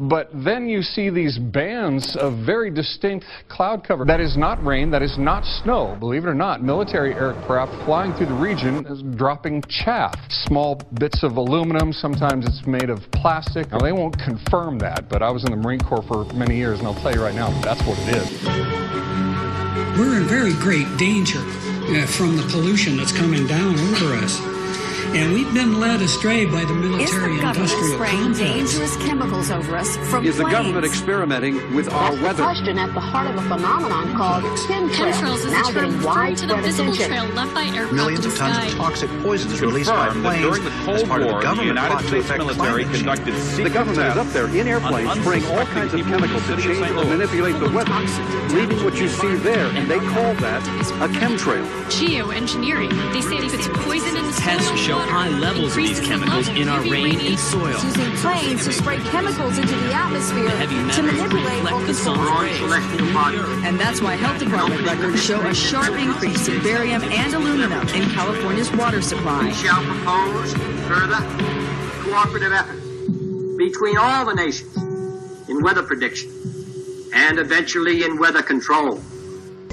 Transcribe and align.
But 0.00 0.30
then 0.32 0.68
you 0.68 0.82
see 0.82 1.10
these 1.10 1.38
bands 1.38 2.16
of 2.16 2.46
very 2.46 2.70
distinct 2.70 3.26
cloud 3.48 3.82
cover. 3.86 4.04
That 4.04 4.20
is 4.20 4.36
not 4.36 4.62
rain, 4.64 4.90
that 4.92 5.02
is 5.02 5.18
not 5.18 5.44
snow. 5.44 5.96
Believe 5.98 6.24
it 6.24 6.28
or 6.28 6.34
not, 6.34 6.62
military 6.62 7.14
aircraft 7.14 7.72
flying 7.84 8.12
through 8.14 8.26
the 8.26 8.34
region 8.34 8.86
is 8.86 9.02
dropping 9.16 9.62
chaff. 9.68 10.14
Small 10.46 10.80
bits 11.00 11.24
of 11.24 11.36
aluminum, 11.36 11.92
sometimes 11.92 12.46
it's 12.46 12.64
made 12.64 12.90
of 12.90 13.00
plastic. 13.12 13.72
Now, 13.72 13.78
they 13.78 13.92
won't 13.92 14.16
confirm 14.18 14.78
that, 14.78 15.08
but 15.08 15.20
I 15.20 15.30
was 15.30 15.44
in 15.44 15.50
the 15.50 15.56
Marine 15.56 15.80
Corps 15.80 16.04
for 16.06 16.24
many 16.32 16.56
years, 16.56 16.78
and 16.78 16.86
I'll 16.86 17.00
tell 17.02 17.12
you 17.12 17.22
right 17.22 17.34
now, 17.34 17.50
that's 17.62 17.82
what 17.82 17.98
it 17.98 18.16
is. 18.16 18.28
We're 19.98 20.20
in 20.20 20.28
very 20.28 20.54
great 20.62 20.86
danger 20.96 21.40
uh, 21.40 22.06
from 22.06 22.36
the 22.36 22.46
pollution 22.52 22.96
that's 22.96 23.10
coming 23.10 23.48
down 23.48 23.74
over 23.74 24.14
us. 24.14 24.57
And 25.10 25.32
we've 25.32 25.52
been 25.54 25.80
led 25.80 26.00
astray 26.02 26.44
by 26.44 26.64
the 26.64 26.74
military 26.74 27.04
Is 27.04 27.10
the 27.12 27.18
government 27.40 27.56
industrial 27.56 27.94
spraying 27.94 28.22
complex. 28.22 28.38
dangerous 28.38 28.96
chemicals 28.98 29.50
over 29.50 29.76
us 29.76 29.96
from 30.10 30.24
Is 30.26 30.36
the 30.36 30.44
government 30.44 30.84
experimenting 30.84 31.74
with 31.74 31.90
our 31.92 32.10
That's 32.12 32.22
weather? 32.22 32.36
the 32.36 32.42
question 32.42 32.78
at 32.78 32.92
the 32.94 33.00
heart 33.00 33.26
of 33.28 33.36
a 33.36 33.42
phenomenon 33.48 34.14
called 34.16 34.44
chemtrails, 34.68 34.90
Chemtrails 35.12 35.36
is 35.38 35.44
a 35.46 35.50
now 35.50 35.62
term 35.62 35.74
getting 35.74 35.92
referring 35.98 36.36
to 36.36 36.46
the 36.46 36.54
widespread 36.54 36.64
visible 36.64 36.92
attention. 36.92 37.08
trail 37.26 37.34
left 37.34 37.54
by 37.54 37.64
aircraft 37.64 37.92
Millions 37.94 38.24
in 38.24 38.30
of 38.30 38.32
the 38.32 38.38
tons 38.38 38.56
sky. 38.56 38.66
of 38.66 38.74
toxic 38.76 39.10
poisons 39.22 39.60
released 39.60 39.90
by 39.90 40.06
confirmed 40.08 40.24
planes 40.24 40.42
during 40.44 40.64
the 40.64 40.70
as 40.70 40.84
Cold 40.84 41.08
part 41.08 41.22
War, 41.22 41.30
the 41.32 41.36
the 41.38 41.42
government 41.42 41.68
United 41.68 41.88
plot 41.90 42.02
to 42.02 42.08
States 42.08 42.24
affect 42.26 42.38
military 42.38 42.84
climate 42.84 42.86
change. 42.86 42.96
conducted 42.98 43.64
The 43.64 43.70
government 43.70 44.06
is 44.08 44.16
up 44.18 44.26
there 44.36 44.48
in 44.48 44.68
airplanes 44.68 45.20
spraying 45.20 45.44
all 45.46 45.66
kinds 45.66 45.94
of 45.94 46.00
chemicals 46.06 46.46
to 46.46 46.56
change 46.60 46.78
St. 46.84 46.96
or 46.96 47.04
manipulate 47.06 47.56
the 47.58 47.70
weather, 47.70 47.96
leaving 48.54 48.84
what 48.84 48.94
you 49.00 49.08
see 49.08 49.34
there, 49.36 49.66
and 49.72 49.88
they 49.90 49.98
call 50.12 50.34
that 50.44 50.60
a 51.00 51.08
chemtrail. 51.16 51.64
Geoengineering. 51.88 52.92
They 53.12 53.22
say 53.22 53.36
it 53.40 53.50
puts 53.50 53.68
poison 53.84 54.14
in 54.16 54.24
the 54.26 54.32
soil 54.32 54.97
Tests 55.06 55.10
and 55.10 55.12
show 55.12 55.12
water, 55.12 55.12
high 55.12 55.28
levels 55.38 55.70
of 55.72 55.76
these 55.76 56.00
chemicals 56.00 56.48
in 56.48 56.68
our 56.68 56.80
rain 56.82 57.06
and 57.06 57.16
radiation. 57.16 57.38
soil. 57.38 57.84
Using 57.84 58.12
planes 58.16 58.64
to 58.64 58.72
spray 58.72 58.98
chemicals 58.98 59.58
into 59.58 59.76
the 59.76 59.92
atmosphere 59.92 60.48
Heavy 60.50 60.74
to 60.92 61.02
manipulate 61.02 61.72
or 61.72 61.82
the 61.82 61.94
control 61.94 62.16
sun's 62.16 62.40
rays. 62.42 62.60
rays. 62.60 63.64
And 63.64 63.78
that's 63.78 64.00
why 64.00 64.14
health 64.16 64.38
department 64.38 64.82
records 64.86 65.22
show 65.22 65.40
a 65.40 65.54
sharp 65.54 65.94
increase 65.98 66.48
in 66.48 66.62
barium 66.62 67.02
and 67.04 67.34
aluminum 67.34 67.86
in 67.88 68.10
California's 68.10 68.72
water 68.72 69.02
supply. 69.02 69.44
We 69.44 69.52
shall 69.54 69.82
propose 69.84 70.52
further 70.88 71.20
cooperative 72.02 72.52
effort 72.52 73.58
between 73.58 73.98
all 73.98 74.24
the 74.26 74.34
nations 74.34 74.76
in 75.48 75.62
weather 75.62 75.82
prediction 75.82 76.30
and 77.14 77.38
eventually 77.38 78.04
in 78.04 78.18
weather 78.18 78.42
control. 78.42 79.00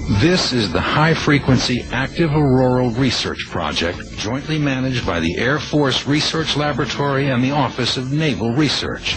This 0.08 0.52
is 0.52 0.72
the 0.72 0.80
High 0.80 1.14
Frequency 1.14 1.84
Active 1.90 2.30
Auroral 2.30 2.90
Research 2.90 3.48
Project, 3.50 3.98
jointly 4.16 4.56
managed 4.56 5.04
by 5.04 5.18
the 5.18 5.36
Air 5.36 5.58
Force 5.58 6.06
Research 6.06 6.56
Laboratory 6.56 7.28
and 7.30 7.42
the 7.42 7.50
Office 7.50 7.96
of 7.96 8.12
Naval 8.12 8.54
Research. 8.54 9.16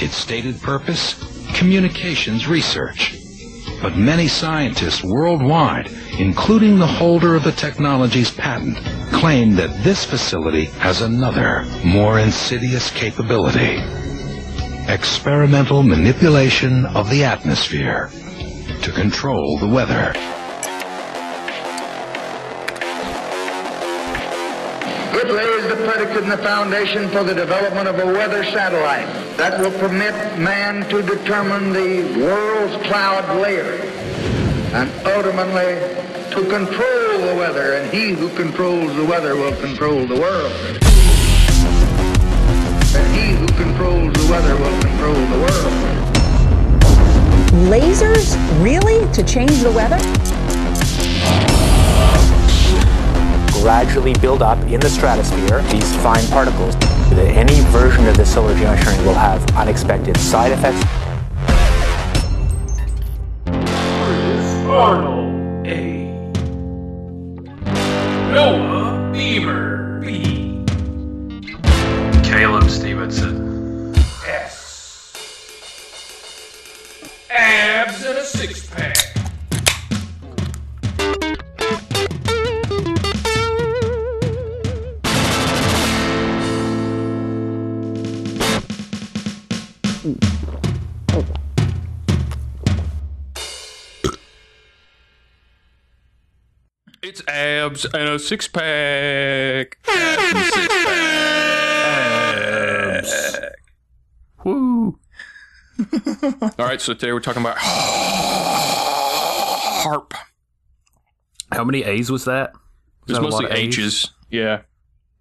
Its 0.00 0.14
stated 0.14 0.62
purpose? 0.62 1.18
Communications 1.52 2.46
research. 2.46 3.18
But 3.82 3.96
many 3.96 4.28
scientists 4.28 5.02
worldwide, 5.02 5.90
including 6.16 6.78
the 6.78 6.86
holder 6.86 7.34
of 7.34 7.42
the 7.42 7.50
technology's 7.50 8.30
patent, 8.30 8.76
claim 9.12 9.56
that 9.56 9.82
this 9.82 10.04
facility 10.04 10.66
has 10.78 11.00
another, 11.00 11.64
more 11.84 12.20
insidious 12.20 12.92
capability. 12.92 13.82
Experimental 14.86 15.82
manipulation 15.82 16.86
of 16.86 17.10
the 17.10 17.24
atmosphere 17.24 18.12
to 18.82 18.92
control 18.92 19.58
the 19.58 19.66
weather. 19.68 20.12
It 25.20 25.30
lays 25.32 25.68
the 25.68 25.76
predicate 25.84 26.22
and 26.22 26.30
the 26.30 26.38
foundation 26.38 27.08
for 27.08 27.24
the 27.24 27.34
development 27.34 27.88
of 27.88 27.98
a 27.98 28.06
weather 28.06 28.44
satellite 28.44 29.08
that 29.36 29.60
will 29.60 29.76
permit 29.78 30.14
man 30.38 30.88
to 30.90 31.02
determine 31.02 31.72
the 31.72 32.22
world's 32.22 32.76
cloud 32.86 33.40
layer 33.42 33.80
and 34.74 34.90
ultimately 35.06 35.74
to 36.30 36.48
control 36.48 37.26
the 37.26 37.34
weather. 37.36 37.74
And 37.74 37.92
he 37.92 38.10
who 38.10 38.28
controls 38.36 38.94
the 38.94 39.04
weather 39.04 39.34
will 39.34 39.56
control 39.56 40.06
the 40.06 40.20
world. 40.20 40.52
And 42.94 43.16
he 43.16 43.32
who 43.34 43.46
controls 43.62 44.12
the 44.12 44.30
weather 44.30 44.56
will 44.56 44.80
control 44.82 45.14
the 45.14 45.38
world. 45.38 45.87
Lasers? 47.52 48.36
Really? 48.62 49.10
To 49.12 49.22
change 49.22 49.62
the 49.62 49.72
weather? 49.72 49.98
gradually 53.68 54.14
build 54.14 54.40
up 54.40 54.58
in 54.64 54.80
the 54.80 54.88
stratosphere 54.88 55.60
these 55.70 55.96
fine 55.96 56.26
particles. 56.28 56.76
That 57.10 57.28
any 57.34 57.60
version 57.70 58.06
of 58.06 58.16
the 58.16 58.24
solar 58.24 58.54
geoengineering 58.54 59.04
will 59.04 59.14
have 59.14 59.44
unexpected 59.56 60.16
side 60.16 60.52
effects. 60.52 60.82
Chris 63.44 64.66
Arnold 64.66 65.66
A. 65.66 66.06
Noah 68.32 69.10
Beamer 69.12 70.00
B. 70.00 70.64
Caleb 72.22 72.70
Stevenson. 72.70 73.37
Abs 77.30 78.04
and 78.04 78.18
a 78.18 78.24
six 78.24 78.66
pack. 78.66 78.96
It's 97.02 97.22
abs 97.28 97.84
and 97.84 98.08
a 98.08 98.18
six 98.18 98.48
pack. 98.48 99.78
Abs 99.86 100.32
and 100.32 100.44
six 100.46 100.74
pack. 103.36 103.54
Woo. 104.44 104.98
All 105.78 105.84
right, 106.66 106.80
so 106.80 106.92
today 106.94 107.12
we're 107.12 107.20
talking 107.20 107.42
about 107.42 107.56
HAARP. 109.84 110.12
How 111.52 111.62
many 111.64 111.84
A's 111.84 112.10
was 112.10 112.24
that? 112.24 112.52
Was 112.52 112.60
It's 113.06 113.18
that 113.18 113.20
a 113.20 113.22
lot 113.22 113.30
mostly 113.30 113.46
of 113.46 113.52
A's? 113.52 113.78
H's. 113.78 114.10
Yeah. 114.30 114.62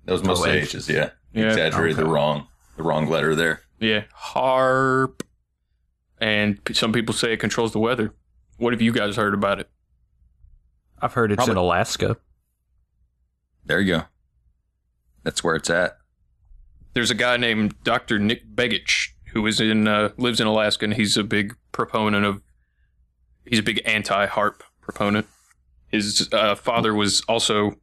That 0.06 0.12
was 0.13 0.23
mostly 0.23 0.50
Oh, 0.51 0.53
H's, 0.53 0.90
yeah. 0.90 1.12
Yeah. 1.34 1.50
Exaggerated 1.50 1.97
the 1.97 2.06
wrong 2.06 2.47
the 2.75 2.84
wrong 2.84 3.07
letter 3.09 3.35
there. 3.35 3.62
Yeah. 3.79 4.03
HAARP. 4.34 5.22
And 6.19 6.59
some 6.74 6.91
people 6.91 7.13
say 7.13 7.34
it 7.34 7.38
controls 7.38 7.72
the 7.74 7.79
weather. 7.79 8.13
What 8.57 8.74
have 8.74 8.81
you 8.81 8.91
guys 8.91 9.16
heard 9.16 9.34
about 9.35 9.59
it? 9.59 9.69
I've 11.00 11.13
heard 11.13 11.31
it's 11.31 11.39
in 11.44 11.45
Probably- 11.53 11.62
Alaska. 11.63 12.18
There 13.66 13.79
you 13.79 13.97
go. 13.97 14.03
That's 15.24 15.44
where 15.44 15.56
it's 15.56 15.69
at. 15.69 15.97
There's 16.94 17.12
a 17.12 17.16
guy 17.16 17.38
named 17.38 17.75
Dr. 17.84 18.18
Nick 18.18 18.47
Begich 18.56 19.09
who 19.34 19.46
is 19.48 19.60
in 19.60 19.88
uh, 19.88 20.10
lives 20.18 20.40
in 20.40 20.48
Alaska 20.48 20.86
and 20.86 20.94
he's 20.94 21.18
a 21.18 21.24
big 21.24 21.56
proponent 21.72 22.26
of 22.26 22.42
he's 23.46 23.60
a 23.60 23.64
big 23.64 23.82
anti-HAARP 23.86 24.62
proponent. 24.82 25.28
His 25.90 26.28
uh, 26.34 26.56
father 26.56 26.94
was 26.94 27.22
also 27.28 27.76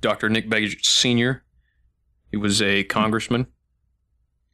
Dr. 0.00 0.28
Nick 0.28 0.48
Begich 0.48 0.84
Sr. 0.84 1.42
He 2.30 2.36
was 2.36 2.62
a 2.62 2.84
congressman 2.84 3.46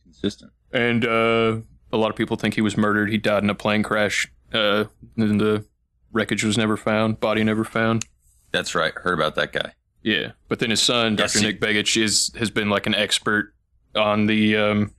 Consistent. 0.04 0.53
and 0.72 1.04
uh, 1.04 1.59
a 1.93 1.97
lot 1.97 2.10
of 2.10 2.16
people 2.16 2.37
think 2.37 2.54
he 2.54 2.60
was 2.60 2.77
murdered. 2.77 3.10
He 3.10 3.19
died 3.19 3.43
in 3.44 3.50
a 3.50 3.54
plane 3.54 3.82
crash. 3.82 4.27
Uh, 4.53 4.84
and 5.16 5.41
the 5.41 5.65
wreckage 6.12 6.43
was 6.44 6.56
never 6.59 6.77
found. 6.77 7.21
Body 7.21 7.44
never 7.44 7.65
found. 7.65 8.04
That's 8.50 8.75
right. 8.75 8.93
Heard 8.94 9.15
about 9.19 9.34
that 9.37 9.53
guy. 9.53 9.72
Yeah, 10.03 10.32
but 10.48 10.59
then 10.59 10.71
his 10.71 10.81
son, 10.81 11.16
Yes, 11.19 11.34
Dr. 11.34 11.41
he- 11.44 11.47
Nick 11.53 11.60
Begich, 11.60 12.00
is 12.03 12.32
has 12.38 12.50
been 12.50 12.71
like 12.71 12.87
an 12.87 12.94
expert 12.94 13.53
on 13.94 14.27
the 14.27 14.56
um, 14.56 14.94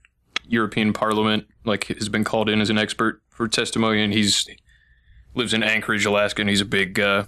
European 0.50 0.92
Parliament. 0.92 1.46
Like 1.64 1.84
has 1.86 2.08
been 2.08 2.24
called 2.24 2.48
in 2.48 2.60
as 2.60 2.70
an 2.70 2.78
expert 2.78 3.22
for 3.28 3.48
testimony, 3.48 4.02
and 4.02 4.12
he's 4.12 4.46
lives 5.34 5.54
in 5.54 5.62
Anchorage, 5.62 6.04
Alaska, 6.04 6.42
and 6.42 6.48
he's 6.48 6.60
a 6.60 6.66
big. 6.66 6.98
Uh, 6.98 7.24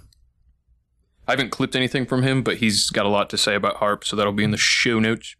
I 1.27 1.31
haven't 1.31 1.51
clipped 1.51 1.75
anything 1.75 2.05
from 2.05 2.23
him, 2.23 2.43
but 2.43 2.57
he's 2.57 2.89
got 2.89 3.05
a 3.05 3.09
lot 3.09 3.29
to 3.29 3.37
say 3.37 3.55
about 3.55 3.77
HAARP, 3.77 4.03
so 4.03 4.15
that'll 4.15 4.33
be 4.33 4.43
in 4.43 4.51
the 4.51 4.57
show 4.57 4.99
notes. 4.99 5.35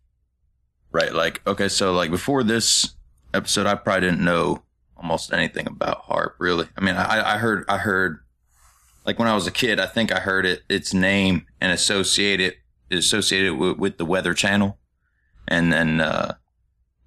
Right. 0.91 1.13
Like, 1.13 1.41
okay, 1.45 1.67
so 1.67 1.91
like 1.91 2.09
before 2.09 2.43
this 2.43 2.95
episode, 3.33 3.65
I 3.65 3.75
probably 3.75 4.07
didn't 4.07 4.23
know 4.23 4.63
almost 4.95 5.33
anything 5.33 5.67
about 5.67 6.05
HAARP, 6.07 6.35
really. 6.39 6.67
I 6.77 6.81
mean, 6.81 6.95
I, 6.95 7.33
I 7.33 7.37
heard, 7.37 7.65
I 7.67 7.79
heard, 7.79 8.19
like 9.05 9.19
when 9.19 9.27
I 9.27 9.35
was 9.35 9.47
a 9.47 9.51
kid, 9.51 9.79
I 9.79 9.87
think 9.87 10.13
I 10.13 10.19
heard 10.19 10.45
it, 10.45 10.61
its 10.69 10.93
name 10.93 11.47
and 11.59 11.73
associated, 11.73 12.53
associated 12.89 13.55
with, 13.55 13.77
with 13.77 13.97
the 13.97 14.05
Weather 14.05 14.33
Channel. 14.33 14.77
And 15.47 15.73
then, 15.73 15.99
uh, 15.99 16.35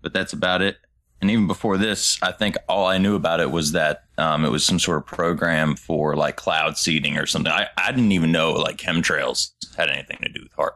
but 0.06 0.12
that's 0.12 0.32
about 0.32 0.62
it. 0.62 0.76
And 1.20 1.32
even 1.32 1.48
before 1.48 1.76
this, 1.76 2.16
I 2.22 2.30
think 2.30 2.56
all 2.68 2.86
I 2.86 2.96
knew 2.96 3.16
about 3.16 3.40
it 3.40 3.50
was 3.50 3.72
that, 3.72 4.04
um, 4.18 4.44
it 4.44 4.52
was 4.52 4.64
some 4.64 4.78
sort 4.78 4.98
of 4.98 5.06
program 5.06 5.74
for 5.74 6.14
like 6.14 6.36
cloud 6.36 6.78
seeding 6.78 7.18
or 7.18 7.26
something. 7.26 7.50
I, 7.52 7.66
I 7.76 7.90
didn't 7.90 8.12
even 8.12 8.30
know 8.30 8.52
like 8.52 8.76
chemtrails 8.76 9.50
had 9.76 9.90
anything 9.90 10.18
to 10.22 10.28
do 10.28 10.42
with 10.44 10.54
HAARP. 10.56 10.74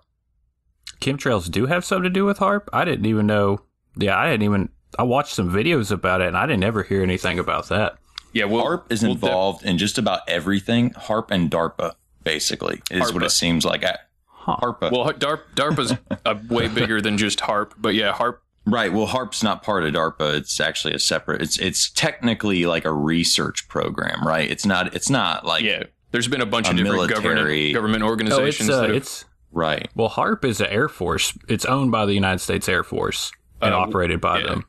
Chemtrails 1.01 1.49
do 1.49 1.67
have 1.67 1.85
something 1.85 2.03
to 2.03 2.11
do 2.11 2.25
with 2.25 2.39
HAARP. 2.39 2.63
I 2.73 2.85
didn't 2.85 3.07
even 3.07 3.29
know. 3.29 3.61
Yeah, 3.97 4.19
I 4.19 4.29
didn't 4.29 4.43
even 4.43 4.69
I 4.99 5.05
watched 5.05 5.33
some 5.33 5.49
videos 5.49 5.93
about 5.93 6.23
it, 6.23 6.27
and 6.27 6.37
I 6.37 6.45
didn't 6.47 6.65
ever 6.65 6.83
hear 6.83 7.05
anything 7.05 7.39
about 7.39 7.69
that. 7.69 7.99
Yeah, 8.33 8.47
well, 8.47 8.65
HAARP 8.65 8.91
is 8.91 9.03
we'll 9.03 9.13
involved 9.13 9.65
in 9.65 9.79
just 9.79 9.97
about 9.97 10.29
everything. 10.29 10.91
HAARP 10.91 11.31
and 11.31 11.49
DARPA, 11.49 11.95
basically, 12.25 12.83
is 12.91 13.13
what 13.13 13.23
it 13.23 13.31
seems 13.31 13.65
like. 13.65 13.85
I, 13.85 13.97
HARPA. 14.41 14.91
Well, 14.91 15.13
DARP, 15.13 15.43
DARPA's 15.55 15.95
uh, 16.27 16.35
way 16.49 16.67
bigger 16.67 17.01
than 17.01 17.17
just 17.17 17.39
HAARP, 17.39 17.75
but 17.79 17.95
yeah, 17.95 18.13
HAARP. 18.13 18.39
Right. 18.71 18.93
Well, 18.93 19.07
HAARP's 19.07 19.43
not 19.43 19.63
part 19.63 19.85
of 19.85 19.93
DARPA. 19.93 20.35
It's 20.37 20.61
actually 20.61 20.95
a 20.95 20.99
separate. 20.99 21.43
It's 21.43 21.59
it's 21.59 21.91
technically 21.91 22.67
like 22.67 22.85
a 22.85 22.93
research 22.93 23.69
program, 23.69 24.27
right? 24.27 24.51
It's 24.51 24.65
not. 24.65 24.95
It's 24.95 25.11
not 25.11 25.45
like 25.45 25.63
Yeah, 25.63 25.85
there's 26.13 26.29
been 26.29 26.41
a 26.41 26.47
bunch 26.47 26.69
A 26.69 26.71
of 26.71 26.77
different 26.77 26.95
military- 26.97 27.73
government 27.73 27.75
government 27.75 28.03
Oh, 28.05 28.07
organizations. 28.09 28.69
it's 28.69 28.77
uh, 28.77 28.81
that 28.83 28.87
have- 28.89 28.97
it's 28.97 29.25
right. 29.53 29.89
well, 29.95 30.09
HAARP 30.11 30.45
is 30.45 30.61
an 30.61 30.69
Air 30.69 30.89
Force. 30.89 31.37
It's 31.49 31.65
owned 31.65 31.91
by 31.91 32.07
the 32.07 32.15
United 32.15 32.39
States 32.39 32.69
Air 32.69 32.85
Force 32.85 33.33
and 33.61 33.75
Uh, 33.75 33.79
operated 33.79 34.21
by 34.21 34.39
yeah. 34.41 34.47
them. 34.47 34.65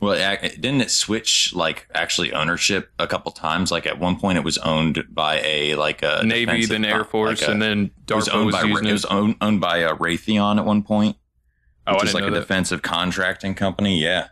Well, 0.00 0.12
it, 0.12 0.40
it- 0.42 0.60
didn't 0.62 0.80
it 0.80 0.90
switch 0.90 1.52
like 1.54 1.86
actually 1.94 2.32
ownership 2.32 2.90
a 2.98 3.06
couple 3.06 3.32
times? 3.32 3.70
Like 3.70 3.86
at 3.86 3.98
one 3.98 4.16
point, 4.16 4.38
it 4.38 4.44
was 4.44 4.56
owned 4.58 5.04
by 5.10 5.40
a 5.44 5.74
like 5.74 6.02
a 6.02 6.22
Navy, 6.24 6.44
defensive- 6.46 6.70
then 6.70 6.84
Air 6.86 7.04
Force, 7.04 7.40
like 7.40 7.48
a- 7.48 7.52
and 7.52 7.60
then 7.60 7.90
it 8.08 8.14
was 8.14 8.28
owned 8.28 8.46
was, 8.46 8.54
by 8.54 8.62
using 8.62 8.86
it 8.86 8.90
it. 8.90 8.92
was 8.92 9.04
owned, 9.06 9.36
owned 9.40 9.60
by 9.60 9.78
a 9.78 9.94
Raytheon 9.94 10.56
at 10.58 10.64
one 10.64 10.82
point, 10.82 11.16
Oh, 11.86 11.92
I 11.92 11.94
which 11.94 12.04
is 12.04 12.14
like 12.14 12.24
a 12.24 12.30
that. 12.30 12.40
defensive 12.40 12.82
contracting 12.82 13.54
company. 13.54 14.00
Yeah. 14.02 14.28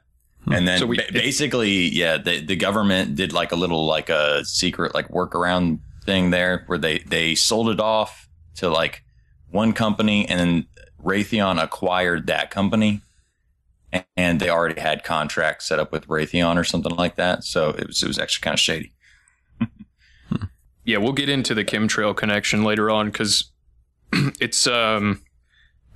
And 0.50 0.67
then 0.67 0.79
So 0.79 0.87
we- 0.87 0.97
ba- 0.99 1.12
basically, 1.12 1.89
yeah, 1.89 2.17
the, 2.17 2.41
the 2.45 2.56
government 2.56 3.15
did 3.17 3.33
like 3.33 3.53
a 3.53 3.56
little 3.56 3.85
like 3.87 4.09
a 4.09 4.45
secret 4.45 4.95
like 4.95 5.09
workaround 5.09 5.81
thing 6.05 6.31
there 6.31 6.65
where 6.67 6.79
they 6.79 6.99
they 7.00 7.35
sold 7.35 7.69
it 7.69 7.81
off 7.81 8.29
to 8.56 8.69
like 8.71 9.03
one 9.50 9.73
company 9.73 10.27
and 10.29 10.39
then 10.41 10.67
Raytheon 11.03 11.62
acquired 11.62 12.27
that 12.29 12.50
company 12.50 13.03
a- 13.93 14.05
and 14.17 14.41
they 14.41 14.49
already 14.50 14.81
had 14.81 15.05
contracts 15.05 15.67
set 15.67 15.79
up 15.79 15.93
with 15.93 16.06
Raytheon 16.09 16.56
or 16.56 16.65
something 16.65 16.95
like 16.97 17.17
that. 17.17 17.45
So 17.45 17.71
it 17.71 17.87
was 17.87 18.03
it 18.03 18.06
was 18.09 18.19
actually 18.19 18.43
kind 18.45 18.55
of 18.55 18.61
shady. 18.61 18.93
yeah, 20.85 20.99
we'll 20.99 21.12
get 21.12 21.29
into 21.29 21.55
the 21.55 21.65
chemtrail 21.65 22.17
connection 22.17 22.65
later 22.65 22.91
on 22.91 23.06
because 23.11 23.50
it's 24.41 24.67
um, 24.67 25.23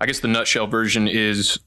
I 0.02 0.06
guess 0.06 0.18
the 0.18 0.26
nutshell 0.26 0.66
version 0.66 1.06
is 1.06 1.60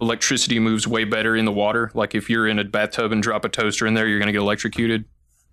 electricity 0.00 0.58
moves 0.58 0.88
way 0.88 1.04
better 1.04 1.36
in 1.36 1.44
the 1.44 1.52
water. 1.52 1.92
Like 1.94 2.16
if 2.16 2.28
you're 2.28 2.48
in 2.48 2.58
a 2.58 2.64
bathtub 2.64 3.12
and 3.12 3.22
drop 3.22 3.44
a 3.44 3.48
toaster 3.48 3.86
in 3.86 3.94
there, 3.94 4.08
you're 4.08 4.18
going 4.18 4.26
to 4.26 4.32
get 4.32 4.40
electrocuted. 4.40 5.04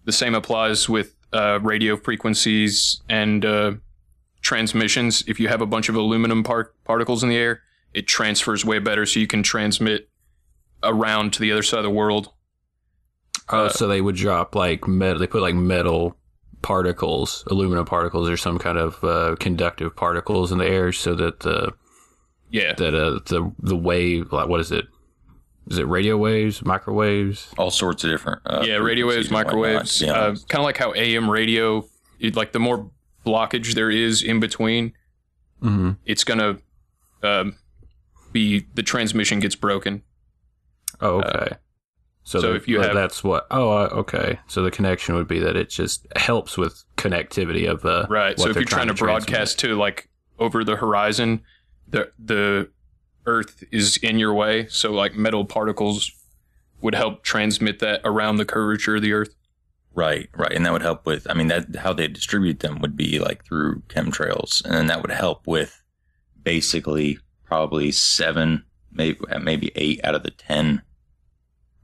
The 0.06 0.12
same 0.12 0.34
applies 0.34 0.90
with 0.90 1.14
uh, 1.32 1.60
radio 1.62 1.98
frequencies 1.98 3.00
and 3.08 3.46
uh, 3.46 3.74
transmissions. 4.42 5.24
If 5.28 5.40
you 5.40 5.50
have 5.50 5.62
a 5.62 5.68
bunch 5.68 5.88
of 5.88 5.94
aluminum 5.94 6.42
par- 6.42 6.74
particles 6.84 7.22
in 7.22 7.30
the 7.30 7.38
air, 7.38 7.62
it 7.94 8.08
transfers 8.08 8.66
way 8.66 8.80
better, 8.80 9.06
so 9.06 9.20
you 9.20 9.28
can 9.28 9.44
transmit 9.44 10.10
around 10.82 11.34
to 11.34 11.42
the 11.42 11.52
other 11.52 11.62
side 11.62 11.78
of 11.78 11.84
the 11.84 11.92
world. 11.92 12.34
Oh, 13.50 13.66
Uh, 13.66 13.70
so 13.70 13.88
they 13.88 14.02
would 14.02 14.16
drop 14.16 14.56
like 14.56 14.88
metal. 14.88 15.20
They 15.20 15.28
put 15.28 15.44
like 15.44 15.54
metal 15.54 16.18
particles, 16.62 17.44
aluminum 17.48 17.86
particles, 17.86 18.30
or 18.30 18.38
some 18.38 18.58
kind 18.60 18.78
of 18.78 19.04
uh, 19.04 19.36
conductive 19.40 19.96
particles 19.96 20.52
in 20.52 20.58
the 20.58 20.66
air, 20.68 20.92
so 20.92 21.16
that 21.16 21.40
the 21.42 21.74
Yeah, 22.50 22.74
that 22.74 22.94
uh, 22.96 23.20
the 23.26 23.52
the 23.60 23.76
wave, 23.76 24.32
like 24.32 24.48
what 24.48 24.60
is 24.60 24.72
it? 24.72 24.86
Is 25.70 25.78
it 25.78 25.88
radio 25.88 26.18
waves, 26.18 26.64
microwaves? 26.66 27.52
All 27.58 27.72
sorts 27.72 28.04
of 28.04 28.10
different. 28.10 28.42
Uh, 28.46 28.64
yeah, 28.66 28.76
radio 28.78 29.08
waves, 29.08 29.28
frequencies 29.28 29.30
and 29.30 29.36
whatnot, 29.60 29.74
microwaves, 29.84 30.00
to 30.00 30.06
be 30.06 30.12
uh, 30.12 30.36
kind 30.48 30.60
of 30.62 30.64
like 30.64 30.78
how 30.78 30.94
AM 30.96 31.30
radio, 31.30 31.86
it, 32.20 32.36
like 32.36 32.52
the 32.52 32.60
more 32.60 32.90
blockage 33.26 33.74
there 33.76 33.92
is 33.92 34.24
in 34.24 34.40
between, 34.40 34.94
Mm-hmm. 35.62 35.92
it's 36.06 36.24
gonna 36.24 36.58
um, 37.22 37.56
be 38.32 38.66
the 38.74 38.82
transmission 38.82 39.40
gets 39.40 39.56
broken. 39.56 40.02
Oh, 41.00 41.22
okay. 41.22 41.56
So 42.24 42.40
so 42.40 42.50
the- 42.50 42.56
if 42.56 42.68
you 42.68 42.78
that- 42.80 42.88
have- 42.88 42.96
that's 42.96 43.24
what. 43.24 43.48
Oh, 43.52 43.72
uh, 43.72 43.90
okay. 43.94 44.40
So 44.48 44.62
the 44.64 44.72
connection 44.72 45.16
would 45.16 45.28
be 45.28 45.40
that 45.40 45.56
it 45.56 45.70
just 45.70 46.06
helps 46.16 46.58
with 46.58 46.84
connectivity 46.98 47.70
of 47.70 47.84
uh, 47.86 48.06
Right. 48.10 48.38
what 48.38 48.44
So 48.46 48.50
if 48.50 48.56
you're 48.56 48.66
trying 48.66 48.88
to 48.88 48.94
broadcast 48.94 49.60
to 49.60 49.76
like 49.76 50.10
over 50.40 50.64
the 50.64 50.76
horizon, 50.76 51.42
the 51.88 52.12
the 52.20 52.70
Earth 53.28 53.64
is 53.72 53.98
in 53.98 54.18
your 54.18 54.34
way, 54.34 54.66
so 54.70 54.92
like 54.92 55.16
metal 55.16 55.46
particles 55.46 56.12
would 56.82 56.96
help 56.96 57.24
transmit 57.24 57.78
that 57.80 58.02
around 58.04 58.38
the 58.38 58.46
curvature 58.46 58.96
of 58.96 59.02
the 59.04 59.14
Earth. 59.14 59.36
Right, 59.94 60.30
right, 60.36 60.52
and 60.54 60.66
that 60.66 60.72
would 60.74 60.82
help 60.82 61.06
with. 61.06 61.30
I 61.30 61.34
mean, 61.36 61.48
that 61.48 61.76
how 61.76 61.94
they 61.94 62.08
distribute 62.08 62.62
them 62.62 62.80
would 62.80 62.96
be 62.98 63.20
like 63.20 63.44
through 63.46 63.82
chemtrails, 63.90 64.64
and 64.66 64.74
then 64.74 64.88
that 64.88 65.02
would 65.02 65.12
help 65.12 65.46
with 65.46 65.84
basically 66.44 67.20
probably 67.46 67.92
seven, 67.92 68.64
maybe 68.92 69.20
maybe 69.42 69.72
eight 69.76 70.00
out 70.04 70.16
of 70.16 70.24
the 70.24 70.32
ten 70.32 70.82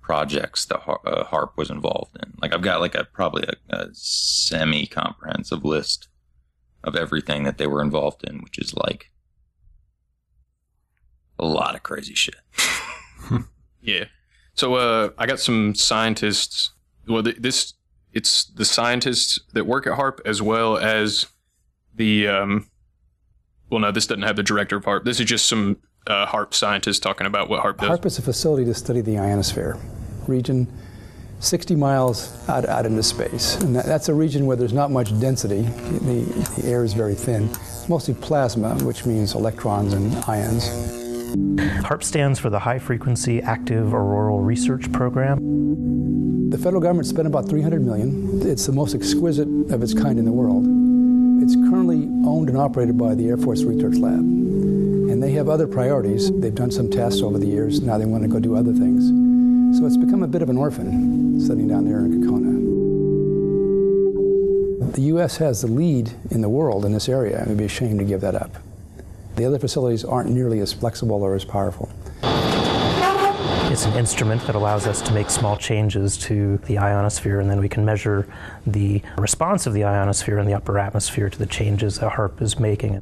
projects 0.07 0.63
that 0.63 0.79
Har- 0.79 1.01
uh, 1.05 1.25
HAARP 1.25 1.57
was 1.57 1.69
involved 1.69 2.15
in. 2.23 2.33
Like 2.41 2.53
I've 2.53 2.61
got 2.61 2.79
like 2.79 2.95
a 2.95 3.03
probably 3.03 3.43
a, 3.43 3.75
a 3.75 3.87
semi 3.91 4.85
comprehensive 4.87 5.65
list 5.65 6.07
of 6.81 6.95
everything 6.95 7.43
that 7.43 7.57
they 7.57 7.67
were 7.67 7.81
involved 7.81 8.23
in, 8.23 8.39
which 8.39 8.57
is 8.57 8.73
like 8.73 9.11
a 11.37 11.45
lot 11.45 11.75
of 11.75 11.83
crazy 11.83 12.15
shit. 12.15 12.35
Yeah. 13.81 14.05
So 14.53 14.75
uh, 14.75 15.09
I 15.17 15.25
got 15.25 15.39
some 15.39 15.73
scientists. 15.73 16.71
Well, 17.07 17.23
th- 17.23 17.37
this 17.37 17.73
it's 18.11 18.45
the 18.45 18.65
scientists 18.65 19.39
that 19.53 19.65
work 19.65 19.87
at 19.87 19.93
HAARP 19.93 20.19
as 20.25 20.41
well 20.41 20.77
as 20.77 21.25
the. 21.95 22.27
Um, 22.27 22.69
well, 23.69 23.79
no, 23.79 23.91
this 23.91 24.07
doesn't 24.07 24.23
have 24.23 24.35
the 24.35 24.43
director 24.43 24.75
of 24.77 24.83
HAARP. 24.83 25.05
This 25.05 25.19
is 25.19 25.25
just 25.25 25.45
some 25.45 25.77
uh, 26.07 26.25
HAARP 26.25 26.53
scientists 26.53 26.99
talking 26.99 27.27
about 27.27 27.49
what 27.49 27.63
HAARP 27.63 27.77
does. 27.77 27.89
HAARP 27.89 28.05
is 28.05 28.17
a 28.17 28.21
facility 28.21 28.65
to 28.65 28.73
study 28.73 29.01
the 29.01 29.17
ionosphere 29.17 29.77
region 30.27 30.67
60 31.39 31.75
miles 31.75 32.49
out, 32.49 32.65
out 32.65 32.85
into 32.85 33.03
space. 33.03 33.55
And 33.55 33.75
that, 33.75 33.85
that's 33.85 34.09
a 34.09 34.13
region 34.13 34.45
where 34.45 34.57
there's 34.57 34.73
not 34.73 34.91
much 34.91 35.17
density. 35.19 35.61
The, 35.61 36.45
the 36.57 36.67
air 36.67 36.83
is 36.83 36.93
very 36.93 37.13
thin, 37.13 37.49
mostly 37.87 38.13
plasma, 38.15 38.75
which 38.83 39.05
means 39.05 39.35
electrons 39.35 39.93
and 39.93 40.15
ions. 40.25 40.67
HAARP 41.83 42.03
stands 42.03 42.39
for 42.39 42.49
the 42.49 42.59
High 42.59 42.79
Frequency 42.79 43.41
Active 43.41 43.93
Auroral 43.93 44.39
Research 44.39 44.91
Program. 44.91 46.49
The 46.49 46.57
federal 46.57 46.81
government 46.81 47.07
spent 47.07 47.27
about 47.27 47.47
300 47.49 47.81
million. 47.81 48.41
It's 48.47 48.65
the 48.65 48.71
most 48.71 48.95
exquisite 48.95 49.47
of 49.69 49.83
its 49.83 49.93
kind 49.93 50.17
in 50.17 50.25
the 50.25 50.31
world. 50.31 50.65
It's 51.43 51.55
currently 51.55 52.09
owned 52.27 52.49
and 52.49 52.57
operated 52.57 52.97
by 52.97 53.13
the 53.13 53.27
Air 53.27 53.37
Force 53.37 53.63
Research 53.63 53.97
Lab. 53.97 54.19
And 54.19 55.21
they 55.21 55.33
have 55.33 55.49
other 55.49 55.67
priorities. 55.67 56.31
They've 56.31 56.55
done 56.55 56.71
some 56.71 56.89
tests 56.89 57.21
over 57.21 57.37
the 57.37 57.45
years. 57.45 57.81
Now 57.81 57.97
they 57.97 58.05
want 58.05 58.23
to 58.23 58.29
go 58.29 58.39
do 58.39 58.55
other 58.55 58.73
things. 58.73 59.26
So 59.77 59.85
it's 59.85 59.95
become 59.95 60.23
a 60.23 60.27
bit 60.27 60.41
of 60.41 60.49
an 60.49 60.57
orphan 60.57 61.39
sitting 61.39 61.67
down 61.67 61.85
there 61.85 61.99
in 61.99 62.19
Gakona. 62.19 62.57
The 64.93 65.01
U.S. 65.03 65.37
has 65.37 65.61
the 65.61 65.67
lead 65.67 66.13
in 66.31 66.41
the 66.41 66.49
world 66.49 66.83
in 66.83 66.93
this 66.93 67.07
area, 67.07 67.37
and 67.37 67.49
we'd 67.49 67.59
be 67.59 67.65
ashamed 67.65 67.99
to 67.99 68.05
give 68.05 68.21
that 68.21 68.33
up. 68.33 68.55
The 69.35 69.45
other 69.45 69.59
facilities 69.59 70.03
aren't 70.03 70.31
nearly 70.31 70.61
as 70.61 70.73
flexible 70.73 71.21
or 71.21 71.35
as 71.35 71.45
powerful. 71.45 71.91
It's 73.71 73.85
an 73.85 73.93
instrument 73.93 74.41
that 74.47 74.55
allows 74.55 74.87
us 74.87 74.99
to 75.03 75.13
make 75.13 75.29
small 75.29 75.55
changes 75.55 76.17
to 76.19 76.57
the 76.65 76.79
ionosphere, 76.79 77.39
and 77.39 77.47
then 77.47 77.59
we 77.59 77.69
can 77.69 77.85
measure 77.85 78.27
the 78.65 79.03
response 79.19 79.67
of 79.67 79.73
the 79.73 79.83
ionosphere 79.83 80.39
in 80.39 80.47
the 80.47 80.55
upper 80.55 80.79
atmosphere 80.79 81.29
to 81.29 81.37
the 81.37 81.45
changes 81.45 81.99
that 81.99 82.13
HAARP 82.13 82.41
is 82.41 82.57
making. 82.57 82.99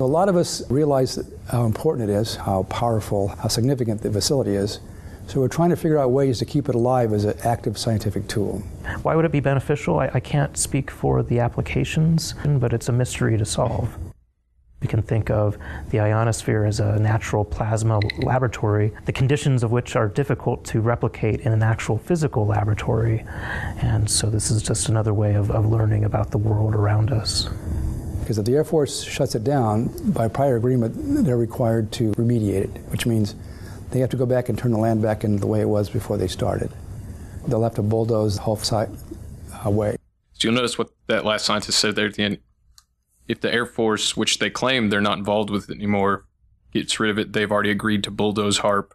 A 0.00 0.04
lot 0.04 0.28
of 0.28 0.34
us 0.34 0.68
realize 0.72 1.20
how 1.52 1.66
important 1.66 2.10
it 2.10 2.12
is, 2.12 2.34
how 2.34 2.64
powerful, 2.64 3.28
how 3.28 3.46
significant 3.46 4.02
the 4.02 4.10
facility 4.10 4.56
is. 4.56 4.80
So 5.30 5.38
we're 5.38 5.46
trying 5.46 5.70
to 5.70 5.76
figure 5.76 5.96
out 5.96 6.10
ways 6.10 6.40
to 6.40 6.44
keep 6.44 6.68
it 6.68 6.74
alive 6.74 7.12
as 7.12 7.24
an 7.24 7.38
active 7.44 7.78
scientific 7.78 8.26
tool. 8.26 8.64
Why 9.02 9.14
would 9.14 9.24
it 9.24 9.30
be 9.30 9.38
beneficial? 9.38 10.00
I, 10.00 10.10
I 10.12 10.18
can't 10.18 10.56
speak 10.56 10.90
for 10.90 11.22
the 11.22 11.38
applications, 11.38 12.34
but 12.44 12.72
it's 12.72 12.88
a 12.88 12.92
mystery 12.92 13.38
to 13.38 13.44
solve. 13.44 13.96
We 14.82 14.88
can 14.88 15.02
think 15.02 15.30
of 15.30 15.56
the 15.90 16.00
ionosphere 16.00 16.64
as 16.64 16.80
a 16.80 16.98
natural 16.98 17.44
plasma 17.44 18.00
laboratory, 18.18 18.92
the 19.04 19.12
conditions 19.12 19.62
of 19.62 19.70
which 19.70 19.94
are 19.94 20.08
difficult 20.08 20.64
to 20.64 20.80
replicate 20.80 21.42
in 21.42 21.52
an 21.52 21.62
actual 21.62 21.98
physical 21.98 22.44
laboratory. 22.44 23.24
And 23.82 24.10
so 24.10 24.30
this 24.30 24.50
is 24.50 24.64
just 24.64 24.88
another 24.88 25.14
way 25.14 25.34
of, 25.34 25.52
of 25.52 25.64
learning 25.64 26.06
about 26.06 26.32
the 26.32 26.38
world 26.38 26.74
around 26.74 27.12
us. 27.12 27.48
Because 28.18 28.38
if 28.38 28.46
the 28.46 28.54
Air 28.54 28.64
Force 28.64 29.04
shuts 29.04 29.36
it 29.36 29.44
down, 29.44 29.92
by 30.12 30.26
prior 30.26 30.56
agreement, 30.56 31.24
they're 31.24 31.36
required 31.36 31.92
to 31.92 32.10
remediate 32.14 32.64
it, 32.64 32.80
which 32.88 33.06
means 33.06 33.36
they 33.90 34.00
have 34.00 34.10
to 34.10 34.16
go 34.16 34.26
back 34.26 34.48
and 34.48 34.58
turn 34.58 34.72
the 34.72 34.78
land 34.78 35.02
back 35.02 35.24
into 35.24 35.40
the 35.40 35.46
way 35.46 35.60
it 35.60 35.68
was 35.68 35.90
before 35.90 36.16
they 36.16 36.28
started. 36.28 36.70
They'll 37.46 37.62
have 37.62 37.74
to 37.74 37.82
bulldoze 37.82 38.36
the 38.36 38.42
whole 38.42 38.56
site 38.56 38.88
away. 39.64 39.96
So 40.34 40.48
you'll 40.48 40.54
notice 40.54 40.78
what 40.78 40.90
that 41.06 41.24
last 41.24 41.44
scientist 41.44 41.78
said 41.78 41.96
there 41.96 42.06
at 42.06 42.14
the 42.14 42.22
end. 42.22 42.38
If 43.28 43.40
the 43.40 43.52
Air 43.52 43.66
Force, 43.66 44.16
which 44.16 44.38
they 44.38 44.50
claim 44.50 44.90
they're 44.90 45.00
not 45.00 45.18
involved 45.18 45.50
with 45.50 45.70
anymore, 45.70 46.26
gets 46.72 46.98
rid 46.98 47.10
of 47.10 47.18
it, 47.18 47.32
they've 47.32 47.50
already 47.50 47.70
agreed 47.70 48.04
to 48.04 48.10
bulldoze 48.10 48.60
HAARP. 48.60 48.92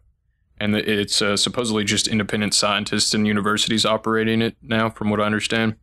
And 0.57 0.75
it's 0.75 1.21
uh, 1.21 1.35
supposedly 1.35 1.83
just 1.83 2.07
independent 2.07 2.53
scientists 2.53 3.13
and 3.13 3.27
universities 3.27 3.85
operating 3.85 4.41
it 4.41 4.55
now, 4.61 4.89
from 4.89 5.09
what 5.09 5.19
I 5.19 5.25
understand. 5.25 5.75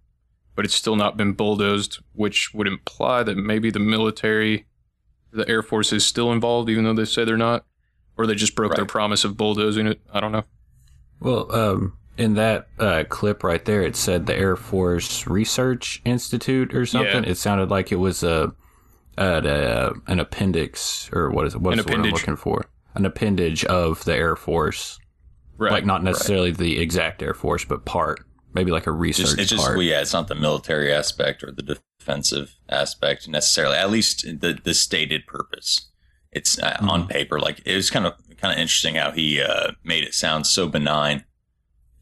But 0.55 0.65
it's 0.65 0.75
still 0.75 0.97
not 0.97 1.17
been 1.17 1.33
bulldozed, 1.33 1.99
which 2.13 2.55
would 2.55 2.67
imply 2.67 3.23
that 3.23 3.37
maybe 3.37 3.71
the 3.71 3.79
military, 3.79 4.67
the 5.31 5.49
Air 5.49 5.63
Force 5.63 5.93
is 5.93 6.07
still 6.07 6.33
involved, 6.33 6.71
even 6.71 6.85
though 6.85 6.95
they 6.95 7.05
say 7.05 7.25
they're 7.25 7.37
not. 7.37 7.67
Or 8.17 8.27
they 8.27 8.35
just 8.35 8.55
broke 8.55 8.75
their 8.75 8.85
promise 8.87 9.25
of 9.25 9.37
bulldozing 9.37 9.87
it. 9.87 10.01
I 10.13 10.21
don't 10.21 10.33
know. 10.33 10.45
Well, 11.21 11.55
um, 11.55 11.97
in 12.19 12.35
that 12.35 12.69
uh, 12.79 13.05
clip 13.09 13.43
right 13.43 13.65
there, 13.65 13.83
it 13.83 13.97
said 13.97 14.27
the 14.27 14.35
Air 14.37 14.57
Force 14.57 15.27
Research 15.27 16.03
Institute 16.05 16.75
or 16.75 16.85
something. 16.85 17.25
Yeah. 17.25 17.31
It 17.31 17.37
sounded 17.37 17.71
like 17.71 17.91
it 17.93 17.97
was 17.97 18.23
a, 18.23 18.53
a, 19.17 19.25
a 19.25 19.93
an 20.11 20.21
appendix 20.21 21.09
or 21.13 21.31
what 21.31 21.47
is 21.47 21.55
it? 21.55 21.61
What's 21.61 21.79
An 21.81 21.87
the 21.87 21.93
word 21.93 22.07
I'm 22.07 22.13
looking 22.13 22.37
for? 22.37 22.67
An 22.95 23.07
appendage 23.07 23.65
of 23.65 24.05
the 24.05 24.15
Air 24.15 24.37
Force, 24.37 24.99
Right. 25.57 25.73
like 25.73 25.87
not 25.87 26.03
necessarily 26.03 26.51
the 26.51 26.81
exact 26.81 27.23
Air 27.23 27.35
Force, 27.35 27.65
but 27.65 27.85
part, 27.85 28.21
maybe 28.53 28.71
like 28.73 28.87
a 28.87 28.93
research 28.93 29.27
Just, 29.27 29.39
it's 29.39 29.51
just 29.51 29.65
part. 29.65 29.77
well, 29.77 29.87
yeah, 29.87 30.01
it's 30.03 30.13
not 30.13 30.29
the 30.29 30.35
military 30.35 30.93
aspect 30.93 31.43
or 31.45 31.53
the 31.53 31.79
defensive 31.99 32.57
aspect 32.69 33.29
necessarily. 33.29 33.77
At 33.77 33.91
least 33.91 34.25
the 34.41 34.59
the 34.63 34.75
stated 34.75 35.27
purpose. 35.27 35.89
It's 36.33 36.59
uh, 36.59 36.73
Mm-hmm. 36.77 36.89
on 36.91 37.07
paper. 37.09 37.39
Like 37.41 37.61
it 37.65 37.75
was 37.77 37.91
kind 37.91 38.07
of 38.07 38.15
kind 38.39 38.53
of 38.53 38.59
interesting 38.59 38.97
how 38.97 39.11
he 39.13 39.41
uh, 39.41 39.73
made 39.85 40.05
it 40.05 40.15
sound 40.15 40.47
so 40.47 40.69
benign. 40.69 41.25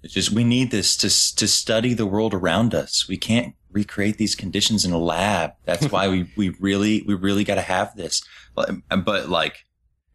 It's 0.02 0.14
just 0.14 0.30
we 0.30 0.44
need 0.44 0.70
this 0.70 0.96
to 0.98 1.08
to 1.36 1.46
study 1.48 1.94
the 1.94 2.06
world 2.06 2.32
around 2.32 2.74
us. 2.74 3.06
We 3.08 3.16
can't 3.18 3.54
recreate 3.70 4.16
these 4.18 4.34
conditions 4.34 4.84
in 4.84 4.92
a 4.92 4.98
lab. 4.98 5.52
That's 5.64 5.90
why 5.90 6.08
we 6.08 6.30
we 6.36 6.50
really 6.60 7.02
we 7.02 7.14
really 7.14 7.44
got 7.44 7.56
to 7.56 7.60
have 7.62 7.96
this. 7.96 8.22
But, 8.54 8.70
but 9.04 9.28
like. 9.28 9.64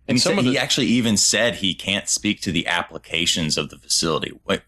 And 0.07 0.10
And 0.10 0.17
he, 0.17 0.22
some 0.22 0.34
said, 0.36 0.39
of 0.39 0.45
he 0.45 0.57
actually 0.57 0.86
even 0.88 1.17
said 1.17 1.55
he 1.55 1.74
can't 1.74 2.07
speak 2.07 2.39
to 2.41 2.51
the 2.51 2.67
applications 2.67 3.57
of 3.57 3.69
the 3.72 3.77
facility. 3.79 4.39
Wait, 4.45 4.62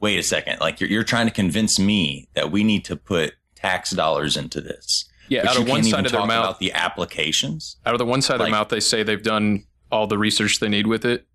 wait 0.00 0.18
a 0.18 0.22
second. 0.22 0.58
Like 0.60 0.80
you're, 0.80 0.90
you're 0.90 1.04
trying 1.04 1.26
to 1.28 1.32
convince 1.32 1.78
me 1.78 2.28
that 2.34 2.50
we 2.50 2.64
need 2.64 2.84
to 2.86 2.96
put 2.96 3.34
tax 3.54 3.90
dollars 3.92 4.36
into 4.36 4.60
this. 4.60 5.04
Yeah, 5.30 5.48
out 5.48 5.54
you 5.54 5.62
of 5.62 5.68
one 5.68 5.82
side 5.84 6.04
of 6.04 6.12
their 6.12 6.20
talk 6.20 6.28
mouth- 6.28 6.44
about 6.44 6.58
the 6.58 6.72
applications. 6.72 7.76
Out 7.86 7.94
of 7.94 7.98
the 7.98 8.04
one 8.04 8.20
side 8.20 8.34
of 8.34 8.40
Like- 8.40 8.46
their 8.50 8.58
mouth, 8.58 8.68
they 8.68 8.80
say 8.80 9.02
they've 9.02 9.22
done 9.22 9.64
all 9.90 10.06
the 10.06 10.18
research 10.18 10.60
they 10.60 10.68
need 10.68 10.86
with 10.86 11.04
it, 11.04 11.26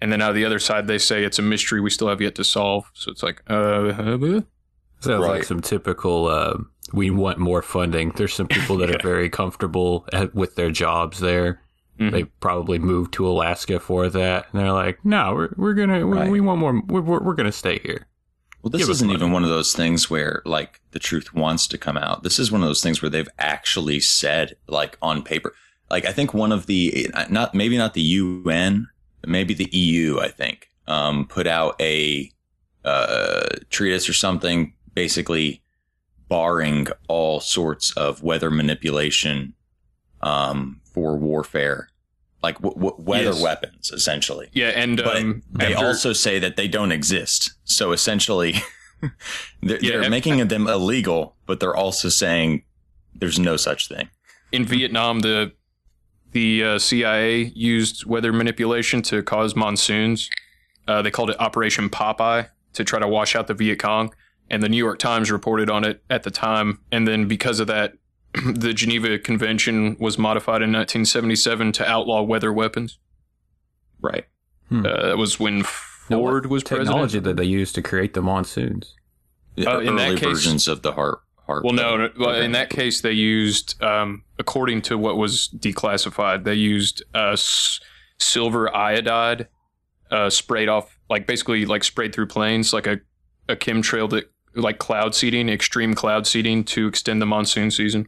and 0.00 0.12
then 0.12 0.22
out 0.22 0.30
of 0.30 0.36
the 0.36 0.44
other 0.44 0.58
side, 0.58 0.86
they 0.86 0.98
say 0.98 1.24
it's 1.24 1.38
a 1.38 1.42
mystery 1.42 1.80
we 1.80 1.90
still 1.90 2.08
have 2.08 2.20
yet 2.20 2.34
to 2.36 2.44
solve. 2.44 2.90
So 2.94 3.10
it's 3.10 3.22
like, 3.22 3.42
uh, 3.50 3.54
uh, 3.54 4.40
Sounds 5.00 5.26
like 5.26 5.44
some 5.44 5.60
typical. 5.60 6.26
Uh, 6.26 6.58
we 6.92 7.10
want 7.10 7.38
more 7.38 7.60
funding. 7.62 8.12
There's 8.16 8.32
some 8.32 8.46
people 8.48 8.76
that 8.78 8.90
are 8.90 8.98
very 9.02 9.28
comfortable 9.28 10.06
at, 10.12 10.34
with 10.34 10.54
their 10.56 10.70
jobs 10.70 11.20
there. 11.20 11.60
Mm-hmm. 12.00 12.10
They 12.14 12.24
probably 12.24 12.78
moved 12.78 13.12
to 13.14 13.26
Alaska 13.28 13.78
for 13.80 14.08
that, 14.10 14.46
and 14.52 14.60
they're 14.60 14.72
like, 14.72 15.04
"No, 15.04 15.34
we're 15.34 15.48
we're 15.56 15.74
gonna 15.74 16.06
we, 16.06 16.16
Right. 16.18 16.30
we 16.30 16.40
want 16.40 16.60
more. 16.60 16.80
We're, 16.86 17.00
we're, 17.00 17.22
we're 17.22 17.34
gonna 17.34 17.52
stay 17.52 17.78
here." 17.82 18.06
Well, 18.66 18.80
this 18.80 18.88
isn't 18.88 19.12
even 19.12 19.30
one 19.30 19.44
of 19.44 19.48
those 19.48 19.72
things 19.72 20.10
where 20.10 20.42
like 20.44 20.80
the 20.90 20.98
truth 20.98 21.32
wants 21.32 21.68
to 21.68 21.78
come 21.78 21.96
out. 21.96 22.24
This 22.24 22.40
is 22.40 22.50
one 22.50 22.64
of 22.64 22.68
those 22.68 22.82
things 22.82 23.00
where 23.00 23.08
they've 23.08 23.28
actually 23.38 24.00
said 24.00 24.56
like 24.66 24.98
on 25.00 25.22
paper. 25.22 25.54
Like 25.88 26.04
I 26.04 26.10
think 26.10 26.34
one 26.34 26.50
of 26.50 26.66
the 26.66 27.08
not 27.30 27.54
maybe 27.54 27.78
not 27.78 27.94
the 27.94 28.02
UN, 28.02 28.88
but 29.20 29.30
maybe 29.30 29.54
the 29.54 29.68
EU. 29.70 30.18
I 30.18 30.26
think 30.26 30.68
um, 30.88 31.28
put 31.28 31.46
out 31.46 31.80
a 31.80 32.28
uh, 32.84 33.50
treatise 33.70 34.08
or 34.08 34.14
something, 34.14 34.72
basically 34.94 35.62
barring 36.28 36.88
all 37.06 37.38
sorts 37.38 37.96
of 37.96 38.24
weather 38.24 38.50
manipulation 38.50 39.54
um, 40.22 40.80
for 40.92 41.16
warfare, 41.16 41.88
like 42.42 42.56
w- 42.60 42.74
w- 42.74 42.96
weather 42.98 43.30
Yes. 43.32 43.42
weapons, 43.42 43.90
essentially. 43.90 44.48
yeah, 44.52 44.68
and 44.68 45.00
um, 45.00 45.42
they 45.50 45.72
after- 45.74 45.86
also 45.86 46.12
say 46.12 46.38
that 46.38 46.56
they 46.56 46.68
don't 46.68 46.92
exist. 46.92 47.52
So 47.64 47.92
essentially, 47.92 48.54
they're, 49.62 49.78
Yeah, 49.80 49.90
they're 49.92 50.02
and- 50.02 50.10
making 50.10 50.46
them 50.48 50.66
illegal, 50.68 51.36
but 51.46 51.60
they're 51.60 51.76
also 51.76 52.08
saying 52.08 52.62
there's 53.14 53.38
no 53.38 53.56
such 53.56 53.88
thing. 53.88 54.08
in 54.52 54.64
Vietnam, 54.64 55.20
the 55.20 55.52
the 56.32 56.62
uh, 56.62 56.78
CIA 56.78 57.44
used 57.54 58.04
weather 58.04 58.32
manipulation 58.32 59.00
to 59.02 59.22
cause 59.22 59.56
monsoons. 59.56 60.28
Uh, 60.86 61.00
they 61.02 61.10
called 61.10 61.30
it 61.30 61.40
Operation 61.40 61.88
Popeye 61.88 62.48
to 62.74 62.84
try 62.84 62.98
to 62.98 63.08
wash 63.08 63.34
out 63.34 63.46
the 63.46 63.54
Viet 63.54 63.78
Cong, 63.78 64.12
and 64.50 64.62
the 64.62 64.68
New 64.68 64.76
York 64.76 64.98
Times 64.98 65.30
reported 65.30 65.70
on 65.70 65.82
it 65.84 66.02
at 66.10 66.24
the 66.24 66.30
time. 66.30 66.78
And 66.92 67.08
then 67.08 67.26
because 67.26 67.58
of 67.58 67.66
that, 67.68 67.94
the 68.54 68.72
Geneva 68.74 69.18
Convention 69.18 69.96
was 69.98 70.18
modified 70.18 70.62
in 70.62 70.70
1977 70.72 71.72
to 71.72 71.88
outlaw 71.88 72.22
weather 72.22 72.52
weapons. 72.52 72.98
Right. 74.00 74.24
Hmm. 74.68 74.84
Uh, 74.86 75.06
that 75.08 75.18
was 75.18 75.38
when 75.40 75.62
Ford 75.62 76.46
was 76.46 76.62
Technology 76.62 76.92
president. 76.94 77.24
that 77.24 77.36
they 77.36 77.44
used 77.48 77.74
to 77.76 77.82
create 77.82 78.14
the 78.14 78.22
monsoons. 78.22 78.94
The 79.54 79.66
Uh, 79.66 79.78
in 79.80 79.96
that 79.96 80.08
early 80.08 80.16
case- 80.16 80.28
versions 80.28 80.68
of 80.68 80.82
the 80.82 80.92
heart. 80.92 81.20
heart 81.46 81.64
Well, 81.64 81.72
no, 81.72 81.96
no 81.96 82.10
well, 82.18 82.34
in 82.40 82.52
that 82.52 82.70
case, 82.70 83.00
they 83.00 83.12
used, 83.12 83.80
um, 83.82 84.22
according 84.38 84.82
to 84.82 84.98
what 84.98 85.16
was 85.16 85.48
declassified, 85.56 86.44
they 86.44 86.54
used 86.54 87.02
uh, 87.14 87.30
s- 87.32 87.80
silver 88.18 88.74
iodide 88.76 89.48
uh, 90.10 90.28
sprayed 90.30 90.68
off, 90.68 90.98
like 91.10 91.26
basically 91.26 91.64
like 91.66 91.82
sprayed 91.84 92.14
through 92.14 92.26
planes, 92.26 92.72
like 92.72 92.86
a, 92.86 93.00
a 93.48 93.56
chemtrail 93.56 94.08
that, 94.10 94.30
like 94.54 94.78
cloud 94.78 95.14
seeding, 95.14 95.48
extreme 95.48 95.94
cloud 95.94 96.26
seeding 96.26 96.64
to 96.64 96.86
extend 96.86 97.20
the 97.20 97.26
monsoon 97.26 97.70
season. 97.70 98.06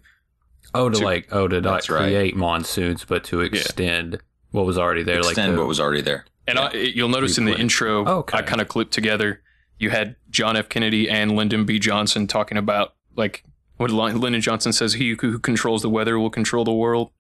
Oh, 0.75 0.89
to 0.89 0.99
To- 0.99 1.05
like 1.05 1.29
oh 1.33 1.49
to 1.49 1.61
not 1.61 1.75
That's 1.75 1.91
right. 1.91 2.03
create 2.03 2.37
monsoons, 2.37 3.05
but 3.05 3.25
to 3.25 3.41
extend 3.41 4.19
what 4.51 4.67
was 4.67 4.79
already 4.79 5.03
there. 5.03 5.19
extend 5.19 5.37
like 5.49 5.55
the, 5.57 5.59
what 5.61 5.69
was 5.69 5.81
already 5.81 6.03
there. 6.03 6.25
And 6.47 6.59
I, 6.59 6.73
you'll 6.73 7.09
notice 7.09 7.37
in 7.39 7.45
the 7.45 7.53
Replay. 7.53 7.59
intro, 7.61 8.07
Okay. 8.21 8.39
I 8.39 8.43
kind 8.43 8.61
of 8.61 8.69
clipped 8.69 8.93
together. 8.93 9.43
You 9.79 9.91
had 9.91 10.17
John 10.31 10.57
F. 10.57 10.69
Kennedy 10.69 11.09
and 11.09 11.33
Lyndon 11.37 11.65
B. 11.65 11.79
Johnson 11.79 12.27
talking 12.27 12.57
about 12.59 12.95
like 13.17 13.45
what 13.77 13.91
Lyndon 13.91 14.41
Johnson 14.41 14.73
says: 14.73 14.95
"He 14.95 15.17
who 15.21 15.39
controls 15.39 15.83
the 15.83 15.91
weather 15.91 16.19
will 16.19 16.31
control 16.31 16.65
the 16.65 16.73
world." 16.73 17.11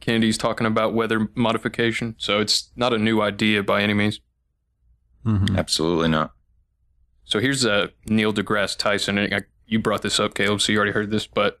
Kennedy's 0.00 0.36
talking 0.36 0.66
about 0.66 0.92
weather 0.92 1.28
modification, 1.34 2.14
so 2.18 2.40
it's 2.40 2.70
not 2.76 2.92
a 2.92 2.98
new 2.98 3.22
idea 3.22 3.62
by 3.62 3.82
any 3.82 3.94
means. 3.94 4.20
Mhm. 5.24 5.56
Absolutely 5.56 6.08
not. 6.08 6.32
So 7.24 7.38
here's 7.40 7.64
uh, 7.64 7.86
Neil 8.06 8.32
deGrasse 8.34 8.76
Tyson. 8.76 9.16
And 9.16 9.34
I, 9.34 9.40
you 9.66 9.78
brought 9.78 10.02
this 10.02 10.20
up, 10.20 10.34
Caleb, 10.34 10.60
so 10.60 10.72
you 10.72 10.78
already 10.78 10.92
heard 10.92 11.10
this. 11.10 11.26
But 11.26 11.58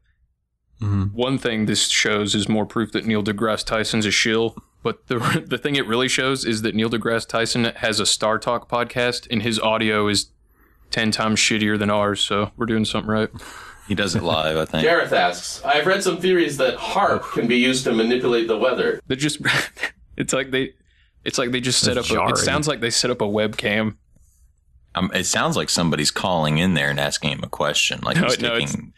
Mhm. 0.80 1.12
one 1.12 1.38
thing 1.38 1.66
this 1.66 1.88
shows 1.88 2.34
is 2.34 2.48
more 2.48 2.66
proof 2.66 2.92
that 2.92 3.06
Neil 3.06 3.22
deGrasse 3.22 3.64
Tyson's 3.64 4.06
a 4.06 4.10
shill. 4.10 4.56
But 4.82 5.06
the 5.06 5.18
the 5.46 5.56
thing 5.58 5.76
it 5.76 5.86
really 5.86 6.08
shows 6.08 6.44
is 6.44 6.62
that 6.62 6.74
Neil 6.74 6.90
deGrasse 6.90 7.26
Tyson 7.28 7.64
has 7.76 8.00
a 8.00 8.06
Star 8.06 8.38
Talk 8.38 8.68
podcast, 8.68 9.26
and 9.30 9.42
his 9.42 9.58
audio 9.60 10.08
is 10.08 10.30
ten 10.90 11.10
times 11.10 11.38
shittier 11.40 11.78
than 11.78 11.90
ours. 11.90 12.20
So 12.20 12.50
we're 12.56 12.66
doing 12.66 12.84
something 12.84 13.10
right. 13.10 13.30
He 13.86 13.94
does 13.94 14.14
it 14.16 14.22
live, 14.22 14.56
I 14.56 14.64
think. 14.64 14.82
Gareth 14.82 15.12
asks, 15.12 15.62
I've 15.62 15.86
read 15.86 16.02
some 16.02 16.16
theories 16.16 16.56
that 16.56 16.78
HAARP 16.78 17.32
can 17.32 17.46
be 17.46 17.58
used 17.58 17.84
to 17.84 17.92
manipulate 17.92 18.48
the 18.48 18.56
weather. 18.56 18.98
They 19.08 19.16
just 19.16 19.40
it's 20.16 20.32
like 20.32 20.50
they 20.52 20.72
it's 21.22 21.36
like 21.36 21.50
they 21.50 21.60
just 21.60 21.80
set 21.80 21.96
That's 21.96 22.06
up. 22.10 22.12
A, 22.12 22.14
jarring. 22.16 22.30
it 22.32 22.36
sounds 22.38 22.66
like 22.66 22.80
they 22.80 22.88
set 22.88 23.10
up 23.10 23.20
a 23.20 23.26
webcam. 23.26 23.96
Um, 24.94 25.10
it 25.12 25.24
sounds 25.24 25.54
like 25.54 25.68
somebody's 25.68 26.10
calling 26.10 26.56
in 26.56 26.72
there 26.72 26.88
and 26.88 26.98
asking 26.98 27.32
him 27.32 27.40
a 27.42 27.48
question. 27.48 28.00
Like 28.02 28.16
No, 28.16 28.22
he's 28.24 28.40
no, 28.40 28.54
it's- 28.54 28.72
taking. 28.72 28.92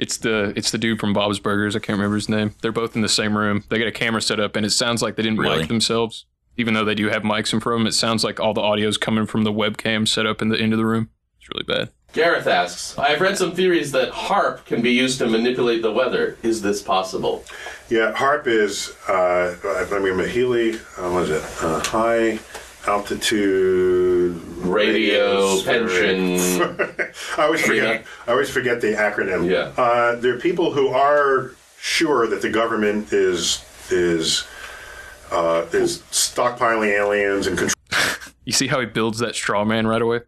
It's 0.00 0.16
the 0.16 0.54
it's 0.56 0.70
the 0.70 0.78
dude 0.78 0.98
from 0.98 1.12
Bob's 1.12 1.38
Burgers. 1.38 1.76
I 1.76 1.78
can't 1.78 1.98
remember 1.98 2.16
his 2.16 2.28
name. 2.28 2.54
They're 2.62 2.72
both 2.72 2.96
in 2.96 3.02
the 3.02 3.08
same 3.08 3.36
room. 3.36 3.64
They 3.68 3.78
got 3.78 3.86
a 3.86 3.92
camera 3.92 4.22
set 4.22 4.40
up, 4.40 4.56
and 4.56 4.64
it 4.64 4.70
sounds 4.70 5.02
like 5.02 5.16
they 5.16 5.22
didn't 5.22 5.38
Really? 5.38 5.58
mic 5.58 5.68
themselves, 5.68 6.24
even 6.56 6.72
though 6.72 6.86
they 6.86 6.94
do 6.94 7.08
have 7.10 7.22
mics 7.22 7.52
in 7.52 7.60
front 7.60 7.74
of 7.74 7.80
them. 7.80 7.86
It 7.86 7.92
sounds 7.92 8.24
like 8.24 8.40
all 8.40 8.54
the 8.54 8.62
audio 8.62 8.88
is 8.88 8.96
coming 8.96 9.26
from 9.26 9.44
the 9.44 9.52
webcam 9.52 10.08
set 10.08 10.24
up 10.24 10.40
in 10.40 10.48
the 10.48 10.58
end 10.58 10.72
of 10.72 10.78
the 10.78 10.86
room. 10.86 11.10
It's 11.38 11.48
really 11.50 11.64
bad. 11.64 11.90
Gareth 12.14 12.46
asks, 12.46 12.98
I've 12.98 13.20
read 13.20 13.36
some 13.38 13.52
theories 13.54 13.92
that 13.92 14.10
HAARP 14.10 14.64
can 14.64 14.82
be 14.82 14.90
used 14.90 15.18
to 15.18 15.26
manipulate 15.28 15.82
the 15.82 15.92
weather. 15.92 16.36
Is 16.42 16.60
this 16.62 16.82
possible? 16.82 17.44
Yeah, 17.88 18.12
HAARP 18.16 18.46
is, 18.48 18.96
uh, 19.08 19.54
I 19.64 19.98
mean, 20.00 20.14
Mahili, 20.14 20.74
uh, 20.98 21.12
what 21.12 21.24
is 21.24 21.30
it? 21.30 21.44
Uh, 21.62 21.78
high 21.84 22.38
altitude 22.86 24.40
Radio, 24.58 25.62
pension. 25.62 26.36
I 27.38 27.44
always 27.44 27.62
forget. 27.62 28.04
I 28.26 28.30
always 28.30 28.50
forget 28.50 28.80
the 28.80 28.88
acronym. 28.94 29.50
Yeah. 29.50 29.72
Uh, 29.82 30.16
there 30.16 30.34
are 30.34 30.40
people 30.40 30.72
who 30.72 30.88
are 30.88 31.52
sure 31.78 32.26
that 32.26 32.42
the 32.42 32.50
government 32.50 33.12
is 33.12 33.64
is 33.90 34.46
uh, 35.30 35.66
is 35.72 35.98
stockpiling 36.10 36.88
aliens 36.88 37.46
and 37.46 37.56
control. 37.58 37.74
You 38.46 38.52
see 38.52 38.66
how 38.66 38.80
he 38.80 38.86
builds 38.86 39.18
that 39.20 39.36
straw 39.36 39.64
man 39.64 39.86
right 39.86 40.02
away? 40.02 40.22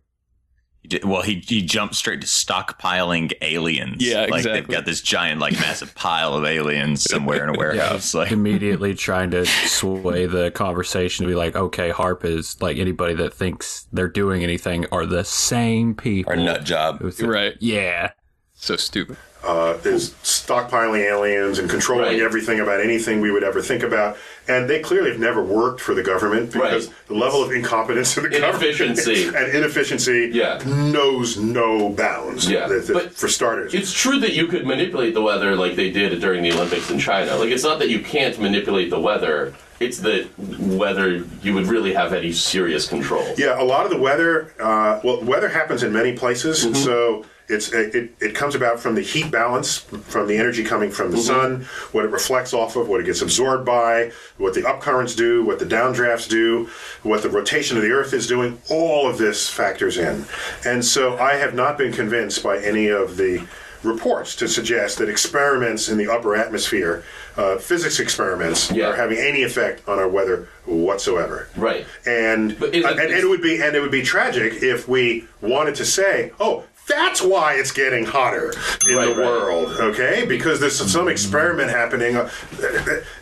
He 0.83 0.89
did, 0.89 1.05
well, 1.05 1.23
he 1.23 1.37
he 1.47 1.63
jumped 1.63 1.95
straight 1.95 2.21
to 2.23 2.27
stockpiling 2.27 3.33
aliens. 3.41 4.05
Yeah, 4.05 4.27
like 4.29 4.43
they've 4.45 4.67
got 4.67 4.85
this 4.85 5.01
giant, 5.01 5.41
like 5.41 5.53
massive 5.55 5.95
pile 5.95 6.35
of 6.35 6.45
aliens 6.45 7.05
somewhere 7.05 7.45
in 7.45 7.51
a 7.51 7.53
Yeah, 7.55 7.59
warehouse. 7.59 8.15
Like 8.15 8.33
immediately 8.33 8.95
trying 8.95 9.31
to 9.31 9.47
sway 9.47 10.27
the 10.27 10.51
conversation 10.51 11.25
to 11.25 11.29
be 11.31 11.37
like, 11.37 11.55
okay, 11.55 11.91
HAARP 11.91 12.25
is 12.25 12.61
like 12.61 12.79
anybody 12.79 13.15
that 13.15 13.33
thinks 13.33 13.87
they're 13.93 14.09
doing 14.09 14.43
anything 14.43 14.87
are 14.91 15.07
the 15.07 15.25
same 15.25 15.95
people. 15.95 16.33
our 16.33 16.37
nut 16.37 16.65
job. 16.65 17.01
Was- 17.01 17.23
Right. 17.23 17.55
Yeah. 17.61 18.11
So 18.55 18.77
stupid. 18.77 19.17
Uh, 19.45 19.77
is 19.85 20.11
stockpiling 20.23 21.01
aliens 21.01 21.59
and 21.59 21.69
controlling 21.69 22.21
everything 22.21 22.61
about 22.61 22.81
anything 22.81 23.21
we 23.21 23.31
would 23.31 23.43
ever 23.45 23.61
think 23.61 23.83
about. 23.83 24.17
And 24.49 24.69
they 24.69 24.81
clearly 24.81 25.11
have 25.11 25.21
never 25.21 25.43
worked 25.43 25.81
for 25.81 25.95
the 25.95 26.03
government 26.03 26.53
because 26.53 26.91
the 27.07 27.15
level 27.15 27.43
of 27.45 27.53
incompetence 27.53 28.17
of 28.17 28.25
the 28.25 28.37
Inefficiency. 28.37 29.25
government 29.27 29.37
and 29.49 29.57
inefficiency 29.57 30.33
knows 30.67 31.37
no 31.39 31.89
bounds. 31.91 32.49
Yeah, 32.51 32.67
that- 32.69 33.13
for 33.13 33.29
starters. 33.29 33.75
It's 33.75 33.93
true 33.93 34.19
that 34.21 34.33
you 34.33 34.47
could 34.47 34.67
manipulate 34.67 35.15
the 35.15 35.23
weather 35.23 35.55
like 35.57 35.77
they 35.77 35.91
did 35.91 36.21
during 36.21 36.43
the 36.43 36.53
Olympics 36.53 36.91
in 36.91 36.99
China. 36.99 37.37
Like 37.37 37.51
it's 37.51 37.63
not 37.65 37.79
that 37.81 37.89
you 37.91 38.01
can't 38.01 38.39
manipulate 38.41 38.91
the 38.91 38.99
weather; 39.01 39.55
it's 39.81 39.99
that 40.01 40.27
whether 40.39 41.25
you 41.43 41.55
would 41.55 41.67
really 41.67 41.95
have 41.95 42.13
any 42.13 42.33
serious 42.33 42.89
control. 42.89 43.25
Yeah, 43.37 43.61
a 43.61 43.65
lot 43.65 43.85
of 43.85 43.91
the 43.91 43.99
weather. 43.99 44.53
Uh, 44.61 45.01
well, 45.05 45.23
weather 45.23 45.49
happens 45.49 45.83
in 45.83 45.93
many 45.93 46.13
places, 46.17 46.65
Mm-hmm. 46.65 46.75
so 46.75 47.25
it's 47.53 47.73
it, 47.73 48.15
it 48.21 48.35
comes 48.35 48.55
about 48.55 48.81
from 48.81 48.95
the 48.95 49.03
heat 49.03 49.31
balance, 49.31 49.79
from 49.79 50.27
the 50.27 50.37
energy 50.37 50.65
coming 50.65 50.91
from 50.91 51.11
the 51.11 51.19
sun, 51.19 51.63
what 51.93 52.05
it 52.05 52.11
reflects 52.11 52.53
off 52.53 52.77
of, 52.77 52.89
what 52.89 53.01
it 53.01 53.05
gets 53.05 53.23
absorbed 53.23 53.65
by, 53.65 54.11
what 54.39 54.55
the 54.55 54.63
upcurrents 54.63 55.17
do, 55.17 55.45
what 55.45 55.59
the 55.59 55.65
downdrafts 55.67 56.29
do, 56.29 56.69
what 57.03 57.23
the 57.23 57.29
rotation 57.31 57.77
of 57.77 57.83
the 57.83 57.91
Earth 57.91 58.13
is 58.13 58.27
doing. 58.27 58.59
All 58.71 59.09
of 59.09 59.19
this 59.19 59.49
factors 59.49 59.99
in, 59.99 60.25
and 60.65 60.85
so 60.85 61.17
I 61.19 61.35
have 61.35 61.55
not 61.55 61.79
been 61.79 61.93
convinced 61.93 62.43
by 62.43 62.59
any 62.59 62.89
of 62.89 63.17
the 63.17 63.47
reports 63.83 64.37
to 64.37 64.47
suggest 64.47 64.99
that 64.99 65.09
experiments 65.09 65.89
in 65.89 65.99
the 65.99 66.07
upper 66.09 66.37
atmosphere, 66.37 67.03
uh, 67.37 67.57
physics 67.59 67.99
experiments, 67.99 68.71
are 68.71 68.95
having 68.95 69.19
any 69.19 69.43
effect 69.43 69.89
on 69.89 69.99
our 69.99 70.07
weather 70.09 70.49
whatsoever. 70.67 71.49
Right. 71.57 71.85
And, 72.07 72.57
But 72.61 72.75
is 72.77 72.85
it- 72.85 72.91
and, 72.93 73.01
and 73.01 73.11
it 73.13 73.29
would 73.29 73.43
be 73.43 73.61
and 73.61 73.75
it 73.75 73.81
would 73.81 73.91
be 73.91 74.03
tragic 74.03 74.63
if 74.63 74.89
we 74.89 75.27
wanted 75.41 75.75
to 75.77 75.85
say, 75.85 76.31
oh. 76.39 76.65
That's 76.89 77.23
why 77.23 77.55
it's 77.55 77.71
getting 77.71 78.05
hotter 78.05 78.53
in 78.89 78.97
Right, 78.97 79.07
the 79.09 79.15
right. 79.15 79.17
world, 79.17 79.71
okay? 79.81 80.25
Because 80.27 80.59
there's 80.61 80.77
some 80.91 81.09
experiment 81.09 81.71
happening. 81.71 82.17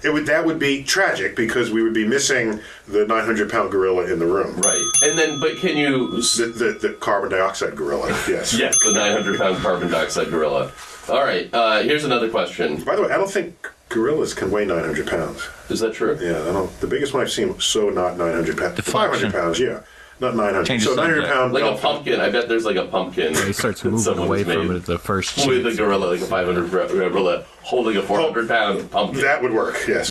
It 0.02 0.12
would 0.12 0.26
that 0.26 0.44
would 0.46 0.58
be 0.58 0.82
tragic 0.82 1.36
because 1.36 1.70
we 1.70 1.82
would 1.82 1.92
be 1.94 2.06
missing 2.06 2.60
the 2.88 3.06
900 3.06 3.50
pound 3.50 3.70
gorilla 3.70 4.10
in 4.10 4.18
the 4.18 4.26
room, 4.26 4.56
right? 4.62 4.82
And 5.02 5.18
then, 5.18 5.38
but 5.40 5.56
can 5.58 5.76
you 5.76 6.10
the, 6.10 6.46
the, 6.80 6.88
the 6.88 6.94
carbon 6.94 7.30
dioxide 7.30 7.76
gorilla? 7.76 8.08
Yes, 8.28 8.52
Yes, 8.58 8.78
the 8.84 8.92
900 8.92 9.38
pound 9.38 9.58
carbon 9.58 9.90
dioxide 9.90 10.30
gorilla. 10.30 10.72
All 11.08 11.22
right, 11.22 11.48
uh, 11.52 11.82
here's 11.82 12.04
another 12.04 12.30
question. 12.30 12.82
By 12.82 12.96
the 12.96 13.02
way, 13.02 13.10
I 13.10 13.16
don't 13.16 13.30
think 13.30 13.68
gorillas 13.88 14.32
can 14.34 14.50
weigh 14.50 14.64
900 14.64 15.06
pounds. 15.06 15.48
Is 15.68 15.80
that 15.80 15.92
true? 15.94 16.16
Yeah, 16.20 16.40
I 16.48 16.52
don't. 16.52 16.80
The 16.80 16.86
biggest 16.86 17.12
one 17.12 17.22
I've 17.22 17.30
seen 17.30 17.54
was 17.54 17.64
so 17.64 17.90
not 17.90 18.16
900 18.16 18.56
pounds. 18.56 18.80
500 18.80 19.32
pounds, 19.32 19.60
yeah, 19.60 19.80
not 20.20 20.34
900. 20.36 20.66
Change 20.66 20.82
so 20.84 20.90
the 20.90 20.96
900 20.96 21.14
subject. 21.22 21.34
pound 21.34 21.52
Like 21.52 21.62
a 21.62 21.66
elephant. 21.66 21.82
pumpkin. 21.94 22.20
I 22.20 22.30
bet 22.30 22.48
there's 22.48 22.64
like 22.64 22.76
a 22.76 22.84
pumpkin. 22.86 23.34
he 23.34 23.52
starts 23.52 23.82
that 23.82 23.90
moving 23.90 24.04
someone's 24.04 24.28
away 24.28 24.44
from 24.44 24.68
made 24.68 24.74
it 24.74 24.76
at 24.80 24.86
the 24.86 24.98
first 24.98 25.36
With 25.46 25.60
a 25.60 25.62
chance. 25.70 25.76
gorilla, 25.76 26.06
like 26.06 26.20
a 26.20 26.26
500 26.26 26.70
gor- 26.70 26.86
gorilla, 26.88 27.44
holding 27.62 27.96
a 27.96 28.02
400 28.02 28.48
pound 28.48 28.90
pumpkin. 28.90 29.20
That 29.22 29.42
would 29.42 29.52
work. 29.52 29.76
Yes. 29.88 30.10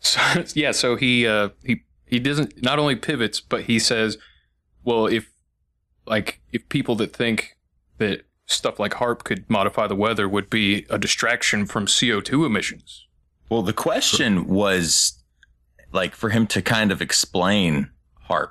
So, 0.00 0.20
yeah, 0.54 0.72
so 0.72 0.96
he 0.96 1.26
uh, 1.26 1.50
he 1.64 1.82
he 2.06 2.18
doesn't 2.18 2.62
not 2.62 2.78
only 2.78 2.96
pivots, 2.96 3.40
but 3.40 3.62
he 3.62 3.78
says, 3.78 4.16
well, 4.84 5.06
if 5.06 5.28
like 6.06 6.40
if 6.52 6.68
people 6.68 6.94
that 6.96 7.14
think 7.14 7.56
that 7.98 8.22
stuff 8.46 8.78
like 8.78 8.92
HAARP 8.92 9.24
could 9.24 9.48
modify 9.50 9.86
the 9.86 9.94
weather 9.96 10.26
would 10.28 10.48
be 10.48 10.86
a 10.88 10.98
distraction 10.98 11.66
from 11.66 11.86
CO 11.86 12.20
two 12.20 12.44
emissions. 12.46 13.06
Well, 13.50 13.62
the 13.62 13.72
question 13.74 14.46
was 14.46 15.22
like 15.92 16.14
for 16.14 16.30
him 16.30 16.46
to 16.48 16.62
kind 16.62 16.90
of 16.92 17.02
explain 17.02 17.90
HAARP, 18.30 18.50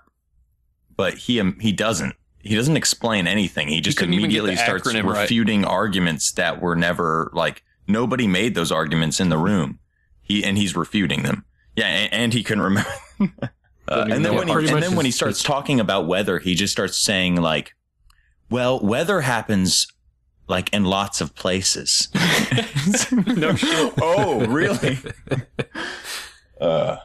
but 0.98 1.13
he 1.13 1.39
um, 1.39 1.58
he 1.60 1.72
doesn't. 1.72 2.16
He 2.39 2.56
doesn't 2.56 2.77
explain 2.77 3.27
anything. 3.27 3.68
He 3.68 3.82
just 3.82 3.98
get 3.98 4.08
immediately 4.08 4.56
starts 4.56 4.88
acronym 4.88 5.04
right. 5.06 5.22
refuting 5.22 5.66
arguments 5.66 6.32
that 6.34 6.62
were 6.62 6.75
never 6.75 7.30
like 7.34 7.63
nobody 7.88 8.27
made 8.27 8.56
those 8.56 8.72
arguments 8.72 9.20
in 9.20 9.30
the 9.30 9.38
room. 9.38 9.80
He 10.22 10.44
and 10.44 10.58
he's 10.58 10.75
refuting 10.75 11.24
them. 11.24 11.46
Yeah, 11.75 11.88
and, 11.88 12.13
and 12.13 12.34
he 12.34 12.44
couldn't 12.44 12.63
remember. 12.63 12.92
Uh, 13.89 14.06
and 14.12 14.25
then 14.25 14.36
when 14.36 14.48
he, 14.50 14.54
and 14.70 14.84
then 14.84 14.98
when 14.98 15.06
he 15.06 15.12
starts 15.12 15.42
talking 15.42 15.80
about 15.80 16.08
weather, 16.08 16.39
he 16.39 16.56
just 16.56 16.74
starts 16.74 16.98
saying 16.98 17.38
like, 17.38 17.74
"Well, 18.50 18.82
weather 18.82 19.22
happens 19.22 19.88
like 20.50 20.74
in 20.74 20.84
lots 20.84 21.22
of 21.22 21.34
places." 21.36 22.10
no 23.12 23.56
shit. 23.56 23.94
oh, 24.01 24.46
really? 24.48 24.98
Uh, 26.60 26.98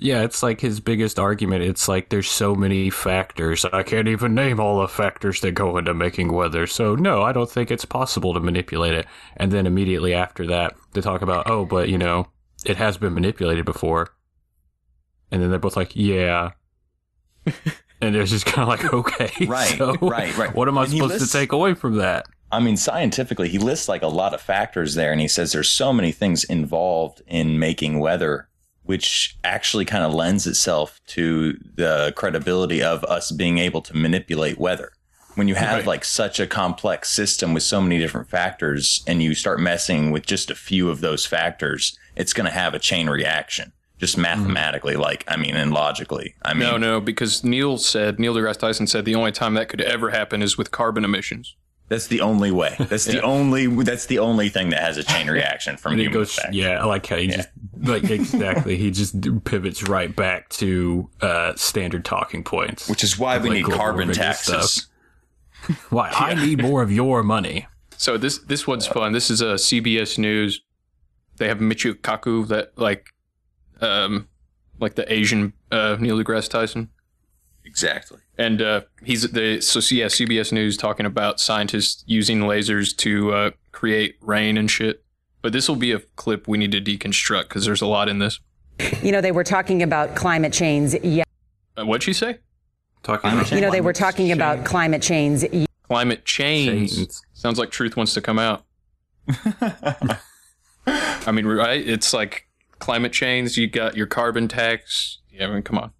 Yeah, 0.00 0.22
it's 0.22 0.42
like 0.42 0.60
his 0.60 0.78
biggest 0.80 1.18
argument. 1.18 1.64
It's 1.64 1.88
like 1.88 2.08
there's 2.08 2.30
so 2.30 2.54
many 2.54 2.88
factors. 2.88 3.64
I 3.64 3.82
can't 3.82 4.06
even 4.08 4.34
name 4.34 4.60
all 4.60 4.80
the 4.80 4.88
factors 4.88 5.40
that 5.40 5.52
go 5.52 5.76
into 5.76 5.92
making 5.92 6.32
weather. 6.32 6.66
So 6.68 6.94
no, 6.94 7.22
I 7.22 7.32
don't 7.32 7.50
think 7.50 7.70
it's 7.70 7.84
possible 7.84 8.32
to 8.34 8.40
manipulate 8.40 8.94
it. 8.94 9.06
And 9.36 9.50
then 9.50 9.66
immediately 9.66 10.14
after 10.14 10.46
that, 10.46 10.74
they 10.92 11.00
talk 11.00 11.22
about, 11.22 11.50
oh, 11.50 11.64
but 11.64 11.88
you 11.88 11.98
know, 11.98 12.28
it 12.64 12.76
has 12.76 12.96
been 12.96 13.14
manipulated 13.14 13.64
before. 13.64 14.10
And 15.30 15.42
then 15.42 15.50
they're 15.50 15.58
both 15.58 15.76
like, 15.76 15.94
yeah. 15.96 16.52
and 18.00 18.14
it's 18.16 18.30
just 18.30 18.46
kind 18.46 18.62
of 18.62 18.68
like, 18.68 18.92
okay, 18.92 19.46
Right, 19.46 19.76
so 19.76 19.94
right, 20.00 20.36
right. 20.36 20.54
What 20.54 20.68
am 20.68 20.78
I 20.78 20.82
And 20.84 20.92
supposed 20.92 21.12
lists- 21.14 21.32
to 21.32 21.38
take 21.38 21.52
away 21.52 21.74
from 21.74 21.96
that? 21.96 22.26
I 22.50 22.60
mean, 22.60 22.78
scientifically, 22.78 23.50
he 23.50 23.58
lists 23.58 23.88
like 23.90 24.00
a 24.02 24.06
lot 24.06 24.32
of 24.32 24.40
factors 24.40 24.94
there, 24.94 25.12
and 25.12 25.20
he 25.20 25.28
says 25.28 25.52
there's 25.52 25.68
so 25.68 25.92
many 25.92 26.12
things 26.12 26.44
involved 26.44 27.20
in 27.26 27.58
making 27.58 27.98
weather, 27.98 28.47
which 28.88 29.36
actually 29.44 29.84
kind 29.84 30.02
of 30.02 30.14
lends 30.14 30.46
itself 30.46 30.98
to 31.06 31.52
the 31.74 32.10
credibility 32.16 32.82
of 32.82 33.04
us 33.04 33.30
being 33.30 33.58
able 33.58 33.82
to 33.82 33.94
manipulate 33.94 34.58
weather. 34.58 34.92
When 35.34 35.46
you 35.46 35.56
have 35.56 35.80
Right. 35.80 35.86
like 35.86 36.04
such 36.06 36.40
a 36.40 36.46
complex 36.46 37.10
system 37.10 37.52
with 37.52 37.62
so 37.62 37.82
many 37.82 37.98
different 37.98 38.30
factors, 38.30 39.04
and 39.06 39.22
you 39.22 39.34
start 39.34 39.60
messing 39.60 40.10
with 40.10 40.24
just 40.24 40.50
a 40.50 40.54
few 40.54 40.88
of 40.88 41.02
those 41.02 41.26
factors, 41.26 41.98
it's 42.16 42.32
going 42.32 42.46
to 42.46 42.50
have 42.50 42.72
a 42.72 42.78
chain 42.78 43.10
reaction, 43.10 43.72
just 43.98 44.14
hmm. 44.14 44.22
mathematically. 44.22 44.96
Like, 44.96 45.22
I 45.28 45.36
mean, 45.36 45.54
and 45.54 45.74
logically. 45.74 46.34
I 46.42 46.54
mean, 46.54 46.70
no, 46.70 46.78
no, 46.78 46.98
because 46.98 47.44
Neil 47.44 47.76
said 47.76 48.18
Neil 48.18 48.34
deGrasse 48.34 48.56
Tyson 48.56 48.86
said 48.86 49.04
the 49.04 49.16
only 49.16 49.32
time 49.32 49.52
that 49.52 49.68
could 49.68 49.82
ever 49.82 50.08
happen 50.08 50.40
is 50.40 50.56
with 50.56 50.70
carbon 50.70 51.04
emissions. 51.04 51.54
That's 51.88 52.06
the 52.08 52.20
only 52.20 52.50
way. 52.50 52.76
That's 52.78 53.06
the 53.06 53.22
only. 53.34 53.66
That's 53.66 54.06
the 54.06 54.18
only 54.18 54.48
thing 54.50 54.70
that 54.70 54.80
has 54.82 54.96
a 54.98 55.02
chain 55.02 55.28
reaction 55.30 55.76
from 55.78 55.92
And 55.92 56.00
human 56.02 56.12
goes, 56.18 56.36
effect. 56.36 56.54
yeah, 56.54 56.82
I 56.82 56.84
like 56.84 57.06
how 57.06 57.16
he 57.16 57.28
just 57.28 57.48
like 57.80 58.04
exactly. 58.10 58.76
he 58.76 58.90
just 58.90 59.44
pivots 59.44 59.88
right 59.88 60.14
back 60.14 60.48
to 60.50 61.08
uh, 61.22 61.54
standard 61.56 62.04
talking 62.04 62.44
points, 62.44 62.88
Which 62.88 63.02
is 63.02 63.18
why 63.18 63.36
of, 63.36 63.42
we 63.44 63.48
like, 63.50 63.56
need 63.66 63.72
carbon 63.72 64.12
taxes. 64.12 64.70
stuff. 64.72 64.84
Why 65.90 66.08
I 66.14 66.34
need 66.34 66.62
more 66.62 66.82
of 66.82 66.92
your 66.92 67.22
money. 67.24 67.66
So 67.96 68.16
this 68.16 68.38
this 68.38 68.66
one's 68.66 68.86
fun. 68.86 69.12
This 69.12 69.28
is 69.28 69.40
a 69.40 69.54
CBS 69.54 70.16
News. 70.16 70.62
They 71.38 71.48
have 71.48 71.58
Michio 71.58 71.94
Kaku 71.94 72.46
that 72.48 72.78
like, 72.78 73.08
um, 73.80 74.28
like 74.78 74.94
the 74.94 75.12
Asian 75.12 75.52
uh, 75.72 75.96
Neil 75.98 76.16
deGrasse 76.18 76.48
Tyson. 76.48 76.90
Exactly. 77.64 78.18
And 78.38 78.62
uh, 78.62 78.82
he's 79.04 79.22
the 79.30 79.60
so 79.60 79.80
yeah 79.94 80.06
CBS 80.06 80.52
News 80.52 80.76
talking 80.76 81.04
about 81.04 81.40
scientists 81.40 82.04
using 82.06 82.40
lasers 82.40 82.96
to 82.98 83.32
uh, 83.32 83.50
create 83.72 84.16
rain 84.20 84.56
and 84.56 84.70
shit. 84.70 85.04
But 85.42 85.52
this 85.52 85.68
will 85.68 85.76
be 85.76 85.92
a 85.92 86.00
clip 86.16 86.46
we 86.46 86.58
need 86.58 86.72
to 86.72 86.80
deconstruct 86.80 87.44
because 87.44 87.64
there's 87.64 87.82
a 87.82 87.86
lot 87.86 88.08
in 88.08 88.18
this. 88.20 88.40
You 89.02 89.10
know, 89.10 89.20
they 89.20 89.32
were 89.32 89.44
talking 89.44 89.82
about 89.82 90.14
climate 90.14 90.52
change. 90.52 90.94
Yeah. 91.02 91.24
Uh, 91.76 91.84
what'd 91.84 92.02
she 92.02 92.12
say? 92.12 92.38
Talking 93.02 93.32
about 93.32 93.50
You 93.50 93.60
know, 93.60 93.70
they 93.70 93.80
were 93.80 93.92
talking 93.92 94.32
about 94.32 94.64
climate 94.64 95.02
change. 95.02 95.44
Climate 95.84 96.24
change. 96.24 96.92
Sounds 97.32 97.58
like 97.58 97.70
truth 97.70 97.96
wants 97.96 98.14
to 98.14 98.20
come 98.20 98.38
out. 98.38 98.64
I 100.86 101.32
mean, 101.32 101.46
right? 101.46 101.86
It's 101.86 102.12
like 102.12 102.46
climate 102.78 103.12
change. 103.12 103.56
You 103.56 103.66
got 103.66 103.96
your 103.96 104.06
carbon 104.06 104.48
tax. 104.48 105.18
Yeah, 105.30 105.46
I 105.46 105.50
mean, 105.50 105.62
come 105.62 105.78
on. 105.78 105.92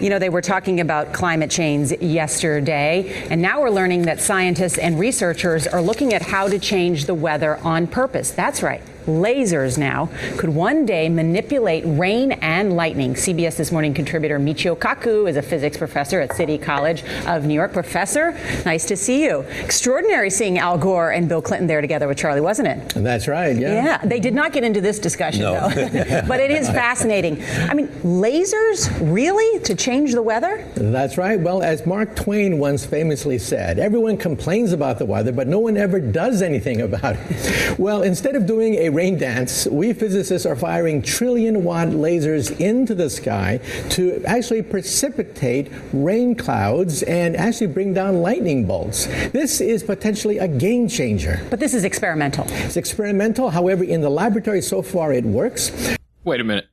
You 0.00 0.10
know, 0.10 0.18
they 0.18 0.28
were 0.28 0.40
talking 0.40 0.80
about 0.80 1.12
climate 1.12 1.50
change 1.50 1.92
yesterday, 2.00 3.26
and 3.30 3.40
now 3.42 3.60
we're 3.60 3.70
learning 3.70 4.02
that 4.02 4.20
scientists 4.20 4.78
and 4.78 4.98
researchers 4.98 5.66
are 5.66 5.82
looking 5.82 6.14
at 6.14 6.22
how 6.22 6.48
to 6.48 6.58
change 6.58 7.06
the 7.06 7.14
weather 7.14 7.56
on 7.58 7.86
purpose. 7.86 8.30
That's 8.30 8.62
right. 8.62 8.82
Lasers 9.06 9.78
now 9.78 10.08
could 10.36 10.50
one 10.50 10.84
day 10.84 11.08
manipulate 11.08 11.84
rain 11.86 12.32
and 12.32 12.76
lightning. 12.76 13.14
CBS 13.14 13.56
This 13.56 13.70
Morning 13.70 13.94
contributor 13.94 14.38
Michio 14.38 14.76
Kaku 14.76 15.28
is 15.28 15.36
a 15.36 15.42
physics 15.42 15.76
professor 15.76 16.20
at 16.20 16.34
City 16.34 16.58
College 16.58 17.04
of 17.26 17.44
New 17.44 17.54
York. 17.54 17.72
Professor, 17.72 18.32
nice 18.64 18.84
to 18.86 18.96
see 18.96 19.22
you. 19.24 19.40
Extraordinary 19.62 20.30
seeing 20.30 20.58
Al 20.58 20.76
Gore 20.78 21.12
and 21.12 21.28
Bill 21.28 21.40
Clinton 21.42 21.66
there 21.66 21.80
together 21.80 22.08
with 22.08 22.18
Charlie, 22.18 22.40
wasn't 22.40 22.68
it? 22.68 22.94
That's 22.94 23.28
right, 23.28 23.56
yeah. 23.56 23.84
Yeah, 23.84 23.98
they 23.98 24.18
did 24.20 24.34
not 24.34 24.52
get 24.52 24.64
into 24.64 24.80
this 24.80 24.98
discussion, 24.98 25.42
No. 25.42 25.68
though. 25.68 26.22
but 26.28 26.40
it 26.40 26.50
is 26.50 26.68
fascinating. 26.68 27.42
I 27.68 27.74
mean, 27.74 27.88
lasers, 28.02 28.90
really? 29.12 29.60
To 29.60 29.74
change 29.74 30.12
the 30.12 30.22
weather? 30.22 30.66
That's 30.74 31.16
right. 31.16 31.38
Well, 31.38 31.62
as 31.62 31.86
Mark 31.86 32.16
Twain 32.16 32.58
once 32.58 32.84
famously 32.84 33.38
said, 33.38 33.78
everyone 33.78 34.16
complains 34.16 34.72
about 34.72 34.98
the 34.98 35.06
weather, 35.06 35.32
but 35.32 35.46
no 35.46 35.58
one 35.60 35.76
ever 35.76 36.00
does 36.00 36.42
anything 36.42 36.80
about 36.80 37.16
it. 37.18 37.78
Well, 37.78 38.02
instead 38.02 38.34
of 38.36 38.46
doing 38.46 38.74
a 38.76 38.88
rain 38.96 39.18
dance, 39.18 39.66
we 39.66 39.92
physicists 39.92 40.46
are 40.46 40.56
firing 40.56 41.02
trillion 41.02 41.62
watt 41.62 41.88
lasers 41.88 42.58
into 42.58 42.94
the 42.94 43.10
sky 43.10 43.60
to 43.90 44.24
actually 44.24 44.62
precipitate 44.62 45.70
rain 45.92 46.34
clouds 46.34 47.02
and 47.02 47.36
actually 47.36 47.66
bring 47.66 47.92
down 47.92 48.22
lightning 48.22 48.66
bolts. 48.66 49.04
This 49.32 49.60
is 49.60 49.82
potentially 49.82 50.38
a 50.38 50.48
game 50.48 50.88
changer. 50.88 51.44
But 51.50 51.60
this 51.60 51.74
is 51.74 51.84
experimental. 51.84 52.46
It's 52.48 52.78
experimental. 52.78 53.50
However, 53.50 53.84
in 53.84 54.00
the 54.00 54.08
laboratory 54.08 54.62
so 54.62 54.80
far, 54.80 55.12
it 55.12 55.24
works. 55.24 55.96
Wait 56.24 56.40
a 56.40 56.44
minute. 56.44 56.68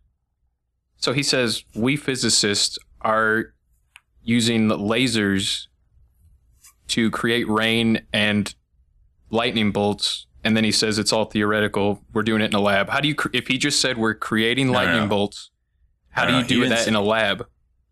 So 0.96 1.12
he 1.12 1.24
says 1.24 1.66
we 1.76 1.98
physicists 1.98 2.80
are 3.02 3.54
using 4.22 4.70
lasers 4.70 5.68
to 6.88 7.12
create 7.12 7.50
rain 7.50 8.06
and 8.14 8.56
lightning 9.30 9.72
bolts, 9.72 10.26
and 10.44 10.56
then 10.58 10.64
he 10.64 10.72
says 10.72 10.98
it's 11.00 11.14
all 11.14 11.26
theoretical. 11.26 12.02
We're 12.14 12.24
doing 12.24 12.42
it 12.42 12.46
in 12.52 12.56
a 12.56 12.60
lab. 12.62 12.90
How 12.90 13.00
do 13.00 13.08
you? 13.08 13.16
If 13.34 13.48
he 13.48 13.58
just 13.58 13.80
said 13.82 13.98
we're 13.98 14.14
creating 14.14 14.68
No, 14.68 14.74
no, 14.74 14.80
lightning 14.80 15.02
no. 15.04 15.08
bolts, 15.08 15.52
how 16.12 16.24
No, 16.26 16.30
do 16.32 16.36
you 16.38 16.42
he 16.44 16.48
do 16.66 16.70
that 16.70 16.80
say- 16.80 16.88
in 16.90 16.96
a 16.96 17.02
lab? 17.02 17.48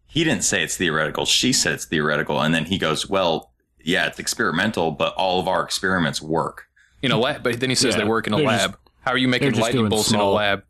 He 0.08 0.24
didn't 0.26 0.44
say 0.44 0.62
it's 0.64 0.76
theoretical. 0.76 1.26
She 1.26 1.54
said 1.54 1.74
it's 1.74 1.86
theoretical, 1.86 2.42
and 2.42 2.54
then 2.54 2.66
he 2.66 2.78
goes, 2.78 3.10
"Well, 3.10 3.52
yeah, 3.84 4.08
it's 4.08 4.20
experimental, 4.20 4.92
but 4.92 5.14
all 5.16 5.40
of 5.40 5.48
our 5.48 5.64
experiments 5.64 6.22
work." 6.22 6.68
In 7.02 7.12
a 7.12 7.18
lab, 7.18 7.42
but 7.44 7.60
then 7.60 7.70
he 7.70 7.76
says 7.76 7.94
Yeah, 7.96 8.02
they 8.02 8.08
work 8.08 8.28
in 8.28 8.34
a 8.34 8.38
lab. 8.38 8.72
just- 8.72 8.82
how 9.02 9.12
are 9.12 9.18
you 9.18 9.28
making 9.28 9.54
lightning 9.54 9.82
doing 9.84 9.90
bolts 9.90 10.12
in 10.12 10.20
a 10.20 10.30
lab? 10.30 10.64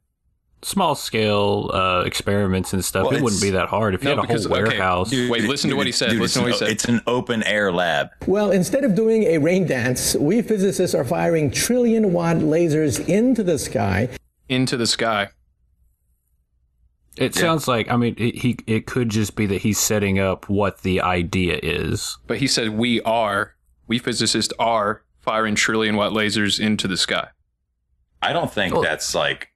Small 0.63 0.93
scale 0.93 1.71
uh, 1.73 2.03
experiments 2.05 2.71
and 2.73 2.85
stuff. 2.85 3.05
Well, 3.07 3.15
it 3.17 3.23
wouldn't 3.23 3.41
be 3.41 3.49
that 3.51 3.67
hard 3.67 3.95
if 3.95 4.03
you 4.03 4.09
had 4.09 4.19
a 4.19 4.21
because- 4.21 4.45
whole 4.45 4.53
okay, 4.57 4.63
warehouse. 4.77 5.09
dude, 5.09 5.31
Wait, 5.31 5.43
listen 5.45 5.69
to 5.71 5.75
what 5.75 5.87
he 5.87 5.91
said. 5.91 6.11
Dude, 6.11 6.21
Listen 6.21 6.43
to 6.43 6.49
what 6.49 6.49
he 6.49 6.51
it's, 6.51 6.59
said. 6.59 6.69
It's 6.69 6.85
an 6.85 7.01
open 7.07 7.41
air 7.43 7.71
lab. 7.71 8.09
Well, 8.27 8.51
instead 8.51 8.83
of 8.83 8.93
doing 8.93 9.23
a 9.23 9.39
rain 9.39 9.65
dance, 9.65 10.15
we 10.15 10.41
physicists 10.43 10.93
are 10.93 11.03
firing 11.03 11.49
trillion 11.49 12.13
watt 12.13 12.37
lasers 12.37 13.07
into 13.09 13.41
the 13.43 13.57
sky. 13.57 14.09
Into 14.49 14.77
the 14.77 14.85
sky. 14.85 15.29
It 17.17 17.35
Yeah. 17.35 17.41
sounds 17.41 17.67
like 17.67 17.89
I 17.91 17.97
mean 17.97 18.15
it, 18.17 18.35
he 18.35 18.57
it 18.67 18.85
could 18.85 19.09
just 19.09 19.35
be 19.35 19.45
that 19.47 19.61
he's 19.61 19.79
setting 19.79 20.19
up 20.19 20.47
what 20.47 20.81
the 20.83 21.01
idea 21.01 21.59
is. 21.61 22.17
But 22.27 22.37
he 22.37 22.47
said 22.47 22.69
we 22.69 23.01
are, 23.01 23.55
we 23.87 23.99
physicists 23.99 24.53
are 24.59 25.03
firing 25.19 25.55
trillion 25.55 25.95
watt 25.97 26.13
lasers 26.13 26.59
into 26.59 26.87
the 26.87 26.97
sky. 26.97 27.29
I 28.21 28.31
don't 28.33 28.51
think 28.51 28.73
Well- 28.73 28.83
that's 28.83 29.13
like 29.13 29.49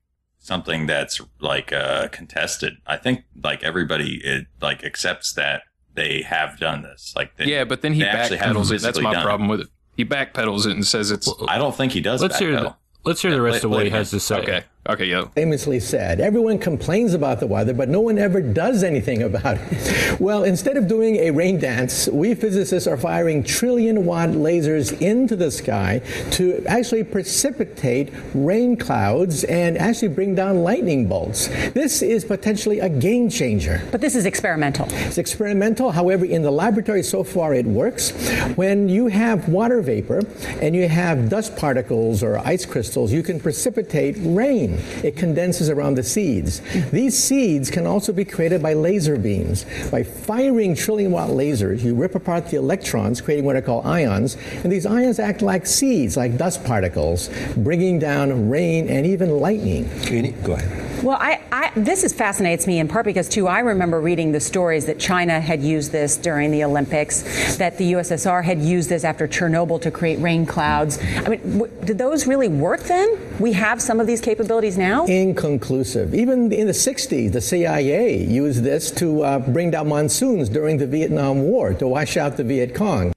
something 0.45 0.85
that's 0.85 1.19
like 1.39 1.73
uh, 1.73 2.07
contested. 2.09 2.77
I 2.85 2.97
think 2.97 3.23
like 3.43 3.63
everybody 3.63 4.21
it, 4.23 4.45
like 4.61 4.83
accepts 4.83 5.33
that 5.33 5.63
they 5.95 6.21
have 6.21 6.59
done 6.59 6.83
this. 6.83 7.13
Like 7.15 7.35
they, 7.37 7.45
yeah, 7.45 7.63
but 7.63 7.81
then 7.81 7.93
he 7.93 8.01
they 8.01 8.07
actually 8.07 8.37
backpedals 8.37 8.71
it. 8.71 8.81
That's 8.81 8.99
my 9.01 9.13
done 9.13 9.23
problem 9.23 9.49
with 9.49 9.61
it. 9.61 9.67
He 9.97 10.05
backpedals 10.05 10.65
it 10.65 10.73
and 10.73 10.85
says 10.85 11.09
it's. 11.09 11.31
I 11.47 11.57
don't 11.57 11.75
think 11.75 11.93
he 11.93 12.01
does. 12.01 12.21
Let's 12.21 12.37
hear 12.37 12.51
the, 12.51 12.75
let's 13.03 13.21
hear 13.21 13.31
the 13.31 13.41
rest 13.41 13.63
of 13.63 13.71
what 13.71 13.85
he 13.85 13.89
has 13.89 14.11
to 14.11 14.19
say. 14.19 14.37
Okay. 14.37 14.63
Okay, 14.87 15.05
yo. 15.05 15.25
famously 15.33 15.79
said. 15.79 16.19
Everyone 16.19 16.59
complains 16.59 17.15
about 17.15 17.39
the 17.39 17.47
weather, 17.47 17.73
but 17.73 17.89
no 17.89 18.01
one 18.01 18.19
ever 18.19 18.39
does 18.39 18.83
anything 18.83 19.23
about 19.23 19.57
it. 19.59 20.01
Well, 20.19 20.45
instead 20.45 20.77
of 20.77 20.87
doing 20.87 21.17
a 21.17 21.31
rain 21.31 21.59
dance, 21.59 22.07
we 22.07 22.35
physicists 22.35 22.87
are 22.87 22.95
firing 22.95 23.43
trillion 23.43 24.05
watt 24.05 24.29
lasers 24.29 24.97
into 25.01 25.35
the 25.35 25.51
sky 25.51 26.01
to 26.31 26.63
actually 26.67 27.03
precipitate 27.03 28.13
rain 28.33 28.77
clouds 28.77 29.43
and 29.43 29.77
actually 29.77 30.09
bring 30.09 30.33
down 30.35 30.63
lightning 30.63 31.09
bolts. 31.09 31.47
This 31.73 32.01
is 32.01 32.23
potentially 32.23 32.79
a 32.79 32.87
game 32.87 33.29
changer. 33.29 33.81
But 33.91 33.99
this 33.99 34.15
is 34.15 34.25
experimental. 34.25 34.87
It's 34.89 35.17
experimental. 35.17 35.91
However, 35.91 36.23
in 36.23 36.43
the 36.43 36.51
laboratory 36.51 37.03
so 37.03 37.23
far, 37.23 37.53
it 37.53 37.65
works. 37.65 38.11
When 38.55 38.87
you 38.87 39.07
have 39.07 39.49
water 39.49 39.81
vapor 39.81 40.21
and 40.61 40.73
you 40.73 40.87
have 40.87 41.29
dust 41.29 41.57
particles 41.57 42.23
or 42.23 42.37
ice 42.37 42.65
crystals, 42.65 43.11
you 43.11 43.21
can 43.21 43.39
precipitate 43.41 44.15
rain. 44.19 44.74
It 45.03 45.15
condenses 45.15 45.69
around 45.69 45.95
the 45.95 46.03
seeds. 46.03 46.61
These 46.91 47.17
seeds 47.17 47.69
can 47.69 47.85
also 47.85 48.13
be 48.13 48.25
created 48.25 48.61
by 48.61 48.73
laser 48.73 49.17
beams. 49.17 49.65
By 49.91 50.03
firing 50.03 50.75
trillion 50.75 51.11
watt 51.11 51.29
lasers, 51.29 51.83
you 51.83 51.95
rip 51.95 52.15
apart 52.15 52.49
the 52.49 52.57
electrons, 52.57 53.21
creating 53.21 53.45
what 53.45 53.55
are 53.55 53.61
called 53.61 53.85
ions, 53.85 54.37
and 54.63 54.71
these 54.71 54.85
ions 54.85 55.19
act 55.19 55.41
like 55.41 55.65
seeds, 55.65 56.17
like 56.17 56.37
dust 56.37 56.63
particles, 56.63 57.29
bringing 57.57 57.99
down 57.99 58.49
rain 58.49 58.87
and 58.89 59.05
even 59.05 59.39
lightning. 59.39 59.89
Go 60.43 60.53
ahead. 60.53 60.85
Well, 61.03 61.17
I, 61.19 61.39
I, 61.51 61.71
this 61.75 62.03
is 62.03 62.13
fascinates 62.13 62.65
me 62.65 62.79
in 62.79 62.87
part 62.87 63.05
because 63.05 63.29
too 63.29 63.47
I 63.47 63.59
remember 63.59 64.01
reading 64.01 64.31
the 64.31 64.39
stories 64.39 64.87
that 64.87 64.97
China 64.97 65.39
had 65.39 65.61
used 65.61 65.91
this 65.91 66.17
during 66.17 66.49
the 66.49 66.63
Olympics, 66.63 67.57
that 67.57 67.77
the 67.77 67.93
USSR 67.93 68.43
had 68.43 68.59
used 68.59 68.89
this 68.89 69.03
after 69.03 69.27
Chernobyl 69.27 69.79
to 69.81 69.91
create 69.91 70.17
rain 70.17 70.47
clouds. 70.47 70.97
I 71.17 71.29
mean, 71.29 71.59
w- 71.59 71.71
did 71.85 71.99
those 71.99 72.25
really 72.25 72.47
work 72.47 72.79
then? 72.81 73.37
We 73.39 73.53
have 73.53 73.83
some 73.83 73.99
of 73.99 74.07
these 74.07 74.19
capabilities 74.19 74.64
now. 74.77 75.05
Inconclusive. 75.05 76.13
Even 76.13 76.51
in 76.51 76.65
the 76.67 76.73
60s, 76.73 77.31
the 77.31 77.41
CIA 77.41 78.17
used 78.23 78.63
this 78.63 78.89
to 78.91 79.21
uh, 79.21 79.39
bring 79.39 79.71
down 79.71 79.89
monsoons 79.89 80.49
during 80.49 80.77
the 80.77 80.87
Vietnam 80.87 81.43
War 81.43 81.73
to 81.75 81.87
wash 81.87 82.17
out 82.17 82.37
the 82.37 82.43
Viet 82.43 82.73
Cong. 82.73 83.13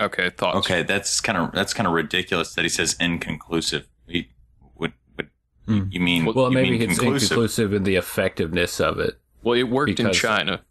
Okay, 0.00 0.30
thoughts. 0.30 0.58
Okay, 0.58 0.82
that's 0.82 1.20
kind 1.20 1.38
of 1.38 1.52
that's 1.52 1.72
kind 1.72 1.86
of 1.86 1.92
ridiculous 1.92 2.54
that 2.54 2.62
he 2.62 2.68
says 2.68 2.96
inconclusive. 2.98 3.86
He, 4.08 4.28
what, 4.74 4.92
what 5.14 5.26
you 5.68 6.00
mean? 6.00 6.24
Well, 6.24 6.48
you 6.48 6.54
maybe 6.54 6.70
mean 6.72 6.82
it's 6.82 6.98
conclusive? 6.98 7.30
inconclusive 7.30 7.72
in 7.72 7.84
the 7.84 7.94
effectiveness 7.96 8.80
of 8.80 8.98
it. 8.98 9.20
Well, 9.42 9.54
it 9.58 9.64
worked 9.64 10.00
in 10.00 10.12
China 10.12 10.62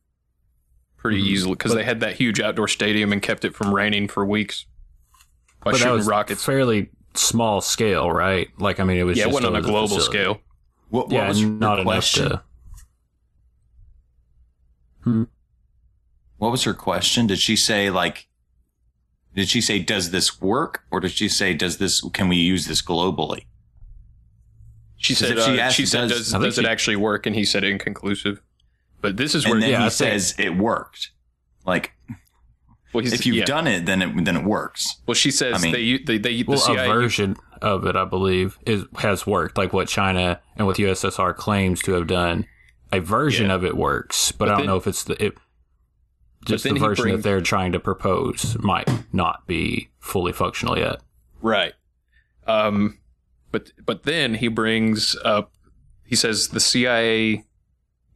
pretty 0.97 1.21
Mhm. 1.21 1.27
easily 1.27 1.53
because 1.53 1.73
they 1.73 1.84
had 1.84 1.99
that 2.01 2.15
huge 2.15 2.39
outdoor 2.41 2.67
stadium 2.67 3.12
and 3.13 3.21
kept 3.21 3.45
it 3.45 3.56
from 3.56 3.73
raining 3.73 4.08
for 4.10 4.25
weeks 4.25 4.65
by 5.63 5.71
but 5.71 5.73
that 5.73 5.77
shooting 5.79 5.93
was 5.97 6.08
rockets. 6.08 6.43
fairly 6.43 6.89
small 7.15 7.62
scale, 7.62 8.12
right? 8.12 8.49
Like 8.60 8.80
I 8.80 8.84
mean, 8.84 8.97
it 8.97 9.04
was 9.04 9.17
Yeah, 9.17 9.23
it 9.26 9.28
just 9.28 9.34
wasn't 9.36 9.56
on 9.56 9.62
a 9.62 9.65
global 9.65 9.88
facility. 9.97 10.06
scale. 10.19 10.41
What, 10.89 11.08
what 11.08 11.13
yeah, 11.13 11.28
was 11.28 11.41
not 11.41 11.80
enough 11.80 11.86
question? 11.86 12.30
to. 12.30 12.41
Hmm. 15.04 15.23
What 16.38 16.52
was 16.52 16.63
her 16.63 16.73
question? 16.73 17.28
Did 17.28 17.39
she 17.39 17.56
say 17.56 17.89
like? 17.89 18.28
Did 19.36 19.49
she 19.49 19.62
say 19.62 19.80
does 19.80 20.12
this 20.12 20.39
work, 20.41 20.84
or 20.91 20.99
did 20.99 21.12
she 21.12 21.28
say 21.28 21.54
does 21.54 21.78
this? 21.78 22.02
Can 22.13 22.28
we 22.28 22.36
use 22.38 22.67
this 22.67 22.82
globally? 22.82 23.45
She 24.97 25.13
'Cause 25.15 25.28
said, 25.28 25.38
if 25.38 25.43
she 25.43 25.60
uh, 25.60 25.63
asked, 25.63 25.76
she 25.76 25.86
said, 25.86 26.10
does, 26.10 26.34
I 26.34 26.38
think 26.38 26.45
does 26.52 26.60
it 26.60 26.62
she- 26.63 26.67
actually 26.67 26.95
work? 26.95 27.26
And 27.26 27.36
he 27.36 27.43
said 27.43 27.63
inconclusive. 27.63 28.41
But 29.02 29.17
this 29.17 29.36
is 29.36 29.43
where 29.45 29.56
and 29.56 29.63
then 29.63 29.71
yeah, 29.71 29.80
he 29.80 29.86
I 29.86 29.89
think- 29.89 30.12
says 30.21 30.36
it 30.38 30.56
worked. 30.56 31.12
Like 31.65 31.91
well, 32.93 33.03
he's, 33.03 33.13
if 33.13 33.25
you've 33.25 33.36
yeah. 33.38 33.45
done 33.45 33.67
it, 33.67 33.86
then 33.86 34.01
it 34.01 34.25
then 34.25 34.38
it 34.38 34.43
works. 34.43 34.97
Well, 35.08 35.15
she 35.15 35.32
says 35.32 35.56
I 35.56 35.62
mean- 35.62 35.71
they 35.73 35.97
they 35.97 36.17
they 36.17 36.43
the 36.43 36.49
Well, 36.49 36.58
CIA 36.60 36.89
a 36.89 36.93
version 36.93 37.36
of 37.62 37.86
it, 37.86 37.95
I 37.95 38.06
believe, 38.06 38.58
is 38.65 38.86
has 38.99 39.25
worked. 39.25 39.58
Like 39.58 39.73
what 39.73 39.88
China 39.88 40.39
and 40.58 40.67
what 40.67 40.75
the 40.77 40.84
USSR 40.84 41.36
claims 41.36 41.82
to 41.84 41.93
have 41.93 42.08
done, 42.08 42.45
a 42.91 42.99
version 42.99 43.47
Yeah. 43.47 43.56
of 43.56 43.65
it 43.65 43.75
works, 43.77 44.32
but, 44.32 44.39
But 44.39 44.47
I 44.47 44.51
don't 44.51 44.58
then- 44.62 44.67
know 44.67 44.77
if 44.77 44.88
it's 44.88 45.03
the 45.03 45.23
it, 45.23 45.34
just 46.45 46.63
the 46.65 46.73
version 46.73 47.03
brings- 47.03 47.17
that 47.17 47.23
they're 47.29 47.41
trying 47.41 47.71
to 47.71 47.79
propose 47.79 48.58
might 48.60 48.89
not 49.13 49.47
be 49.47 49.89
fully 49.99 50.34
functional 50.34 50.77
yet. 50.77 50.97
Right. 51.41 51.73
Um, 52.47 52.99
but 53.51 53.71
but 53.86 54.03
then 54.03 54.36
he 54.36 54.47
brings 54.49 55.15
up. 55.23 55.51
He 56.03 56.15
says 56.17 56.49
the 56.49 56.60
CIA 56.60 57.45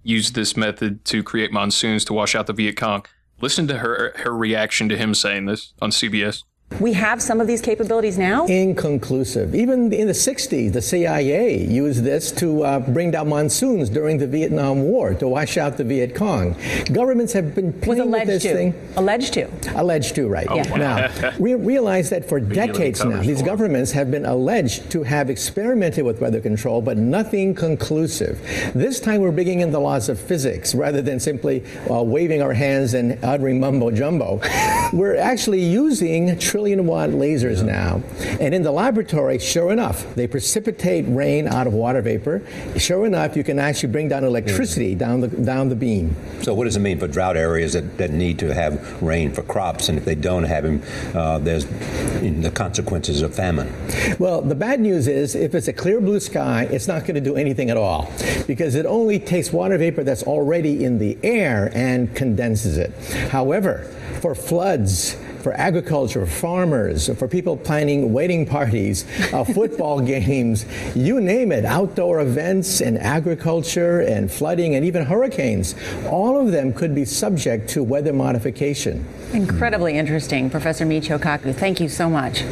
used 0.04 0.36
this 0.36 0.56
method 0.58 1.04
to 1.06 1.24
create 1.24 1.52
monsoons 1.52 2.04
to 2.06 2.14
wash 2.14 2.36
out 2.36 2.48
the 2.48 2.54
Viet 2.54 2.76
Cong. 2.78 3.06
Listen 3.40 3.68
to 3.68 3.80
her 3.80 4.14
her 4.18 4.36
reaction 4.36 4.90
to 4.90 4.98
him 4.98 5.14
saying 5.14 5.46
this 5.46 5.74
on 5.82 5.92
CBS. 5.92 6.44
We 6.80 6.94
have 6.94 7.24
some 7.24 7.42
of 7.42 7.48
these 7.48 7.62
capabilities 7.62 8.20
now. 8.20 8.46
Inconclusive. 8.46 9.56
Even 9.56 9.92
in 9.92 10.06
the 10.06 10.14
60s, 10.14 10.74
the 10.74 10.82
CIA 10.82 11.66
used 11.66 12.04
this 12.04 12.32
to 12.34 12.64
uh, 12.64 12.80
bring 12.80 13.10
down 13.10 13.30
monsoons 13.30 13.90
during 13.90 14.20
the 14.20 14.28
Vietnam 14.28 14.84
War 14.84 15.16
to 15.16 15.28
wash 15.28 15.58
out 15.58 15.78
the 15.78 15.84
Viet 15.84 16.14
Cong. 16.14 16.56
Governments 16.92 17.34
have 17.34 17.56
been 17.56 17.74
playing 17.74 18.12
with 18.12 18.28
this 18.28 18.44
to. 18.44 18.54
thing. 18.54 18.74
Alleged 18.96 19.34
to. 19.34 19.50
Alleged 19.76 20.14
to, 20.16 20.28
right. 20.28 20.48
Yeah. 20.54 20.76
Now, 20.76 21.34
we 21.40 21.56
realize 21.56 22.12
that 22.12 22.30
for 22.30 22.40
decades 22.40 23.04
now, 23.04 23.22
these 23.22 23.42
governments 23.42 23.92
have 23.94 24.12
been 24.12 24.26
alleged 24.26 24.92
to 24.92 25.02
have 25.02 25.32
experimented 25.32 26.06
with 26.06 26.22
weather 26.22 26.42
control, 26.42 26.84
but 26.84 26.98
nothing 26.98 27.56
conclusive. 27.56 28.40
This 28.76 29.00
time 29.00 29.22
we're 29.22 29.32
bringing 29.32 29.62
in 29.62 29.72
the 29.72 29.80
laws 29.80 30.10
of 30.10 30.20
physics 30.20 30.76
rather 30.76 31.02
than 31.02 31.20
simply 31.20 31.64
uh, 31.90 32.04
waving 32.04 32.44
our 32.44 32.54
hands 32.54 32.94
and 32.94 33.18
uttering 33.24 33.60
mumbo 33.60 33.90
jumbo. 33.90 34.42
we're 34.94 35.16
actually 35.16 35.64
using 35.64 36.38
trillion 36.58 36.88
watt 36.88 37.12
lasers 37.12 37.64
now. 37.64 38.02
And 38.42 38.52
in 38.52 38.64
the 38.64 38.72
laboratory, 38.72 39.38
sure 39.38 39.72
enough, 39.72 40.16
they 40.16 40.26
precipitate 40.26 41.06
rain 41.08 41.48
out 41.48 41.68
of 41.68 41.74
water 41.74 42.02
vapor. 42.02 42.42
Sure 42.78 43.06
enough, 43.06 43.38
you 43.38 43.44
can 43.44 43.60
actually 43.60 43.92
bring 43.92 44.10
down 44.10 44.24
electricity 44.24 44.96
down 44.96 45.22
the, 45.22 45.28
down 45.28 45.70
the 45.70 45.76
beam. 45.76 46.16
So, 46.42 46.56
what 46.56 46.64
does 46.64 46.76
it 46.76 46.80
mean 46.80 46.98
for 46.98 47.08
drought 47.08 47.38
areas 47.38 47.74
that, 47.74 48.00
that 48.00 48.10
need 48.10 48.40
to 48.40 48.52
have 48.56 49.04
rain 49.04 49.32
for 49.32 49.44
crops, 49.44 49.88
and 49.88 50.00
if 50.00 50.06
they 50.06 50.16
don't 50.16 50.46
have 50.46 50.64
them, 50.64 50.82
uh, 51.14 51.38
there's 51.38 51.66
the 51.66 52.52
consequences 52.56 53.22
of 53.22 53.36
famine? 53.36 53.72
Well, 54.18 54.42
the 54.42 54.56
bad 54.56 54.80
news 54.80 55.08
is 55.08 55.36
if 55.36 55.54
it's 55.54 55.68
a 55.68 55.74
clear 55.74 56.02
blue 56.02 56.20
sky, 56.20 56.68
it's 56.72 56.88
not 56.88 57.02
going 57.02 57.16
to 57.16 57.22
do 57.22 57.36
anything 57.36 57.70
at 57.70 57.78
all 57.78 58.12
because 58.48 58.74
it 58.74 58.88
only 58.88 59.20
takes 59.20 59.54
water 59.54 59.78
vapor 59.78 60.04
that's 60.04 60.24
already 60.24 60.84
in 60.84 60.98
the 60.98 61.20
air 61.22 61.72
and 61.76 62.16
condenses 62.16 62.80
it. 62.80 62.92
However, 63.30 63.84
for 64.22 64.34
floods 64.34 65.16
for 65.42 65.54
agriculture, 65.54 66.26
farmers, 66.26 67.10
for 67.18 67.28
people 67.28 67.58
planning 67.58 68.14
wedding 68.14 68.46
parties, 68.46 69.06
uh, 69.34 69.44
football 69.56 70.00
games, 70.02 70.66
you 70.96 71.20
name 71.22 71.52
it, 71.52 71.66
outdoor 71.66 72.22
events 72.22 72.82
and 72.82 72.98
agriculture 72.98 74.02
and 74.02 74.32
flooding 74.32 74.76
and 74.76 74.86
even 74.86 75.06
hurricanes. 75.06 75.76
All 76.10 76.40
of 76.40 76.52
them 76.52 76.74
could 76.74 76.94
be 76.96 77.06
subject 77.06 77.70
to 77.70 77.84
weather 77.84 78.14
modification. 78.14 79.06
Incredibly 79.34 79.98
interesting, 79.98 80.50
Professor 80.50 80.86
Michio 80.86 81.20
Kaku. 81.20 81.54
Thank 81.54 81.80
you 81.80 81.90
so 81.90 82.10
much. 82.10 82.44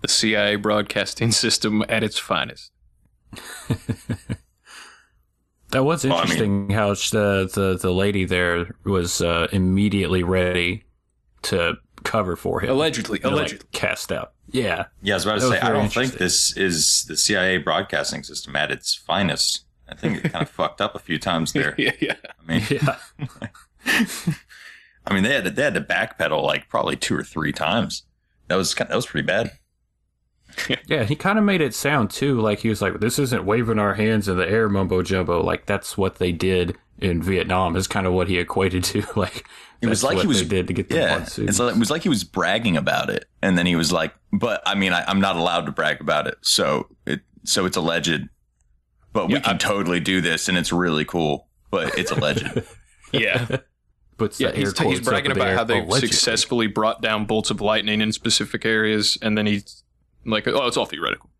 The 0.00 0.08
CIA 0.08 0.56
broadcasting 0.56 1.30
system 1.32 1.84
at 1.88 2.02
its 2.02 2.18
finest. 2.18 2.70
That 5.70 5.84
was 5.84 6.04
Well, 6.04 6.12
I 6.12 6.16
mean- 6.16 6.22
interesting 6.24 6.70
how 6.70 6.88
the, 6.90 7.50
the 7.54 7.78
the 7.80 7.90
lady 7.92 8.26
there 8.26 8.66
was 8.84 9.22
uh, 9.22 9.48
immediately 9.52 10.22
ready 10.22 10.84
to 11.42 11.74
cover 12.04 12.36
for 12.36 12.60
him. 12.60 12.70
Allegedly, 12.70 13.20
You 13.22 13.30
know, 13.30 13.36
like, 13.36 13.70
cast 13.72 14.12
out. 14.12 14.32
Yeah, 14.50 14.86
Yeah, 15.00 15.14
I 15.14 15.16
was 15.16 15.24
about 15.24 15.40
to 15.40 15.46
That 15.48 15.60
say, 15.62 15.66
I 15.66 15.72
don't 15.72 15.92
think 15.92 16.12
this 16.12 16.56
is 16.56 17.04
the 17.08 17.16
CIA 17.16 17.58
broadcasting 17.58 18.22
system 18.22 18.54
at 18.56 18.70
its 18.70 18.94
finest. 18.94 19.64
I 19.88 19.94
think 19.94 20.24
it 20.24 20.32
kind 20.32 20.42
of 20.42 20.50
fucked 20.50 20.80
up 20.80 20.94
a 20.94 20.98
few 20.98 21.18
times 21.18 21.52
there. 21.52 21.74
yeah, 21.78 21.92
yeah. 22.00 22.16
I 22.26 22.52
mean, 22.52 22.62
yeah. 22.68 22.96
I 25.06 25.14
mean, 25.14 25.22
they 25.22 25.34
had 25.34 25.44
to, 25.44 25.50
they 25.50 25.62
had 25.62 25.74
to 25.74 25.80
backpedal 25.80 26.42
like 26.44 26.68
probably 26.68 26.96
two 26.96 27.16
or 27.16 27.24
three 27.24 27.52
times. 27.52 28.04
That 28.48 28.56
was 28.56 28.74
kind 28.74 28.90
that 28.90 28.96
was 28.96 29.06
pretty 29.06 29.26
bad. 29.26 29.52
Yeah, 30.86 31.04
he 31.04 31.16
kind 31.16 31.38
of 31.38 31.44
made 31.44 31.62
it 31.62 31.74
sound 31.74 32.10
too 32.10 32.38
like 32.40 32.58
he 32.58 32.68
was 32.68 32.82
like, 32.82 33.00
"This 33.00 33.18
isn't 33.18 33.44
waving 33.46 33.78
our 33.78 33.94
hands 33.94 34.28
in 34.28 34.36
the 34.36 34.48
air, 34.48 34.68
mumbo 34.68 35.02
jumbo." 35.02 35.42
Like 35.42 35.64
that's 35.64 35.96
what 35.96 36.16
they 36.16 36.30
did 36.30 36.76
in 36.98 37.22
Vietnam. 37.22 37.74
Is 37.74 37.86
kind 37.86 38.06
of 38.06 38.12
what 38.12 38.28
he 38.28 38.38
equated 38.38 38.84
to. 38.84 39.02
Like 39.16 39.46
It 39.82 39.88
was 39.88 40.04
like 40.04 40.18
he 40.18 40.26
was 40.28 40.46
did 40.46 40.68
to 40.68 40.72
get 40.72 40.88
the 40.88 40.94
yeah. 40.94 41.18
monsoon. 41.18 41.48
It's 41.48 41.58
like, 41.58 41.74
it 41.74 41.78
was 41.78 41.90
like 41.90 42.02
he 42.02 42.08
was 42.08 42.22
bragging 42.22 42.76
about 42.76 43.10
it, 43.10 43.26
and 43.42 43.58
then 43.58 43.66
he 43.66 43.74
was 43.74 43.90
like, 43.90 44.14
"But 44.32 44.62
I 44.64 44.76
mean, 44.76 44.92
I, 44.92 45.04
I'm 45.06 45.20
not 45.20 45.36
allowed 45.36 45.66
to 45.66 45.72
brag 45.72 46.00
about 46.00 46.28
it, 46.28 46.38
so 46.40 46.88
it 47.04 47.20
so 47.42 47.66
it's 47.66 47.76
alleged, 47.76 48.28
but 49.12 49.28
we 49.28 49.40
can 49.40 49.58
totally 49.58 49.98
do 49.98 50.20
this, 50.20 50.48
and 50.48 50.56
it's 50.56 50.72
really 50.72 51.04
cool, 51.04 51.48
but 51.70 51.98
it's 51.98 52.10
alleged." 52.10 52.46
Yeah. 53.12 53.58
Puts 54.16 54.40
yeah, 54.40 54.52
he's, 54.52 54.78
he's 54.78 55.00
bragging 55.00 55.32
about 55.32 55.54
how 55.54 55.64
they've 55.64 55.84
allegedly. 55.84 56.08
successfully 56.08 56.66
brought 56.66 57.02
down 57.02 57.26
bolts 57.26 57.50
of 57.50 57.60
lightning 57.60 58.00
in 58.00 58.10
specific 58.10 58.64
areas, 58.64 59.18
and 59.20 59.36
then 59.36 59.44
he's 59.44 59.84
like, 60.24 60.48
"Oh, 60.48 60.66
it's 60.66 60.78
all 60.78 60.86
theoretical. 60.86 61.30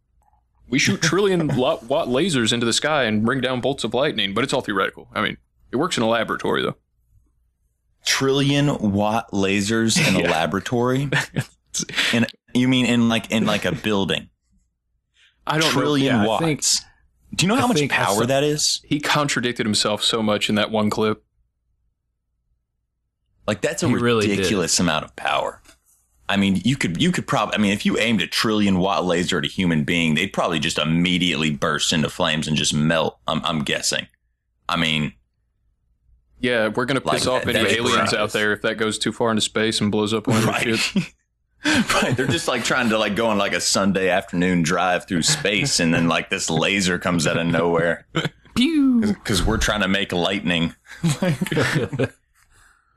We 0.68 0.78
shoot 0.78 1.00
trillion 1.02 1.48
watt 1.56 1.82
lasers 1.88 2.52
into 2.52 2.66
the 2.66 2.72
sky 2.74 3.04
and 3.04 3.24
bring 3.24 3.40
down 3.40 3.62
bolts 3.62 3.84
of 3.84 3.94
lightning, 3.94 4.34
but 4.34 4.44
it's 4.44 4.52
all 4.52 4.60
theoretical. 4.60 5.08
I 5.14 5.22
mean, 5.22 5.38
it 5.70 5.76
works 5.76 5.96
in 5.96 6.02
a 6.02 6.08
laboratory, 6.08 6.62
though. 6.62 6.76
Trillion 8.04 8.92
watt 8.92 9.30
lasers 9.32 9.96
in 10.08 10.16
a 10.24 10.28
laboratory. 10.30 11.08
In 12.12 12.26
you 12.54 12.68
mean 12.68 12.84
in 12.84 13.08
like 13.08 13.30
in 13.30 13.46
like 13.46 13.64
a 13.64 13.72
building? 13.72 14.28
I 15.46 15.58
don't 15.58 15.70
Trillion 15.70 16.12
know. 16.16 16.18
Yeah, 16.18 16.24
I 16.24 16.26
watts. 16.28 16.44
think- 16.80 16.88
Do 17.38 17.46
you 17.46 17.48
know 17.48 17.56
how 17.56 17.64
I 17.64 17.68
much 17.68 17.88
power 17.88 18.26
that 18.26 18.44
is? 18.44 18.82
He 18.84 19.00
contradicted 19.00 19.64
himself 19.64 20.02
so 20.02 20.22
much 20.22 20.50
in 20.50 20.56
that 20.56 20.70
one 20.70 20.90
clip. 20.90 21.24
Like 23.46 23.60
that's 23.60 23.82
a 23.82 23.88
He 23.88 23.94
really 23.94 24.28
ridiculous 24.28 24.78
amount 24.78 25.04
of 25.04 25.16
power. 25.16 25.60
I 26.28 26.36
mean, 26.36 26.60
you 26.64 26.76
could 26.76 27.00
you 27.02 27.10
could 27.10 27.26
probably 27.26 27.54
I 27.54 27.58
mean, 27.58 27.72
if 27.72 27.84
you 27.84 27.98
aimed 27.98 28.20
a 28.22 28.26
trillion 28.26 28.78
watt 28.78 29.04
laser 29.04 29.38
at 29.38 29.44
a 29.44 29.48
human 29.48 29.84
being, 29.84 30.14
they'd 30.14 30.32
probably 30.32 30.58
just 30.58 30.78
immediately 30.78 31.50
burst 31.50 31.92
into 31.92 32.08
flames 32.10 32.46
and 32.46 32.56
just 32.56 32.72
melt. 32.74 33.18
I'm 33.26 33.40
I'm 33.44 33.64
guessing. 33.64 34.06
I 34.68 34.76
mean, 34.76 35.14
Yeah, 36.42 36.68
we're 36.68 36.84
gonna 36.84 37.00
piss 37.00 37.24
Like, 37.26 37.42
off 37.42 37.46
any 37.46 37.58
aliens 37.58 38.10
gross. 38.10 38.14
out 38.14 38.32
there 38.32 38.52
if 38.52 38.60
that 38.62 38.76
goes 38.76 38.98
too 38.98 39.12
far 39.12 39.30
into 39.30 39.40
space 39.40 39.80
and 39.80 39.90
blows 39.90 40.12
up 40.12 40.26
one 40.26 40.38
of 40.38 40.44
Right. 40.46 40.76
shit. 40.78 41.04
right? 41.64 42.16
They're 42.16 42.26
just 42.26 42.48
like 42.48 42.64
trying 42.64 42.88
to 42.90 42.98
like 42.98 43.14
go 43.16 43.28
on 43.28 43.38
like 43.38 43.52
a 43.52 43.60
Sunday 43.60 44.08
afternoon 44.10 44.62
drive 44.62 45.06
through 45.06 45.22
space, 45.22 45.78
and 45.80 45.94
then 45.94 46.08
like 46.08 46.28
this 46.30 46.50
laser 46.50 46.98
comes 46.98 47.26
out 47.26 47.38
of 47.38 47.46
nowhere. 47.46 48.06
Pew! 48.56 49.00
Because 49.00 49.42
we're 49.42 49.56
trying 49.56 49.80
to 49.80 49.88
make 49.88 50.12
lightning. 50.12 50.74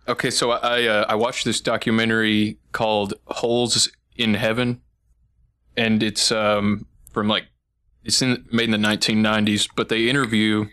Okay, 0.08 0.30
so 0.30 0.52
I 0.52 0.84
uh, 0.86 1.06
I 1.10 1.16
watched 1.16 1.46
this 1.46 1.60
documentary 1.60 2.60
called 2.74 3.16
Holes 3.26 3.90
in 4.16 4.36
Heaven, 4.36 4.82
and 5.76 6.04
it's 6.04 6.32
um 6.32 6.86
from 7.12 7.28
like 7.28 7.46
it's 8.04 8.22
in, 8.22 8.46
made 8.52 8.72
in 8.72 8.80
the 8.80 8.88
1990s, 8.88 9.68
but 9.76 9.90
they 9.90 10.08
interview. 10.08 10.68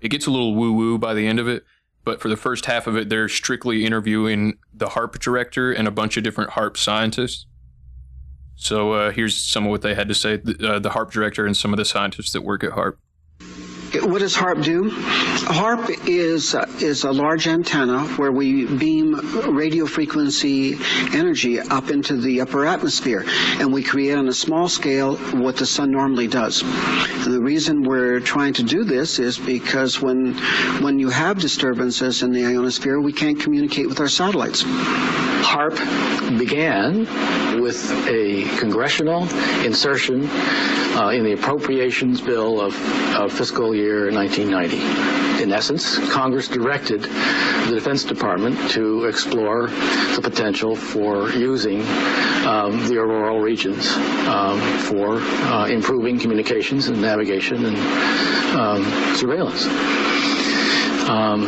It 0.00 0.10
gets 0.10 0.26
a 0.26 0.30
little 0.30 0.54
woo 0.54 0.72
woo 0.72 0.96
by 0.96 1.12
the 1.12 1.26
end 1.26 1.40
of 1.40 1.48
it, 1.48 1.64
but 2.04 2.20
for 2.20 2.28
the 2.28 2.36
first 2.36 2.66
half 2.66 2.86
of 2.86 2.96
it, 2.96 3.08
they're 3.08 3.28
strictly 3.28 3.84
interviewing 3.84 4.58
the 4.74 4.88
HAARP 4.88 5.18
director 5.18 5.72
and 5.72 5.86
a 5.86 5.90
bunch 5.90 6.16
of 6.16 6.24
different 6.24 6.50
HAARP 6.50 6.76
scientists. 6.76 7.46
So 8.56 8.92
uh, 8.92 9.10
here's 9.10 9.36
some 9.36 9.64
of 9.64 9.70
what 9.70 9.82
they 9.82 9.94
had 9.94 10.08
to 10.08 10.14
say: 10.14 10.36
the, 10.36 10.74
uh, 10.74 10.78
the 10.78 10.90
HAARP 10.90 11.10
director 11.10 11.46
and 11.46 11.56
some 11.56 11.72
of 11.72 11.76
the 11.76 11.84
scientists 11.84 12.32
that 12.32 12.42
work 12.42 12.64
at 12.64 12.72
HAARP. 12.72 12.96
What 14.00 14.20
does 14.20 14.34
HAARP 14.34 14.64
do? 14.64 14.90
HAARP 14.90 16.08
is 16.08 16.54
uh, 16.54 16.64
is 16.80 17.04
a 17.04 17.12
large 17.12 17.46
antenna 17.46 18.00
where 18.16 18.32
we 18.32 18.64
beam 18.64 19.14
radio 19.54 19.84
frequency 19.84 20.78
energy 21.12 21.60
up 21.60 21.90
into 21.90 22.16
the 22.16 22.40
upper 22.40 22.64
atmosphere, 22.64 23.26
and 23.58 23.70
we 23.70 23.82
create 23.82 24.14
on 24.14 24.28
a 24.28 24.32
small 24.32 24.66
scale 24.68 25.16
what 25.16 25.56
the 25.58 25.66
sun 25.66 25.90
normally 25.90 26.26
does. 26.26 26.62
And 26.62 27.34
the 27.34 27.42
reason 27.42 27.82
we're 27.82 28.20
trying 28.20 28.54
to 28.54 28.62
do 28.62 28.84
this 28.84 29.18
is 29.18 29.36
because 29.38 30.00
when 30.00 30.38
when 30.80 30.98
you 30.98 31.10
have 31.10 31.38
disturbances 31.38 32.22
in 32.22 32.32
the 32.32 32.46
ionosphere, 32.46 32.98
we 32.98 33.12
can't 33.12 33.38
communicate 33.38 33.88
with 33.88 34.00
our 34.00 34.08
satellites. 34.08 34.64
HAARP 35.42 35.76
began 36.38 37.60
with 37.60 37.90
a 38.08 38.44
congressional 38.58 39.24
insertion 39.64 40.26
uh, 40.96 41.08
in 41.08 41.24
the 41.24 41.32
appropriations 41.32 42.20
bill 42.20 42.60
of, 42.60 42.74
of 43.16 43.32
fiscal 43.32 43.74
year 43.74 43.81
1990. 44.12 45.42
In 45.42 45.52
essence, 45.52 45.98
Congress 46.12 46.46
directed 46.48 47.02
the 47.02 47.72
Defense 47.74 48.04
Department 48.04 48.58
to 48.70 49.04
explore 49.06 49.66
the 49.68 50.20
potential 50.22 50.76
for 50.76 51.30
using 51.30 51.80
um, 52.46 52.86
the 52.88 52.98
auroral 52.98 53.40
regions 53.40 53.90
um, 54.28 54.60
for 54.80 55.18
uh, 55.20 55.66
improving 55.66 56.18
communications 56.18 56.88
and 56.88 57.00
navigation 57.00 57.64
and 57.64 57.76
um, 58.56 59.16
surveillance. 59.16 59.66
Um, 61.08 61.46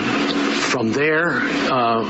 from 0.74 0.90
there, 0.92 1.40
uh, 1.72 2.02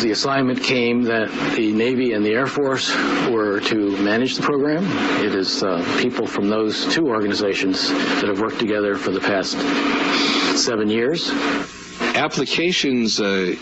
the 0.00 0.10
assignment 0.12 0.62
came 0.62 1.02
that 1.02 1.30
the 1.54 1.72
Navy 1.72 2.14
and 2.14 2.24
the 2.24 2.30
Air 2.30 2.46
Force 2.46 2.94
were 3.28 3.60
to 3.60 3.96
manage 4.02 4.36
the 4.36 4.42
program. 4.42 4.84
It 5.24 5.34
is 5.34 5.62
uh, 5.62 5.84
people 6.00 6.26
from 6.26 6.48
those 6.48 6.92
two 6.92 7.08
organizations 7.08 7.88
that 7.90 8.28
have 8.28 8.40
worked 8.40 8.58
together 8.58 8.96
for 8.96 9.10
the 9.10 9.20
past 9.20 9.52
seven 10.58 10.88
years. 10.88 11.30
Applications 12.00 13.20
uh, 13.20 13.54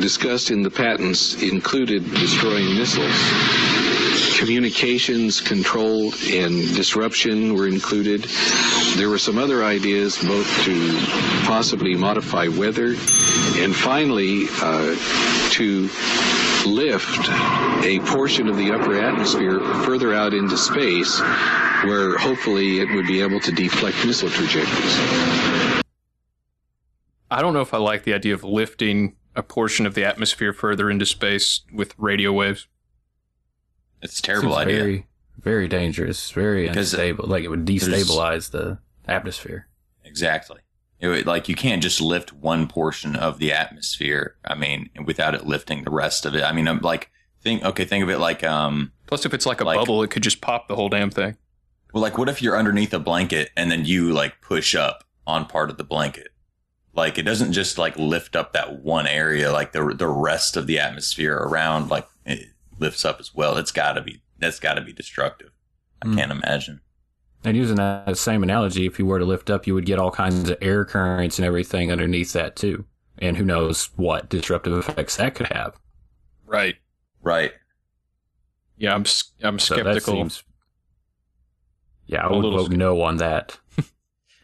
discussed 0.00 0.50
in 0.50 0.62
the 0.62 0.70
patents 0.70 1.40
included 1.42 2.04
destroying 2.10 2.74
missiles. 2.76 3.83
Communications 4.44 5.40
control 5.40 6.12
and 6.30 6.76
disruption 6.76 7.54
were 7.54 7.66
included. 7.66 8.26
There 8.94 9.08
were 9.08 9.16
some 9.16 9.38
other 9.38 9.64
ideas, 9.64 10.22
both 10.22 10.46
to 10.64 10.98
possibly 11.46 11.94
modify 11.94 12.48
weather 12.48 12.88
and 12.88 13.74
finally 13.74 14.44
uh, 14.60 14.96
to 15.52 15.88
lift 16.66 17.26
a 17.86 18.00
portion 18.00 18.46
of 18.46 18.58
the 18.58 18.70
upper 18.70 19.00
atmosphere 19.00 19.60
further 19.86 20.12
out 20.12 20.34
into 20.34 20.58
space 20.58 21.20
where 21.84 22.18
hopefully 22.18 22.80
it 22.80 22.94
would 22.94 23.06
be 23.06 23.22
able 23.22 23.40
to 23.40 23.50
deflect 23.50 23.96
missile 24.04 24.28
trajectories. 24.28 24.98
I 27.30 27.40
don't 27.40 27.54
know 27.54 27.62
if 27.62 27.72
I 27.72 27.78
like 27.78 28.04
the 28.04 28.12
idea 28.12 28.34
of 28.34 28.44
lifting 28.44 29.16
a 29.34 29.42
portion 29.42 29.86
of 29.86 29.94
the 29.94 30.04
atmosphere 30.04 30.52
further 30.52 30.90
into 30.90 31.06
space 31.06 31.62
with 31.72 31.94
radio 31.96 32.30
waves. 32.30 32.68
It's 34.04 34.20
a 34.20 34.40
Seems 34.40 34.54
idea. 34.54 34.76
Very, 34.76 35.06
very 35.38 35.66
dangerous. 35.66 36.30
Very 36.30 36.68
unstable. 36.68 37.26
Like 37.26 37.42
it 37.42 37.48
would 37.48 37.64
destabilize 37.64 38.50
the 38.50 38.78
atmosphere. 39.08 39.66
Exactly. 40.04 40.60
It 41.00 41.08
would, 41.08 41.26
like 41.26 41.48
you 41.48 41.54
can't 41.54 41.82
just 41.82 42.00
lift 42.00 42.32
one 42.32 42.68
portion 42.68 43.16
of 43.16 43.38
the 43.38 43.52
atmosphere. 43.52 44.36
I 44.44 44.54
mean, 44.54 44.90
without 45.04 45.34
it 45.34 45.46
lifting 45.46 45.84
the 45.84 45.90
rest 45.90 46.26
of 46.26 46.34
it. 46.34 46.44
I 46.44 46.52
mean, 46.52 46.68
I'm 46.68 46.80
like 46.80 47.10
think 47.40 47.64
okay, 47.64 47.86
think 47.86 48.02
of 48.02 48.10
it 48.10 48.18
like 48.18 48.44
um. 48.44 48.92
Plus, 49.06 49.24
if 49.24 49.32
it's 49.32 49.46
like 49.46 49.60
a 49.60 49.64
bubble, 49.64 50.02
it 50.02 50.10
could 50.10 50.22
just 50.22 50.42
pop 50.42 50.68
the 50.68 50.76
whole 50.76 50.90
damn 50.90 51.10
thing. 51.10 51.36
Well, 51.92 52.02
like 52.02 52.18
what 52.18 52.28
if 52.28 52.42
you're 52.42 52.58
underneath 52.58 52.92
a 52.92 52.98
blanket 52.98 53.50
and 53.56 53.70
then 53.70 53.86
you 53.86 54.12
like 54.12 54.40
push 54.42 54.74
up 54.74 55.04
on 55.26 55.46
part 55.46 55.70
of 55.70 55.78
the 55.78 55.84
blanket? 55.84 56.28
Like 56.94 57.16
it 57.16 57.22
doesn't 57.22 57.52
just 57.52 57.78
like 57.78 57.96
lift 57.96 58.36
up 58.36 58.52
that 58.52 58.82
one 58.82 59.06
area. 59.06 59.50
Like 59.50 59.72
the 59.72 59.94
the 59.96 60.08
rest 60.08 60.58
of 60.58 60.66
the 60.66 60.78
atmosphere 60.78 61.36
around 61.36 61.88
like 61.88 62.06
it 62.26 62.48
lifts 62.78 63.04
up 63.04 63.20
as 63.20 63.34
well. 63.34 63.56
It's 63.56 63.72
got 63.72 63.92
to 63.94 64.02
be 64.02 64.22
that's 64.38 64.58
got 64.60 64.74
to 64.74 64.80
be 64.82 64.92
destructive. 64.92 65.50
I 66.02 66.06
Mm. 66.06 66.16
can't 66.16 66.32
imagine. 66.32 66.80
And 67.44 67.56
using 67.56 67.76
that 67.76 68.16
same 68.18 68.42
analogy, 68.42 68.86
if 68.86 68.98
you 68.98 69.06
were 69.06 69.18
to 69.18 69.24
lift 69.24 69.50
up, 69.50 69.66
you 69.66 69.74
would 69.74 69.86
get 69.86 69.98
all 69.98 70.10
kinds 70.10 70.48
of 70.48 70.56
air 70.62 70.84
currents 70.84 71.38
and 71.38 71.44
everything 71.46 71.92
underneath 71.92 72.32
that 72.32 72.56
too. 72.56 72.84
And 73.18 73.36
who 73.36 73.44
knows 73.44 73.90
what 73.96 74.28
disruptive 74.28 74.72
effects 74.78 75.16
that 75.16 75.34
could 75.34 75.48
have. 75.48 75.78
Right. 76.46 76.76
Right. 77.22 77.52
Yeah, 78.76 78.94
I'm 78.94 79.02
s- 79.02 79.32
I'm 79.42 79.58
So 79.58 79.76
skeptical. 79.76 80.14
seems- 80.14 80.42
Yeah, 82.06 82.24
I 82.24 82.26
A 82.26 82.30
would 82.30 82.44
little 82.44 82.64
vote 82.66 82.72
no 82.72 83.00
on 83.02 83.18
that. 83.18 83.58
if 83.78 83.92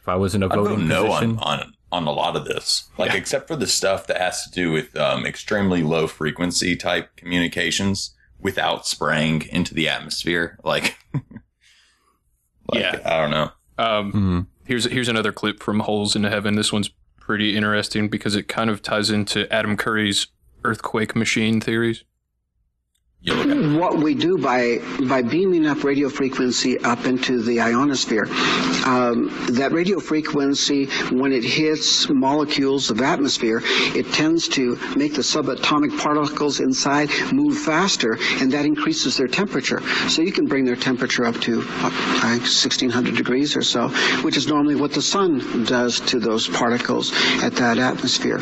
I 0.07 0.14
was 0.16 0.35
in 0.35 0.43
a 0.43 0.47
I'd 0.47 0.55
vote 0.55 0.69
voting 0.71 0.88
no 0.88 1.07
position, 1.07 1.38
on, 1.38 1.61
on 1.61 1.75
on 1.93 2.07
a 2.07 2.12
lot 2.12 2.37
of 2.37 2.45
this, 2.45 2.88
like 2.99 3.12
except 3.14 3.49
for 3.49 3.57
the 3.57 3.66
stuff 3.66 4.07
that 4.07 4.16
has 4.19 4.45
to 4.45 4.51
do 4.53 4.71
with 4.71 4.97
um, 4.97 5.27
extremely 5.27 5.83
low 5.83 6.07
frequency 6.07 6.77
type 6.77 7.16
communications 7.16 8.14
without 8.40 8.87
spraying 8.87 9.42
into 9.50 9.74
the 9.74 9.88
atmosphere. 9.88 10.59
Like, 10.64 10.96
like, 11.14 11.22
yeah, 12.74 13.00
I 13.05 13.20
don't 13.20 13.31
know. 13.31 13.50
Um, 13.79 14.48
Here's 14.64 14.85
here's 14.85 15.09
another 15.09 15.33
clip 15.33 15.62
from 15.62 15.81
Holes 15.81 16.14
in 16.14 16.22
Heaven. 16.22 16.55
This 16.55 16.72
one's 16.72 16.90
pretty 17.18 17.57
interesting 17.57 18.09
because 18.09 18.37
it 18.37 18.46
kind 18.46 18.70
of 18.70 18.83
ties 18.83 19.11
into 19.11 19.53
Adam 19.53 19.76
Curry's 19.76 20.29
earthquake 20.62 21.16
machine 21.16 21.61
theories. 21.61 22.05
What 23.23 23.99
we 23.99 24.15
do 24.15 24.39
by 24.39 24.79
by 25.07 25.21
beaming 25.21 25.67
up 25.67 25.85
radio 25.85 26.09
frequency 26.09 26.79
up 26.79 27.05
into 27.05 27.43
the 27.43 27.61
ionosphere, 27.61 28.25
um, 28.87 29.29
that 29.51 29.73
radio 29.73 30.01
frequency, 30.01 30.87
when 31.11 31.31
it 31.31 31.45
hits 31.45 32.09
molecules 32.09 32.89
of 32.89 33.03
atmosphere, 33.03 33.61
it 33.95 34.11
tends 34.15 34.49
to 34.49 34.77
make 34.97 35.15
the 35.15 35.21
subatomic 35.21 35.99
particles 36.01 36.61
inside 36.61 37.11
move 37.31 37.59
faster, 37.59 38.17
and 38.41 38.53
that 38.53 38.65
increases 38.65 39.19
their 39.19 39.29
temperature. 39.29 39.83
So 40.09 40.23
you 40.23 40.33
can 40.33 40.47
bring 40.47 40.65
their 40.65 40.77
temperature 40.77 41.27
up 41.27 41.39
to 41.41 41.61
uh, 41.61 41.91
like 42.23 42.41
1600 42.41 43.17
degrees 43.17 43.55
or 43.55 43.63
so, 43.63 43.89
which 44.23 44.39
is 44.39 44.47
normally 44.47 44.77
what 44.77 44.95
the 44.95 45.03
sun 45.03 45.65
does 45.65 46.01
to 46.01 46.21
those 46.21 46.49
particles 46.49 47.13
at 47.43 47.53
that 47.57 47.77
atmosphere. 47.77 48.41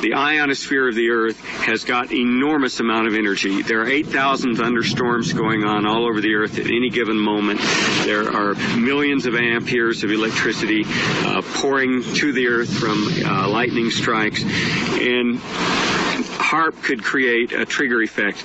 The 0.00 0.14
ionosphere 0.14 0.88
of 0.88 0.94
the 0.94 1.10
Earth 1.10 1.44
has 1.44 1.84
got 1.84 2.12
enormous 2.12 2.80
amount 2.80 3.08
of 3.08 3.14
energy. 3.14 3.62
There 3.62 3.82
are 3.82 3.86
8,000 3.86 4.56
thunderstorms 4.56 5.32
going 5.32 5.64
on 5.64 5.86
all 5.86 6.06
over 6.06 6.20
the 6.20 6.34
Earth 6.36 6.58
at 6.58 6.66
any 6.66 6.88
given 6.88 7.18
moment. 7.18 7.60
There 8.04 8.32
are 8.32 8.54
millions 8.76 9.26
of 9.26 9.34
amperes 9.34 10.02
of 10.02 10.10
electricity 10.10 10.84
uh, 10.86 11.42
pouring 11.56 12.02
to 12.14 12.32
the 12.32 12.48
Earth 12.48 12.72
from 12.72 13.04
uh, 13.24 13.48
lightning 13.48 13.90
strikes, 13.90 14.42
and 14.42 15.38
HAARP 16.38 16.82
could 16.82 17.04
create 17.04 17.52
a 17.52 17.66
trigger 17.66 18.02
effect. 18.02 18.42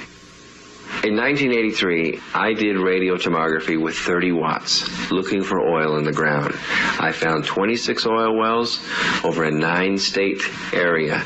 In 1.04 1.16
1983, 1.16 2.20
I 2.34 2.54
did 2.54 2.78
radio 2.78 3.16
tomography 3.16 3.80
with 3.80 3.96
30 3.96 4.32
watts, 4.32 5.12
looking 5.12 5.44
for 5.44 5.60
oil 5.60 5.98
in 5.98 6.04
the 6.04 6.12
ground. 6.12 6.56
I 7.00 7.12
found 7.12 7.46
26 7.46 8.08
oil 8.08 8.36
wells 8.36 8.80
over 9.24 9.44
a 9.44 9.52
nine 9.52 10.00
state 10.00 10.42
area, 10.74 11.22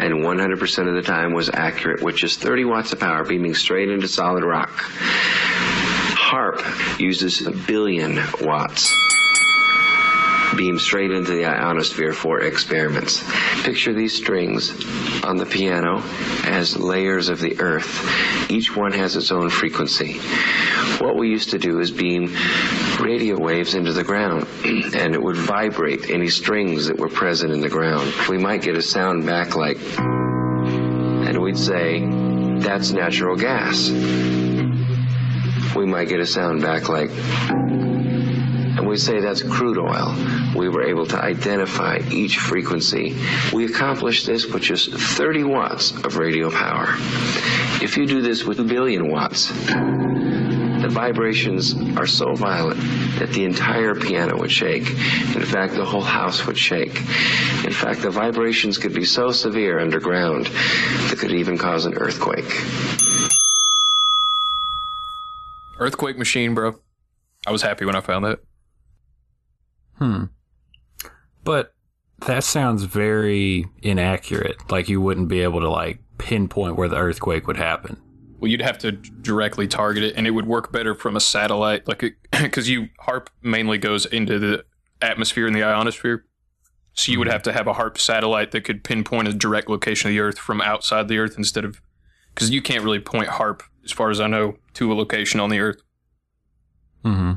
and 0.00 0.14
100% 0.14 0.88
of 0.88 0.94
the 0.94 1.02
time 1.02 1.32
was 1.32 1.48
accurate, 1.48 2.02
which 2.02 2.24
is 2.24 2.36
30 2.36 2.64
watts 2.64 2.92
of 2.92 2.98
power 2.98 3.22
beaming 3.22 3.54
straight 3.54 3.88
into 3.88 4.08
solid 4.08 4.42
rock. 4.42 4.70
HAARP 6.16 6.98
uses 6.98 7.46
a 7.46 7.52
billion 7.52 8.18
watts 8.40 8.92
beam 10.56 10.78
straight 10.78 11.10
into 11.10 11.32
the 11.32 11.46
ionosphere 11.46 12.12
for 12.12 12.40
experiments. 12.40 13.22
Picture 13.62 13.92
these 13.92 14.14
strings 14.14 14.70
on 15.24 15.36
the 15.36 15.46
piano 15.46 16.02
as 16.44 16.76
layers 16.76 17.28
of 17.28 17.40
the 17.40 17.60
earth. 17.60 18.50
Each 18.50 18.74
one 18.76 18.92
has 18.92 19.16
its 19.16 19.32
own 19.32 19.50
frequency. 19.50 20.20
What 20.98 21.16
we 21.16 21.28
used 21.28 21.50
to 21.50 21.58
do 21.58 21.80
is 21.80 21.90
beam 21.90 22.34
radio 23.00 23.38
waves 23.38 23.74
into 23.74 23.92
the 23.92 24.04
ground, 24.04 24.46
and 24.64 25.14
it 25.14 25.22
would 25.22 25.36
vibrate 25.36 26.10
any 26.10 26.28
strings 26.28 26.86
that 26.86 26.98
were 26.98 27.08
present 27.08 27.52
in 27.52 27.60
the 27.60 27.68
ground. 27.68 28.12
We 28.28 28.38
might 28.38 28.62
get 28.62 28.76
a 28.76 28.82
sound 28.82 29.26
back 29.26 29.56
like, 29.56 29.78
and 29.98 31.42
we'd 31.42 31.58
say, 31.58 32.06
that's 32.60 32.92
natural 32.92 33.36
gas. 33.36 33.90
We 35.76 35.86
might 35.86 36.08
get 36.08 36.20
a 36.20 36.26
sound 36.26 36.62
back 36.62 36.88
like, 36.88 37.10
and 38.76 38.86
we 38.86 38.96
say 38.96 39.20
that's 39.20 39.42
crude 39.42 39.78
oil. 39.78 40.14
We 40.56 40.68
were 40.68 40.82
able 40.82 41.06
to 41.06 41.22
identify 41.22 42.00
each 42.10 42.38
frequency. 42.38 43.16
We 43.52 43.66
accomplished 43.66 44.26
this 44.26 44.46
with 44.46 44.62
just 44.62 44.92
30 44.92 45.44
watts 45.44 45.92
of 45.92 46.16
radio 46.16 46.50
power. 46.50 46.86
If 47.82 47.96
you 47.96 48.06
do 48.06 48.20
this 48.20 48.44
with 48.44 48.60
a 48.60 48.64
billion 48.64 49.08
watts, 49.10 49.50
the 50.84 50.90
vibrations 50.90 51.74
are 51.96 52.06
so 52.06 52.34
violent 52.34 52.80
that 53.18 53.30
the 53.30 53.44
entire 53.44 53.94
piano 53.94 54.38
would 54.38 54.52
shake. 54.52 54.86
In 54.86 55.44
fact, 55.44 55.74
the 55.74 55.84
whole 55.84 56.02
house 56.02 56.46
would 56.46 56.58
shake. 56.58 56.96
In 57.64 57.72
fact, 57.72 58.02
the 58.02 58.10
vibrations 58.10 58.76
could 58.76 58.92
be 58.92 59.04
so 59.04 59.30
severe 59.30 59.78
underground 59.78 60.46
that 60.46 61.18
could 61.18 61.32
even 61.32 61.56
cause 61.56 61.86
an 61.86 61.94
earthquake. 61.94 62.44
Earthquake 65.78 66.18
machine, 66.18 66.54
bro. 66.54 66.74
I 67.46 67.50
was 67.50 67.62
happy 67.62 67.84
when 67.84 67.96
I 67.96 68.00
found 68.00 68.24
that. 68.24 68.40
Hmm. 69.98 70.24
But 71.44 71.74
that 72.26 72.44
sounds 72.44 72.84
very 72.84 73.66
inaccurate. 73.82 74.70
Like 74.70 74.88
you 74.88 75.00
wouldn't 75.00 75.28
be 75.28 75.40
able 75.40 75.60
to 75.60 75.70
like 75.70 76.00
pinpoint 76.18 76.76
where 76.76 76.88
the 76.88 76.96
earthquake 76.96 77.46
would 77.46 77.56
happen. 77.56 78.00
Well, 78.38 78.50
you'd 78.50 78.62
have 78.62 78.78
to 78.78 78.92
directly 78.92 79.66
target 79.66 80.02
it, 80.02 80.16
and 80.16 80.26
it 80.26 80.32
would 80.32 80.46
work 80.46 80.70
better 80.70 80.94
from 80.94 81.16
a 81.16 81.20
satellite, 81.20 81.88
like 81.88 82.04
because 82.30 82.68
you 82.70 82.88
HAARP 83.06 83.28
mainly 83.42 83.78
goes 83.78 84.06
into 84.06 84.38
the 84.38 84.64
atmosphere 85.00 85.46
and 85.46 85.56
the 85.56 85.62
ionosphere. 85.62 86.24
So 86.92 87.10
you 87.10 87.18
would 87.18 87.28
have 87.28 87.42
to 87.42 87.52
have 87.52 87.66
a 87.66 87.72
HAARP 87.72 87.98
satellite 87.98 88.52
that 88.52 88.62
could 88.62 88.84
pinpoint 88.84 89.28
a 89.28 89.32
direct 89.32 89.68
location 89.68 90.08
of 90.08 90.14
the 90.14 90.20
Earth 90.20 90.38
from 90.38 90.60
outside 90.60 91.08
the 91.08 91.18
Earth 91.18 91.36
instead 91.36 91.64
of 91.64 91.80
because 92.34 92.50
you 92.50 92.62
can't 92.62 92.84
really 92.84 93.00
point 93.00 93.28
HAARP, 93.28 93.62
as 93.84 93.92
far 93.92 94.10
as 94.10 94.20
I 94.20 94.26
know, 94.26 94.56
to 94.74 94.92
a 94.92 94.94
location 94.94 95.40
on 95.40 95.50
the 95.50 95.60
Earth. 95.60 95.80
Mm-hmm. 97.04 97.32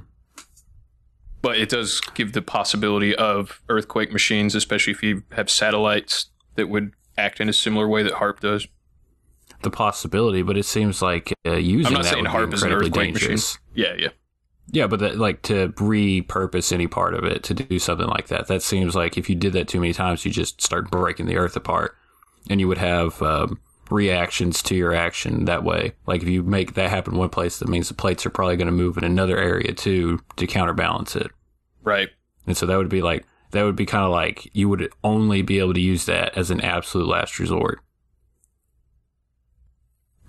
But 1.42 1.58
it 1.58 1.70
does 1.70 2.02
give 2.16 2.34
the 2.34 2.42
possibility 2.42 3.16
of 3.16 3.62
earthquake 3.70 4.12
machines, 4.12 4.56
especially 4.56 4.94
if 4.94 5.04
you 5.04 5.24
have 5.32 5.50
satellites 5.50 6.30
that 6.56 6.68
would 6.68 6.94
act 7.18 7.40
in 7.40 7.48
a 7.48 7.54
similar 7.54 7.88
way 7.88 8.04
that 8.04 8.14
HAARP 8.14 8.40
does. 8.40 8.68
The 9.62 9.72
possibility, 9.72 10.42
but 10.42 10.58
it 10.58 10.66
seems 10.66 11.02
like 11.02 11.34
uh, 11.46 11.54
using 11.54 11.88
I'm 11.88 11.94
not 11.94 12.04
that 12.04 12.14
saying 12.14 12.24
would 12.24 12.32
HAARP 12.32 12.54
is 12.54 12.64
an 12.64 12.72
incredibly 12.72 12.88
earthquake 12.88 13.14
machine. 13.14 13.30
dangerous. 13.30 13.58
Yeah, 13.74 13.94
yeah. 13.98 14.10
Yeah, 14.70 14.88
but 14.88 15.00
that, 15.00 15.18
like 15.18 15.44
to 15.44 15.70
repurpose 15.70 16.74
any 16.74 16.88
part 16.88 17.14
of 17.14 17.24
it 17.24 17.44
to 17.44 17.54
do 17.54 17.80
something 17.80 18.08
like 18.08 18.28
that, 18.28 18.48
that 18.48 18.62
seems 18.62 18.96
like 18.96 19.18
if 19.18 19.30
you 19.30 19.36
did 19.36 19.54
that 19.54 19.68
too 19.68 19.80
many 19.80 19.94
times, 19.94 20.26
you 20.26 20.32
just 20.32 20.62
start 20.62 20.92
breaking 20.92 21.26
the 21.26 21.38
earth 21.38 21.56
apart, 21.56 21.96
and 22.50 22.60
you 22.60 22.68
would 22.68 22.78
have 22.78 23.22
um, 23.22 23.60
reactions 23.92 24.62
to 24.64 24.76
your 24.76 24.94
action 24.94 25.46
that 25.46 25.64
way. 25.64 25.94
Like 26.06 26.22
if 26.22 26.28
you 26.28 26.44
make 26.44 26.74
that 26.74 26.90
happen 26.90 27.18
one 27.18 27.30
place, 27.30 27.60
that 27.60 27.70
means 27.70 27.88
the 27.88 27.94
plates 27.94 28.26
are 28.26 28.30
probably 28.30 28.58
going 28.58 28.68
to 28.68 28.72
move 28.72 28.98
in 28.98 29.04
another 29.04 29.38
area 29.38 29.74
too 29.74 30.20
to 30.36 30.48
counterbalance 30.48 31.16
it. 31.16 31.32
Right. 31.84 32.10
And 32.46 32.56
so 32.56 32.66
that 32.66 32.78
would 32.78 32.90
be 32.90 33.02
like 33.02 33.26
that 33.52 33.64
would 33.64 33.76
be 33.76 33.86
kind 33.86 34.04
of 34.04 34.12
like 34.12 34.50
you 34.54 34.70
would 34.70 34.92
only 35.04 35.42
be 35.42 35.60
able 35.60 35.74
to 35.74 35.82
use 35.82 36.06
that 36.06 36.38
as 36.38 36.52
an 36.52 36.62
absolute 36.62 37.08
last 37.08 37.40
resort. 37.40 37.80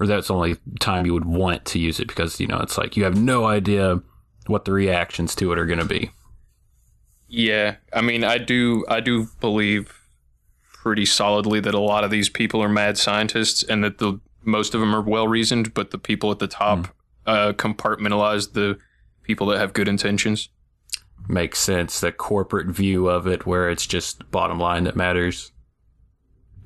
Or 0.01 0.07
that's 0.07 0.29
the 0.29 0.35
only 0.35 0.57
time 0.79 1.07
you 1.07 1.15
would 1.15 1.25
want 1.25 1.65
to 1.67 1.79
use 1.79 1.99
it 1.99 2.07
because 2.07 2.39
you 2.39 2.47
know 2.47 2.59
it's 2.59 2.79
like 2.79 2.97
you 2.97 3.05
have 3.05 3.21
no 3.21 3.47
idea 3.47 4.01
what 4.47 4.65
the 4.65 4.73
reactions 4.73 5.35
to 5.37 5.53
it 5.53 5.59
are 5.59 5.67
going 5.67 5.81
to 5.81 5.85
be. 5.85 6.11
Yeah, 7.29 7.77
I 7.93 8.01
mean, 8.01 8.25
I 8.25 8.39
do, 8.39 8.87
I 8.89 9.01
do 9.01 9.29
believe 9.41 9.95
pretty 10.89 11.05
solidly 11.05 11.61
that 11.61 11.75
a 11.75 11.79
lot 11.79 12.03
of 12.03 12.11
these 12.11 12.31
people 12.31 12.63
are 12.63 12.69
mad 12.69 12.97
scientists, 12.97 13.63
and 13.63 13.85
that 13.85 13.99
the 13.99 14.19
most 14.43 14.75
of 14.75 14.81
them 14.81 14.95
are 14.95 15.03
well 15.03 15.29
reasoned, 15.29 15.75
but 15.75 15.91
the 15.91 15.99
people 15.99 16.31
at 16.31 16.39
the 16.39 16.49
top 16.49 16.89
uh, 17.27 17.53
compartmentalize 17.53 18.55
the 18.55 18.79
people 19.23 19.47
that 19.49 19.59
have 19.59 19.75
good 19.75 19.87
intentions. 19.87 20.49
Makes 21.29 21.59
sense. 21.59 22.01
The 22.01 22.11
corporate 22.11 22.69
view 22.69 23.07
of 23.07 23.27
it, 23.27 23.45
where 23.45 23.69
it's 23.69 23.87
just 23.87 24.31
bottom 24.31 24.59
line 24.59 24.85
that 24.85 24.97
matters. 24.97 25.53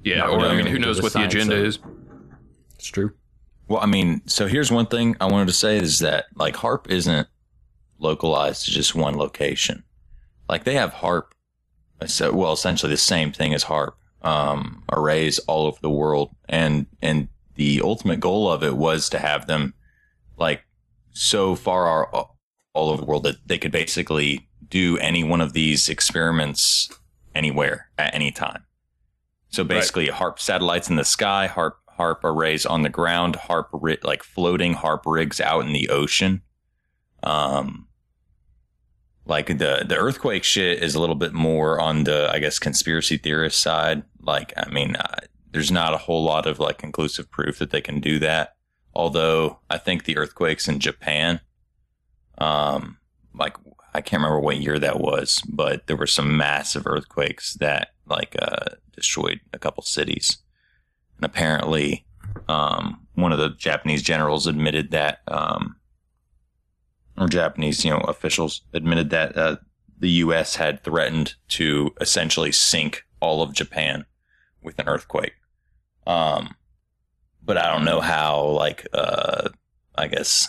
Yeah, 0.04 0.18
Not 0.18 0.30
or 0.30 0.40
I 0.46 0.54
mean, 0.54 0.66
who 0.66 0.78
knows 0.78 0.98
the 0.98 1.02
what 1.02 1.14
the 1.14 1.24
agenda 1.24 1.56
of 1.56 1.62
it. 1.62 1.66
is? 1.66 1.78
It's 2.76 2.86
true. 2.86 3.10
Well, 3.66 3.80
I 3.80 3.86
mean, 3.86 4.22
so 4.26 4.46
here's 4.46 4.70
one 4.70 4.86
thing 4.86 5.16
I 5.20 5.26
wanted 5.26 5.48
to 5.48 5.52
say 5.52 5.78
is 5.78 5.98
that 5.98 6.26
like 6.36 6.54
HAARP 6.54 6.88
isn't 6.88 7.26
localized 7.98 8.66
to 8.66 8.70
just 8.70 8.94
one 8.94 9.16
location. 9.16 9.82
Like 10.48 10.62
they 10.62 10.74
have 10.74 10.92
HAARP, 10.92 11.24
so 12.06 12.32
well, 12.32 12.52
essentially 12.52 12.92
the 12.92 12.98
same 12.98 13.32
thing 13.32 13.52
as 13.52 13.64
HAARP 13.64 13.94
um, 14.22 14.82
arrays 14.92 15.38
all 15.40 15.66
over 15.66 15.78
the 15.80 15.90
world, 15.90 16.34
and 16.48 16.86
and 17.00 17.28
the 17.54 17.80
ultimate 17.82 18.20
goal 18.20 18.50
of 18.50 18.62
it 18.62 18.76
was 18.76 19.08
to 19.10 19.18
have 19.18 19.46
them 19.46 19.74
like 20.36 20.62
so 21.10 21.54
far 21.54 22.06
all 22.12 22.38
over 22.74 23.00
the 23.00 23.06
world 23.06 23.24
that 23.24 23.36
they 23.46 23.58
could 23.58 23.72
basically 23.72 24.48
do 24.68 24.96
any 24.98 25.22
one 25.22 25.40
of 25.40 25.52
these 25.52 25.88
experiments 25.88 26.88
anywhere 27.34 27.90
at 27.98 28.14
any 28.14 28.30
time. 28.30 28.64
So 29.50 29.64
basically, 29.64 30.06
HAARP 30.06 30.38
satellites 30.38 30.88
in 30.88 30.96
the 30.96 31.04
sky, 31.04 31.46
HAARP 31.46 31.72
HAARP 31.98 32.24
arrays 32.24 32.64
on 32.64 32.82
the 32.82 32.88
ground, 32.88 33.36
HAARP 33.36 33.68
ri- 33.72 33.98
like 34.02 34.22
floating 34.22 34.74
HAARP 34.74 35.02
rigs 35.04 35.40
out 35.40 35.66
in 35.66 35.72
the 35.72 35.90
ocean. 35.90 36.40
Um, 37.22 37.86
like 39.24 39.46
the 39.46 39.84
the 39.86 39.96
earthquake 39.96 40.44
shit 40.44 40.82
is 40.82 40.94
a 40.94 41.00
little 41.00 41.14
bit 41.14 41.32
more 41.32 41.80
on 41.80 42.04
the 42.04 42.28
I 42.30 42.38
guess 42.38 42.58
conspiracy 42.58 43.16
theorist 43.16 43.60
side. 43.60 44.02
Like 44.20 44.52
I 44.56 44.68
mean, 44.70 44.96
uh, 44.96 45.16
there's 45.52 45.70
not 45.70 45.94
a 45.94 45.98
whole 45.98 46.24
lot 46.24 46.46
of 46.46 46.58
like 46.58 46.78
conclusive 46.78 47.30
proof 47.30 47.58
that 47.58 47.70
they 47.70 47.80
can 47.80 48.00
do 48.00 48.18
that. 48.18 48.56
Although 48.94 49.60
I 49.70 49.78
think 49.78 50.04
the 50.04 50.18
earthquakes 50.18 50.68
in 50.68 50.80
Japan, 50.80 51.40
um, 52.38 52.98
like 53.34 53.56
I 53.94 54.00
can't 54.00 54.22
remember 54.22 54.40
what 54.40 54.58
year 54.58 54.78
that 54.78 55.00
was, 55.00 55.42
but 55.48 55.86
there 55.86 55.96
were 55.96 56.06
some 56.06 56.36
massive 56.36 56.86
earthquakes 56.86 57.54
that 57.54 57.90
like 58.06 58.34
uh, 58.40 58.74
destroyed 58.94 59.40
a 59.52 59.58
couple 59.58 59.82
cities, 59.82 60.38
and 61.16 61.24
apparently, 61.24 62.06
um, 62.48 63.06
one 63.14 63.32
of 63.32 63.38
the 63.38 63.50
Japanese 63.50 64.02
generals 64.02 64.46
admitted 64.46 64.90
that, 64.90 65.20
um, 65.28 65.76
or 67.18 67.28
Japanese, 67.28 67.84
you 67.84 67.90
know, 67.90 67.98
officials 67.98 68.62
admitted 68.72 69.10
that 69.10 69.36
uh, 69.36 69.56
the 69.98 70.10
U.S. 70.10 70.56
had 70.56 70.82
threatened 70.82 71.34
to 71.48 71.94
essentially 72.00 72.52
sink 72.52 73.04
all 73.20 73.42
of 73.42 73.52
Japan 73.52 74.04
with 74.62 74.78
an 74.78 74.88
earthquake. 74.88 75.34
Um, 76.06 76.54
but 77.44 77.56
I 77.56 77.72
don't 77.72 77.84
know 77.84 78.00
how, 78.00 78.44
like, 78.46 78.86
uh, 78.92 79.50
I 79.94 80.06
guess 80.08 80.48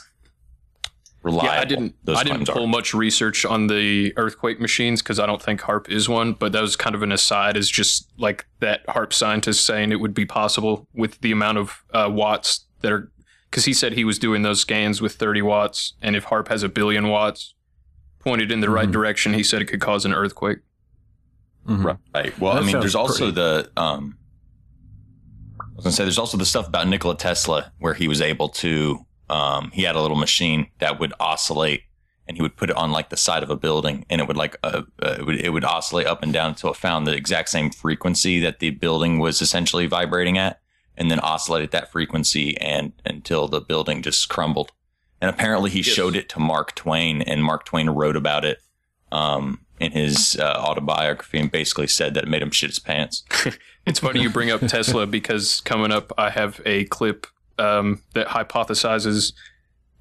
reliable. 1.24 1.53
Yeah, 1.53 1.61
I 1.61 1.66
didn't. 1.66 1.95
I 2.07 2.24
didn't 2.24 2.36
claims 2.36 2.49
are. 2.49 2.55
pull 2.55 2.68
much 2.68 2.93
research 2.93 3.45
on 3.45 3.68
the 3.68 4.14
earthquake 4.18 4.59
machines 4.59 5.01
because 5.01 5.20
I 5.20 5.26
don't 5.26 5.41
think 5.41 5.61
HAARP 5.61 5.89
is 5.89 6.07
one. 6.07 6.34
But 6.34 6.51
that 6.51 6.61
was 6.61 6.76
kind 6.76 6.95
of 6.95 7.01
an 7.01 7.11
aside, 7.11 7.57
is 7.57 7.70
just 7.70 8.11
like 8.18 8.45
that 8.59 8.86
HAARP 8.88 9.14
scientist 9.14 9.66
saying 9.66 9.91
it 9.91 9.99
would 9.99 10.14
be 10.14 10.26
possible 10.26 10.88
with 10.93 11.20
the 11.22 11.32
amount 11.32 11.57
of 11.57 11.84
uh, 11.93 12.09
watts 12.11 12.66
that 12.82 12.91
are. 12.91 13.11
Because 13.54 13.66
he 13.66 13.74
said 13.76 13.93
he 13.93 14.04
was 14.04 14.18
doing 14.18 14.41
those 14.41 14.60
scans 14.62 14.99
with 14.99 15.14
30 15.14 15.43
watts, 15.43 15.93
and 16.01 16.16
if 16.16 16.26
HAARP 16.26 16.47
has 16.47 16.64
a 16.64 16.70
billion 16.70 17.08
watts 17.10 17.54
pointed 18.18 18.51
in 18.51 18.62
the 18.62 18.70
right 18.72 18.89
direction, 18.89 19.36
he 19.36 19.43
said 19.43 19.62
it 19.62 19.66
could 19.66 19.80
cause 19.80 20.06
an 20.06 20.12
earthquake. 20.14 20.58
Right. 21.64 21.95
Well, 22.39 22.56
That 22.56 22.64
I 22.64 22.66
mean, 22.66 22.72
sounds 22.72 22.84
there's 22.84 22.95
also 22.95 23.32
pretty- 23.32 23.36
the 23.36 23.72
um, 23.78 24.18
I 25.62 25.66
was 25.76 25.84
gonna 25.84 25.93
say 25.93 26.04
there's 26.04 26.18
also 26.18 26.36
the 26.36 26.47
stuff 26.47 26.68
about 26.68 26.88
Nikola 26.88 27.16
Tesla 27.16 27.72
where 27.78 27.93
he 27.93 28.08
was 28.08 28.22
able 28.22 28.49
to 28.49 29.06
um, 29.30 29.70
he 29.72 29.84
had 29.84 29.95
a 29.95 30.01
little 30.01 30.18
machine 30.18 30.66
that 30.80 30.99
would 30.99 31.14
oscillate 31.20 31.84
and 32.28 32.36
he 32.36 32.41
would 32.41 32.58
put 32.58 32.72
it 32.72 32.76
on 32.76 32.91
like 32.91 33.10
the 33.10 33.18
side 33.18 33.43
of 33.43 33.51
a 33.51 33.56
building 33.56 34.04
and 34.10 34.20
it 34.20 34.28
would 34.28 34.36
like 34.36 34.58
uh, 34.64 34.82
uh, 35.04 35.16
it 35.20 35.26
would 35.28 35.39
it 35.39 35.49
would 35.49 35.64
oscillate 35.64 36.08
up 36.08 36.24
and 36.24 36.34
down 36.34 36.49
until 36.49 36.72
it 36.72 36.76
found 36.76 37.06
the 37.06 37.14
exact 37.16 37.49
same 37.49 37.70
frequency 37.70 38.39
that 38.39 38.58
the 38.58 38.72
building 38.72 39.20
was 39.20 39.43
essentially 39.43 39.86
vibrating 39.86 40.39
at 40.39 40.60
and 40.98 41.10
then 41.10 41.20
oscillate 41.20 41.64
at 41.64 41.72
that 41.72 41.91
frequency 41.91 42.58
and 42.60 42.94
until 43.06 43.48
the 43.48 43.62
building 43.62 44.02
just 44.02 44.30
crumbled. 44.30 44.72
And 45.22 45.30
apparently 45.30 45.70
he 45.70 45.82
showed 45.82 46.16
it 46.16 46.30
to 46.30 46.39
Mark 46.39 46.76
Twain 46.76 47.22
and 47.22 47.44
Mark 47.44 47.66
Twain 47.66 47.89
wrote 47.89 48.18
about 48.18 48.44
it 48.44 48.60
um, 49.12 49.62
in 49.80 49.91
his 49.91 50.38
uh, 50.39 50.56
autobiography 50.58 51.39
and 51.39 51.52
basically 51.52 51.88
said 51.88 52.14
that 52.14 52.24
it 52.24 52.30
made 52.30 52.41
him 52.41 52.52
shit 52.52 52.70
his 52.70 52.80
pants. 52.80 53.24
It's 53.86 54.00
funny 54.00 54.22
you 54.22 54.30
bring 54.30 54.50
up 54.50 54.62
Tesla 54.68 55.06
because 55.06 55.60
coming 55.62 55.91
up, 55.91 56.14
I 56.18 56.30
have 56.30 56.62
a 56.66 56.86
clip 56.86 57.28
um, 57.60 58.02
that 58.14 58.28
hypothesizes 58.28 59.34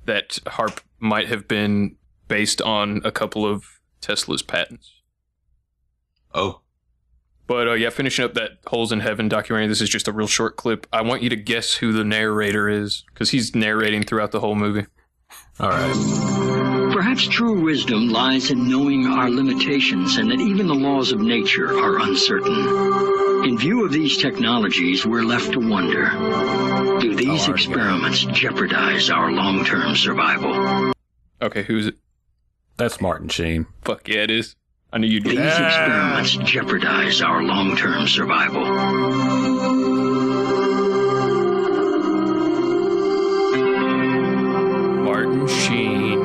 that 0.05 0.39
HAARP 0.47 0.79
might 1.01 1.29
have 1.29 1.49
been 1.49 1.97
based 2.29 2.63
on 2.63 3.01
a 3.05 3.11
couple 3.11 3.45
of 3.45 3.81
Tesla's 4.01 4.43
patents. 4.43 5.03
Oh. 6.33 6.62
But 7.47 7.69
uh, 7.69 7.73
yeah, 7.73 7.91
finishing 7.91 8.25
up 8.25 8.35
that 8.35 8.53
Holes 8.67 8.93
in 8.93 9.01
Heaven 9.01 9.29
documentary, 9.29 9.69
this 9.69 9.81
is 9.81 9.89
just 9.89 10.09
a 10.09 10.13
real 10.13 10.27
short 10.27 10.57
clip. 10.57 10.87
I 10.93 11.03
want 11.03 11.23
you 11.23 11.31
to 11.31 11.37
guess 11.37 11.75
who 11.75 11.93
the 11.93 12.05
narrator 12.05 12.69
is 12.69 13.05
because 13.13 13.31
he's 13.31 13.55
narrating 13.55 14.05
throughout 14.05 14.31
the 14.31 14.41
whole 14.41 14.55
movie. 14.55 14.87
All 15.61 15.71
right. 15.71 16.93
Perhaps 16.93 17.27
true 17.29 17.61
wisdom 17.63 18.09
lies 18.09 18.51
in 18.51 18.69
knowing 18.69 19.07
our 19.07 19.31
limitations 19.31 20.17
and 20.17 20.31
that 20.31 20.41
even 20.41 20.67
the 20.67 20.75
laws 20.75 21.13
of 21.13 21.21
nature 21.21 21.79
are 21.79 21.99
uncertain. 22.01 23.45
In 23.45 23.59
view 23.59 23.85
of 23.85 23.93
these 23.93 24.19
technologies, 24.19 25.05
we're 25.05 25.25
left 25.25 25.53
to 25.53 25.59
wonder 25.59 26.11
do 27.03 27.17
these 27.17 27.49
experiments 27.49 28.25
jeopardize 28.27 29.11
our 29.11 29.33
long 29.33 29.65
term 29.65 29.97
survival? 29.97 30.93
Okay, 31.41 31.65
who's 31.65 31.87
it? 31.87 31.97
That's 32.77 33.01
Martin 33.01 33.29
Sheen. 33.29 33.67
Fuck 33.83 34.07
yeah, 34.07 34.23
it 34.23 34.31
is. 34.31 34.55
I 34.95 34.99
knew 34.99 35.07
you'd 35.07 35.25
These 35.25 35.35
get 35.35 35.47
experiments 35.47 36.37
jeopardize 36.37 37.23
our 37.23 37.43
long 37.43 37.75
term 37.77 38.07
survival. 38.07 38.67
Martin 45.03 45.49
Sheen. 45.49 46.19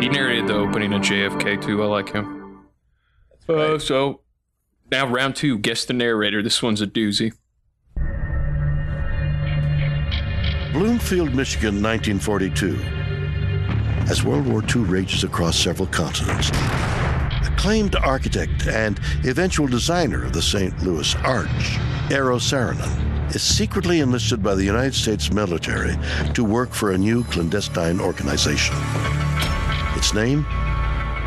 He 0.00 0.08
narrated 0.08 0.46
the 0.46 0.54
opening 0.54 0.92
of 0.92 1.02
JFK 1.02 1.60
too. 1.60 1.82
I 1.82 1.86
like 1.86 2.12
him. 2.12 2.66
Uh, 3.48 3.80
so 3.80 4.20
now 4.92 5.08
round 5.08 5.34
two. 5.34 5.58
Guess 5.58 5.86
the 5.86 5.92
narrator. 5.92 6.40
This 6.40 6.62
one's 6.62 6.80
a 6.80 6.86
doozy. 6.86 7.32
Bloomfield, 10.72 11.34
Michigan, 11.34 11.82
1942. 11.82 12.99
As 14.10 14.24
World 14.24 14.48
War 14.48 14.60
II 14.60 14.82
rages 14.82 15.22
across 15.22 15.56
several 15.56 15.86
continents, 15.86 16.50
acclaimed 17.46 17.94
architect 17.94 18.66
and 18.66 18.98
eventual 19.24 19.68
designer 19.68 20.24
of 20.24 20.32
the 20.32 20.42
St. 20.42 20.76
Louis 20.82 21.14
Arch, 21.22 21.78
Eero 22.10 22.40
Saarinen, 22.40 23.32
is 23.32 23.40
secretly 23.40 24.00
enlisted 24.00 24.42
by 24.42 24.56
the 24.56 24.64
United 24.64 24.94
States 24.94 25.32
military 25.32 25.96
to 26.34 26.42
work 26.42 26.72
for 26.72 26.90
a 26.90 26.98
new 26.98 27.22
clandestine 27.22 28.00
organization. 28.00 28.74
Its 29.94 30.12
name? 30.12 30.42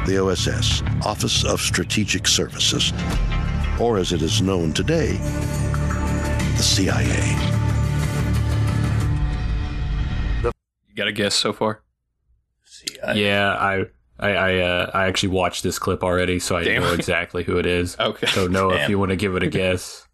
The 0.05 0.17
OSS, 0.21 0.83
Office 1.05 1.45
of 1.45 1.61
Strategic 1.61 2.27
Services, 2.27 2.91
or 3.79 3.97
as 3.97 4.11
it 4.11 4.21
is 4.21 4.41
known 4.41 4.73
today, 4.73 5.13
the 6.57 6.61
CIA. 6.61 7.05
You 10.43 10.95
got 10.97 11.07
a 11.07 11.13
guess 11.13 11.33
so 11.33 11.53
far? 11.53 11.82
Yeah, 13.15 13.51
I 13.53 13.85
I 14.19 14.29
I, 14.33 14.57
uh, 14.59 14.91
I 14.93 15.05
actually 15.07 15.29
watched 15.29 15.63
this 15.63 15.79
clip 15.79 16.03
already, 16.03 16.39
so 16.39 16.55
I 16.55 16.63
Damn. 16.63 16.81
know 16.83 16.93
exactly 16.93 17.43
who 17.43 17.57
it 17.57 17.65
is. 17.65 17.95
Okay. 17.99 18.27
So 18.27 18.47
Noah, 18.47 18.75
if 18.83 18.89
you 18.89 18.99
want 18.99 19.09
to 19.09 19.15
give 19.15 19.35
it 19.35 19.43
a 19.43 19.47
guess. 19.47 20.07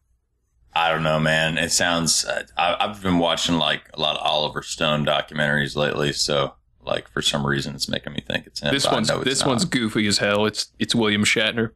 I 0.74 0.90
don't 0.92 1.04
know, 1.04 1.20
man. 1.20 1.58
It 1.58 1.72
sounds. 1.72 2.24
Uh, 2.26 2.44
I, 2.58 2.78
I've 2.80 3.02
been 3.02 3.18
watching 3.18 3.56
like 3.56 3.90
a 3.94 4.00
lot 4.00 4.16
of 4.16 4.22
Oliver 4.26 4.62
Stone 4.62 5.06
documentaries 5.06 5.76
lately, 5.76 6.14
so 6.14 6.54
like 6.82 7.10
for 7.10 7.22
some 7.22 7.46
reason 7.46 7.76
it's 7.76 7.90
making 7.90 8.14
me 8.14 8.24
think 8.26 8.48
it's 8.48 8.62
him. 8.62 8.72
This 8.74 8.86
one's 8.90 9.10
this 9.24 9.40
not. 9.42 9.50
one's 9.50 9.66
goofy 9.66 10.08
as 10.08 10.20
hell. 10.20 10.46
It's 10.46 10.72
it's 10.80 10.94
William 10.96 11.24
Shatner. 11.26 11.72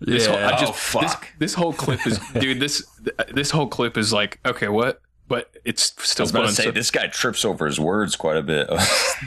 This 0.00 0.26
whole, 0.26 0.36
Yeah. 0.36 0.48
I 0.48 0.60
just, 0.60 0.72
Oh, 0.72 0.74
fuck. 0.74 1.20
This, 1.22 1.30
this 1.38 1.54
whole 1.54 1.72
clip 1.72 2.06
is, 2.06 2.18
dude. 2.38 2.60
This 2.60 2.84
this 3.32 3.50
whole 3.50 3.66
clip 3.68 3.96
is 3.96 4.12
like, 4.12 4.40
okay, 4.44 4.68
what? 4.68 5.00
But 5.28 5.50
it's 5.64 5.94
I 5.98 6.02
still 6.02 6.24
was 6.24 6.30
about 6.30 6.40
fun. 6.40 6.48
to 6.50 6.54
say 6.54 6.64
so- 6.64 6.70
this 6.72 6.90
guy 6.90 7.06
trips 7.06 7.44
over 7.44 7.64
his 7.66 7.80
words 7.80 8.14
quite 8.16 8.36
a 8.36 8.42
bit. 8.42 8.68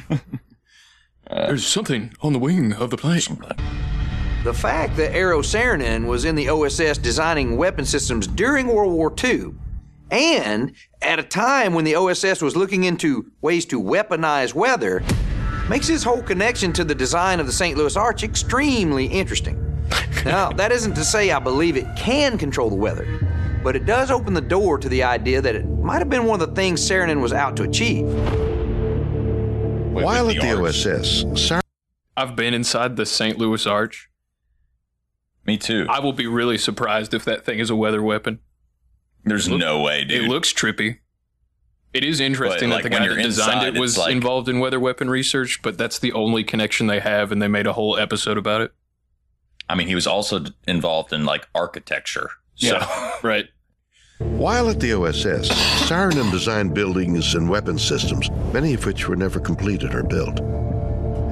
There's 1.29 1.65
something 1.65 2.13
on 2.21 2.33
the 2.33 2.39
wing 2.39 2.73
of 2.73 2.89
the 2.89 2.97
plane. 2.97 3.43
The 4.43 4.53
fact 4.53 4.95
that 4.97 5.13
Eero 5.13 5.43
Saarinen 5.43 6.07
was 6.07 6.25
in 6.25 6.35
the 6.35 6.49
OSS 6.49 6.97
designing 6.97 7.55
weapon 7.55 7.85
systems 7.85 8.25
during 8.25 8.67
World 8.67 8.93
War 8.93 9.13
II, 9.23 9.53
and 10.09 10.73
at 11.01 11.19
a 11.19 11.23
time 11.23 11.73
when 11.73 11.85
the 11.85 11.95
OSS 11.95 12.41
was 12.41 12.55
looking 12.55 12.85
into 12.85 13.31
ways 13.41 13.65
to 13.67 13.81
weaponize 13.81 14.55
weather, 14.55 15.03
makes 15.69 15.87
his 15.87 16.03
whole 16.03 16.23
connection 16.23 16.73
to 16.73 16.83
the 16.83 16.95
design 16.95 17.39
of 17.39 17.45
the 17.45 17.51
St. 17.51 17.77
Louis 17.77 17.95
Arch 17.95 18.23
extremely 18.23 19.05
interesting. 19.05 19.65
Now, 20.25 20.51
that 20.51 20.73
isn't 20.73 20.95
to 20.95 21.05
say 21.05 21.31
I 21.31 21.39
believe 21.39 21.77
it 21.77 21.87
can 21.95 22.37
control 22.37 22.69
the 22.69 22.75
weather, 22.75 23.07
but 23.63 23.75
it 23.75 23.85
does 23.85 24.11
open 24.11 24.33
the 24.33 24.41
door 24.41 24.77
to 24.77 24.89
the 24.89 25.01
idea 25.01 25.41
that 25.41 25.55
it 25.55 25.65
might 25.65 25.99
have 25.99 26.09
been 26.09 26.25
one 26.25 26.41
of 26.41 26.49
the 26.49 26.55
things 26.55 26.81
Saarinen 26.81 27.21
was 27.21 27.31
out 27.31 27.55
to 27.55 27.63
achieve. 27.63 28.05
While 29.91 30.29
at 30.29 30.39
the 30.39 30.51
OSS, 30.53 31.25
Sar- 31.41 31.61
I've 32.15 32.35
been 32.35 32.53
inside 32.53 32.95
the 32.95 33.05
St. 33.05 33.37
Louis 33.37 33.65
Arch. 33.65 34.09
Me 35.45 35.57
too. 35.57 35.85
I 35.89 35.99
will 35.99 36.13
be 36.13 36.27
really 36.27 36.57
surprised 36.57 37.13
if 37.13 37.25
that 37.25 37.45
thing 37.45 37.59
is 37.59 37.69
a 37.69 37.75
weather 37.75 38.01
weapon. 38.03 38.39
There's 39.23 39.47
It 39.47 39.51
look- 39.51 39.59
no 39.59 39.81
way, 39.81 40.03
dude. 40.05 40.23
It 40.25 40.27
looks 40.27 40.53
trippy. 40.53 40.99
It 41.93 42.03
is 42.03 42.19
interesting 42.19 42.69
But, 42.69 42.83
that 42.83 42.83
the 42.83 42.89
like, 42.89 43.01
when 43.01 43.09
guy 43.09 43.15
that 43.15 43.23
designed 43.23 43.53
inside, 43.63 43.75
it 43.75 43.79
was 43.79 43.97
like- 43.97 44.11
involved 44.11 44.47
in 44.47 44.59
weather 44.59 44.79
weapon 44.79 45.09
research, 45.09 45.59
but 45.63 45.77
that's 45.77 45.97
the 45.97 46.13
only 46.13 46.43
connection 46.43 46.85
they 46.87 46.99
have, 46.99 47.31
and 47.31 47.41
they 47.41 47.47
made 47.47 47.65
a 47.65 47.73
whole 47.73 47.97
episode 47.97 48.37
about 48.37 48.61
it. 48.61 48.71
I 49.67 49.75
mean, 49.75 49.87
he 49.87 49.95
was 49.95 50.05
also 50.07 50.45
involved 50.67 51.11
in 51.13 51.25
like 51.25 51.47
architecture. 51.55 52.29
So. 52.55 52.79
right. 53.23 53.47
While 54.19 54.69
at 54.69 54.81
the 54.81 54.93
OSS, 54.93 55.47
Saarinen 55.87 56.29
designed 56.29 56.73
buildings 56.73 57.35
and 57.35 57.49
weapon 57.49 57.79
systems, 57.79 58.29
many 58.51 58.73
of 58.73 58.85
which 58.85 59.07
were 59.07 59.15
never 59.15 59.39
completed 59.39 59.95
or 59.95 60.03
built. 60.03 60.41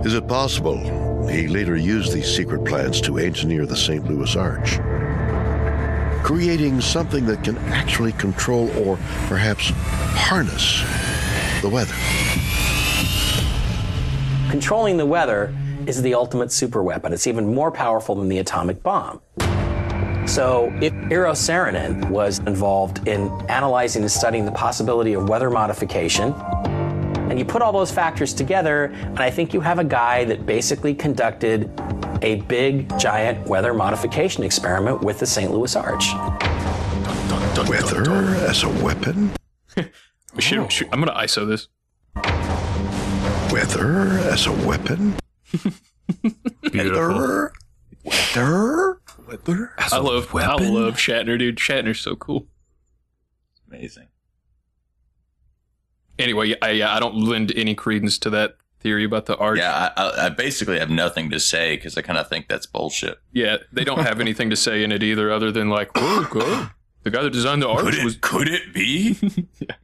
Is 0.06 0.14
it 0.14 0.26
possible 0.26 0.78
he 1.28 1.50
later 1.50 1.76
used 1.76 2.14
these 2.14 2.34
secret 2.34 2.64
plans 2.64 3.02
to 3.02 3.18
engineer 3.18 3.66
the 3.66 3.76
St. 3.76 4.06
Louis 4.08 4.34
Arch? 4.38 4.80
Creating 6.24 6.80
something 6.80 7.26
that 7.26 7.44
can 7.44 7.58
actually 7.74 8.14
control 8.14 8.70
or 8.78 8.96
perhaps 9.28 9.72
harness 10.16 10.82
the 11.62 11.70
weather. 11.70 11.96
Controlling 14.50 14.96
the 14.96 15.06
weather 15.06 15.54
is 15.88 16.02
the 16.02 16.14
ultimate 16.14 16.50
superweapon. 16.50 17.12
It's 17.12 17.28
even 17.28 17.54
more 17.54 17.70
powerful 17.70 18.16
than 18.16 18.30
the 18.30 18.40
atomic 18.40 18.82
bomb. 18.82 19.20
So, 20.28 20.72
if 20.82 20.94
Eero 21.10 21.32
Saarinen 21.32 22.10
was 22.10 22.40
involved 22.40 23.08
in 23.08 23.30
analyzing 23.50 24.02
and 24.04 24.12
studying 24.12 24.46
the 24.46 24.52
possibility 24.52 25.14
of 25.14 25.30
weather 25.30 25.50
modification, 25.50 26.34
and 27.30 27.40
you 27.40 27.46
put 27.46 27.62
all 27.62 27.72
those 27.72 27.92
factors 27.92 28.34
together, 28.34 28.86
and 28.86 29.20
I 29.20 29.30
think 29.30 29.54
you 29.54 29.62
have 29.62 29.80
a 29.80 29.84
guy 29.84 30.26
that 30.26 30.46
basically 30.46 30.94
conducted 30.94 31.72
a 32.22 32.42
big, 32.42 32.90
giant 33.00 33.48
weather 33.48 33.74
modification 33.74 34.44
experiment 34.44 35.02
with 35.02 35.20
the 35.20 35.26
St. 35.26 35.50
Louis 35.50 35.76
Arch. 35.76 36.14
Weather 37.68 38.12
as 38.48 38.64
a 38.64 38.70
weapon? 38.84 39.32
Shoot, 40.40 40.60
oh. 40.60 40.68
shoot, 40.68 40.88
I'm 40.92 41.00
gonna 41.00 41.18
ISO 41.20 41.48
this. 41.48 41.68
Weather 43.52 44.20
as 44.30 44.46
a 44.46 44.52
weapon? 44.52 45.16
Weather? 46.74 47.52
Weather? 48.04 48.77
Weather? 49.48 49.74
as 49.78 49.94
I 49.94 49.98
a 49.98 50.02
love, 50.02 50.36
I 50.36 50.56
love 50.56 50.96
Shatner, 50.96 51.38
dude. 51.40 51.58
Shatner's 51.58 52.00
so 52.00 52.16
cool. 52.16 52.48
Amazing. 53.68 54.08
Anyway, 56.20 56.56
I, 56.62 56.82
I 56.84 57.00
don't 57.00 57.16
lend 57.16 57.54
any 57.56 57.76
credence 57.76 58.18
to 58.20 58.30
that 58.32 58.58
theory 58.80 59.04
about 59.04 59.26
the 59.28 59.38
arch. 59.38 59.60
Yeah, 59.60 59.92
I, 59.96 60.02
I, 60.04 60.26
I 60.26 60.30
basically 60.30 60.80
have 60.80 60.90
nothing 60.90 61.30
to 61.30 61.40
say 61.40 61.76
because 61.76 61.98
I 61.98 62.02
kind 62.02 62.18
of 62.18 62.28
think 62.28 62.48
that's 62.48 62.66
bullshit. 62.66 63.20
Yeah, 63.32 63.58
they 63.72 63.84
don't 63.84 64.00
have 64.00 64.20
anything 64.20 64.50
to 64.50 64.56
say 64.56 64.84
in 64.84 64.92
it 64.92 65.04
either, 65.04 65.32
other 65.32 65.52
than 65.52 65.70
like, 65.70 65.96
"Whoa, 65.96 66.24
go. 66.30 66.70
the 67.04 67.12
guy 67.12 67.22
that 67.22 67.34
designed 67.34 67.62
the 67.62 67.70
arch 67.70 67.84
Could 67.84 67.96
it- 67.96 68.04
was." 68.04 68.18
Could 68.22 68.48
it 68.48 68.74
be? 68.74 69.18
yeah. 69.60 69.76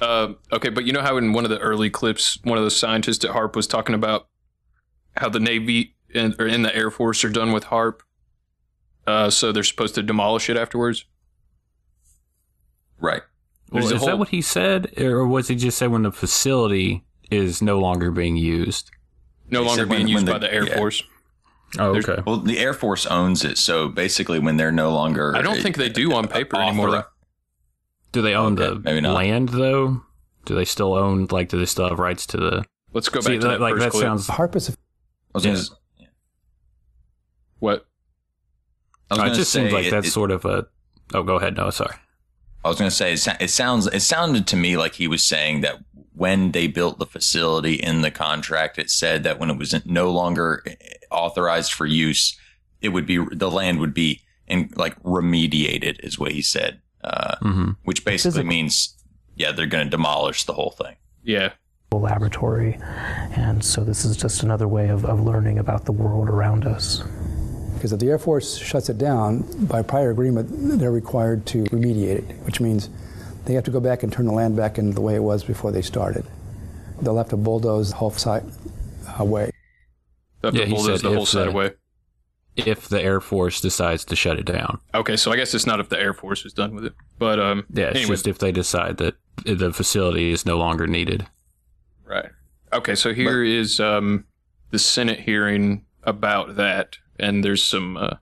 Uh, 0.00 0.34
okay, 0.52 0.68
but 0.68 0.84
you 0.84 0.92
know 0.92 1.00
how 1.02 1.16
in 1.16 1.32
one 1.32 1.44
of 1.44 1.50
the 1.50 1.58
early 1.58 1.90
clips, 1.90 2.38
one 2.44 2.58
of 2.58 2.64
the 2.64 2.70
scientists 2.70 3.24
at 3.24 3.30
HAARP 3.32 3.56
was 3.56 3.66
talking 3.66 3.94
about 3.94 4.28
how 5.16 5.28
the 5.28 5.40
Navy 5.40 5.94
and 6.14 6.34
or 6.38 6.46
in 6.46 6.62
the 6.62 6.74
Air 6.74 6.90
Force 6.90 7.24
are 7.24 7.30
done 7.30 7.52
with 7.52 7.64
HAARP, 7.64 8.00
uh, 9.06 9.30
so 9.30 9.52
they're 9.52 9.62
supposed 9.62 9.94
to 9.96 10.02
demolish 10.02 10.48
it 10.50 10.56
afterwards. 10.56 11.04
Right. 13.00 13.22
Well, 13.70 13.84
is 13.84 13.92
whole- 13.92 14.06
that 14.06 14.18
what 14.18 14.28
he 14.28 14.40
said, 14.42 14.98
or 14.98 15.26
was 15.26 15.48
he 15.48 15.56
just 15.56 15.78
say 15.78 15.86
when 15.88 16.02
the 16.02 16.12
facility 16.12 17.04
is 17.30 17.60
no 17.60 17.78
longer 17.78 18.10
being 18.10 18.36
used? 18.36 18.90
No 19.50 19.60
They 19.60 19.66
longer 19.66 19.82
said 19.82 19.88
when- 19.90 19.98
being 19.98 20.08
used 20.08 20.26
when 20.26 20.34
by 20.34 20.38
the 20.38 20.52
Air 20.52 20.66
yeah. 20.68 20.76
Force. 20.76 21.02
Oh, 21.78 21.92
There's- 21.92 22.08
okay. 22.08 22.22
Well, 22.26 22.36
the 22.38 22.58
Air 22.58 22.72
Force 22.72 23.06
owns 23.06 23.44
it, 23.44 23.58
so 23.58 23.88
basically, 23.88 24.38
when 24.38 24.56
they're 24.56 24.72
no 24.72 24.92
longer, 24.92 25.36
I 25.36 25.42
don't 25.42 25.60
think 25.60 25.76
they 25.76 25.88
do 25.88 26.12
on 26.14 26.28
paper 26.28 26.56
anymore. 26.56 27.06
Do 28.12 28.22
they 28.22 28.34
own 28.34 28.58
Okay, 28.58 28.74
the 28.74 28.80
maybe 28.80 29.00
not. 29.00 29.14
land 29.14 29.48
though? 29.50 30.02
Do 30.44 30.54
they 30.54 30.64
still 30.64 30.94
own 30.94 31.26
like? 31.30 31.48
Do 31.48 31.58
they 31.58 31.66
still 31.66 31.88
have 31.88 31.98
rights 31.98 32.24
to 32.26 32.36
the? 32.36 32.64
Let's 32.92 33.08
go 33.08 33.20
See, 33.20 33.32
back 33.32 33.40
to 33.40 33.48
that 33.48 33.60
like 33.60 33.74
first 33.74 33.84
that 33.84 33.90
clip. 33.90 34.02
sounds. 34.02 34.28
HAARP 34.28 34.56
is 34.56 34.68
a 34.68 34.72
I 34.72 34.76
was 35.34 35.44
Yeah. 35.44 35.52
gonna, 35.54 36.10
What? 37.58 37.86
I 39.10 39.14
was 39.14 39.18
Uh, 39.18 39.22
it 39.22 39.26
gonna 39.26 39.34
just 39.36 39.52
seems 39.52 39.70
say 39.70 39.74
like 39.76 39.84
it- 39.86 39.90
that's 39.90 40.08
it- 40.08 40.12
sort 40.12 40.30
of 40.30 40.44
a. 40.44 40.66
Oh, 41.14 41.22
go 41.22 41.36
ahead. 41.36 41.56
No, 41.56 41.70
sorry. 41.70 41.94
I 42.64 42.68
was 42.68 42.78
going 42.78 42.90
to 42.90 42.96
say 42.96 43.12
it, 43.12 43.26
it 43.40 43.50
sounds 43.50 43.86
it 43.86 44.00
sounded 44.00 44.46
to 44.48 44.56
me 44.56 44.76
like 44.76 44.94
he 44.94 45.06
was 45.06 45.22
saying 45.22 45.60
that 45.60 45.76
when 46.14 46.50
they 46.50 46.66
built 46.66 46.98
the 46.98 47.06
facility 47.06 47.74
in 47.74 48.00
the 48.02 48.10
contract, 48.10 48.76
it 48.78 48.90
said 48.90 49.22
that 49.22 49.38
when 49.38 49.50
it 49.50 49.56
was 49.58 49.72
no 49.86 50.10
longer 50.10 50.64
authorized 51.12 51.72
for 51.72 51.86
use, 51.86 52.36
it 52.80 52.88
would 52.88 53.06
be 53.06 53.18
the 53.30 53.50
land 53.50 53.78
would 53.78 53.94
be 53.94 54.22
in 54.48 54.70
like 54.74 55.00
remediated, 55.04 56.00
is 56.00 56.18
what 56.18 56.32
he 56.32 56.42
said, 56.42 56.80
uh, 57.04 57.36
Mm-hmm. 57.42 57.70
which 57.84 58.04
basically 58.04 58.42
means 58.42 58.96
yeah 59.36 59.52
they're 59.52 59.66
going 59.66 59.84
to 59.84 59.90
demolish 59.90 60.42
the 60.44 60.54
whole 60.54 60.70
thing. 60.72 60.96
Yeah. 61.22 61.50
laboratory. 61.92 62.78
And 63.36 63.64
so 63.64 63.84
this 63.84 64.04
is 64.04 64.16
just 64.16 64.42
another 64.42 64.66
way 64.68 64.88
of, 64.88 65.04
of 65.04 65.20
learning 65.20 65.58
about 65.58 65.84
the 65.84 65.92
world 65.92 66.28
around 66.28 66.66
us. 66.66 67.02
Because 67.76 67.92
if 67.92 68.00
the 68.00 68.08
Air 68.08 68.18
Force 68.18 68.56
shuts 68.56 68.88
it 68.88 68.98
down, 68.98 69.44
by 69.66 69.82
prior 69.82 70.10
agreement, 70.10 70.48
they're 70.80 70.90
required 70.90 71.46
to 71.46 71.64
remediate 71.64 72.18
it, 72.30 72.36
which 72.44 72.60
means 72.60 72.88
they 73.44 73.54
have 73.54 73.64
to 73.64 73.70
go 73.70 73.80
back 73.80 74.02
and 74.02 74.12
turn 74.12 74.26
the 74.26 74.32
land 74.32 74.56
back 74.56 74.78
into 74.78 74.94
the 74.94 75.00
way 75.00 75.14
it 75.14 75.22
was 75.22 75.44
before 75.44 75.70
they 75.70 75.82
started. 75.82 76.24
They'll 77.00 77.18
have 77.18 77.28
to 77.28 77.36
bulldoze 77.36 77.90
the 77.90 77.96
whole 77.96 78.10
site 78.10 78.42
away. 79.18 79.50
They 80.40 80.48
have 80.48 80.54
to 80.54 80.64
he 80.66 80.72
bulldoze 80.74 81.00
said 81.00 81.10
the 81.10 81.14
whole 81.14 81.22
if 81.24 81.28
site 81.28 81.44
the- 81.44 81.50
away. 81.52 81.70
If 82.56 82.88
the 82.88 83.02
Air 83.02 83.20
Force 83.20 83.60
decides 83.60 84.02
to 84.06 84.16
shut 84.16 84.38
it 84.38 84.46
down, 84.46 84.80
Okay, 84.94 85.16
so 85.16 85.30
I 85.30 85.36
guess 85.36 85.52
it's 85.52 85.66
not 85.66 85.78
if 85.78 85.90
the 85.90 86.00
Air 86.00 86.14
Force 86.14 86.46
is 86.46 86.54
done 86.54 86.74
with 86.74 86.86
it, 86.86 86.94
but 87.18 87.38
um, 87.38 87.66
yeah, 87.70 87.88
it's 87.88 87.96
anyway, 87.98 88.14
just 88.14 88.26
if 88.26 88.38
they 88.38 88.50
decide 88.50 88.96
that 88.96 89.14
the 89.44 89.74
facility 89.74 90.32
is 90.32 90.46
no 90.46 90.56
longer 90.56 90.86
needed. 90.86 91.26
Right. 92.02 92.30
Okay, 92.72 92.94
so 92.94 93.12
here 93.12 93.44
is 93.44 93.78
um, 93.78 94.24
the 94.70 94.78
Senate 94.78 95.20
hearing 95.20 95.84
about 96.04 96.56
that, 96.56 96.96
and 97.18 97.44
there's 97.44 97.62
some. 97.62 97.96
Uh, 97.96 98.16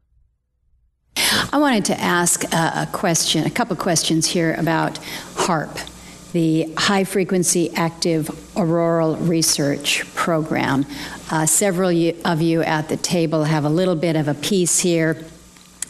I 1.52 1.58
wanted 1.58 1.84
to 1.86 2.00
ask 2.00 2.44
a, 2.52 2.88
question, 2.92 3.46
a 3.46 3.50
couple 3.50 3.76
questions 3.76 4.26
here 4.26 4.54
about 4.54 4.98
HAARP, 5.36 6.32
the 6.32 6.72
High 6.76 7.04
Frequency 7.04 7.72
Active 7.74 8.28
Auroral 8.56 9.16
Research 9.16 10.04
Program. 10.14 10.84
Uh, 11.30 11.46
several 11.46 11.90
of 12.24 12.42
you 12.42 12.62
at 12.62 12.88
the 12.88 12.96
table 12.96 13.44
have 13.44 13.64
a 13.64 13.68
little 13.68 13.94
bit 13.94 14.16
of 14.16 14.26
a 14.26 14.34
piece 14.34 14.80
here. 14.80 15.24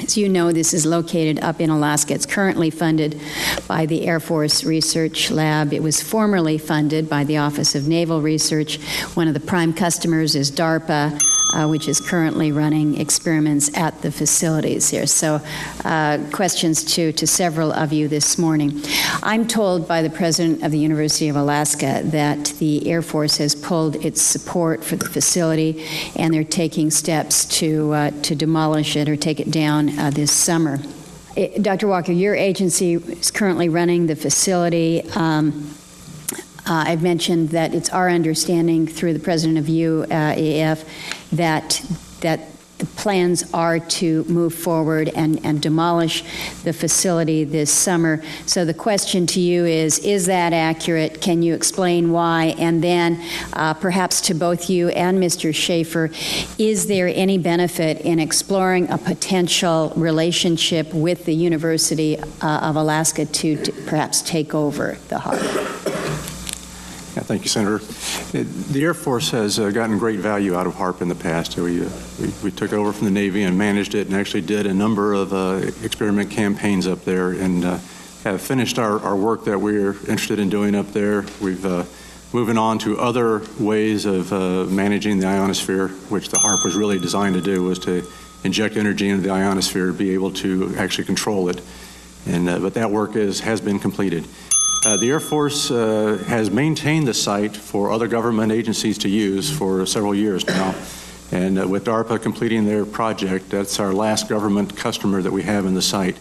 As 0.00 0.18
you 0.18 0.28
know, 0.28 0.52
this 0.52 0.74
is 0.74 0.84
located 0.84 1.38
up 1.40 1.60
in 1.60 1.70
Alaska. 1.70 2.14
It's 2.14 2.26
currently 2.26 2.68
funded 2.68 3.20
by 3.68 3.86
the 3.86 4.06
Air 4.06 4.18
Force 4.20 4.64
Research 4.64 5.30
Lab. 5.30 5.72
It 5.72 5.82
was 5.82 6.02
formerly 6.02 6.58
funded 6.58 7.08
by 7.08 7.24
the 7.24 7.38
Office 7.38 7.74
of 7.74 7.86
Naval 7.86 8.20
Research. 8.20 8.82
One 9.14 9.28
of 9.28 9.34
the 9.34 9.40
prime 9.40 9.72
customers 9.72 10.34
is 10.34 10.50
DARPA, 10.50 11.22
uh, 11.54 11.66
which 11.66 11.88
is 11.88 12.00
currently 12.00 12.50
running 12.50 13.00
experiments 13.00 13.74
at 13.76 14.02
the 14.02 14.10
facilities 14.10 14.90
here. 14.90 15.06
So, 15.06 15.40
uh, 15.84 16.18
questions 16.32 16.82
to, 16.94 17.12
to 17.12 17.26
several 17.26 17.72
of 17.72 17.92
you 17.92 18.08
this 18.08 18.36
morning. 18.38 18.82
I'm 19.22 19.46
told 19.46 19.86
by 19.86 20.02
the 20.02 20.10
president 20.10 20.62
of 20.62 20.72
the 20.72 20.78
University 20.78 21.28
of 21.28 21.36
Alaska 21.36 22.02
that 22.06 22.46
the 22.58 22.90
Air 22.90 23.02
Force 23.02 23.36
has 23.38 23.54
pulled 23.54 23.96
its 24.04 24.20
support 24.20 24.82
for 24.82 24.96
the 24.96 25.08
facility 25.08 25.86
and 26.16 26.34
they're 26.34 26.44
taking 26.44 26.90
steps 26.90 27.44
to, 27.60 27.92
uh, 27.92 28.10
to 28.22 28.34
demolish 28.34 28.96
it 28.96 29.08
or 29.08 29.16
take 29.16 29.38
it 29.38 29.50
down 29.50 29.96
uh, 29.98 30.10
this 30.10 30.32
summer. 30.32 30.78
Eh, 31.36 31.58
Dr. 31.60 31.86
Walker, 31.86 32.12
your 32.12 32.34
agency 32.34 32.94
is 32.94 33.30
currently 33.30 33.68
running 33.68 34.06
the 34.06 34.16
facility. 34.16 35.02
Um, 35.14 35.74
uh, 36.66 36.84
I've 36.86 37.02
mentioned 37.02 37.50
that 37.50 37.74
it's 37.74 37.90
our 37.90 38.08
understanding 38.08 38.86
through 38.86 39.12
the 39.12 39.18
president 39.18 39.58
of 39.58 39.66
UAF 39.66 40.84
that 41.36 41.84
that 42.20 42.40
the 42.78 42.86
plans 42.86 43.44
are 43.54 43.78
to 43.78 44.24
move 44.24 44.52
forward 44.52 45.08
and, 45.14 45.44
and 45.44 45.62
demolish 45.62 46.24
the 46.64 46.72
facility 46.72 47.44
this 47.44 47.70
summer. 47.72 48.22
So 48.46 48.64
the 48.64 48.74
question 48.74 49.26
to 49.28 49.40
you 49.40 49.64
is, 49.64 50.00
is 50.00 50.26
that 50.26 50.52
accurate? 50.52 51.20
Can 51.20 51.42
you 51.42 51.54
explain 51.54 52.10
why? 52.10 52.54
And 52.58 52.82
then 52.82 53.22
uh, 53.52 53.74
perhaps 53.74 54.20
to 54.22 54.34
both 54.34 54.68
you 54.68 54.88
and 54.88 55.18
Mr. 55.18 55.54
Schaefer, 55.54 56.10
is 56.58 56.86
there 56.86 57.08
any 57.08 57.38
benefit 57.38 58.00
in 58.00 58.18
exploring 58.18 58.90
a 58.90 58.98
potential 58.98 59.92
relationship 59.96 60.92
with 60.92 61.24
the 61.26 61.34
University 61.34 62.18
uh, 62.18 62.24
of 62.42 62.76
Alaska 62.76 63.24
to, 63.24 63.62
to 63.62 63.72
perhaps 63.86 64.20
take 64.22 64.54
over 64.54 64.98
the 65.08 65.16
HAARP? 65.16 66.33
Yeah, 67.14 67.22
thank 67.22 67.42
you, 67.42 67.48
Senator. 67.48 67.78
The 68.32 68.82
Air 68.82 68.92
Force 68.92 69.30
has 69.30 69.60
uh, 69.60 69.70
gotten 69.70 69.98
great 69.98 70.18
value 70.18 70.56
out 70.56 70.66
of 70.66 70.74
HAARP 70.74 71.00
in 71.00 71.08
the 71.08 71.14
past. 71.14 71.56
We, 71.56 71.86
uh, 71.86 71.88
we, 72.20 72.32
we 72.42 72.50
took 72.50 72.72
over 72.72 72.92
from 72.92 73.04
the 73.04 73.12
Navy 73.12 73.44
and 73.44 73.56
managed 73.56 73.94
it 73.94 74.08
and 74.08 74.16
actually 74.16 74.40
did 74.40 74.66
a 74.66 74.74
number 74.74 75.12
of 75.12 75.32
uh, 75.32 75.60
experiment 75.84 76.32
campaigns 76.32 76.88
up 76.88 77.04
there 77.04 77.30
and 77.30 77.64
uh, 77.64 77.78
have 78.24 78.40
finished 78.40 78.80
our, 78.80 78.98
our 78.98 79.14
work 79.14 79.44
that 79.44 79.60
we're 79.60 79.92
interested 79.92 80.40
in 80.40 80.48
doing 80.48 80.74
up 80.74 80.88
there. 80.88 81.24
We've 81.40 81.64
uh, 81.64 81.84
moving 82.32 82.58
on 82.58 82.80
to 82.80 82.98
other 82.98 83.42
ways 83.60 84.06
of 84.06 84.32
uh, 84.32 84.64
managing 84.64 85.20
the 85.20 85.28
ionosphere, 85.28 85.90
which 86.08 86.30
the 86.30 86.38
HAARP 86.38 86.64
was 86.64 86.74
really 86.74 86.98
designed 86.98 87.36
to 87.36 87.40
do, 87.40 87.62
was 87.62 87.78
to 87.80 88.04
inject 88.42 88.76
energy 88.76 89.08
into 89.08 89.22
the 89.22 89.30
ionosphere 89.30 89.92
be 89.92 90.14
able 90.14 90.32
to 90.32 90.74
actually 90.78 91.04
control 91.04 91.48
it. 91.48 91.62
And, 92.26 92.46
but 92.46 92.74
that 92.74 92.90
work 92.90 93.14
is, 93.14 93.38
has 93.40 93.60
been 93.60 93.78
completed. 93.78 94.26
Uh, 94.84 94.98
the 94.98 95.10
Air 95.10 95.20
Force 95.20 95.70
uh, 95.70 96.22
has 96.26 96.50
maintained 96.50 97.08
the 97.08 97.14
site 97.14 97.56
for 97.56 97.90
other 97.90 98.06
government 98.06 98.52
agencies 98.52 98.98
to 98.98 99.08
use 99.08 99.50
for 99.50 99.86
several 99.86 100.14
years 100.14 100.46
now. 100.46 100.74
And 101.32 101.58
uh, 101.58 101.66
with 101.66 101.86
DARPA 101.86 102.20
completing 102.20 102.66
their 102.66 102.84
project, 102.84 103.48
that's 103.48 103.80
our 103.80 103.94
last 103.94 104.28
government 104.28 104.76
customer 104.76 105.22
that 105.22 105.32
we 105.32 105.42
have 105.44 105.64
in 105.64 105.74
the 105.74 105.82
site. 105.82 106.18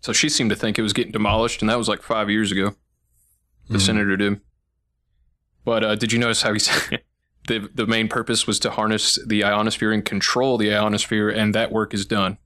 so 0.00 0.12
she 0.12 0.28
seemed 0.28 0.50
to 0.50 0.56
think 0.56 0.78
it 0.78 0.82
was 0.82 0.92
getting 0.92 1.10
demolished, 1.10 1.60
and 1.60 1.68
that 1.68 1.76
was 1.76 1.88
like 1.88 2.02
five 2.02 2.30
years 2.30 2.52
ago. 2.52 2.76
The 3.68 3.80
senator 3.80 4.16
did. 4.16 4.40
But 5.64 5.82
uh, 5.82 5.96
did 5.96 6.12
you 6.12 6.20
notice 6.20 6.42
how 6.42 6.52
he 6.52 6.60
said 6.60 7.02
the 7.48 7.68
the 7.74 7.86
main 7.86 8.06
purpose 8.06 8.46
was 8.46 8.60
to 8.60 8.70
harness 8.70 9.18
the 9.26 9.42
ionosphere 9.42 9.90
and 9.90 10.04
control 10.04 10.56
the 10.56 10.72
ionosphere, 10.72 11.28
and 11.28 11.52
that 11.56 11.72
work 11.72 11.92
is 11.92 12.06
done. 12.06 12.38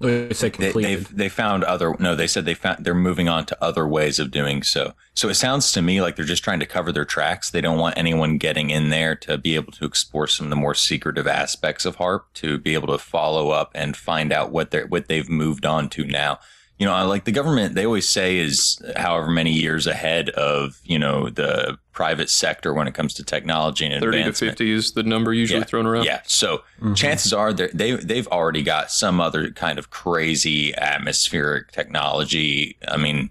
They 0.00 0.32
say 0.32 0.48
they, 0.48 0.94
they 0.96 1.28
found 1.28 1.62
other 1.64 1.94
no 1.98 2.14
they 2.14 2.26
said 2.26 2.46
they 2.46 2.54
found 2.54 2.84
they're 2.84 2.94
moving 2.94 3.28
on 3.28 3.44
to 3.46 3.62
other 3.62 3.86
ways 3.86 4.18
of 4.18 4.30
doing 4.30 4.62
so. 4.62 4.94
So 5.12 5.28
it 5.28 5.34
sounds 5.34 5.72
to 5.72 5.82
me 5.82 6.00
like 6.00 6.16
they're 6.16 6.24
just 6.24 6.42
trying 6.42 6.60
to 6.60 6.66
cover 6.66 6.90
their 6.90 7.04
tracks. 7.04 7.50
They 7.50 7.60
don't 7.60 7.78
want 7.78 7.98
anyone 7.98 8.38
getting 8.38 8.70
in 8.70 8.88
there 8.88 9.14
to 9.16 9.36
be 9.36 9.56
able 9.56 9.72
to 9.72 9.84
explore 9.84 10.26
some 10.26 10.46
of 10.46 10.50
the 10.50 10.56
more 10.56 10.74
secretive 10.74 11.26
aspects 11.26 11.84
of 11.84 11.96
HAARP 11.96 12.22
to 12.34 12.56
be 12.56 12.72
able 12.72 12.88
to 12.88 12.98
follow 12.98 13.50
up 13.50 13.72
and 13.74 13.94
find 13.94 14.32
out 14.32 14.50
what 14.50 14.70
they're 14.70 14.86
what 14.86 15.08
they've 15.08 15.28
moved 15.28 15.66
on 15.66 15.90
to 15.90 16.04
now 16.04 16.38
you 16.80 16.86
know, 16.86 17.06
like 17.06 17.24
the 17.24 17.30
government, 17.32 17.74
they 17.74 17.84
always 17.84 18.08
say 18.08 18.38
is 18.38 18.80
however 18.96 19.30
many 19.30 19.52
years 19.52 19.86
ahead 19.86 20.30
of, 20.30 20.80
you 20.82 20.98
know, 20.98 21.28
the 21.28 21.76
private 21.92 22.30
sector 22.30 22.72
when 22.72 22.88
it 22.88 22.94
comes 22.94 23.12
to 23.14 23.22
technology 23.22 23.84
and 23.84 24.02
30 24.02 24.18
advancement. 24.20 24.56
to 24.56 24.64
50 24.64 24.70
is 24.72 24.92
the 24.92 25.02
number 25.02 25.34
usually 25.34 25.58
Yeah. 25.60 25.64
thrown 25.66 25.84
around. 25.84 26.04
Yeah. 26.06 26.22
So 26.24 26.58
mm-hmm. 26.80 26.94
chances 26.94 27.34
are 27.34 27.52
they're- 27.52 27.70
they 27.74 27.92
they've 27.96 28.26
already 28.28 28.62
got 28.62 28.90
some 28.90 29.20
other 29.20 29.50
kind 29.50 29.78
of 29.78 29.90
crazy 29.90 30.74
atmospheric 30.74 31.70
technology. 31.70 32.78
I 32.88 32.96
mean, 32.96 33.28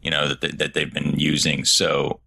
you 0.00 0.10
know 0.10 0.28
that 0.28 0.40
they- 0.40 0.52
that 0.52 0.72
they've 0.72 0.92
been 0.92 1.18
using. 1.18 1.66
So 1.66 2.20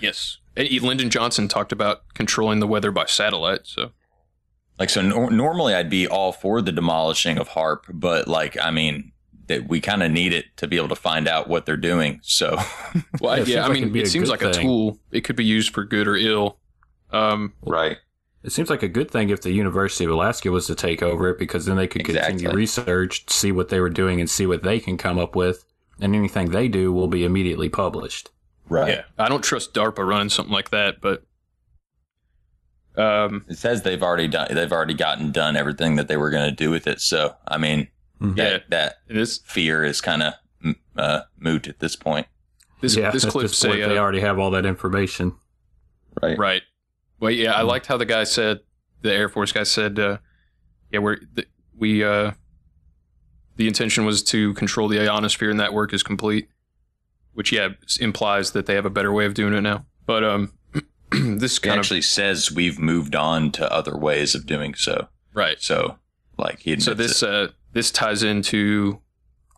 Yes. 0.00 0.38
And 0.56 0.68
Lyndon 0.82 1.10
Johnson 1.10 1.48
talked 1.48 1.70
about 1.72 2.02
controlling 2.14 2.60
the 2.60 2.66
weather 2.66 2.90
by 2.90 3.04
satellite. 3.04 3.60
So 3.64 3.90
like 4.78 4.88
so 4.88 5.02
nor- 5.02 5.30
normally 5.30 5.74
I'd 5.74 5.90
be 5.90 6.08
all 6.08 6.32
for 6.32 6.62
the 6.62 6.72
demolishing 6.72 7.36
of 7.36 7.50
HAARP, 7.50 7.80
but 7.92 8.26
like 8.26 8.56
I 8.58 8.70
mean 8.70 9.12
that 9.46 9.68
we 9.68 9.80
kind 9.80 10.02
of 10.02 10.10
need 10.10 10.32
it 10.32 10.46
to 10.56 10.66
be 10.66 10.76
able 10.76 10.88
to 10.88 10.96
find 10.96 11.28
out 11.28 11.48
what 11.48 11.66
they're 11.66 11.76
doing. 11.76 12.20
So 12.22 12.56
Well, 13.20 13.34
I- 13.34 13.38
yeah, 13.40 13.66
I 13.66 13.72
mean, 13.72 13.94
it 13.96 14.08
seems 14.08 14.30
like 14.30 14.42
a 14.42 14.52
tool. 14.52 14.98
It 15.10 15.22
could 15.22 15.36
be 15.36 15.44
used 15.44 15.72
for 15.74 15.84
good 15.84 16.08
or 16.08 16.16
ill. 16.16 16.58
Um, 17.10 17.52
right. 17.62 17.98
It 18.42 18.52
seems 18.52 18.68
like 18.68 18.82
a 18.82 18.88
good 18.88 19.10
thing 19.10 19.30
if 19.30 19.40
the 19.40 19.52
University 19.52 20.04
of 20.04 20.10
Alaska 20.10 20.50
was 20.50 20.66
to 20.66 20.74
take 20.74 21.02
over 21.02 21.30
it 21.30 21.38
because 21.38 21.64
then 21.64 21.76
they 21.76 21.86
could 21.86 22.04
continue 22.04 22.50
research, 22.52 23.24
see 23.30 23.52
what 23.52 23.70
they 23.70 23.80
were 23.80 23.88
doing, 23.88 24.20
and 24.20 24.28
see 24.28 24.46
what 24.46 24.62
they 24.62 24.80
can 24.80 24.98
come 24.98 25.18
up 25.18 25.34
with. 25.34 25.64
And 26.00 26.14
anything 26.14 26.50
they 26.50 26.68
do 26.68 26.92
will 26.92 27.08
be 27.08 27.24
immediately 27.24 27.68
published. 27.70 28.30
Right. 28.68 28.88
Yeah. 28.90 29.02
I 29.18 29.28
don't 29.28 29.42
trust 29.42 29.72
DARPA 29.72 30.06
running 30.06 30.28
something 30.28 30.52
like 30.52 30.70
that, 30.70 31.00
but 31.00 31.24
um, 32.96 33.44
it 33.48 33.58
says 33.58 33.82
they've 33.82 34.02
already 34.02 34.28
done 34.28 34.48
they've 34.54 34.72
already 34.72 34.94
gotten 34.94 35.32
done 35.32 35.56
everything 35.56 35.96
that 35.96 36.08
they 36.08 36.16
were 36.16 36.30
going 36.30 36.48
to 36.48 36.54
do 36.54 36.70
with 36.70 36.86
it. 36.86 37.00
So 37.00 37.34
I 37.46 37.58
mean 37.58 37.88
that 38.20 38.70
that 38.70 38.96
fear 39.44 39.84
is 39.84 40.00
kind 40.00 40.22
of 40.22 40.34
uh, 40.96 41.20
moot 41.38 41.68
at 41.68 41.80
this 41.80 41.96
point. 41.96 42.26
This 42.80 42.96
yeah, 42.96 43.10
this 43.10 43.24
clip 43.24 43.44
this 43.48 43.58
say 43.58 43.68
point, 43.68 43.80
they 43.80 43.96
uh, 43.98 44.00
already 44.00 44.20
have 44.20 44.38
all 44.38 44.50
that 44.52 44.66
information. 44.66 45.34
Right. 46.22 46.38
Right. 46.38 46.62
Well, 47.20 47.30
yeah, 47.30 47.52
I 47.52 47.62
liked 47.62 47.86
how 47.86 47.96
the 47.96 48.04
guy 48.04 48.24
said, 48.24 48.60
the 49.02 49.12
Air 49.12 49.28
Force 49.28 49.52
guy 49.52 49.62
said, 49.62 49.98
uh, 49.98 50.18
yeah, 50.90 50.98
we're, 51.00 51.16
th- 51.16 51.48
we, 51.76 52.04
uh, 52.04 52.32
the 53.56 53.66
intention 53.66 54.04
was 54.04 54.22
to 54.24 54.52
control 54.54 54.88
the 54.88 55.00
ionosphere 55.00 55.50
and 55.50 55.58
that 55.60 55.72
work 55.72 55.92
is 55.92 56.02
complete, 56.02 56.48
which, 57.32 57.52
yeah, 57.52 57.68
implies 58.00 58.50
that 58.52 58.66
they 58.66 58.74
have 58.74 58.84
a 58.84 58.90
better 58.90 59.12
way 59.12 59.24
of 59.26 59.34
doing 59.34 59.54
it 59.54 59.60
now. 59.62 59.86
But, 60.06 60.24
um, 60.24 60.52
this 61.10 61.58
kind 61.58 61.78
actually 61.78 62.02
says 62.02 62.52
we've 62.52 62.78
moved 62.78 63.14
on 63.14 63.50
to 63.52 63.72
other 63.72 63.96
ways 63.96 64.34
of 64.34 64.44
doing 64.46 64.74
so. 64.74 65.08
Right. 65.32 65.60
So 65.60 65.98
like 66.36 66.60
he 66.60 66.78
So 66.80 66.92
admits 66.92 67.20
this, 67.20 67.22
it. 67.22 67.28
uh, 67.28 67.48
this 67.74 67.90
ties 67.90 68.22
into 68.22 69.00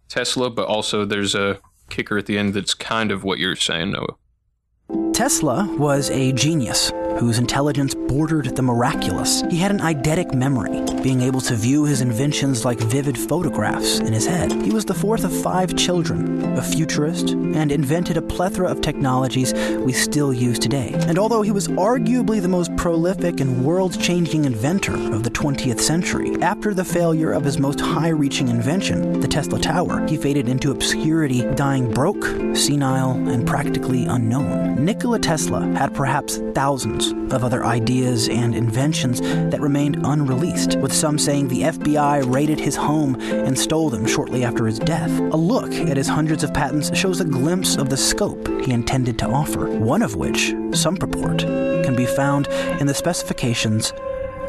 Tesla, 0.08 0.50
but 0.50 0.66
also 0.66 1.04
there's 1.04 1.34
a 1.34 1.60
kicker 1.88 2.18
at 2.18 2.26
the 2.26 2.36
end 2.36 2.54
that's 2.54 2.74
kind 2.74 3.12
of 3.12 3.22
what 3.22 3.38
you're 3.38 3.54
saying, 3.54 3.92
Noah. 3.92 5.05
Tesla 5.16 5.66
was 5.78 6.10
a 6.10 6.30
genius 6.32 6.92
whose 7.18 7.38
intelligence 7.38 7.94
bordered 7.94 8.54
the 8.54 8.62
miraculous. 8.62 9.42
He 9.50 9.56
had 9.56 9.70
an 9.70 9.78
eidetic 9.78 10.34
memory, 10.34 10.82
being 11.02 11.22
able 11.22 11.40
to 11.42 11.54
view 11.54 11.84
his 11.84 12.02
inventions 12.02 12.66
like 12.66 12.78
vivid 12.78 13.16
photographs 13.16 14.00
in 14.00 14.12
his 14.12 14.26
head. 14.26 14.52
He 14.62 14.70
was 14.70 14.84
the 14.84 14.92
fourth 14.92 15.24
of 15.24 15.34
five 15.42 15.74
children, 15.76 16.58
a 16.58 16.62
futurist, 16.62 17.30
and 17.30 17.72
invented 17.72 18.18
a 18.18 18.22
plethora 18.22 18.68
of 18.68 18.82
technologies 18.82 19.54
we 19.54 19.94
still 19.94 20.32
use 20.32 20.58
today. 20.58 20.92
And 21.06 21.18
although 21.18 21.40
he 21.40 21.52
was 21.52 21.68
arguably 21.68 22.42
the 22.42 22.48
most 22.48 22.76
prolific 22.76 23.40
and 23.40 23.64
world 23.64 23.98
changing 23.98 24.44
inventor 24.44 24.94
of 25.14 25.22
the 25.22 25.30
20th 25.30 25.80
century, 25.80 26.36
after 26.42 26.74
the 26.74 26.84
failure 26.84 27.32
of 27.32 27.44
his 27.44 27.58
most 27.58 27.80
high 27.80 28.08
reaching 28.08 28.48
invention, 28.48 29.20
the 29.20 29.28
Tesla 29.28 29.58
Tower, 29.58 30.06
he 30.06 30.18
faded 30.18 30.48
into 30.50 30.70
obscurity, 30.70 31.42
dying 31.54 31.90
broke, 31.90 32.24
senile, 32.54 33.12
and 33.12 33.46
practically 33.46 34.04
unknown. 34.04 34.84
Nikola 34.84 35.05
Tesla 35.06 35.60
had 35.74 35.94
perhaps 35.94 36.38
thousands 36.52 37.12
of 37.32 37.44
other 37.44 37.64
ideas 37.64 38.28
and 38.28 38.56
inventions 38.56 39.20
that 39.20 39.60
remained 39.60 40.04
unreleased, 40.04 40.76
with 40.80 40.92
some 40.92 41.16
saying 41.16 41.46
the 41.46 41.62
FBI 41.62 42.30
raided 42.30 42.58
his 42.58 42.74
home 42.74 43.14
and 43.20 43.56
stole 43.56 43.88
them 43.88 44.04
shortly 44.04 44.42
after 44.42 44.66
his 44.66 44.80
death. 44.80 45.10
A 45.20 45.36
look 45.36 45.72
at 45.72 45.96
his 45.96 46.08
hundreds 46.08 46.42
of 46.42 46.52
patents 46.52 46.94
shows 46.96 47.20
a 47.20 47.24
glimpse 47.24 47.76
of 47.76 47.88
the 47.88 47.96
scope 47.96 48.48
he 48.62 48.72
intended 48.72 49.16
to 49.20 49.28
offer, 49.28 49.78
one 49.78 50.02
of 50.02 50.16
which, 50.16 50.52
some 50.72 50.96
purport, 50.96 51.38
can 51.38 51.94
be 51.94 52.04
found 52.04 52.48
in 52.80 52.88
the 52.88 52.94
specifications 52.94 53.92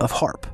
of 0.01 0.12
HAARP. 0.12 0.47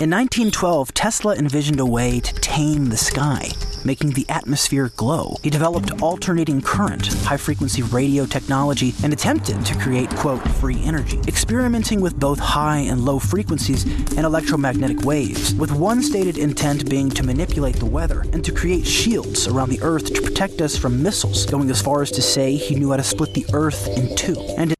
In 0.00 0.10
1912, 0.10 0.94
Tesla 0.94 1.34
envisioned 1.34 1.80
a 1.80 1.86
way 1.86 2.20
to 2.20 2.34
tame 2.34 2.90
the 2.90 2.96
sky, 2.96 3.50
making 3.88 4.10
the 4.10 4.28
atmosphere 4.28 4.92
glow. 4.96 5.34
He 5.42 5.48
developed 5.48 6.02
alternating 6.02 6.60
current, 6.60 7.06
high 7.24 7.38
frequency 7.38 7.82
radio 7.82 8.26
technology, 8.26 8.94
and 9.02 9.14
attempted 9.14 9.64
to 9.64 9.74
create, 9.78 10.10
quote, 10.10 10.46
free 10.60 10.84
energy, 10.84 11.18
experimenting 11.26 12.02
with 12.02 12.20
both 12.20 12.38
high 12.38 12.80
and 12.80 13.00
low 13.00 13.18
frequencies 13.18 13.84
and 14.16 14.26
electromagnetic 14.26 15.00
waves, 15.06 15.54
with 15.54 15.72
one 15.72 16.02
stated 16.02 16.36
intent 16.36 16.90
being 16.90 17.08
to 17.08 17.22
manipulate 17.22 17.76
the 17.76 17.86
weather 17.86 18.20
and 18.34 18.44
to 18.44 18.52
create 18.52 18.86
shields 18.86 19.48
around 19.48 19.70
the 19.70 19.80
Earth 19.80 20.12
to 20.12 20.20
protect 20.20 20.60
us 20.60 20.76
from 20.76 21.02
missiles, 21.02 21.46
going 21.46 21.70
as 21.70 21.80
far 21.80 22.02
as 22.02 22.10
to 22.10 22.20
say 22.20 22.56
he 22.56 22.74
knew 22.74 22.90
how 22.90 22.98
to 22.98 23.02
split 23.02 23.32
the 23.32 23.46
Earth 23.54 23.88
in 23.96 24.14
two. 24.14 24.38
And 24.58 24.74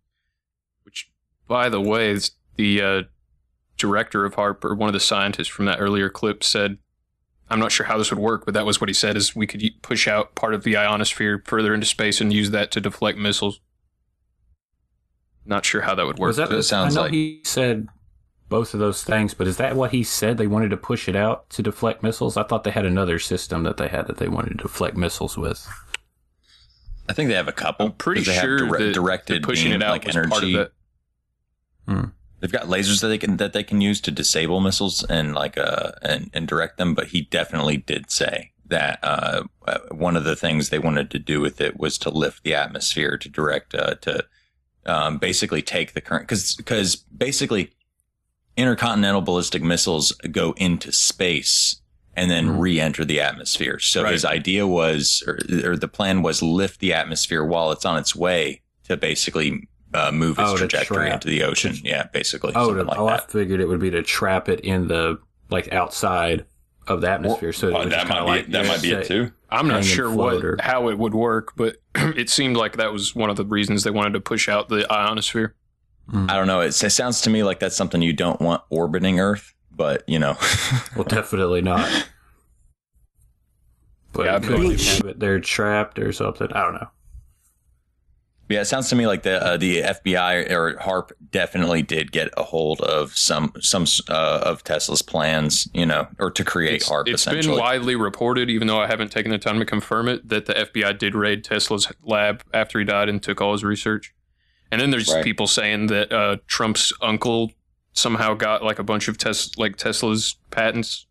which, 0.83 1.11
By 1.47 1.71
the 1.71 1.81
way, 1.81 2.11
it's 2.11 2.33
the 2.57 2.83
uh, 2.83 3.03
director 3.79 4.27
of 4.27 4.35
Harper, 4.35 4.75
one 4.75 4.91
of 4.91 4.93
the 4.93 5.01
scientists 5.01 5.49
from 5.49 5.65
that 5.65 5.81
earlier 5.81 6.11
clip, 6.11 6.45
said, 6.45 6.77
I'm 7.51 7.59
not 7.59 7.73
sure 7.73 7.87
how 7.87 7.97
this 7.99 8.11
would 8.11 8.19
work, 8.19 8.45
but 8.45 8.55
that 8.55 8.67
was 8.67 8.81
what 8.81 8.89
he 8.89 8.95
said, 8.95 9.17
is 9.17 9.35
we 9.35 9.47
could 9.47 9.63
push 9.83 10.07
out 10.07 10.35
part 10.35 10.53
of 10.55 10.65
the 10.65 10.77
ionosphere 10.77 11.43
further 11.47 11.73
into 11.73 11.87
space 11.87 12.21
and 12.21 12.33
use 12.33 12.51
that 12.51 12.71
to 12.73 12.81
deflect 12.81 13.17
missiles. 13.19 13.61
Not 15.47 15.65
sure 15.65 15.81
how 15.83 15.95
that 15.95 16.05
would 16.07 16.19
work. 16.19 16.29
Was 16.29 16.37
that? 16.37 16.51
but 16.51 16.59
it 16.59 16.63
sounds 16.65 16.95
like? 16.95 17.05
I 17.05 17.09
know 17.09 17.13
he 17.13 17.41
said 17.45 17.89
both 18.51 18.75
of 18.75 18.81
those 18.81 19.03
things, 19.03 19.33
but 19.33 19.47
is 19.47 19.57
that 19.57 19.77
what 19.77 19.93
he 19.93 20.03
said? 20.03 20.37
They 20.37 20.47
wanted 20.47 20.69
to 20.71 20.77
push 20.77 21.09
it 21.09 21.17
out 21.17 21.49
to 21.51 21.63
deflect 21.63 22.03
missiles. 22.03 22.37
I 22.37 22.43
thought 22.43 22.65
they 22.65 22.71
had 22.71 22.85
another 22.85 23.19
system 23.19 23.63
that 23.63 23.79
they 23.79 23.89
had 23.89 24.07
that 24.09 24.19
they 24.19 24.29
wanted 24.29 24.51
to 24.59 24.65
deflect 24.65 24.97
missiles 24.97 25.39
with. 25.39 25.67
I 27.09 27.15
think 27.15 27.29
they 27.29 27.35
have 27.35 27.49
a 27.49 27.53
couple. 27.53 27.89
pretty 27.91 28.21
'cause 28.21 28.27
they 28.27 28.35
have 28.35 28.43
sure 28.43 28.59
dire- 28.59 28.79
that- 28.79 28.93
directed 28.95 29.43
pushing 29.43 29.71
beam, 29.73 29.81
it 29.81 29.85
out 29.85 29.93
like 29.93 30.05
was 30.05 30.17
energy. 30.17 30.31
part 30.31 30.45
of 30.45 30.51
it. 31.97 32.13
They've 32.41 32.53
got 32.53 32.66
lasers 32.66 33.01
that 33.01 33.09
they 33.09 33.18
can 33.18 33.36
that 33.39 33.53
they 33.53 33.64
can 33.64 33.80
use 33.80 34.01
to 34.03 34.11
disable 34.11 34.61
missiles 34.61 35.05
and 35.05 35.34
like 35.34 35.59
uh 35.59 35.93
and, 36.03 36.30
and 36.32 36.47
direct 36.47 36.78
them. 36.78 36.95
But 36.95 37.09
he 37.09 37.22
definitely 37.22 37.78
did 37.78 38.11
say 38.11 38.53
that 38.66 38.99
uh, 39.03 39.45
uh, 39.66 39.78
one 39.91 40.16
of 40.16 40.24
the 40.24 40.36
things 40.36 40.68
they 40.68 40.78
wanted 40.78 41.11
to 41.11 41.18
do 41.18 41.41
with 41.41 41.61
it 41.61 41.78
was 41.78 41.99
to 41.99 42.11
lift 42.11 42.45
the 42.45 42.55
atmosphere 42.55 43.16
to 43.16 43.28
direct 43.28 43.74
uh, 43.74 43.95
to 44.03 44.24
um, 44.86 45.18
basically 45.18 45.62
take 45.62 45.95
the 45.95 46.01
current 46.01 46.24
because 46.24 46.55
because 46.55 46.97
basically 46.97 47.72
intercontinental 48.57 49.20
ballistic 49.20 49.62
missiles 49.62 50.12
go 50.32 50.53
into 50.57 50.93
space 50.93 51.80
and 52.16 52.28
then 52.28 52.59
re-enter 52.59 53.05
the 53.05 53.20
atmosphere. 53.20 53.78
So 53.78 54.05
his 54.05 54.24
idea 54.24 54.66
was, 54.66 55.22
or, 55.24 55.39
or 55.64 55.76
the 55.76 55.86
plan 55.86 56.20
was, 56.20 56.43
lift 56.43 56.80
the 56.80 56.93
atmosphere 56.93 57.45
while 57.45 57.70
it's 57.70 57.84
on 57.84 57.97
its 57.97 58.16
way 58.16 58.62
to 58.84 58.97
basically 58.97 59.68
uh, 59.95 60.11
move 60.12 60.39
its 60.39 60.51
Oh, 60.51 60.57
trajectory 60.57 61.07
trap. 61.07 61.14
into 61.14 61.28
the 61.28 61.43
ocean. 61.45 61.74
Yeah, 61.82 62.07
basically. 62.12 62.53
Oh, 62.55 62.74
to, 62.74 62.82
like 62.84 62.99
oh, 62.99 63.07
that. 63.07 63.22
I 63.24 63.26
figured 63.32 63.61
it 63.61 63.66
would 63.68 63.80
be 63.80 63.91
to 63.91 64.03
trap 64.03 64.49
it 64.49 64.61
in 64.61 64.89
the 64.89 65.18
like 65.51 65.72
outside 65.72 66.45
of 66.86 67.01
the 67.01 67.11
atmosphere. 67.11 67.53
So 67.53 67.68
it 67.68 67.74
Oh, 67.74 67.89
that 67.89 68.09
might 68.09 68.20
be 68.20 68.26
like 68.26 68.41
it- 68.45 68.53
that 68.53 68.66
might 68.66 68.82
be 68.82 68.93
it 68.93 69.07
too. 69.07 69.32
I'm 69.51 69.66
not 69.66 69.82
sure 69.84 70.11
what 70.14 70.45
or- 70.45 70.59
how 70.61 70.89
it 70.91 70.99
would 70.99 71.14
work, 71.14 71.53
but 71.57 71.76
it 71.95 72.28
seemed 72.28 72.57
like 72.59 72.76
that 72.76 72.93
was 72.93 73.14
one 73.14 73.30
of 73.30 73.36
the 73.36 73.47
reasons 73.47 73.82
they 73.82 73.91
wanted 73.91 74.12
to 74.12 74.20
push 74.20 74.47
out 74.49 74.68
the 74.68 74.91
ionosphere. 74.93 75.55
I 76.11 76.36
don't 76.36 76.47
know. 76.47 76.61
It, 76.62 76.68
it 76.68 76.91
sounds 76.91 77.20
to 77.22 77.30
me 77.30 77.43
like 77.43 77.59
that's 77.61 77.76
something 77.76 78.01
you 78.01 78.14
don't 78.14 78.41
want 78.41 78.62
orbiting 78.70 79.20
Earth, 79.20 79.53
but 79.70 80.05
you 80.09 80.18
know. 80.18 80.36
well, 80.97 81.05
definitely 81.05 81.61
not. 81.61 82.09
But 84.12 84.24
Yeah, 84.26 84.36
it 84.36 84.43
could 84.43 84.57
but- 84.59 84.80
have 84.80 85.07
it 85.07 85.20
there 85.20 85.39
trapped 85.41 85.99
or 85.99 86.12
something. 86.12 86.49
I 86.53 86.62
don't 86.62 86.74
know. 86.74 86.89
Yeah, 88.49 88.63
it 88.63 88.65
sounds 88.65 88.89
to 88.89 88.97
me 88.97 89.07
like 89.07 89.25
the 89.25 89.45
uh, 89.45 89.57
the 89.59 89.83
FBI 89.83 90.51
or 90.51 90.75
HAARP 90.77 91.11
definitely 91.31 91.83
did 91.83 92.13
get 92.13 92.31
a 92.37 92.43
hold 92.43 92.81
of 92.81 93.15
some 93.17 93.53
some 93.61 93.85
uh, 94.09 94.41
of 94.43 94.65
Tesla's 94.65 95.03
plans, 95.03 95.69
you 95.75 95.85
know, 95.85 96.09
or 96.19 96.31
to 96.31 96.45
create 96.45 96.83
HAARP. 96.83 97.09
It's 97.09 97.27
been 97.27 97.51
widely 97.51 97.95
reported, 97.95 98.49
even 98.49 98.67
though 98.67 98.81
I 98.81 98.87
haven't 98.87 99.13
taken 99.13 99.31
the 99.31 99.39
time 99.39 99.59
to 99.59 99.67
confirm 99.67 100.09
it, 100.09 100.29
that 100.29 100.47
the 100.47 100.55
FBI 100.55 100.97
did 100.99 101.15
raid 101.15 101.45
Tesla's 101.45 101.93
lab 102.03 102.43
after 102.55 102.79
he 102.79 102.85
died 102.87 103.09
and 103.11 103.23
took 103.23 103.41
all 103.43 103.53
his 103.53 103.65
research. 103.65 104.15
And 104.71 104.81
then 104.81 104.91
there's 104.91 105.13
Right. 105.13 105.25
people 105.25 105.47
saying 105.47 105.87
that 105.89 106.13
uh, 106.13 106.37
Trump's 106.47 106.93
uncle 107.03 107.53
somehow 107.93 108.35
got 108.35 108.63
like 108.63 108.79
a 108.79 108.85
bunch 108.85 109.09
of 109.09 109.19
tes- 109.19 109.57
like 109.59 109.77
Tesla's 109.77 110.37
patents. 110.51 111.07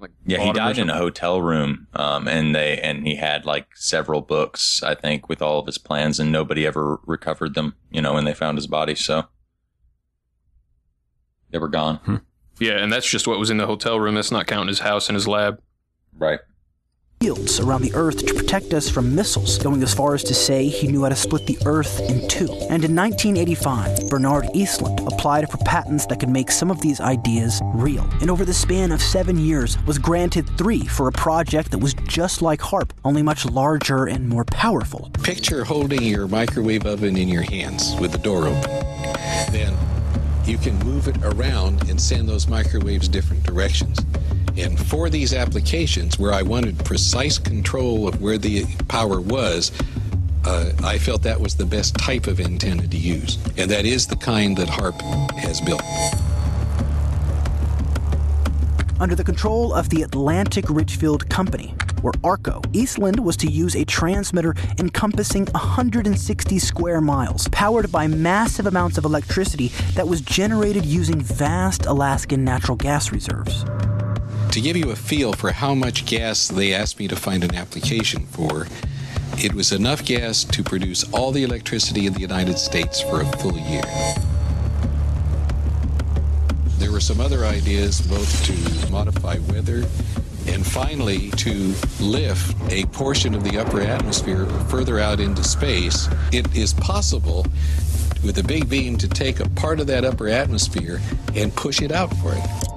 Like 0.00 0.12
Yeah, 0.24 0.38
he 0.38 0.46
bought 0.46 0.56
'em 0.56 0.62
or 0.62 0.74
died 0.74 0.78
in 0.78 0.90
a 0.90 0.96
hotel 0.96 1.42
room, 1.42 1.88
um, 1.94 2.28
and 2.28 2.54
they 2.54 2.78
and 2.80 3.06
he 3.06 3.16
had 3.16 3.44
like 3.44 3.66
several 3.74 4.20
books, 4.20 4.82
I 4.82 4.94
think, 4.94 5.28
with 5.28 5.42
all 5.42 5.58
of 5.58 5.66
his 5.66 5.78
plans, 5.78 6.20
and 6.20 6.30
nobody 6.30 6.66
ever 6.66 7.00
recovered 7.04 7.54
them. 7.54 7.74
You 7.90 8.02
know, 8.02 8.14
when 8.14 8.24
they 8.24 8.34
found 8.34 8.58
his 8.58 8.66
body, 8.68 8.94
so 8.94 9.24
they 11.50 11.58
were 11.58 11.68
gone. 11.68 12.22
Yeah, 12.60 12.78
and 12.78 12.92
that's 12.92 13.08
just 13.08 13.26
what 13.26 13.38
was 13.38 13.50
in 13.50 13.56
the 13.56 13.66
hotel 13.66 13.98
room. 13.98 14.14
That's 14.14 14.30
not 14.30 14.46
counting 14.46 14.68
his 14.68 14.80
house 14.80 15.08
and 15.08 15.16
his 15.16 15.26
lab. 15.28 15.60
Right. 16.12 16.40
Shields 17.20 17.58
around 17.58 17.82
the 17.82 17.92
Earth 17.94 18.24
to 18.24 18.32
protect 18.32 18.72
us 18.72 18.88
from 18.88 19.12
missiles, 19.12 19.58
going 19.58 19.82
as 19.82 19.92
far 19.92 20.14
as 20.14 20.22
to 20.22 20.34
say 20.34 20.68
he 20.68 20.86
knew 20.86 21.02
how 21.02 21.08
to 21.08 21.16
split 21.16 21.46
the 21.46 21.58
Earth 21.66 21.98
in 22.08 22.28
two. 22.28 22.46
And 22.70 22.84
in 22.84 22.94
1985, 22.94 24.08
Bernard 24.08 24.44
Eastlund 24.54 25.04
applied 25.12 25.50
for 25.50 25.56
patents 25.58 26.06
that 26.06 26.20
could 26.20 26.28
make 26.28 26.52
some 26.52 26.70
of 26.70 26.80
these 26.80 27.00
ideas 27.00 27.60
real. 27.74 28.08
And 28.20 28.30
over 28.30 28.44
the 28.44 28.54
span 28.54 28.92
of 28.92 29.02
seven 29.02 29.36
years, 29.36 29.76
was 29.84 29.98
granted 29.98 30.48
three 30.56 30.86
for 30.86 31.08
a 31.08 31.12
project 31.12 31.72
that 31.72 31.78
was 31.78 31.92
just 32.06 32.40
like 32.40 32.60
HAARP, 32.60 32.92
only 33.04 33.22
much 33.22 33.44
larger 33.44 34.04
and 34.06 34.28
more 34.28 34.44
powerful. 34.44 35.10
Picture 35.24 35.64
holding 35.64 36.04
your 36.04 36.28
microwave 36.28 36.86
oven 36.86 37.16
in 37.16 37.26
your 37.26 37.42
hands 37.42 37.96
with 38.00 38.12
the 38.12 38.18
door 38.18 38.46
open. 38.46 38.70
Then 39.50 39.76
you 40.44 40.56
can 40.56 40.78
move 40.78 41.08
it 41.08 41.16
around 41.24 41.90
and 41.90 42.00
send 42.00 42.28
those 42.28 42.46
microwaves 42.46 43.08
different 43.08 43.42
directions. 43.42 43.98
And 44.58 44.76
for 44.76 45.08
these 45.08 45.32
applications 45.32 46.18
where 46.18 46.32
I 46.32 46.42
wanted 46.42 46.84
precise 46.84 47.38
control 47.38 48.08
of 48.08 48.20
where 48.20 48.38
the 48.38 48.64
power 48.88 49.20
was, 49.20 49.70
uh, 50.44 50.72
I 50.82 50.98
felt 50.98 51.22
that 51.22 51.40
was 51.40 51.54
the 51.54 51.64
best 51.64 51.96
type 51.96 52.26
of 52.26 52.40
antenna 52.40 52.88
to 52.88 52.96
use. 52.96 53.38
And 53.56 53.70
that 53.70 53.86
is 53.86 54.08
the 54.08 54.16
kind 54.16 54.56
that 54.56 54.66
HAARP 54.66 55.00
has 55.38 55.60
built. 55.60 55.82
Under 59.00 59.14
the 59.14 59.22
control 59.22 59.72
of 59.72 59.90
the 59.90 60.02
Atlantic 60.02 60.64
Richfield 60.68 61.30
Company, 61.30 61.72
or 62.02 62.12
ARCO, 62.24 62.60
Eastlund 62.72 63.20
was 63.20 63.36
to 63.36 63.46
use 63.48 63.76
a 63.76 63.84
transmitter 63.84 64.56
encompassing 64.78 65.46
160 65.46 66.58
square 66.58 67.00
miles, 67.00 67.46
powered 67.48 67.92
by 67.92 68.08
massive 68.08 68.66
amounts 68.66 68.98
of 68.98 69.04
electricity 69.04 69.68
that 69.94 70.08
was 70.08 70.20
generated 70.20 70.84
using 70.84 71.20
vast 71.20 71.86
Alaskan 71.86 72.44
natural 72.44 72.76
gas 72.76 73.12
reserves. 73.12 73.64
To 74.52 74.60
give 74.62 74.76
you 74.76 74.90
a 74.90 74.96
feel 74.96 75.34
for 75.34 75.52
how 75.52 75.74
much 75.74 76.04
gas 76.06 76.48
they 76.48 76.74
asked 76.74 76.98
me 76.98 77.06
to 77.08 77.16
find 77.16 77.44
an 77.44 77.54
application 77.54 78.26
for, 78.26 78.66
it 79.36 79.54
was 79.54 79.72
enough 79.72 80.04
gas 80.04 80.42
to 80.44 80.64
produce 80.64 81.04
all 81.12 81.30
the 81.30 81.44
electricity 81.44 82.06
in 82.06 82.12
the 82.12 82.20
United 82.20 82.58
States 82.58 83.00
for 83.00 83.20
a 83.20 83.26
full 83.36 83.56
year. 83.56 83.82
There 86.78 86.90
were 86.90 87.00
some 87.00 87.20
other 87.20 87.44
ideas 87.44 88.00
both 88.00 88.46
to 88.46 88.90
modify 88.90 89.38
weather 89.48 89.84
and 90.48 90.66
finally 90.66 91.30
to 91.32 91.74
lift 92.00 92.56
a 92.72 92.84
portion 92.86 93.34
of 93.34 93.44
the 93.44 93.58
upper 93.58 93.82
atmosphere 93.82 94.46
further 94.68 94.98
out 94.98 95.20
into 95.20 95.44
space. 95.44 96.08
It 96.32 96.56
is 96.56 96.72
possible 96.74 97.46
with 98.24 98.38
a 98.38 98.44
big 98.44 98.68
beam 98.68 98.96
to 98.98 99.08
take 99.08 99.40
a 99.40 99.48
part 99.50 99.78
of 99.78 99.86
that 99.88 100.04
upper 100.04 100.28
atmosphere 100.28 101.00
and 101.36 101.54
push 101.54 101.82
it 101.82 101.92
out 101.92 102.12
for 102.16 102.32
it. 102.34 102.68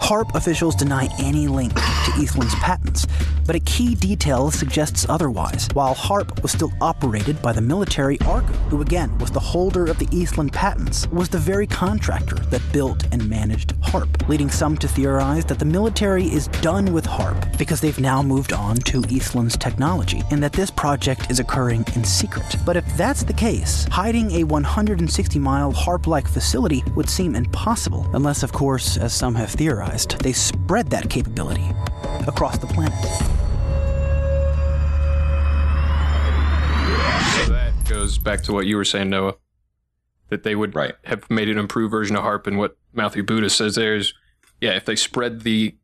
HAARP 0.00 0.34
officials 0.34 0.74
deny 0.74 1.08
any 1.20 1.46
link 1.46 1.72
to 1.74 2.10
Eastlund's 2.16 2.54
patents, 2.56 3.06
but 3.46 3.54
a 3.54 3.60
key 3.60 3.94
detail 3.94 4.50
suggests 4.50 5.06
otherwise. 5.08 5.68
While 5.72 5.94
HAARP 5.94 6.42
was 6.42 6.52
still 6.52 6.72
operated 6.80 7.40
by 7.42 7.52
the 7.52 7.60
military, 7.60 8.18
ARCO, 8.22 8.52
who 8.70 8.80
again 8.82 9.16
was 9.18 9.30
the 9.30 9.40
holder 9.40 9.84
of 9.86 9.98
the 9.98 10.06
Eastlund 10.06 10.52
patents, 10.52 11.06
was 11.08 11.28
the 11.28 11.38
very 11.38 11.66
contractor 11.66 12.36
that 12.36 12.62
built 12.72 13.04
and 13.12 13.28
managed 13.28 13.74
HAARP, 13.82 14.28
leading 14.28 14.50
some 14.50 14.76
to 14.78 14.88
theorize 14.88 15.44
that 15.44 15.58
the 15.58 15.64
military 15.64 16.24
is 16.24 16.48
done 16.60 16.92
with 16.92 17.06
HAARP 17.06 17.58
because 17.58 17.80
they've 17.80 18.00
now 18.00 18.22
moved 18.22 18.52
on 18.52 18.76
to 18.76 19.02
Eastlund's 19.02 19.56
technology, 19.56 20.22
and 20.30 20.42
that 20.42 20.52
this 20.52 20.70
project 20.70 21.30
is 21.30 21.40
occurring 21.40 21.84
in 21.94 22.04
secret. 22.04 22.56
But 22.64 22.76
if 22.76 22.96
that's 22.96 23.22
the 23.22 23.32
case, 23.32 23.86
hiding 23.90 24.30
a 24.32 24.44
160 24.44 25.38
mile 25.38 25.72
HAARP 25.72 26.06
like 26.06 26.26
facility 26.26 26.82
would 26.94 27.08
seem 27.08 27.36
impossible, 27.36 28.08
unless, 28.12 28.42
of 28.42 28.52
course, 28.52 28.96
as 28.96 29.12
some 29.12 29.34
have 29.34 29.50
theorized, 29.50 29.89
they 30.20 30.32
spread 30.32 30.90
that 30.90 31.10
capability 31.10 31.68
across 32.26 32.58
the 32.58 32.66
planet. 32.66 32.98
So 37.46 37.52
that 37.52 37.72
goes 37.88 38.18
back 38.18 38.42
to 38.44 38.52
what 38.52 38.66
you 38.66 38.76
were 38.76 38.84
saying, 38.84 39.10
Noah. 39.10 39.34
That 40.28 40.44
they 40.44 40.54
would 40.54 40.76
have 41.04 41.28
made 41.28 41.48
an 41.48 41.58
improved 41.58 41.90
version 41.90 42.16
of 42.16 42.22
HAARP, 42.22 42.46
and 42.46 42.56
what 42.58 42.76
Matthew 42.92 43.24
Buddha 43.24 43.50
says 43.50 43.74
there 43.74 43.96
is, 43.96 44.14
yeah, 44.60 44.76
if 44.76 44.84
they 44.84 44.94
spread 44.94 45.40
the 45.40 45.74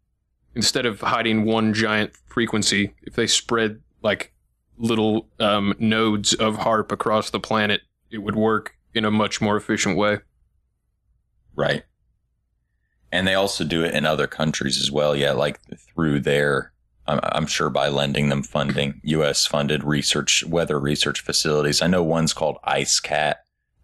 instead 0.54 0.86
of 0.86 1.00
hiding 1.00 1.44
one 1.44 1.74
giant 1.74 2.12
frequency, 2.26 2.94
if 3.02 3.14
they 3.14 3.26
spread 3.26 3.80
like 4.02 4.32
little 4.78 5.28
um, 5.40 5.74
nodes 5.78 6.32
of 6.34 6.58
HAARP 6.58 6.92
across 6.92 7.30
the 7.30 7.40
planet, 7.40 7.82
it 8.10 8.18
would 8.18 8.36
work 8.36 8.76
in 8.94 9.04
a 9.04 9.10
much 9.10 9.40
more 9.40 9.56
efficient 9.56 9.96
way. 9.96 10.18
Right. 11.54 11.84
And 13.16 13.26
they 13.26 13.34
also 13.34 13.64
do 13.64 13.82
it 13.82 13.94
in 13.94 14.04
other 14.04 14.26
countries 14.26 14.78
as 14.78 14.90
well. 14.90 15.16
Yeah, 15.16 15.32
like 15.32 15.58
through 15.94 16.20
their, 16.20 16.72
I'm, 17.06 17.18
I'm 17.22 17.46
sure 17.46 17.70
by 17.70 17.88
lending 17.88 18.28
them 18.28 18.42
funding, 18.42 19.00
U.S. 19.04 19.46
funded 19.46 19.82
research, 19.84 20.44
weather 20.46 20.78
research 20.78 21.22
facilities. 21.22 21.80
I 21.80 21.86
know 21.86 22.02
one's 22.02 22.34
called 22.34 22.58
EISCAT. 22.68 23.36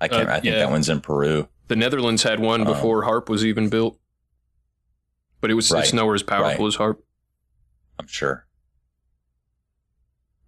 I 0.02 0.08
can't. 0.08 0.28
Uh, 0.28 0.32
I 0.32 0.40
think 0.40 0.52
yeah. 0.52 0.58
that 0.58 0.70
one's 0.70 0.90
in 0.90 1.00
Peru. 1.00 1.48
The 1.68 1.76
Netherlands 1.76 2.24
had 2.24 2.40
one 2.40 2.60
Um, 2.60 2.66
before 2.66 3.04
HAARP 3.04 3.30
was 3.30 3.42
even 3.42 3.70
built, 3.70 3.98
but 5.40 5.50
it 5.50 5.54
was 5.54 5.72
it's 5.72 5.94
nowhere 5.94 6.14
as 6.14 6.22
powerful 6.22 6.66
right. 6.66 6.74
as 6.74 6.76
HAARP. 6.76 6.98
I'm 7.98 8.08
sure. 8.08 8.46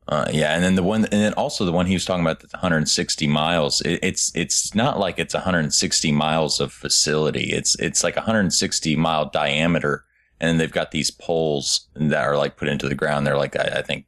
Uh, 0.07 0.27
yeah, 0.33 0.55
and 0.55 0.63
then 0.63 0.75
the 0.75 0.83
one, 0.83 1.05
and 1.05 1.13
then 1.13 1.33
also 1.33 1.65
the 1.65 1.73
one 1.73 1.87
he 1.87 1.95
was 1.95 2.05
talking 2.05 2.23
about 2.25 2.41
the 2.41 2.49
160 2.53 3.27
miles. 3.27 3.81
It, 3.81 4.01
it's 4.03 4.31
it's 4.35 4.75
not 4.75 4.99
like 4.99 5.19
it's 5.19 5.33
160 5.33 6.13
miles 6.13 6.61
of 6.61 6.73
facility. 6.73 7.51
It's 7.53 7.75
it's 7.77 8.05
like 8.05 8.15
160 8.17 8.97
mile 8.97 9.31
diameter, 9.31 10.05
and 10.41 10.49
then 10.49 10.59
they've 10.59 10.71
got 10.71 10.91
these 10.91 11.11
poles 11.11 11.89
that 11.95 12.23
are 12.23 12.37
like 12.37 12.57
put 12.59 12.69
into 12.69 12.87
the 12.89 12.95
ground. 12.95 13.27
They're 13.27 13.39
like 13.39 13.57
I, 13.57 13.77
I 13.79 13.83
think 13.83 14.05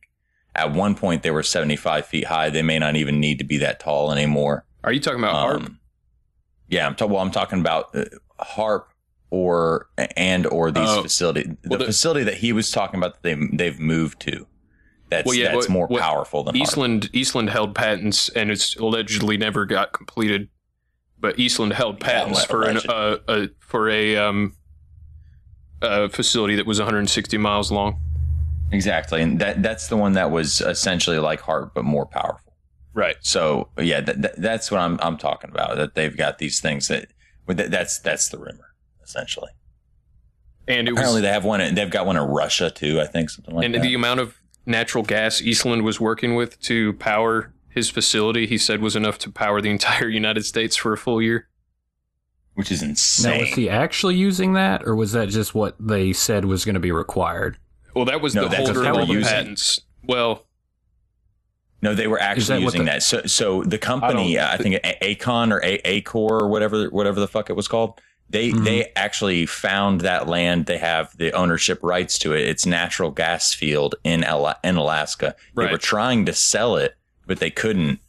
at 0.54 0.72
one 0.72 0.94
point 0.94 1.22
they 1.22 1.30
were 1.30 1.42
75 1.42 2.06
feet 2.06 2.24
high. 2.26 2.50
They 2.50 2.62
may 2.62 2.78
not 2.78 2.96
even 2.96 3.18
need 3.18 3.38
to 3.38 3.44
be 3.44 3.56
that 3.58 3.80
tall 3.80 4.12
anymore. 4.12 4.66
Are 4.84 4.92
you 4.92 5.00
talking 5.00 5.20
about 5.20 5.34
HAARP? 5.34 5.56
Um, 5.66 5.78
Yeah, 6.68 6.86
I'm 6.86 6.94
talking. 6.94 7.14
Well, 7.14 7.22
I'm 7.22 7.30
talking 7.30 7.60
about 7.60 7.96
uh, 7.96 8.04
HAARP 8.38 8.84
or 9.30 9.88
and 10.14 10.44
or 10.46 10.70
these 10.70 10.88
Oh. 10.90 11.02
facility. 11.02 11.56
The, 11.62 11.78
the- 11.78 11.84
facility 11.86 12.24
that 12.24 12.34
he 12.34 12.52
was 12.52 12.70
talking 12.70 12.98
about 13.00 13.14
that 13.14 13.22
they 13.22 13.34
they've 13.56 13.80
moved 13.80 14.20
to. 14.20 14.46
That's 15.08 15.26
Well, 15.26 15.34
yeah, 15.34 15.52
that's 15.52 15.56
what- 15.56 15.70
more 15.70 15.86
what 15.86 16.02
powerful 16.02 16.42
than. 16.42 16.54
Eastlund. 16.54 17.10
Eastlund 17.12 17.48
held 17.50 17.74
patents, 17.74 18.28
and 18.30 18.50
it's 18.50 18.74
allegedly 18.76 19.36
never 19.36 19.64
got 19.64 19.92
completed. 19.92 20.48
But 21.18 21.36
Eastlund 21.36 21.72
held 21.72 22.00
patents 22.00 22.38
well, 22.40 22.46
for 22.46 22.62
an, 22.64 22.78
uh, 22.88 23.16
a 23.28 23.48
for 23.60 23.88
a 23.88 24.16
um, 24.16 24.54
a 25.80 26.08
facility 26.08 26.56
that 26.56 26.66
was 26.66 26.78
160 26.78 27.38
miles 27.38 27.70
long. 27.70 28.00
Exactly, 28.72 29.22
and 29.22 29.38
that 29.38 29.62
that's 29.62 29.88
the 29.88 29.96
one 29.96 30.12
that 30.12 30.30
was 30.30 30.60
essentially 30.60 31.18
like 31.18 31.40
HAARP 31.40 31.70
but 31.74 31.84
more 31.84 32.06
powerful. 32.06 32.54
Right. 32.92 33.16
So 33.20 33.68
yeah, 33.78 34.00
that, 34.00 34.22
that, 34.22 34.40
that's 34.40 34.70
what 34.70 34.80
I'm 34.80 34.98
I'm 35.02 35.16
talking 35.18 35.50
about. 35.50 35.76
That 35.76 35.94
they've 35.94 36.16
got 36.16 36.38
these 36.38 36.60
things 36.60 36.88
that, 36.88 37.08
that's 37.46 38.00
that's 38.00 38.28
the 38.30 38.38
rumor 38.38 38.74
essentially. 39.04 39.50
And 40.68 40.88
it 40.88 40.92
was 40.92 40.98
Apparently, 41.00 41.20
they 41.20 41.28
have 41.28 41.44
one. 41.44 41.74
They've 41.74 41.90
got 41.90 42.06
one 42.06 42.16
in 42.16 42.24
Russia 42.24 42.70
too. 42.70 43.00
I 43.00 43.06
think 43.06 43.30
something 43.30 43.54
like 43.54 43.64
and 43.64 43.74
that. 43.74 43.78
And 43.78 43.88
the 43.88 43.94
amount 43.94 44.20
of 44.20 44.36
natural 44.66 45.04
gas 45.04 45.40
Eastlund 45.40 45.82
was 45.84 46.00
working 46.00 46.34
with 46.34 46.60
to 46.62 46.92
power 46.94 47.52
his 47.68 47.88
facility, 47.90 48.46
he 48.46 48.58
said, 48.58 48.80
was 48.80 48.96
enough 48.96 49.18
to 49.18 49.30
power 49.30 49.60
the 49.60 49.70
entire 49.70 50.08
United 50.22 50.44
States 50.44 50.76
for 50.76 50.92
a 50.92 50.98
full 50.98 51.22
year. 51.22 51.48
Which 52.54 52.72
is 52.72 52.82
insane. 52.82 53.32
Now, 53.34 53.40
was 53.40 53.48
he 53.50 53.68
actually 53.68 54.14
using 54.16 54.54
that, 54.54 54.82
or 54.86 54.96
was 54.96 55.12
that 55.12 55.28
just 55.28 55.54
what 55.54 55.76
they 55.78 56.14
said 56.14 56.46
was 56.46 56.64
going 56.64 56.74
to 56.74 56.80
be 56.80 56.90
required? 56.92 57.58
Well, 57.94 58.06
that 58.06 58.22
was 58.22 58.34
No, 58.34 58.44
the 58.44 58.48
that's 58.48 58.64
holder 58.70 58.88
of 58.88 58.96
all 58.96 59.06
the 59.06 59.12
using. 59.12 59.30
patents. 59.30 59.80
Well, 60.02 60.46
No, 61.82 61.94
they 61.94 62.06
were 62.06 62.18
actually 62.18 62.60
that 62.60 62.64
using 62.64 62.84
the- 62.86 62.92
that. 62.92 63.02
So, 63.02 63.22
so 63.26 63.62
the 63.62 63.76
company, 63.76 64.38
I 64.38 64.54
I, 64.54 64.56
think 64.56 64.76
A- 64.82 65.14
Acon 65.14 65.52
or 65.52 65.60
A- 65.62 66.00
Acor 66.02 66.14
or 66.42 66.48
whatever, 66.48 66.88
whatever 66.88 67.20
the 67.20 67.28
fuck 67.28 67.50
it 67.50 67.56
was 67.56 67.68
called, 67.68 68.00
they 68.28 68.50
Mhm. 68.50 68.64
they 68.64 68.92
actually 68.96 69.46
found 69.46 70.00
that 70.02 70.26
land. 70.28 70.66
They 70.66 70.78
have 70.78 71.16
the 71.16 71.32
ownership 71.32 71.78
rights 71.82 72.18
to 72.20 72.32
it. 72.32 72.46
It's 72.48 72.66
natural 72.66 73.10
gas 73.10 73.54
field 73.54 73.94
in 74.04 74.24
Ala- 74.24 74.58
in 74.64 74.76
Alaska. 74.76 75.34
They 75.54 75.66
were 75.70 75.78
trying 75.78 76.26
to 76.26 76.32
sell 76.32 76.76
it, 76.76 76.96
but 77.26 77.38
they 77.38 77.50
couldn't. 77.50 78.00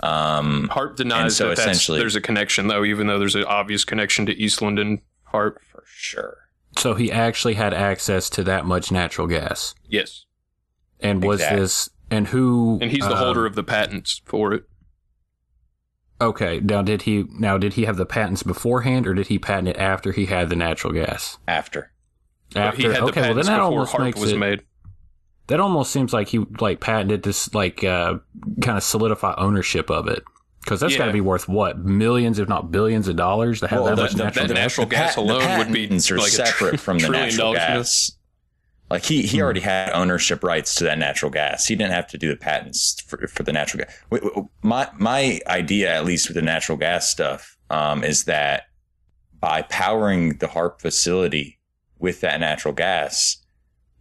Um, 0.00 0.68
HAARP 0.72 0.88
and 0.88 0.96
denies 1.10 1.36
so 1.36 1.44
that 1.48 1.56
that's, 1.56 1.60
essentially, 1.70 1.98
there's 1.98 2.16
a 2.16 2.20
connection, 2.20 2.68
though, 2.68 2.84
even 2.84 3.06
though 3.06 3.18
there's 3.18 3.34
an 3.34 3.44
obvious 3.44 3.84
connection 3.84 4.26
to 4.26 4.34
Eastlund 4.34 4.80
and 4.80 5.00
HAARP. 5.32 5.56
for 5.72 5.82
sure. 5.86 6.36
So 6.78 6.94
he 6.94 7.10
actually 7.10 7.54
had 7.54 7.72
access 7.72 8.28
to 8.30 8.44
that 8.44 8.66
much 8.66 8.92
natural 8.92 9.26
gas. 9.26 9.74
Yes. 9.88 10.26
And 11.00 11.24
was 11.24 11.40
Exactly. 11.40 11.60
this 11.60 11.90
and 12.10 12.28
who 12.28 12.78
And 12.82 12.90
he's 12.90 13.00
the 13.00 13.12
um, 13.12 13.16
holder 13.18 13.46
of 13.46 13.54
the 13.54 13.64
patents 13.64 14.20
for 14.26 14.52
it. 14.52 14.64
Okay, 16.20 16.60
now 16.60 16.80
did 16.82 17.02
he 17.02 17.24
now 17.38 17.58
did 17.58 17.74
he 17.74 17.84
have 17.84 17.96
the 17.96 18.06
patents 18.06 18.42
beforehand 18.42 19.06
or 19.06 19.12
did 19.14 19.26
he 19.26 19.38
patent 19.38 19.68
it 19.68 19.76
after 19.76 20.12
he 20.12 20.26
had 20.26 20.48
the 20.48 20.56
natural 20.56 20.92
gas? 20.92 21.38
After. 21.46 21.92
After 22.54 22.76
he 22.78 22.84
had 22.84 22.96
the 22.96 23.02
okay, 23.06 23.20
well 23.22 23.34
then 23.34 23.46
that 23.46 23.56
before 23.58 23.62
almost 23.62 23.92
HAARP 23.94 24.00
makes 24.04 24.20
was 24.20 24.32
it, 24.32 24.38
made. 24.38 24.62
That 25.48 25.60
almost 25.60 25.92
seems 25.92 26.12
like 26.12 26.28
he 26.28 26.38
like 26.60 26.80
patented 26.80 27.22
this 27.22 27.52
like 27.54 27.84
uh, 27.84 28.14
kind 28.62 28.78
of 28.78 28.82
solidify 28.82 29.34
ownership 29.36 29.90
of 29.90 30.08
it 30.08 30.24
because 30.62 30.80
that's 30.80 30.96
got 30.96 31.06
to 31.06 31.12
be 31.12 31.20
worth 31.20 31.48
what 31.48 31.78
millions, 31.78 32.38
if 32.38 32.48
not 32.48 32.70
billions, 32.72 33.06
of 33.08 33.16
dollars 33.16 33.60
to 33.60 33.68
have 33.68 33.82
Well, 33.82 33.94
that 33.94 33.96
the- 33.96 34.02
much 34.02 34.12
the- 34.14 34.24
natural 34.24 34.46
the 34.48 34.54
gas. 34.54 34.62
natural 34.62 34.86
gas 34.86 35.16
alone 35.16 35.40
the 35.52 35.58
would 35.58 35.72
be 35.72 35.86
patents 35.86 36.10
are 36.10 36.16
like 36.18 36.32
a 36.32 36.36
tr- 36.36 36.44
separate 36.46 36.80
from 36.80 36.98
the 36.98 37.08
natural 37.10 37.52
dollars, 37.52 37.58
gas. 37.58 38.12
Like 38.88 39.04
he, 39.04 39.22
he 39.22 39.42
already 39.42 39.60
had 39.60 39.90
ownership 39.90 40.44
rights 40.44 40.76
to 40.76 40.84
that 40.84 40.98
natural 40.98 41.30
gas. 41.30 41.66
He 41.66 41.74
didn't 41.74 41.92
have 41.92 42.06
to 42.08 42.18
do 42.18 42.28
the 42.28 42.36
patents 42.36 43.00
for, 43.06 43.26
for 43.26 43.42
the 43.42 43.52
natural 43.52 43.84
gas. 43.84 44.46
My 44.62 44.88
my 44.96 45.40
idea, 45.48 45.92
at 45.92 46.04
least 46.04 46.28
with 46.28 46.36
the 46.36 46.42
natural 46.42 46.78
gas 46.78 47.08
stuff, 47.08 47.56
um, 47.68 48.04
is 48.04 48.24
that 48.24 48.64
by 49.40 49.62
powering 49.62 50.38
the 50.38 50.46
HAARP 50.46 50.80
facility 50.80 51.58
with 51.98 52.20
that 52.20 52.38
natural 52.38 52.74
gas, 52.74 53.38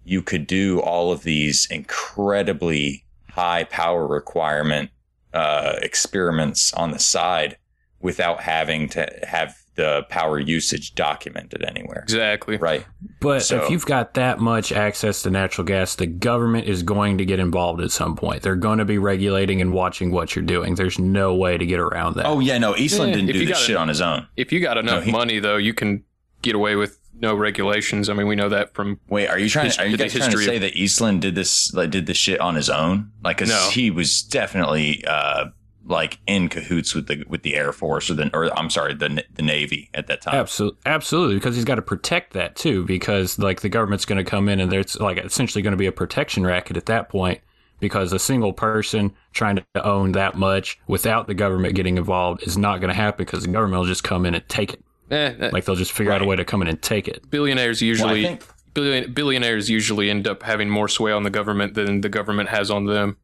you 0.03 0.21
could 0.21 0.45
do 0.45 0.79
all 0.81 1.11
of 1.11 1.23
these 1.23 1.67
incredibly 1.71 3.05
high 3.31 3.63
power 3.63 4.07
requirement 4.07 4.91
uh, 5.33 5.77
experiments 5.81 6.71
on 6.73 6.91
the 6.91 6.99
side 6.99 7.57
without 7.99 8.41
having 8.41 8.88
to 8.89 9.07
have 9.27 9.55
the 9.76 10.05
power 10.09 10.39
usage 10.39 10.95
documented 10.95 11.63
anywhere. 11.63 11.99
Exactly. 12.03 12.57
Right. 12.57 12.86
But 13.19 13.41
So- 13.43 13.63
if 13.63 13.69
you've 13.69 13.86
got 13.86 14.13
that 14.15 14.39
much 14.39 14.71
access 14.71 15.21
to 15.23 15.30
natural 15.30 15.65
gas, 15.65 15.95
the 15.95 16.05
government 16.07 16.67
is 16.67 16.82
going 16.84 17.17
to 17.17 17.26
get 17.26 17.39
involved 17.39 17.82
at 17.82 17.91
some 17.91 18.15
point. 18.15 18.41
They're 18.41 18.55
going 18.55 18.80
to 18.80 18.86
be 18.86 18.97
regulating 18.97 19.61
and 19.61 19.73
watching 19.73 20.11
what 20.11 20.36
you're 20.36 20.45
doing. 20.45 20.76
There's 20.76 20.97
no 20.99 21.36
way 21.36 21.57
to 21.57 21.65
get 21.65 21.80
around 21.80 22.15
that. 22.15 22.26
Oh 22.26 22.39
yeah, 22.39 22.57
no, 22.57 22.73
Eastlund 22.73 23.07
Yeah, 23.09 23.13
didn't 23.15 23.34
do 23.34 23.39
you 23.39 23.45
this 23.47 23.59
shit 23.59 23.76
en- 23.76 23.82
on 23.82 23.88
his 23.89 24.01
own. 24.01 24.28
If 24.38 24.51
you 24.53 24.59
got 24.61 24.78
enough 24.78 25.03
he- 25.03 25.11
money, 25.11 25.39
though, 25.39 25.57
you 25.57 25.73
can 25.73 26.03
get 26.41 26.55
away 26.55 26.76
with 26.76 26.97
no 27.19 27.34
regulations. 27.34 28.09
I 28.09 28.13
mean, 28.13 28.28
we 28.28 28.36
know 28.36 28.49
that 28.49 28.73
from. 28.73 28.99
Wait, 29.09 29.28
are 29.28 29.39
you 29.39 29.49
trying? 29.49 29.65
his- 29.67 29.78
are 29.80 29.86
you 29.88 29.97
guys 29.97 30.13
trying 30.13 30.32
to 30.32 30.38
say 30.38 30.55
of- 30.55 30.61
that 30.61 30.76
Eastlund 30.76 31.21
did 31.21 31.36
this? 31.36 31.73
Like, 31.73 31.89
did 31.89 32.05
this 32.07 32.17
shit 32.17 32.39
on 32.41 32.55
his 32.55 32.69
own? 32.69 33.11
Like, 33.23 33.38
'cause 33.38 33.49
No. 33.49 33.69
he 33.71 33.89
was 33.91 34.21
definitely 34.21 35.03
uh, 35.07 35.45
like 35.88 36.19
in 36.25 36.49
cahoots 36.49 36.95
with 36.95 37.07
the 37.07 37.23
with 37.27 37.43
the 37.43 37.55
Air 37.55 37.71
Force 37.71 38.09
or 38.09 38.15
the 38.15 38.29
or 38.33 38.45
I'm 38.57 38.69
sorry, 38.69 38.93
the 38.93 39.23
the 39.36 39.41
Navy 39.43 39.89
at 39.93 40.07
that 40.07 40.21
time. 40.21 40.36
Absolutely, 40.36 40.79
absolutely, 40.86 41.36
because 41.36 41.55
he's 41.55 41.65
got 41.65 41.75
to 41.75 41.81
protect 41.81 42.33
that 42.33 42.55
too. 42.55 42.83
Because 42.86 43.38
like 43.39 43.61
the 43.61 43.69
government's 43.69 44.05
going 44.05 44.23
to 44.23 44.29
come 44.29 44.49
in 44.49 44.59
and 44.59 44.71
there's 44.71 44.99
like 44.99 45.17
essentially 45.17 45.61
going 45.61 45.71
to 45.73 45.77
be 45.77 45.86
a 45.86 45.91
protection 45.91 46.45
racket 46.45 46.77
at 46.77 46.88
that 46.88 47.09
point. 47.09 47.39
Because 47.81 48.13
a 48.13 48.19
single 48.19 48.53
person 48.53 49.13
trying 49.33 49.57
to 49.57 49.83
own 49.86 50.13
that 50.13 50.36
much 50.36 50.79
without 50.88 51.27
the 51.27 51.33
government 51.33 51.75
getting 51.75 51.97
involved 51.97 52.41
is 52.47 52.57
not 52.57 52.79
going 52.79 52.88
to 52.88 52.95
happen. 52.95 53.25
Because 53.25 53.43
the 53.43 53.49
government 53.51 53.79
will 53.81 53.88
just 53.88 54.03
come 54.03 54.25
in 54.25 54.33
and 54.33 54.47
take 54.47 54.73
it. 54.73 54.81
Eh, 55.11 55.33
eh, 55.39 55.49
Like 55.51 55.65
they'll 55.65 55.75
just 55.75 55.91
figure 55.91 56.13
out 56.13 56.21
a 56.21 56.25
way 56.25 56.36
to 56.38 56.45
come 56.45 56.61
in 56.61 56.67
and 56.69 56.81
take 56.81 57.07
it. 57.07 57.29
billionaires 57.29 57.81
usually 57.81 58.23
think- 58.23 58.43
billion, 58.73 59.13
billionaires 59.13 59.69
usually 59.69 60.09
end 60.09 60.25
up 60.27 60.41
having 60.43 60.69
more 60.69 60.88
sway 60.88 61.11
on 61.11 61.23
the 61.23 61.29
government 61.29 61.73
than 61.75 61.99
the 62.01 62.09
government 62.09 62.49
has 62.49 62.71
on 62.71 62.86
them. 62.86 63.17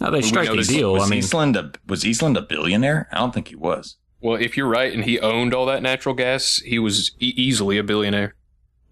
Now 0.00 0.10
they 0.10 0.18
We 0.18 0.22
strike 0.22 0.48
a 0.48 0.62
deal. 0.62 0.92
Was 0.94 1.02
I 1.04 1.08
mean, 1.10 1.20
Eastlund 1.22 1.56
a, 1.56 1.72
was 1.86 2.04
Eastlund 2.04 2.36
a 2.36 2.42
billionaire? 2.42 3.08
I 3.12 3.18
don't 3.18 3.32
think 3.34 3.48
he 3.48 3.56
was. 3.56 3.96
Well, 4.22 4.36
if 4.36 4.56
you're 4.56 4.68
right, 4.68 4.92
and 4.92 5.04
he 5.04 5.18
owned 5.20 5.54
all 5.54 5.66
that 5.66 5.82
natural 5.82 6.14
gas, 6.14 6.56
he 6.58 6.78
was 6.78 7.12
e- 7.20 7.34
easily 7.36 7.78
a 7.78 7.82
billionaire. 7.82 8.34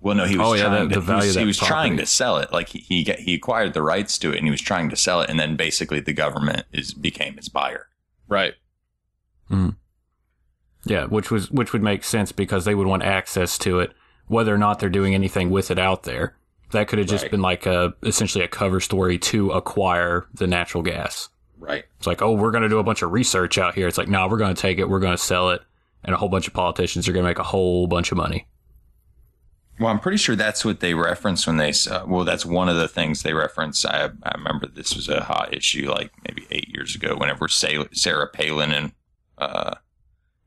Well, 0.01 0.15
no, 0.15 0.25
he 0.27 0.37
was 0.39 0.47
Oh, 0.49 0.53
yeah, 0.55 0.63
trying 0.69 0.89
the- 0.89 0.95
to, 0.95 1.01
the 1.01 1.07
value 1.07 1.23
he 1.23 1.25
of 1.25 1.27
was, 1.29 1.35
that 1.35 1.41
he 1.41 1.47
was 1.47 1.59
trying 1.59 1.97
to 1.97 2.07
sell 2.07 2.37
it. 2.39 2.53
Like 2.53 2.69
he 2.69 2.79
he, 2.81 3.03
get, 3.05 3.21
he 3.21 3.35
acquired 3.35 3.75
the 3.75 3.83
rights 3.83 4.19
to 4.19 4.33
it, 4.33 4.37
and 4.37 4.47
he 4.47 4.51
was 4.51 4.61
trying 4.61 4.89
to 4.91 4.97
sell 4.97 5.21
it, 5.21 5.29
and 5.31 5.39
then 5.41 5.57
basically 5.57 6.01
the 6.01 6.13
government 6.13 6.67
is 6.73 6.95
became 6.95 7.37
his 7.37 7.49
buyer. 7.49 7.89
Right. 8.29 8.55
Hmm. 9.49 9.71
Yeah, 10.85 11.07
which 11.07 11.31
was 11.31 11.51
which 11.51 11.73
would 11.73 11.83
make 11.83 12.05
sense 12.05 12.33
because 12.33 12.65
they 12.65 12.75
would 12.75 12.87
want 12.87 13.03
access 13.03 13.59
to 13.59 13.81
it, 13.81 13.93
whether 14.27 14.55
or 14.55 14.59
not 14.59 14.79
they're 14.79 14.89
doing 14.89 15.15
anything 15.15 15.51
with 15.51 15.71
it 15.71 15.79
out 15.79 16.05
there. 16.05 16.37
That 16.73 16.89
could 16.89 16.99
have 16.99 17.09
just 17.09 17.23
Right. 17.25 17.31
been 17.31 17.41
like 17.43 17.64
a 17.66 17.95
essentially 18.03 18.45
a 18.45 18.49
cover 18.49 18.81
story 18.81 19.19
to 19.19 19.51
acquire 19.53 20.27
the 20.35 20.47
natural 20.47 20.83
gas. 20.83 21.29
Right. 21.59 21.85
It's 21.97 22.07
like, 22.07 22.21
oh, 22.23 22.33
we're 22.33 22.51
going 22.51 22.62
to 22.62 22.69
do 22.69 22.79
a 22.79 22.85
bunch 22.85 23.03
of 23.03 23.11
research 23.12 23.59
out 23.59 23.75
here. 23.75 23.89
It's 23.89 23.99
like, 23.99 24.09
no, 24.09 24.29
we're 24.29 24.37
going 24.37 24.55
to 24.55 24.61
take 24.61 24.79
it, 24.79 24.89
we're 24.89 25.01
going 25.01 25.16
to 25.16 25.23
sell 25.23 25.51
it, 25.51 25.62
and 26.05 26.14
a 26.14 26.19
whole 26.19 26.29
bunch 26.29 26.47
of 26.47 26.55
politicians 26.55 27.09
are 27.09 27.12
going 27.12 27.25
to 27.25 27.29
make 27.31 27.39
a 27.39 27.43
whole 27.45 27.87
bunch 27.87 28.12
of 28.12 28.19
money. 28.19 28.47
Well, 29.81 29.89
I'm 29.91 30.01
pretty 30.01 30.19
sure 30.19 30.35
that's 30.35 30.64
what 30.64 30.81
they 30.81 30.95
reference 30.95 31.47
when 31.47 31.57
they. 31.57 31.73
Uh, 31.89 32.05
well, 32.07 32.25
that's 32.25 32.45
one 32.45 32.69
of 32.69 32.77
the 32.77 32.89
things 32.89 33.23
they 33.23 33.33
reference. 33.33 33.85
I, 33.85 34.07
I 34.25 34.33
remember 34.37 34.66
this 34.66 34.95
was 34.97 35.09
a 35.09 35.23
hot 35.23 35.55
issue, 35.55 35.89
like 35.91 36.11
maybe 36.27 36.47
eight 36.51 36.69
years 36.75 36.97
ago, 36.97 37.16
whenever 37.16 37.47
Sarah 37.49 38.27
Palin 38.27 38.73
and 38.73 38.93
uh, 39.39 39.77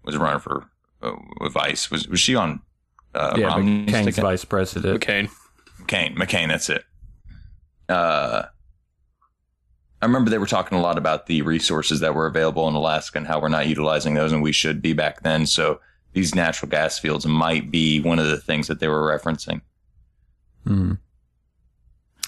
was 0.03 0.17
running 0.17 0.41
for 0.41 0.65
uh, 1.01 1.13
Vice. 1.49 1.89
Was 1.89 2.09
was 2.09 2.19
she 2.19 2.35
on? 2.35 2.61
Uh, 3.15 3.35
yeah, 3.37 3.47
Romney's 3.47 3.93
McCain's 3.93 4.17
vice 4.17 4.43
president. 4.45 4.99
McCain. 5.01 5.29
McCain. 5.91 6.15
McCain. 6.15 6.47
That's 6.47 6.69
it. 6.69 6.83
Uh, 7.89 8.43
I 10.01 10.05
remember 10.05 10.31
they 10.31 10.37
were 10.37 10.47
talking 10.47 10.77
a 10.77 10.81
lot 10.81 10.97
about 10.97 11.27
the 11.27 11.41
resources 11.43 11.99
that 11.99 12.15
were 12.15 12.25
available 12.25 12.67
in 12.67 12.73
Alaska 12.73 13.19
and 13.19 13.27
how 13.27 13.39
we're 13.39 13.49
not 13.49 13.67
utilizing 13.67 14.15
those, 14.15 14.31
and 14.31 14.41
we 14.41 14.51
should 14.51 14.81
be 14.81 14.93
back 14.93 15.21
then. 15.21 15.45
So 15.45 15.79
these 16.13 16.33
natural 16.33 16.69
gas 16.69 16.97
fields 16.97 17.25
might 17.25 17.69
be 17.69 18.01
one 18.01 18.17
of 18.17 18.27
the 18.27 18.37
things 18.37 18.67
that 18.67 18.79
they 18.79 18.87
were 18.87 19.17
referencing. 19.17 19.61
Hmm. 20.65 20.93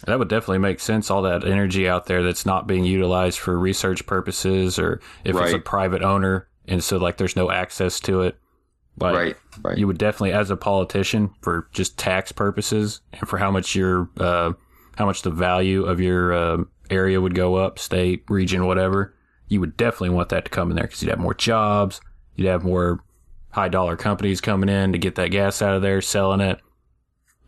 That 0.05 0.20
would 0.20 0.28
definitely 0.28 0.59
make 0.59 0.80
sense. 0.80 1.09
All 1.09 1.22
that 1.22 1.45
energy 1.45 1.88
out 1.88 2.05
there 2.05 2.24
that's 2.24 2.45
not 2.45 2.68
being 2.68 2.84
utilized 2.84 3.39
for 3.39 3.57
research 3.57 4.05
purposes, 4.05 4.78
or 4.78 4.99
if 5.24 5.36
it's 5.36 5.53
a 5.53 5.59
private 5.59 6.03
owner, 6.03 6.47
and 6.68 6.84
so 6.84 6.97
like 6.97 7.18
there's 7.18 7.38
no 7.38 7.49
access 7.49 7.99
to 8.01 8.22
it. 8.22 8.38
Like, 8.98 9.16
Right, 9.16 9.36
right. 9.64 9.78
You 9.78 9.88
would 9.88 9.98
definitely, 9.98 10.34
as 10.34 10.52
a 10.52 10.56
politician, 10.58 11.32
for 11.41 11.68
just 11.72 11.98
tax 11.98 12.32
purposes 12.32 13.02
and 13.14 13.28
for 13.28 13.38
how 13.39 13.50
much 13.52 13.76
your, 13.76 14.10
uh, 14.20 14.54
how 14.98 15.06
much 15.06 15.24
the 15.24 15.32
value 15.32 15.84
of 15.86 16.00
your 16.00 16.34
uh, 16.34 16.58
area 16.89 17.20
would 17.20 17.34
go 17.34 17.56
up, 17.56 17.80
state, 17.80 18.24
region, 18.30 18.66
whatever. 18.68 19.16
You 19.48 19.60
would 19.62 19.76
definitely 19.78 20.12
want 20.12 20.30
that 20.30 20.46
to 20.46 20.52
come 20.52 20.70
in 20.70 20.76
there 20.76 20.86
because 20.86 21.02
you'd 21.02 21.10
have 21.10 21.20
more 21.20 21.34
jobs, 21.34 22.02
you'd 22.36 22.48
have 22.48 22.64
more 22.64 23.04
high 23.50 23.70
dollar 23.70 23.96
companies 23.96 24.41
coming 24.41 24.70
in 24.70 24.94
to 24.94 24.98
get 25.00 25.16
that 25.16 25.30
gas 25.30 25.62
out 25.62 25.76
of 25.76 25.82
there, 25.82 26.02
selling 26.02 26.41
it. 26.41 26.60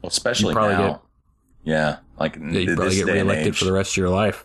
Well, 0.02 0.10
especially 0.10 0.54
probably 0.54 0.76
now. 0.76 0.88
get- 0.88 1.02
yeah, 1.64 1.98
like 2.20 2.36
Yeah, 2.36 2.60
you 2.60 2.76
probably 2.76 2.96
get 2.96 3.06
reelected 3.08 3.56
for 3.58 3.66
the 3.66 3.72
rest 3.72 3.94
of 3.94 3.98
your 3.98 4.10
life. 4.10 4.44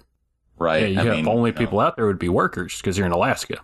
Right. 0.58 0.82
Yeah, 0.82 0.88
you 0.88 1.00
I 1.00 1.04
have 1.04 1.16
mean, 1.16 1.28
only 1.28 1.50
you 1.50 1.54
know, 1.54 1.58
people 1.58 1.80
out 1.80 1.96
there 1.96 2.06
would 2.06 2.18
be 2.18 2.28
workers 2.30 2.76
because 2.78 2.96
you're 2.96 3.06
in 3.06 3.12
Alaska. 3.12 3.58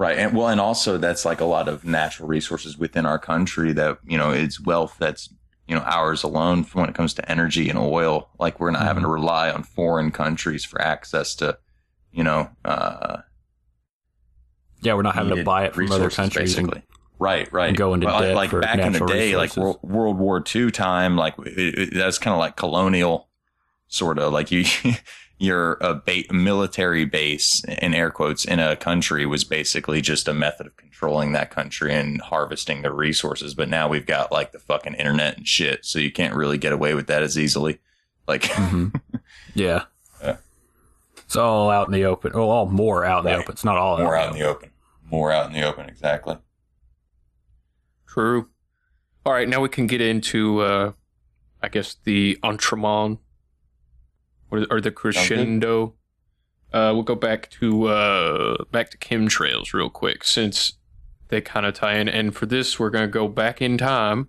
Right. 0.00 0.16
And 0.18 0.34
well, 0.34 0.48
and 0.48 0.58
also 0.62 0.96
that's 0.96 1.26
like 1.26 1.42
a 1.42 1.44
lot 1.44 1.68
of 1.68 1.84
natural 1.84 2.26
resources 2.26 2.78
within 2.78 3.04
our 3.04 3.18
country 3.18 3.74
that, 3.74 3.98
you 4.06 4.16
know, 4.16 4.30
it's 4.30 4.58
wealth 4.58 4.96
that's, 4.98 5.28
you 5.68 5.74
know, 5.74 5.82
ours 5.82 6.22
alone 6.22 6.62
when 6.72 6.88
it 6.88 6.94
comes 6.94 7.12
to 7.14 7.30
energy 7.30 7.68
and 7.68 7.78
oil. 7.78 8.30
Like 8.38 8.58
we're 8.60 8.70
not 8.70 8.80
having 8.82 9.02
to 9.02 9.08
Mm-hmm. 9.08 9.12
rely 9.20 9.50
on 9.50 9.62
foreign 9.62 10.10
countries 10.10 10.64
for 10.64 10.80
access 10.80 11.34
to, 11.34 11.58
you 12.12 12.24
know, 12.24 12.48
uh, 12.64 13.18
Yeah, 14.80 14.94
we're 14.94 15.02
not 15.02 15.14
having 15.16 15.36
to 15.36 15.44
buy 15.44 15.66
it 15.66 15.74
from 15.74 15.92
other 15.92 16.08
countries. 16.08 16.54
basically. 16.56 16.82
Right, 17.18 17.52
right. 17.52 17.68
and 17.68 17.76
go 17.76 17.92
into 17.92 18.06
like- 18.06 18.22
debt 18.22 18.34
like 18.34 18.50
back 18.52 18.78
in 18.78 18.94
the 18.94 19.04
day, 19.04 19.36
like 19.36 19.50
resources. 19.50 19.56
World, 19.58 19.78
World 19.82 20.18
War 20.18 20.42
II 20.56 20.70
time, 20.70 21.16
like 21.18 21.34
that's 21.92 22.16
kind 22.16 22.32
of 22.32 22.38
like 22.38 22.56
colonial, 22.56 23.28
sort 23.88 24.18
of 24.18 24.32
like 24.32 24.50
you, 24.50 24.64
your 25.40 25.78
a 25.80 25.94
ba- 25.94 26.30
military 26.32 27.04
base 27.06 27.64
in 27.64 27.94
air 27.94 28.10
quotes 28.10 28.44
in 28.44 28.60
a 28.60 28.76
country 28.76 29.24
was 29.26 29.42
basically 29.42 30.00
just 30.02 30.28
a 30.28 30.34
method 30.34 30.66
of 30.66 30.76
controlling 30.76 31.32
that 31.32 31.50
country 31.50 31.94
and 31.94 32.20
harvesting 32.20 32.82
their 32.82 32.92
resources. 32.92 33.54
But 33.54 33.68
now 33.70 33.88
we've 33.88 34.04
got 34.06 34.30
like 34.30 34.52
the 34.52 34.58
fucking 34.58 34.94
internet 34.94 35.38
and 35.38 35.48
shit, 35.48 35.84
so 35.86 35.98
you 35.98 36.12
can't 36.12 36.34
really 36.34 36.58
get 36.58 36.72
away 36.74 36.92
with 36.94 37.06
that 37.08 37.22
as 37.22 37.38
easily. 37.38 37.78
Like, 38.28 38.42
Mhm. 38.42 39.00
yeah. 39.54 39.84
Yeah. 40.22 40.36
It's 41.16 41.36
all 41.36 41.70
out 41.70 41.86
in 41.88 41.92
the 41.94 42.04
open. 42.04 42.32
Well, 42.34 42.50
all 42.50 42.66
more 42.66 43.04
out 43.04 43.24
in 43.24 43.32
the 43.32 43.38
open. 43.38 43.52
It's 43.52 43.64
not 43.64 43.78
all 43.78 43.96
more 43.98 44.14
out 44.14 44.28
out 44.28 44.32
in 44.34 44.38
the 44.40 44.46
open, 44.46 44.70
more 45.10 45.32
out 45.32 45.46
in 45.46 45.52
the 45.54 45.62
open, 45.62 45.88
exactly. 45.88 46.36
True. 48.06 48.48
All 49.24 49.32
right, 49.32 49.48
now 49.48 49.60
we 49.60 49.68
can 49.68 49.86
get 49.86 50.00
into, 50.00 50.60
uh, 50.60 50.92
I 51.62 51.68
guess, 51.68 51.96
the 52.04 52.38
entremont 52.42 53.18
or, 54.50 54.66
or 54.70 54.80
the 54.80 54.90
crescendo. 54.90 55.94
Uh, 56.72 56.92
we'll 56.94 57.02
go 57.02 57.14
back 57.16 57.50
to 57.50 57.86
uh, 57.88 58.64
back 58.70 58.90
to 58.90 58.98
chemtrails 58.98 59.72
real 59.72 59.90
quick 59.90 60.22
since 60.24 60.74
they 61.28 61.40
kind 61.40 61.66
of 61.66 61.74
tie 61.74 61.94
in. 61.96 62.08
And 62.08 62.34
for 62.34 62.46
this, 62.46 62.78
we're 62.78 62.90
going 62.90 63.04
to 63.04 63.08
go 63.08 63.26
back 63.28 63.60
in 63.60 63.76
time 63.78 64.28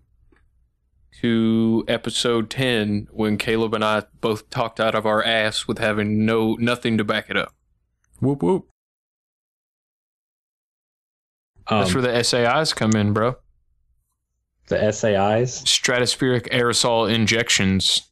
to 1.21 1.83
episode 1.87 2.49
ten 2.49 3.07
when 3.11 3.37
Caleb 3.37 3.73
and 3.75 3.83
I 3.83 4.03
both 4.21 4.49
talked 4.49 4.79
out 4.79 4.95
of 4.95 5.05
our 5.05 5.23
ass 5.23 5.67
with 5.67 5.77
having 5.77 6.25
no 6.25 6.55
nothing 6.55 6.97
to 6.97 7.03
back 7.03 7.29
it 7.29 7.37
up. 7.37 7.53
Whoop 8.19 8.41
whoop. 8.41 8.67
That's 11.69 11.93
Um, 11.95 12.01
where 12.01 12.11
the 12.11 12.23
SAIs 12.23 12.73
come 12.73 12.93
in, 12.95 13.13
bro. 13.13 13.35
The 14.67 14.91
SAIs? 14.91 15.63
Stratospheric 15.63 16.49
aerosol 16.49 17.13
injections. 17.13 18.10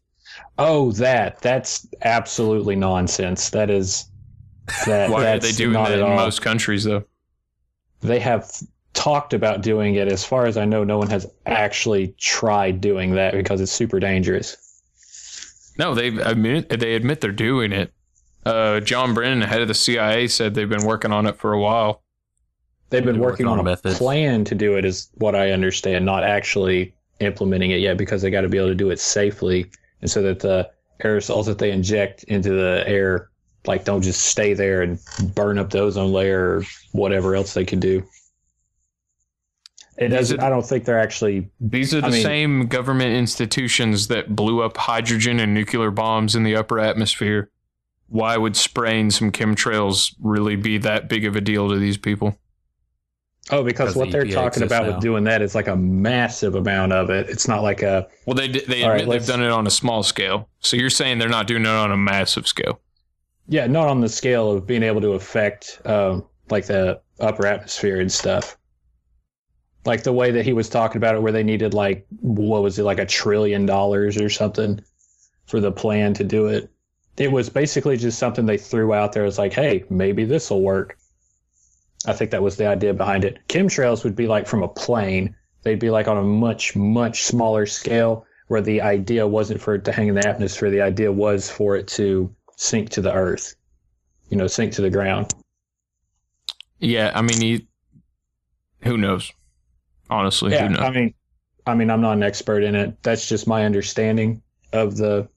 Oh, 0.60 0.91
that. 0.93 1.41
That's 1.41 1.88
absolutely 2.01 2.76
nonsense. 2.76 3.49
That 3.49 3.70
is. 3.70 4.05
That, 4.86 5.10
Why 5.10 5.26
are 5.32 5.39
they 5.39 5.51
doing 5.53 5.74
not 5.74 5.89
that 5.89 5.97
in 5.99 6.03
all. 6.05 6.16
most 6.16 6.41
countries, 6.43 6.84
though? 6.84 7.03
they 8.01 8.20
have 8.20 8.51
talked 8.93 9.34
about 9.34 9.62
doing 9.62 9.95
it. 9.95 10.07
As 10.07 10.24
far 10.24 10.45
as 10.45 10.57
I 10.57 10.66
know, 10.66 10.84
no 10.84 10.97
one 10.99 11.10
has 11.10 11.26
actually 11.45 12.14
tried 12.20 12.80
doing 12.82 13.16
that 13.16 13.34
because 13.34 13.62
it's 13.62 13.72
super 13.72 13.99
dangerous. 13.99 14.57
No, 15.78 15.95
they 15.95 16.07
admit 16.10 16.70
they 16.70 16.93
admit 16.95 17.22
they're 17.22 17.32
doing 17.32 17.72
it. 17.72 17.91
Uh, 18.45 18.80
John 18.82 19.14
Brennan, 19.14 19.41
head 19.41 19.62
of 19.62 19.68
the 19.68 19.74
CIA, 19.74 20.28
said 20.28 20.53
they've 20.53 20.70
been 20.70 20.86
working 20.86 21.12
on 21.12 21.26
it 21.26 21.36
for 21.38 21.53
a 21.53 21.60
while. 21.60 22.03
They've 22.89 23.03
been 23.03 23.16
They're 23.16 23.24
working, 23.24 23.45
working 23.45 23.47
on, 23.47 23.53
on 23.53 23.60
a 23.60 23.64
methods. 23.64 23.97
plan 23.97 24.43
to 24.45 24.55
do 24.55 24.76
it, 24.78 24.86
is 24.86 25.10
what 25.16 25.36
I 25.36 25.51
understand, 25.51 26.05
not 26.05 26.24
actually 26.24 26.93
implementing 27.20 27.72
it 27.72 27.80
yet 27.80 27.97
because 27.97 28.22
they 28.22 28.30
got 28.32 28.41
to 28.41 28.49
be 28.49 28.57
able 28.57 28.70
to 28.70 28.76
do 28.76 28.89
it 28.91 28.99
safely 28.99 29.70
and 30.02 30.10
so 30.10 30.22
that 30.22 30.39
the 30.39 30.70
aerosols 31.04 31.45
that 31.45 31.58
they 31.58 31.72
inject 31.72 32.24
into 32.24 32.50
the 32.50 32.84
air 32.86 33.30
like 33.66 33.86
don't 33.86 34.02
just 34.02 34.22
stay 34.22 34.54
there 34.54 34.82
and 34.82 35.00
burn 35.36 35.58
up 35.58 35.70
the 35.70 35.80
ozone 35.80 36.12
layer 36.12 36.58
or 36.58 36.64
whatever 36.91 37.36
else 37.36 37.54
they 37.54 37.66
can 37.66 37.80
do. 37.80 38.04
It 39.97 40.10
doesn't. 40.10 40.39
I 40.39 40.50
don't 40.50 40.66
think 40.66 40.86
they're 40.86 41.00
actually. 41.00 41.50
These 41.60 41.93
are 41.93 42.00
the 42.00 42.08
I 42.08 42.12
mean- 42.12 42.24
same 42.24 42.68
government 42.68 43.16
institutions 43.16 44.08
that 44.08 44.34
blew 44.34 44.62
up 44.62 44.78
hydrogen 44.78 45.39
and 45.39 45.54
nuclear 45.54 45.91
bombs 45.91 46.36
in 46.36 46.43
the 46.43 46.56
upper 46.56 46.80
atmosphere. 46.80 47.52
Why 48.08 48.38
would 48.38 48.56
spraying 48.56 49.12
some 49.12 49.32
chemtrails 49.32 50.16
really 50.22 50.56
be 50.56 50.78
that 50.80 51.10
big 51.10 51.26
of 51.26 51.36
a 51.36 51.41
deal 51.41 51.70
to 51.70 51.78
these 51.78 51.97
people? 51.97 52.38
Oh, 53.52 53.64
because 53.64 53.93
Because 53.93 53.95
what 53.95 54.12
the 54.12 54.12
they're 54.12 54.26
EPA 54.26 54.34
talking 54.34 54.64
about 54.64 54.86
now. 54.86 54.93
with 54.93 55.00
doing 55.00 55.24
that 55.26 55.41
is 55.41 55.56
like 55.56 55.68
a 55.68 55.76
massive 55.76 56.56
amount 56.56 56.93
of 56.93 57.10
it. 57.10 57.30
It's 57.30 57.47
not 57.47 57.64
like 57.64 57.82
a. 57.82 58.08
Well, 58.26 58.36
they 58.36 58.47
d- 58.47 58.64
they 58.68 58.84
All 58.84 58.91
right, 58.91 59.02
admit 59.02 59.10
they've 59.10 59.26
done 59.26 59.41
it 59.43 59.50
on 59.52 59.66
a 59.68 59.72
small 59.72 60.04
scale. 60.04 60.50
So 60.60 60.78
you're 60.78 60.89
saying 60.89 61.18
they're 61.20 61.30
not 61.30 61.47
doing 61.47 61.64
it 61.64 61.68
on 61.68 61.91
a 61.91 61.97
massive 61.97 62.47
scale? 62.47 62.82
Yeah, 63.47 63.68
not 63.68 63.88
on 63.88 64.02
the 64.02 64.10
scale 64.10 64.52
of 64.52 64.68
being 64.68 64.84
able 64.84 65.02
to 65.02 65.14
affect 65.14 65.82
um, 65.86 66.26
like 66.50 66.68
the 66.68 67.02
upper 67.20 67.45
atmosphere 67.47 68.00
and 68.00 68.12
stuff. 68.12 68.58
Like 69.86 70.04
the 70.04 70.14
way 70.14 70.32
that 70.32 70.45
he 70.45 70.54
was 70.54 70.70
talking 70.70 70.97
about 70.97 71.16
it, 71.16 71.22
where 71.22 71.32
they 71.32 71.43
needed 71.43 71.74
like 71.74 72.06
what 72.22 72.62
was 72.62 72.78
it, 72.80 72.84
like 72.84 73.00
a 73.00 73.06
trillion 73.06 73.66
dollars 73.66 74.18
or 74.18 74.30
something 74.30 74.82
for 75.47 75.62
the 75.62 75.72
plan 75.74 76.14
to 76.16 76.26
do 76.26 76.47
it. 76.47 76.72
It 77.18 77.32
was 77.32 77.50
basically 77.50 77.97
just 77.97 78.20
something 78.20 78.45
they 78.45 78.60
threw 78.60 78.93
out 78.93 79.14
there. 79.14 79.26
It's 79.26 79.39
like, 79.39 79.54
hey, 79.54 79.86
maybe 79.89 80.26
this 80.26 80.52
will 80.52 80.64
work. 80.64 80.99
I 82.06 82.14
think 82.14 82.32
that 82.32 82.41
was 82.41 82.58
the 82.58 82.68
idea 82.68 82.93
behind 82.93 83.26
it. 83.26 83.39
Chemtrails 83.47 84.04
would 84.04 84.16
be 84.16 84.28
like 84.28 84.47
from 84.47 84.64
a 84.64 84.68
plane. 84.68 85.36
They'd 85.64 85.80
be 85.80 85.89
like 85.89 86.08
on 86.08 86.18
a 86.18 86.24
much, 86.24 86.76
much 86.76 87.24
smaller 87.24 87.66
scale 87.66 88.26
where 88.47 88.62
the 88.62 88.82
idea 88.82 89.28
wasn't 89.28 89.62
for 89.62 89.76
it 89.76 89.86
to 89.86 89.91
hang 89.91 90.08
in 90.08 90.16
the 90.16 90.28
atmosphere. 90.28 90.70
The 90.70 90.82
idea 90.82 91.12
was 91.12 91.50
for 91.50 91.76
it 91.76 91.88
to 91.89 92.34
sink 92.56 92.89
to 92.91 93.02
the 93.02 93.14
earth, 93.14 93.56
you 94.30 94.38
know, 94.38 94.47
sink 94.47 94.74
to 94.74 94.82
the 94.82 94.89
ground. 94.89 95.34
Yeah, 96.80 97.12
I 97.14 97.22
mean, 97.22 97.41
he, 97.41 97.68
who 98.82 98.97
knows? 98.97 99.32
Honestly, 100.10 100.54
yeah, 100.54 100.68
who 100.68 100.74
knows? 100.74 100.82
I 100.82 100.91
mean, 100.91 101.14
I 101.68 101.76
mean, 101.76 101.89
I'm 101.89 102.02
not 102.02 102.14
an 102.14 102.24
expert 102.24 102.64
in 102.64 102.76
it. 102.76 103.02
That's 103.04 103.28
just 103.28 103.45
my 103.45 103.66
understanding 103.66 104.41
of 104.74 104.97
the 104.97 105.28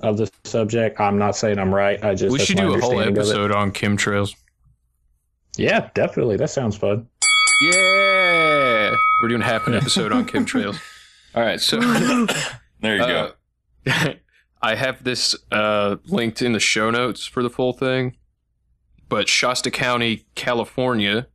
of 0.00 0.16
the 0.16 0.30
subject. 0.44 1.00
I'm 1.00 1.18
not 1.18 1.36
saying 1.36 1.58
I'm 1.58 1.74
right. 1.74 2.02
I 2.02 2.14
just 2.14 2.32
we 2.32 2.38
should 2.38 2.56
do 2.56 2.74
a 2.74 2.80
whole 2.80 3.00
episode 3.00 3.52
on 3.52 3.72
chemtrails. 3.72 4.34
Yeah, 5.58 5.90
definitely. 5.94 6.36
That 6.36 6.50
sounds 6.50 6.76
fun. 6.76 7.08
Yeah, 7.60 8.94
we're 9.20 9.28
doing 9.28 9.40
half 9.40 9.66
an 9.66 9.74
episode 9.74 10.12
on 10.12 10.24
chemtrails. 10.24 10.80
All 11.34 11.42
right, 11.42 11.60
so 11.60 11.80
there 12.80 12.96
you 12.96 12.98
go. 12.98 13.32
I 14.62 14.76
have 14.76 15.02
this 15.02 15.34
uh, 15.50 15.96
linked 16.06 16.42
in 16.42 16.52
the 16.52 16.60
show 16.60 16.90
notes 16.90 17.26
for 17.26 17.42
the 17.42 17.50
full 17.50 17.72
thing, 17.72 18.16
but 19.08 19.28
Shasta 19.28 19.70
County, 19.70 20.26
California, 20.36 21.26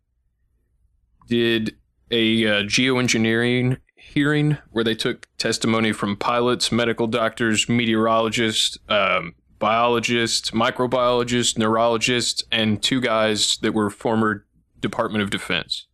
did 1.27 1.75
a 2.09 2.47
uh, 2.47 2.51
geoengineering 2.63 3.77
hearing 3.95 4.57
where 4.71 4.83
they 4.83 4.95
took 4.95 5.27
testimony 5.37 5.91
from 5.91 6.15
pilots, 6.15 6.71
medical 6.71 7.07
doctors, 7.07 7.67
meteorologists, 7.67 8.77
um, 8.87 9.35
biologists, 9.63 10.51
microbiologists, 10.51 11.57
neurologists, 11.57 12.43
and 12.51 12.83
two 12.83 12.99
guys 12.99 13.55
that 13.61 13.73
were 13.73 13.89
former 13.89 14.45
Department 14.81 15.23
of 15.23 15.29
Defense. 15.29 15.87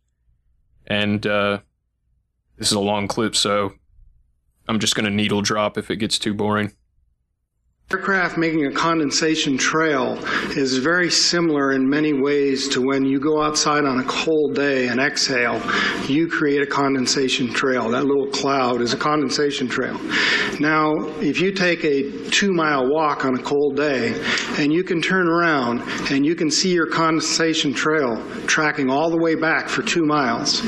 And 0.88 1.24
uh, 1.24 1.60
this 2.56 2.66
is 2.66 2.76
a 2.76 2.80
long 2.80 3.06
clip, 3.06 3.36
so 3.36 3.74
I'm 4.66 4.80
just 4.80 4.96
going 4.96 5.04
to 5.04 5.10
needle 5.12 5.40
drop 5.40 5.78
if 5.78 5.88
it 5.88 5.98
gets 5.98 6.18
too 6.18 6.34
boring. 6.34 6.72
Aircraft 7.92 8.38
making 8.38 8.66
a 8.66 8.70
condensation 8.70 9.58
trail 9.58 10.16
is 10.56 10.76
very 10.76 11.10
similar 11.10 11.72
in 11.72 11.90
many 11.90 12.12
ways 12.12 12.68
to 12.68 12.80
when 12.80 13.04
you 13.04 13.18
go 13.18 13.42
outside 13.42 13.84
on 13.84 13.98
a 13.98 14.04
cold 14.04 14.54
day 14.54 14.86
and 14.86 15.00
exhale, 15.00 15.60
you 16.06 16.28
create 16.28 16.62
a 16.62 16.66
condensation 16.66 17.52
trail. 17.52 17.88
That 17.88 18.04
little 18.04 18.28
cloud 18.28 18.80
is 18.80 18.92
a 18.92 18.96
condensation 18.96 19.66
trail. 19.66 20.00
Now, 20.60 21.08
if 21.18 21.40
you 21.40 21.50
take 21.50 21.84
a 21.84 22.30
two 22.30 22.52
mile 22.52 22.88
walk 22.88 23.24
on 23.24 23.34
a 23.34 23.42
cold 23.42 23.76
day 23.76 24.14
and 24.56 24.72
you 24.72 24.84
can 24.84 25.02
turn 25.02 25.26
around 25.26 25.82
and 26.12 26.24
you 26.24 26.36
can 26.36 26.48
see 26.48 26.72
your 26.72 26.86
condensation 26.86 27.74
trail 27.74 28.22
tracking 28.46 28.88
all 28.88 29.10
the 29.10 29.18
way 29.18 29.34
back 29.34 29.68
for 29.68 29.82
two 29.82 30.06
miles, 30.06 30.62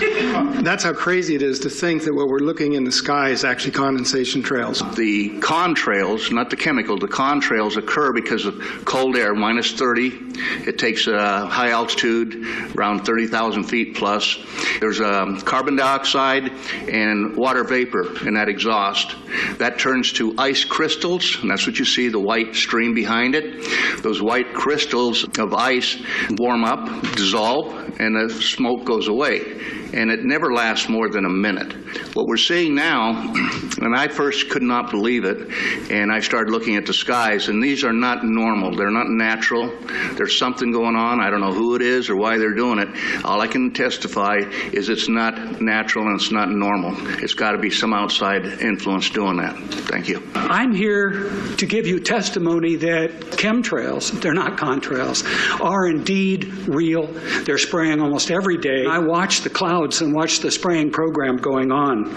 that's 0.65 0.83
how 0.83 0.93
crazy 0.93 1.37
it 1.37 1.43
is 1.43 1.61
to 1.61 1.71
think 1.71 2.03
that 2.03 2.15
what 2.15 2.27
we're 2.27 2.41
looking 2.41 2.73
in 2.73 2.83
the 2.83 2.91
sky 2.91 3.29
is 3.29 3.45
actually 3.45 3.71
condensation 3.71 4.43
trails. 4.43 4.81
The 4.97 5.39
contrails, 5.39 6.33
not 6.33 6.51
the 6.51 6.57
chemical, 6.57 6.99
the 6.99 7.12
contrails 7.13 7.77
occur 7.77 8.13
because 8.13 8.47
of 8.47 8.61
cold 8.85 9.17
air, 9.17 9.35
minus 9.35 9.73
30. 9.73 10.33
It 10.67 10.79
takes 10.79 11.07
uh, 11.07 11.47
high 11.47 11.71
altitude, 11.71 12.45
around 12.77 13.05
30,000 13.05 13.65
feet 13.65 13.95
plus. 13.95 14.39
There's 14.81 15.01
um, 15.01 15.41
carbon 15.43 15.77
dioxide 15.77 16.51
and 16.89 17.37
water 17.37 17.65
vapor 17.65 18.27
in 18.27 18.35
that 18.35 18.49
exhaust. 18.49 19.15
That 19.59 19.79
turns 19.79 20.13
to 20.15 20.35
ice 20.39 20.65
crystals, 20.65 21.39
and 21.41 21.51
that's 21.51 21.67
what 21.67 21.79
you 21.79 21.85
see, 21.85 22.09
the 22.09 22.19
white 22.19 22.55
stream 22.55 22.95
behind 22.95 23.35
it. 23.35 24.03
Those 24.03 24.21
white 24.21 24.55
crystals 24.55 25.25
of 25.39 25.55
ice 25.55 26.03
warm 26.39 26.65
up, 26.65 27.03
dissolve, 27.15 28.01
and 28.01 28.17
the 28.17 28.33
smoke 28.33 28.85
goes 28.85 29.09
away 29.09 29.82
and 29.93 30.11
it 30.11 30.25
never 30.25 30.53
lasts 30.53 30.89
more 30.89 31.09
than 31.09 31.25
a 31.25 31.31
minute. 31.31 31.73
What 32.15 32.27
we're 32.27 32.37
seeing 32.37 32.75
now, 32.75 33.33
and 33.81 33.95
I 33.95 34.09
first 34.09 34.51
could 34.51 34.63
not 34.63 34.91
believe 34.91 35.25
it, 35.25 35.51
and 35.91 36.11
I 36.13 36.21
started 36.21 36.51
looking 36.51 36.77
at 36.77 36.87
the 36.87 36.95
skies, 36.95 37.49
and 37.49 37.63
these 37.63 37.85
are 37.85 37.93
not 37.93 38.25
normal. 38.25 38.75
They're 38.75 38.91
not 38.91 39.09
natural. 39.09 39.73
There's 40.15 40.37
something 40.37 40.73
going 40.73 40.97
on. 40.97 41.21
I 41.21 41.31
don't 41.31 41.41
know 41.41 41.53
who 41.53 41.75
it 41.77 41.83
is 41.83 42.09
or 42.09 42.17
why 42.17 42.39
they're 42.39 42.55
doing 42.55 42.79
it. 42.79 42.89
All 43.25 43.41
I 43.41 43.47
can 43.47 43.73
testify 43.73 44.39
is 44.73 44.89
it's 44.89 45.09
not 45.09 45.61
natural 45.61 46.07
and 46.07 46.21
it's 46.21 46.33
not 46.33 46.51
normal. 46.51 46.95
It's 47.23 47.35
got 47.35 47.53
to 47.53 47.59
be 47.59 47.71
some 47.71 47.93
outside 47.93 48.47
influence 48.61 49.11
doing 49.11 49.37
that. 49.39 49.57
Thank 49.89 50.09
you. 50.09 50.23
I'm 50.35 50.73
here 50.75 51.31
to 51.57 51.67
give 51.67 51.87
you 51.87 52.01
testimony 52.01 52.77
that 52.77 53.11
chemtrails, 53.33 54.11
they're 54.21 54.35
not 54.35 54.57
contrails, 54.57 55.25
are 55.61 55.87
indeed 55.87 56.45
real. 56.69 57.07
They're 57.45 57.59
spraying 57.59 58.01
almost 58.01 58.31
every 58.31 58.57
day. 58.57 58.85
I 58.89 58.99
watch 58.99 59.41
the 59.41 59.51
clouds 59.51 59.82
and 59.91 60.15
watch 60.15 60.41
the 60.41 60.51
spraying 60.51 60.91
program 60.91 61.37
going 61.37 61.73
on. 61.73 62.09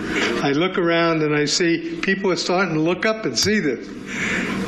I 0.43 0.51
look 0.51 0.77
around 0.77 1.23
and 1.23 1.35
I 1.35 1.45
see 1.45 1.99
people 2.01 2.31
are 2.31 2.35
starting 2.35 2.75
to 2.75 2.81
look 2.81 3.05
up 3.05 3.25
and 3.25 3.37
see 3.37 3.59
this. 3.59 3.87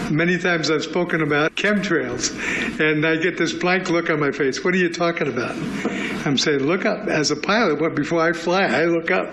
Many 0.09 0.37
times 0.37 0.71
I've 0.71 0.83
spoken 0.83 1.21
about 1.21 1.55
chemtrails, 1.55 2.31
and 2.79 3.05
I 3.05 3.17
get 3.17 3.37
this 3.37 3.53
blank 3.53 3.89
look 3.89 4.09
on 4.09 4.19
my 4.19 4.31
face. 4.31 4.63
What 4.63 4.73
are 4.73 4.77
you 4.77 4.89
talking 4.91 5.27
about? 5.27 5.55
I'm 6.25 6.37
saying, 6.37 6.59
look 6.59 6.85
up. 6.85 7.07
As 7.07 7.29
a 7.31 7.35
pilot, 7.35 7.79
but 7.79 7.93
before 7.93 8.21
I 8.21 8.33
fly, 8.33 8.63
I 8.63 8.85
look 8.85 9.11
up. 9.11 9.29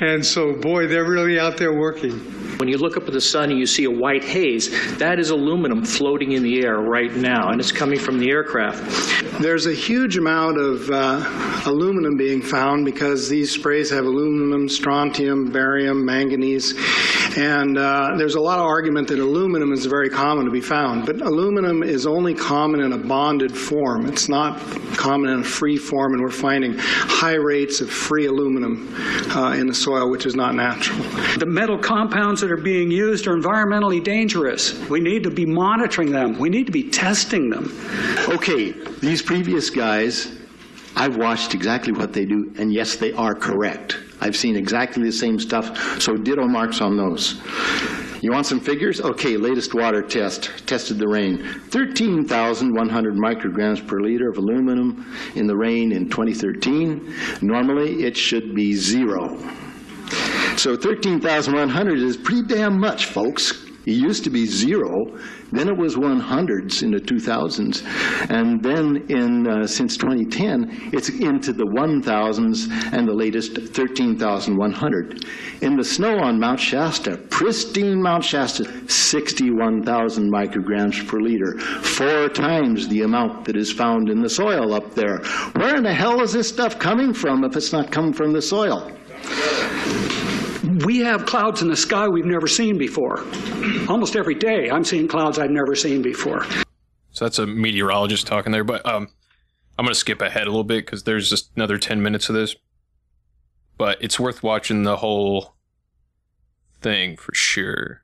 And 0.00 0.24
so, 0.24 0.54
boy, 0.54 0.86
they're 0.86 1.08
really 1.08 1.38
out 1.38 1.56
there 1.56 1.72
working. 1.72 2.37
When 2.56 2.68
you 2.68 2.78
look 2.78 2.96
up 2.96 3.06
at 3.06 3.12
the 3.12 3.20
sun 3.20 3.50
and 3.50 3.58
you 3.58 3.66
see 3.66 3.84
a 3.84 3.90
white 3.90 4.24
haze, 4.24 4.68
that 4.98 5.18
is 5.18 5.30
aluminum 5.30 5.84
floating 5.84 6.32
in 6.32 6.42
the 6.42 6.64
air 6.64 6.78
right 6.78 7.14
now, 7.14 7.50
and 7.50 7.60
it's 7.60 7.72
coming 7.72 7.98
from 7.98 8.18
the 8.18 8.30
aircraft. 8.30 9.40
There's 9.40 9.66
a 9.66 9.74
huge 9.74 10.16
amount 10.16 10.58
of 10.58 10.90
uh, 10.90 11.62
aluminum 11.66 12.16
being 12.16 12.42
found 12.42 12.84
because 12.84 13.28
these 13.28 13.52
sprays 13.52 13.90
have 13.90 14.04
aluminum, 14.04 14.68
strontium, 14.68 15.50
barium, 15.52 16.04
manganese, 16.04 16.74
and 17.36 17.78
uh, 17.78 18.14
there's 18.16 18.34
a 18.34 18.40
lot 18.40 18.58
of 18.58 18.64
argument 18.64 19.08
that 19.08 19.18
aluminum 19.18 19.72
is 19.72 19.86
very 19.86 20.10
common 20.10 20.44
to 20.44 20.50
be 20.50 20.60
found. 20.60 21.06
But 21.06 21.20
aluminum 21.20 21.82
is 21.82 22.06
only 22.06 22.34
common 22.34 22.80
in 22.80 22.92
a 22.92 22.98
bonded 22.98 23.56
form. 23.56 24.06
It's 24.06 24.28
not 24.28 24.58
common 24.96 25.30
in 25.30 25.40
a 25.40 25.44
free 25.44 25.76
form, 25.76 26.14
and 26.14 26.22
we're 26.22 26.30
finding 26.30 26.74
high 26.76 27.34
rates 27.34 27.80
of 27.80 27.90
free 27.90 28.26
aluminum 28.26 28.92
uh, 29.36 29.52
in 29.52 29.66
the 29.66 29.74
soil, 29.74 30.10
which 30.10 30.26
is 30.26 30.34
not 30.34 30.54
natural. 30.54 30.98
The 31.38 31.46
metal 31.46 31.78
compounds 31.78 32.37
that 32.40 32.50
are 32.50 32.56
being 32.56 32.90
used 32.90 33.26
are 33.26 33.36
environmentally 33.36 34.02
dangerous. 34.02 34.78
We 34.88 35.00
need 35.00 35.22
to 35.24 35.30
be 35.30 35.46
monitoring 35.46 36.10
them. 36.10 36.38
We 36.38 36.48
need 36.48 36.66
to 36.66 36.72
be 36.72 36.88
testing 36.90 37.50
them. 37.50 37.72
Okay, 38.28 38.72
these 39.00 39.22
previous 39.22 39.70
guys, 39.70 40.38
I've 40.96 41.16
watched 41.16 41.54
exactly 41.54 41.92
what 41.92 42.12
they 42.12 42.24
do, 42.24 42.52
and 42.58 42.72
yes, 42.72 42.96
they 42.96 43.12
are 43.12 43.34
correct. 43.34 43.98
I've 44.20 44.36
seen 44.36 44.56
exactly 44.56 45.04
the 45.04 45.12
same 45.12 45.38
stuff, 45.38 46.00
so 46.00 46.16
ditto 46.16 46.46
marks 46.46 46.80
on 46.80 46.96
those. 46.96 47.40
You 48.20 48.32
want 48.32 48.46
some 48.46 48.58
figures? 48.58 49.00
Okay, 49.00 49.36
latest 49.36 49.74
water 49.74 50.02
test 50.02 50.66
tested 50.66 50.98
the 50.98 51.06
rain. 51.06 51.38
13,100 51.70 53.14
micrograms 53.14 53.86
per 53.86 54.00
liter 54.00 54.28
of 54.28 54.38
aluminum 54.38 55.06
in 55.36 55.46
the 55.46 55.56
rain 55.56 55.92
in 55.92 56.08
2013. 56.08 57.14
Normally, 57.42 58.02
it 58.02 58.16
should 58.16 58.56
be 58.56 58.74
zero. 58.74 59.38
So 60.58 60.74
13,100 60.74 61.98
is 62.00 62.16
pretty 62.16 62.42
damn 62.42 62.80
much, 62.80 63.06
folks. 63.06 63.64
It 63.86 63.92
used 63.92 64.24
to 64.24 64.30
be 64.30 64.44
zero, 64.44 65.16
then 65.52 65.68
it 65.68 65.76
was 65.76 65.94
100s 65.94 66.82
in 66.82 66.90
the 66.90 66.98
2000s, 66.98 67.84
and 68.28 68.60
then 68.60 69.06
in 69.08 69.46
uh, 69.46 69.68
since 69.68 69.96
2010, 69.96 70.90
it's 70.92 71.10
into 71.10 71.52
the 71.52 71.62
1000s 71.62 72.92
and 72.92 73.06
the 73.06 73.12
latest 73.12 73.56
13,100. 73.56 75.24
In 75.62 75.76
the 75.76 75.84
snow 75.84 76.18
on 76.18 76.40
Mount 76.40 76.58
Shasta, 76.58 77.18
pristine 77.30 78.02
Mount 78.02 78.24
Shasta, 78.24 78.64
61,000 78.90 80.28
micrograms 80.28 81.06
per 81.06 81.20
liter, 81.20 81.56
four 81.60 82.28
times 82.30 82.88
the 82.88 83.02
amount 83.02 83.44
that 83.44 83.56
is 83.56 83.70
found 83.70 84.10
in 84.10 84.22
the 84.22 84.28
soil 84.28 84.74
up 84.74 84.96
there. 84.96 85.18
Where 85.54 85.76
in 85.76 85.84
the 85.84 85.94
hell 85.94 86.20
is 86.20 86.32
this 86.32 86.48
stuff 86.48 86.80
coming 86.80 87.14
from 87.14 87.44
if 87.44 87.54
it's 87.54 87.72
not 87.72 87.92
coming 87.92 88.12
from 88.12 88.32
the 88.32 88.42
soil? 88.42 88.90
We 90.84 90.98
have 90.98 91.26
clouds 91.26 91.62
in 91.62 91.68
the 91.68 91.76
sky 91.76 92.08
we've 92.08 92.24
never 92.24 92.46
seen 92.46 92.78
before. 92.78 93.24
Almost 93.88 94.16
every 94.16 94.34
day, 94.34 94.70
I'm 94.70 94.84
seeing 94.84 95.08
clouds 95.08 95.38
I've 95.38 95.50
never 95.50 95.74
seen 95.74 96.02
before. 96.02 96.44
So 97.10 97.24
that's 97.24 97.38
a 97.38 97.46
meteorologist 97.46 98.26
talking 98.26 98.52
there, 98.52 98.64
but 98.64 98.84
um, 98.86 99.08
I'm 99.78 99.84
going 99.84 99.94
to 99.94 99.98
skip 99.98 100.22
ahead 100.22 100.46
a 100.46 100.50
little 100.50 100.64
bit 100.64 100.84
because 100.84 101.04
there's 101.04 101.28
just 101.28 101.50
another 101.56 101.78
10 101.78 102.02
minutes 102.02 102.28
of 102.28 102.34
this. 102.34 102.54
But 103.76 104.02
it's 104.02 104.18
worth 104.18 104.42
watching 104.42 104.82
the 104.82 104.96
whole 104.96 105.54
thing 106.80 107.16
for 107.16 107.34
sure. 107.34 108.02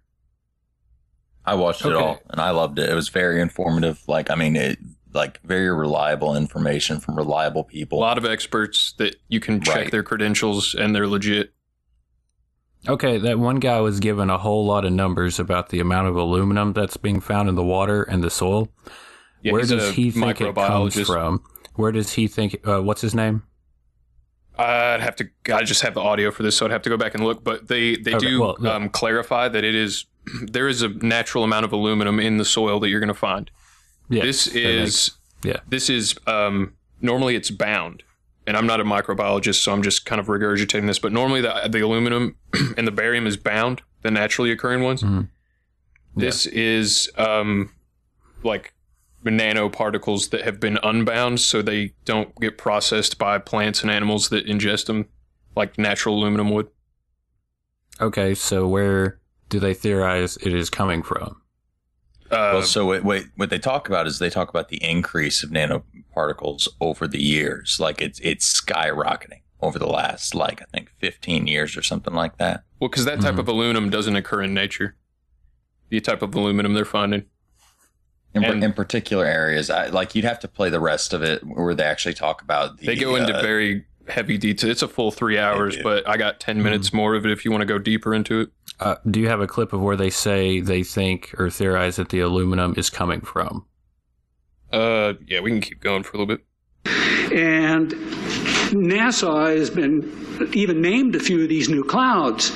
I 1.44 1.54
watched 1.54 1.84
okay. 1.84 1.94
it 1.94 1.96
all 1.96 2.20
and 2.30 2.40
I 2.40 2.50
loved 2.50 2.78
it. 2.78 2.88
It 2.88 2.94
was 2.94 3.08
very 3.08 3.40
informative. 3.40 4.02
Like, 4.08 4.30
I 4.30 4.34
mean, 4.34 4.56
it 4.56 4.78
like 5.14 5.40
very 5.42 5.70
reliable 5.70 6.36
information 6.36 6.98
from 6.98 7.16
reliable 7.16 7.64
people. 7.64 7.98
A 7.98 8.00
lot 8.00 8.18
of 8.18 8.24
experts 8.24 8.92
that 8.98 9.16
you 9.28 9.40
can 9.40 9.60
check 9.60 9.76
right. 9.76 9.90
their 9.90 10.02
credentials 10.02 10.74
and 10.74 10.94
they're 10.94 11.06
legit. 11.06 11.53
Okay, 12.86 13.18
that 13.18 13.38
one 13.38 13.56
guy 13.56 13.80
was 13.80 14.00
given 14.00 14.28
a 14.28 14.38
whole 14.38 14.66
lot 14.66 14.84
of 14.84 14.92
numbers 14.92 15.38
about 15.38 15.70
the 15.70 15.80
amount 15.80 16.08
of 16.08 16.16
aluminum 16.16 16.72
that's 16.72 16.96
being 16.96 17.20
found 17.20 17.48
in 17.48 17.54
the 17.54 17.64
water 17.64 18.02
and 18.02 18.22
the 18.22 18.30
soil. 18.30 18.68
Yeah, 19.42 19.52
Where 19.52 19.62
does 19.62 19.94
he 19.94 20.10
think 20.10 20.40
it 20.40 20.54
comes 20.54 21.00
from? 21.06 21.42
Where 21.74 21.92
does 21.92 22.12
he 22.12 22.28
think? 22.28 22.60
Uh, 22.66 22.80
what's 22.80 23.00
his 23.00 23.14
name? 23.14 23.42
I'd 24.56 25.00
have 25.00 25.16
to. 25.16 25.28
I 25.52 25.64
just 25.64 25.82
have 25.82 25.94
the 25.94 26.00
audio 26.00 26.30
for 26.30 26.42
this, 26.42 26.56
so 26.56 26.66
I'd 26.66 26.72
have 26.72 26.82
to 26.82 26.90
go 26.90 26.96
back 26.96 27.14
and 27.14 27.24
look. 27.24 27.42
But 27.42 27.68
they 27.68 27.96
they 27.96 28.14
okay, 28.14 28.26
do 28.26 28.40
well, 28.40 28.56
yeah. 28.60 28.74
um, 28.74 28.88
clarify 28.88 29.48
that 29.48 29.64
it 29.64 29.74
is 29.74 30.06
there 30.42 30.68
is 30.68 30.82
a 30.82 30.88
natural 30.88 31.42
amount 31.42 31.64
of 31.64 31.72
aluminum 31.72 32.20
in 32.20 32.36
the 32.36 32.44
soil 32.44 32.78
that 32.80 32.88
you're 32.88 33.00
going 33.00 33.08
to 33.08 33.14
find. 33.14 33.50
Yeah, 34.08 34.22
this 34.22 34.46
is 34.46 35.12
yeah. 35.42 35.60
This 35.68 35.90
is 35.90 36.14
um, 36.26 36.74
normally 37.00 37.34
it's 37.34 37.50
bound 37.50 38.02
and 38.46 38.56
I'm 38.56 38.66
not 38.66 38.80
a 38.80 38.84
microbiologist, 38.84 39.56
so 39.56 39.72
I'm 39.72 39.82
just 39.82 40.04
kind 40.04 40.20
of 40.20 40.26
regurgitating 40.26 40.86
this. 40.86 40.98
But 40.98 41.12
normally, 41.12 41.40
the 41.40 41.68
the 41.68 41.80
aluminum 41.80 42.36
and 42.76 42.86
the 42.86 42.92
barium 42.92 43.26
is 43.26 43.36
bound, 43.36 43.82
the 44.02 44.10
naturally 44.10 44.50
occurring 44.50 44.82
ones. 44.82 45.02
Mm-hmm. 45.02 45.22
This 46.16 46.46
yeah. 46.46 46.52
is 46.54 47.10
um, 47.16 47.72
like 48.42 48.74
nanoparticles 49.24 50.30
that 50.30 50.42
have 50.42 50.60
been 50.60 50.78
unbound, 50.82 51.40
so 51.40 51.62
they 51.62 51.94
don't 52.04 52.34
get 52.40 52.58
processed 52.58 53.18
by 53.18 53.38
plants 53.38 53.82
and 53.82 53.90
animals 53.90 54.28
that 54.28 54.46
ingest 54.46 54.86
them, 54.86 55.06
like 55.56 55.78
natural 55.78 56.16
aluminum 56.16 56.50
would. 56.50 56.68
Okay, 58.00 58.34
so 58.34 58.66
where 58.66 59.20
do 59.48 59.58
they 59.60 59.74
theorize 59.74 60.36
it 60.38 60.52
is 60.52 60.68
coming 60.68 61.02
from? 61.02 61.40
Uh, 62.30 62.50
well, 62.54 62.62
so 62.62 62.86
wait, 62.86 63.04
wait, 63.04 63.26
what 63.36 63.50
they 63.50 63.58
talk 63.58 63.88
about 63.88 64.06
is 64.06 64.18
they 64.18 64.30
talk 64.30 64.48
about 64.48 64.68
the 64.68 64.82
increase 64.82 65.42
of 65.42 65.50
nanoparticles 66.14 66.68
over 66.80 67.06
the 67.06 67.22
years. 67.22 67.78
Like 67.80 68.00
it's 68.00 68.20
it's 68.20 68.60
skyrocketing 68.60 69.40
over 69.60 69.78
the 69.78 69.86
last 69.86 70.34
like 70.34 70.60
I 70.60 70.64
think 70.72 70.90
15 70.98 71.46
years 71.46 71.76
or 71.76 71.82
something 71.82 72.14
like 72.14 72.38
that. 72.38 72.64
Well, 72.80 72.88
because 72.88 73.04
that 73.04 73.20
type 73.20 73.32
mm-hmm. 73.32 73.40
of 73.40 73.48
aluminum 73.48 73.90
doesn't 73.90 74.16
occur 74.16 74.42
in 74.42 74.54
nature. 74.54 74.96
The 75.90 76.00
type 76.00 76.22
of 76.22 76.34
aluminum 76.34 76.74
they're 76.74 76.84
finding. 76.84 77.26
In, 78.34 78.42
and, 78.42 78.64
in 78.64 78.72
particular 78.72 79.26
areas, 79.26 79.70
I, 79.70 79.86
like 79.86 80.16
you'd 80.16 80.24
have 80.24 80.40
to 80.40 80.48
play 80.48 80.68
the 80.68 80.80
rest 80.80 81.12
of 81.12 81.22
it 81.22 81.42
where 81.44 81.72
they 81.72 81.84
actually 81.84 82.14
talk 82.14 82.42
about. 82.42 82.78
The, 82.78 82.86
they 82.86 82.96
go 82.96 83.14
into 83.14 83.36
uh, 83.36 83.40
very 83.40 83.84
heavy 84.08 84.38
detail. 84.38 84.70
It's 84.70 84.82
a 84.82 84.88
full 84.88 85.12
three 85.12 85.38
hours, 85.38 85.76
but 85.82 86.08
I 86.08 86.16
got 86.16 86.40
10 86.40 86.60
minutes 86.60 86.88
mm-hmm. 86.88 86.96
more 86.96 87.14
of 87.14 87.24
it 87.24 87.30
if 87.30 87.44
you 87.44 87.52
want 87.52 87.62
to 87.62 87.66
go 87.66 87.78
deeper 87.78 88.12
into 88.12 88.40
it. 88.40 88.48
Uh, 88.80 88.96
do 89.08 89.20
you 89.20 89.28
have 89.28 89.40
a 89.40 89.46
clip 89.46 89.72
of 89.72 89.80
where 89.80 89.96
they 89.96 90.10
say 90.10 90.58
they 90.60 90.82
think 90.82 91.32
or 91.38 91.48
theorize 91.48 91.94
that 91.96 92.08
the 92.08 92.20
aluminum 92.20 92.74
is 92.76 92.90
coming 92.90 93.20
from? 93.20 93.66
Uh, 94.74 95.14
yeah, 95.28 95.38
we 95.38 95.50
can 95.50 95.60
keep 95.60 95.80
going 95.80 96.02
for 96.02 96.16
a 96.16 96.20
little 96.20 96.26
bit. 96.26 96.44
And 97.32 97.92
NASA 98.72 99.56
has 99.56 99.70
been 99.70 100.02
even 100.52 100.80
named 100.80 101.14
a 101.14 101.18
few 101.18 101.42
of 101.42 101.48
these 101.48 101.68
new 101.68 101.84
clouds. 101.84 102.50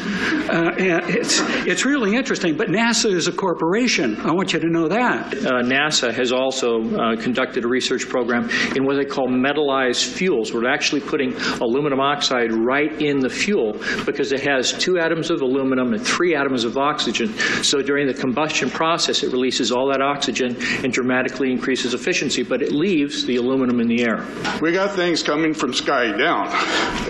Uh, 0.48 0.74
it's, 0.78 1.40
it's 1.66 1.84
really 1.84 2.14
interesting, 2.14 2.56
but 2.56 2.68
NASA 2.68 3.10
is 3.10 3.28
a 3.28 3.32
corporation. 3.32 4.16
I 4.20 4.32
want 4.32 4.52
you 4.52 4.60
to 4.60 4.68
know 4.68 4.88
that. 4.88 5.34
Uh, 5.34 5.62
NASA 5.62 6.12
has 6.12 6.32
also 6.32 6.82
uh, 6.96 7.16
conducted 7.16 7.64
a 7.64 7.68
research 7.68 8.08
program 8.08 8.48
in 8.76 8.84
what 8.84 8.96
they 8.96 9.04
call 9.04 9.28
metallized 9.28 10.06
fuels. 10.06 10.52
We're 10.52 10.68
actually 10.68 11.00
putting 11.00 11.34
aluminum 11.60 12.00
oxide 12.00 12.52
right 12.52 12.92
in 13.00 13.20
the 13.20 13.30
fuel 13.30 13.72
because 14.04 14.32
it 14.32 14.40
has 14.40 14.72
two 14.72 14.98
atoms 14.98 15.30
of 15.30 15.40
aluminum 15.40 15.92
and 15.92 16.04
three 16.04 16.34
atoms 16.34 16.64
of 16.64 16.76
oxygen. 16.76 17.32
So 17.62 17.82
during 17.82 18.06
the 18.06 18.14
combustion 18.14 18.70
process, 18.70 19.22
it 19.22 19.32
releases 19.32 19.72
all 19.72 19.88
that 19.88 20.00
oxygen 20.00 20.56
and 20.84 20.92
dramatically 20.92 21.50
increases 21.50 21.94
efficiency, 21.94 22.42
but 22.42 22.62
it 22.62 22.72
leaves 22.72 23.24
the 23.26 23.36
aluminum 23.36 23.80
in 23.80 23.88
the 23.88 24.02
air. 24.02 24.26
We 24.60 24.72
got 24.72 24.94
things 24.94 25.22
coming 25.22 25.54
from 25.54 25.72
sky 25.72 26.16
down, 26.16 26.48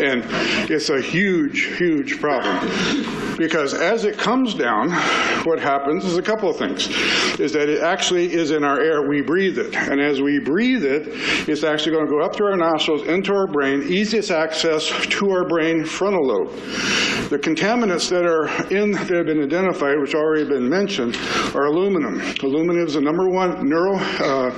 and 0.01 0.25
it's 0.71 0.91
a 0.91 1.01
huge, 1.01 1.77
huge 1.77 2.21
problem. 2.21 3.37
Because 3.37 3.73
as 3.73 4.05
it 4.05 4.19
comes 4.19 4.53
down, 4.55 4.91
what 5.45 5.61
happens 5.61 6.05
is 6.05 6.19
a 6.19 6.23
couple 6.23 6.51
of 6.51 6.57
things. 6.57 6.89
Is 7.39 7.53
that 7.53 7.69
it 7.69 7.83
actually 7.83 8.33
is 8.33 8.51
in 8.51 8.65
our 8.65 8.81
air, 8.81 9.09
we 9.09 9.23
breathe 9.23 9.59
it. 9.59 9.75
And 9.77 10.01
as 10.01 10.21
we 10.21 10.41
breathe 10.41 10.85
it, 10.85 11.09
it's 11.49 11.63
actually 11.63 11.93
going 11.93 12.07
to 12.07 12.11
go 12.11 12.21
up 12.21 12.35
through 12.35 12.49
our 12.49 12.57
nostrils, 12.57 13.07
into 13.07 13.33
our 13.33 13.47
brain, 13.47 13.85
easiest 13.85 14.33
access 14.33 14.89
to 14.89 15.31
our 15.31 15.47
brain 15.47 15.85
frontal 15.85 16.27
lobe. 16.27 16.51
The 17.29 17.39
contaminants 17.39 18.09
that 18.09 18.25
are 18.25 18.49
in 18.75 18.93
that 18.93 19.11
have 19.11 19.27
been 19.27 19.43
identified, 19.43 20.01
which 20.01 20.15
already 20.15 20.45
been 20.45 20.69
mentioned, 20.69 21.17
are 21.55 21.67
aluminum. 21.67 22.21
Aluminum 22.43 22.87
is 22.87 22.95
the 22.95 23.01
number 23.01 23.29
one 23.29 23.69
neuro 23.69 23.97
uh, 23.97 24.51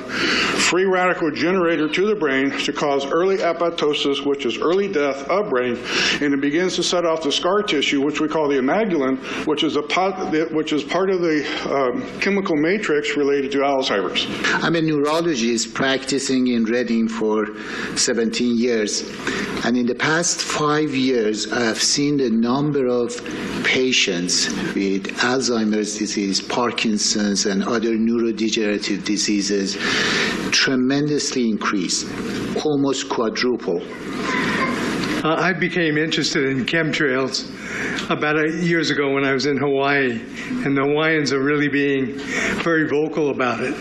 free 0.71 0.85
radical 0.85 1.31
generator 1.31 1.89
to 1.89 2.07
the 2.07 2.15
brain 2.15 2.51
to 2.51 2.73
cause 2.73 3.05
early 3.07 3.39
apoptosis, 3.39 4.25
which 4.25 4.47
is 4.47 4.59
early 4.59 4.87
death 4.87 5.29
of 5.29 5.51
brain, 5.51 5.77
and 6.20 6.34
it 6.34 6.41
begins 6.41 6.76
to 6.76 6.82
set 6.82 7.05
off 7.05 7.22
the 7.22 7.32
scar 7.32 7.62
tissue, 7.62 8.01
which 8.01 8.20
we 8.20 8.28
call 8.28 8.49
the 8.49 8.57
amygdalin, 8.57 9.18
which 9.47 9.62
is 9.62 9.76
a 9.76 9.82
pot, 9.82 10.32
which 10.53 10.72
is 10.72 10.84
part 10.84 11.11
of 11.11 11.20
the 11.20 11.38
um, 11.72 12.20
chemical 12.20 12.57
matrix 12.57 13.16
related 13.16 13.53
to 13.53 13.59
Alzheimer's. 13.59 14.26
I'm 14.62 14.76
a 14.76 14.82
neurologist 14.82 15.74
practicing 15.74 16.49
in 16.49 16.64
Redding 16.64 17.09
for 17.09 17.49
17 17.97 18.57
years, 18.57 19.03
and 19.64 19.76
in 19.76 19.86
the 19.86 19.95
past 19.95 20.41
five 20.41 20.95
years, 20.95 21.51
I 21.53 21.64
have 21.64 21.82
seen 21.82 22.16
the 22.16 22.30
number 22.30 22.86
of 22.86 23.16
patients 23.64 24.49
with 24.74 25.07
Alzheimer's 25.18 25.99
disease, 25.99 26.41
Parkinson's, 26.41 27.47
and 27.47 27.62
other 27.64 27.97
neurodegenerative 27.97 29.05
diseases 29.05 29.76
tremendously 30.51 31.49
increase, 31.49 32.05
almost 32.64 33.09
quadruple. 33.09 33.82
Uh, 35.23 35.35
I 35.35 35.53
became 35.53 35.99
interested 35.99 36.47
in 36.47 36.64
chemtrails 36.64 37.51
about 38.09 38.37
years 38.55 38.89
ago 38.89 39.12
when 39.12 39.23
I 39.23 39.35
was 39.35 39.45
in 39.45 39.59
Hawaii, 39.59 40.12
and 40.64 40.75
the 40.75 40.83
Hawaiians 40.83 41.31
are 41.35 41.43
really 41.43 41.68
being 41.68 42.14
very 42.62 42.89
vocal 42.89 43.29
about 43.29 43.61
it. 43.61 43.75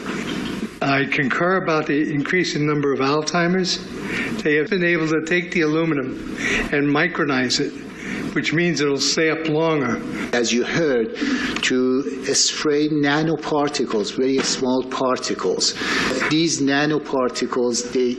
I 0.82 1.06
concur 1.06 1.64
about 1.64 1.86
the 1.88 2.14
increasing 2.14 2.68
number 2.68 2.92
of 2.92 3.00
Alzheimer's. 3.00 3.80
They 4.44 4.56
have 4.56 4.70
been 4.70 4.84
able 4.84 5.08
to 5.08 5.24
take 5.26 5.52
the 5.52 5.62
aluminum 5.62 6.36
and 6.74 6.88
micronize 6.88 7.62
it 7.62 7.74
which 8.34 8.54
means 8.54 8.80
it'll 8.80 9.00
stay 9.00 9.30
up 9.32 9.48
longer. 9.48 10.00
As 10.34 10.54
you 10.54 10.64
heard, 10.64 11.16
to 11.64 12.34
spray 12.36 12.88
nanoparticles, 12.88 14.16
very 14.16 14.38
small 14.40 14.84
particles. 14.84 15.74
These 16.30 16.62
nanoparticles, 16.62 17.92
they 17.92 18.16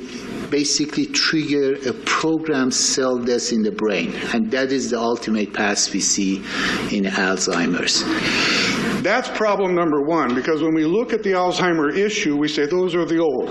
basically 0.51 1.06
trigger 1.06 1.74
a 1.89 1.93
programmed 2.05 2.74
cell 2.74 3.18
death 3.18 3.52
in 3.52 3.62
the 3.62 3.72
brain. 3.72 4.14
And 4.35 4.51
that 4.51 4.72
is 4.72 4.90
the 4.90 4.98
ultimate 4.98 5.52
path 5.52 5.93
we 5.93 6.01
see 6.01 6.36
in 6.90 7.05
Alzheimer's. 7.05 8.05
That's 9.02 9.28
problem 9.31 9.74
number 9.74 10.02
one, 10.02 10.35
because 10.35 10.62
when 10.62 10.74
we 10.74 10.85
look 10.85 11.12
at 11.12 11.22
the 11.22 11.32
Alzheimer 11.32 11.97
issue, 11.97 12.36
we 12.36 12.48
say 12.48 12.66
those 12.66 12.94
are 12.94 13.06
the 13.06 13.18
old. 13.18 13.48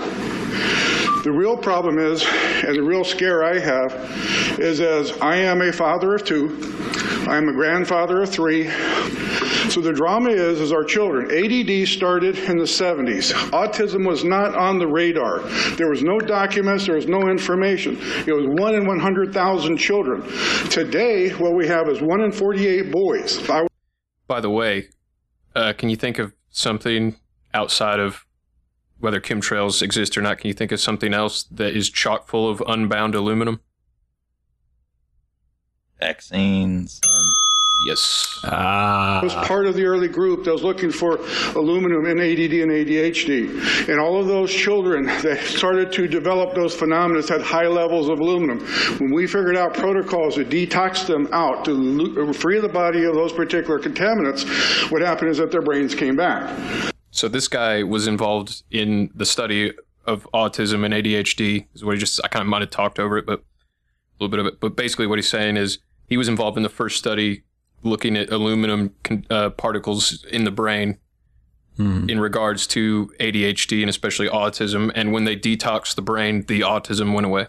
The 1.24 1.32
real 1.32 1.56
problem 1.56 1.98
is, 1.98 2.24
and 2.64 2.76
the 2.76 2.82
real 2.82 3.04
scare 3.04 3.44
I 3.44 3.58
have, 3.58 4.58
is 4.58 4.80
as 4.80 5.12
I 5.20 5.36
am 5.36 5.60
a 5.60 5.72
father 5.72 6.14
of 6.14 6.24
two, 6.24 6.56
I'm 7.30 7.48
a 7.48 7.52
grandfather 7.52 8.22
of 8.22 8.28
three. 8.28 8.68
So 9.70 9.80
the 9.80 9.92
drama 9.92 10.30
is, 10.30 10.60
is 10.60 10.72
our 10.72 10.82
children. 10.82 11.26
ADD 11.26 11.86
started 11.86 12.36
in 12.36 12.58
the 12.58 12.64
70s. 12.64 13.32
Autism 13.50 14.04
was 14.04 14.24
not 14.24 14.56
on 14.56 14.80
the 14.80 14.88
radar. 14.88 15.38
There 15.76 15.88
was 15.88 16.02
no 16.02 16.18
documents. 16.18 16.86
There 16.86 16.96
was 16.96 17.06
no 17.06 17.28
information. 17.28 17.96
It 18.26 18.32
was 18.32 18.46
one 18.48 18.74
in 18.74 18.84
100,000 18.84 19.76
children. 19.76 20.24
Today, 20.70 21.30
what 21.30 21.54
we 21.54 21.68
have 21.68 21.88
is 21.88 22.02
one 22.02 22.20
in 22.20 22.32
48 22.32 22.90
boys. 22.90 23.48
I 23.48 23.68
By 24.26 24.40
the 24.40 24.50
way, 24.50 24.88
uh, 25.54 25.72
can 25.74 25.88
you 25.88 25.96
think 25.96 26.18
of 26.18 26.32
something 26.50 27.14
outside 27.54 28.00
of 28.00 28.26
whether 28.98 29.20
chemtrails 29.20 29.82
exist 29.82 30.18
or 30.18 30.22
not? 30.22 30.38
Can 30.38 30.48
you 30.48 30.54
think 30.54 30.72
of 30.72 30.80
something 30.80 31.14
else 31.14 31.44
that 31.44 31.76
is 31.76 31.90
chock 31.90 32.26
full 32.26 32.50
of 32.50 32.60
unbound 32.66 33.14
aluminum? 33.14 33.60
Vaccines. 36.00 37.00
Um, 37.08 37.34
yes. 37.86 38.40
Ah. 38.44 39.20
was 39.22 39.34
part 39.34 39.66
of 39.66 39.74
the 39.74 39.84
early 39.84 40.08
group 40.08 40.44
that 40.44 40.52
was 40.52 40.62
looking 40.62 40.90
for 40.90 41.18
aluminum 41.54 42.06
in 42.06 42.18
ADD 42.18 42.52
and 42.62 42.70
ADHD. 42.70 43.88
And 43.88 44.00
all 44.00 44.18
of 44.18 44.26
those 44.26 44.50
children 44.52 45.06
that 45.06 45.40
started 45.44 45.92
to 45.92 46.08
develop 46.08 46.54
those 46.54 46.74
phenomena 46.74 47.26
had 47.28 47.42
high 47.42 47.66
levels 47.66 48.08
of 48.08 48.18
aluminum. 48.20 48.60
When 48.98 49.12
we 49.12 49.26
figured 49.26 49.56
out 49.56 49.74
protocols 49.74 50.36
to 50.36 50.44
detox 50.44 51.06
them 51.06 51.28
out, 51.32 51.64
to 51.66 51.72
lo- 51.72 52.32
free 52.32 52.60
the 52.60 52.68
body 52.68 53.04
of 53.04 53.14
those 53.14 53.32
particular 53.32 53.78
contaminants, 53.78 54.90
what 54.90 55.02
happened 55.02 55.30
is 55.30 55.38
that 55.38 55.50
their 55.50 55.62
brains 55.62 55.94
came 55.94 56.16
back. 56.16 56.58
So 57.10 57.28
this 57.28 57.48
guy 57.48 57.82
was 57.82 58.06
involved 58.06 58.62
in 58.70 59.10
the 59.14 59.26
study 59.26 59.72
of 60.06 60.26
autism 60.32 60.84
and 60.84 60.94
ADHD. 60.94 61.66
Is 61.74 61.84
what 61.84 61.94
he 61.94 62.00
just 62.00 62.20
I 62.24 62.28
kind 62.28 62.42
of 62.42 62.48
might 62.48 62.62
have 62.62 62.70
talked 62.70 62.98
over 62.98 63.18
it, 63.18 63.26
but 63.26 63.40
a 63.40 64.24
little 64.24 64.30
bit 64.30 64.40
of 64.40 64.46
it. 64.46 64.60
But 64.60 64.76
basically, 64.76 65.06
what 65.06 65.18
he's 65.18 65.28
saying 65.28 65.56
is 65.56 65.78
he 66.10 66.18
was 66.18 66.28
involved 66.28 66.58
in 66.58 66.62
the 66.62 66.68
first 66.68 66.98
study 66.98 67.44
looking 67.82 68.16
at 68.16 68.30
aluminum 68.30 68.94
con- 69.02 69.24
uh, 69.30 69.48
particles 69.50 70.24
in 70.26 70.44
the 70.44 70.50
brain 70.50 70.98
in 72.10 72.20
regards 72.20 72.66
to 72.66 73.10
ADHD 73.20 73.80
and 73.80 73.88
especially 73.88 74.28
autism. 74.28 74.92
And 74.94 75.12
when 75.12 75.24
they 75.24 75.34
detoxed 75.34 75.94
the 75.94 76.02
brain, 76.02 76.44
the 76.46 76.60
autism 76.60 77.14
went 77.14 77.24
away. 77.24 77.46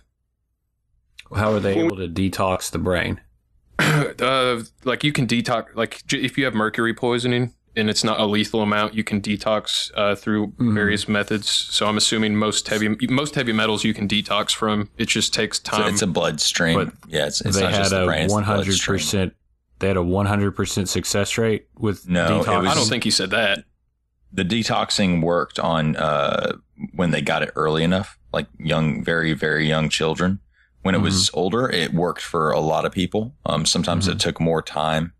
How 1.36 1.52
are 1.52 1.60
they 1.60 1.80
able 1.80 1.98
to 1.98 2.08
detox 2.08 2.72
the 2.72 2.78
brain? 2.80 3.20
uh, 3.80 4.62
like 4.86 5.04
you 5.04 5.12
can 5.12 5.28
detox, 5.28 5.76
like 5.76 6.02
if 6.14 6.38
you 6.38 6.46
have 6.46 6.54
mercury 6.54 6.94
poisoning 6.94 7.54
and 7.76 7.90
it's 7.90 8.04
not 8.04 8.20
a 8.20 8.26
lethal 8.26 8.62
amount, 8.62 8.94
you 8.94 9.04
can 9.04 9.22
detox 9.22 9.92
uh, 9.96 10.16
through 10.16 10.48
Mm-hmm. 10.48 10.74
various 10.76 11.08
methods. 11.08 11.50
So 11.50 11.88
I'm 11.88 11.98
assuming 11.98 12.36
most 12.36 12.68
heavy 12.68 12.90
most 13.10 13.36
heavy 13.36 13.54
metals 13.54 13.84
you 13.84 13.94
can 13.94 14.08
detox 14.08 14.54
from. 14.56 14.90
It 14.98 15.08
just 15.08 15.34
takes 15.34 15.58
So 15.64 15.78
time. 15.78 15.94
it's 15.94 16.02
a 16.02 16.08
bloodstream. 16.08 16.98
yeah, 17.08 17.28
it's, 17.28 17.42
it's 17.42 17.56
they 17.56 17.64
not 17.64 17.72
had 17.72 17.78
just 17.80 17.92
the 17.92 18.04
a 18.04 18.06
brain. 18.06 18.24
it's 18.26 18.34
the 18.34 18.36
one 18.36 18.44
hundred 18.44 18.66
bloodstream. 18.66 18.98
percent. 18.98 19.34
They 19.80 19.88
had 19.88 19.98
a 19.98 20.04
one 20.04 20.26
hundred 20.28 20.52
percent 20.52 20.90
success 20.90 21.38
rate 21.38 21.68
with 21.78 22.08
No, 22.08 22.42
it 22.42 22.46
detox. 22.46 22.62
was- 22.64 22.72
I 22.72 22.76
don't 22.76 22.88
think 22.90 23.04
he 23.04 23.12
said 23.12 23.30
that. 23.32 23.64
The 24.34 24.44
detoxing 24.46 25.22
worked 25.22 25.60
on 25.60 25.96
uh, 25.98 26.54
when 26.96 27.12
they 27.12 27.22
got 27.22 27.42
it 27.44 27.52
early 27.56 27.84
enough, 27.84 28.18
like 28.32 28.48
young, 28.60 29.04
very, 29.04 29.34
very 29.34 29.68
young 29.68 29.90
children. 29.90 30.40
When 30.84 30.96
it 30.96 31.00
was 31.02 31.30
Mm-hmm. 31.30 31.40
older, 31.40 31.70
it 31.70 31.94
worked 31.94 32.22
for 32.22 32.52
a 32.52 32.60
lot 32.60 32.86
of 32.86 32.92
people. 32.92 33.36
Um, 33.46 33.66
sometimes 33.66 34.08
it 34.08 34.20
took 34.20 34.40
more 34.40 34.62
time, 34.62 35.14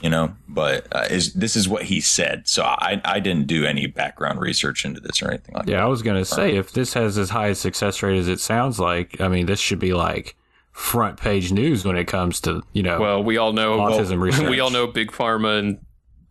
you 0.00 0.10
know. 0.10 0.34
But 0.48 0.86
uh, 0.94 1.06
is 1.10 1.34
this 1.34 1.56
is 1.56 1.68
what 1.68 1.84
he 1.84 2.00
said? 2.00 2.48
So 2.48 2.62
I 2.64 3.00
I 3.04 3.20
didn't 3.20 3.46
do 3.46 3.64
any 3.64 3.86
background 3.86 4.40
research 4.40 4.84
into 4.84 5.00
this 5.00 5.22
or 5.22 5.28
anything 5.28 5.54
like 5.54 5.66
that. 5.66 5.72
Yeah, 5.72 5.84
I 5.84 5.86
was 5.88 6.02
gonna 6.02 6.24
say 6.24 6.56
if 6.56 6.72
this 6.72 6.94
has 6.94 7.18
as 7.18 7.30
high 7.30 7.48
a 7.48 7.54
success 7.54 8.02
rate 8.02 8.18
as 8.18 8.28
it 8.28 8.40
sounds 8.40 8.78
like, 8.80 9.20
I 9.20 9.28
mean, 9.28 9.46
this 9.46 9.60
should 9.60 9.78
be 9.78 9.92
like 9.94 10.36
front 10.72 11.18
page 11.18 11.52
news 11.52 11.84
when 11.84 11.96
it 11.96 12.04
comes 12.06 12.40
to 12.42 12.62
you 12.72 12.82
know. 12.82 13.00
Well, 13.00 13.22
we 13.22 13.36
all 13.36 13.52
know 13.52 13.78
autism 13.78 14.10
well, 14.10 14.18
research. 14.18 14.48
We 14.50 14.60
all 14.60 14.70
know 14.70 14.86
big 14.86 15.12
pharma 15.12 15.58
and 15.58 15.78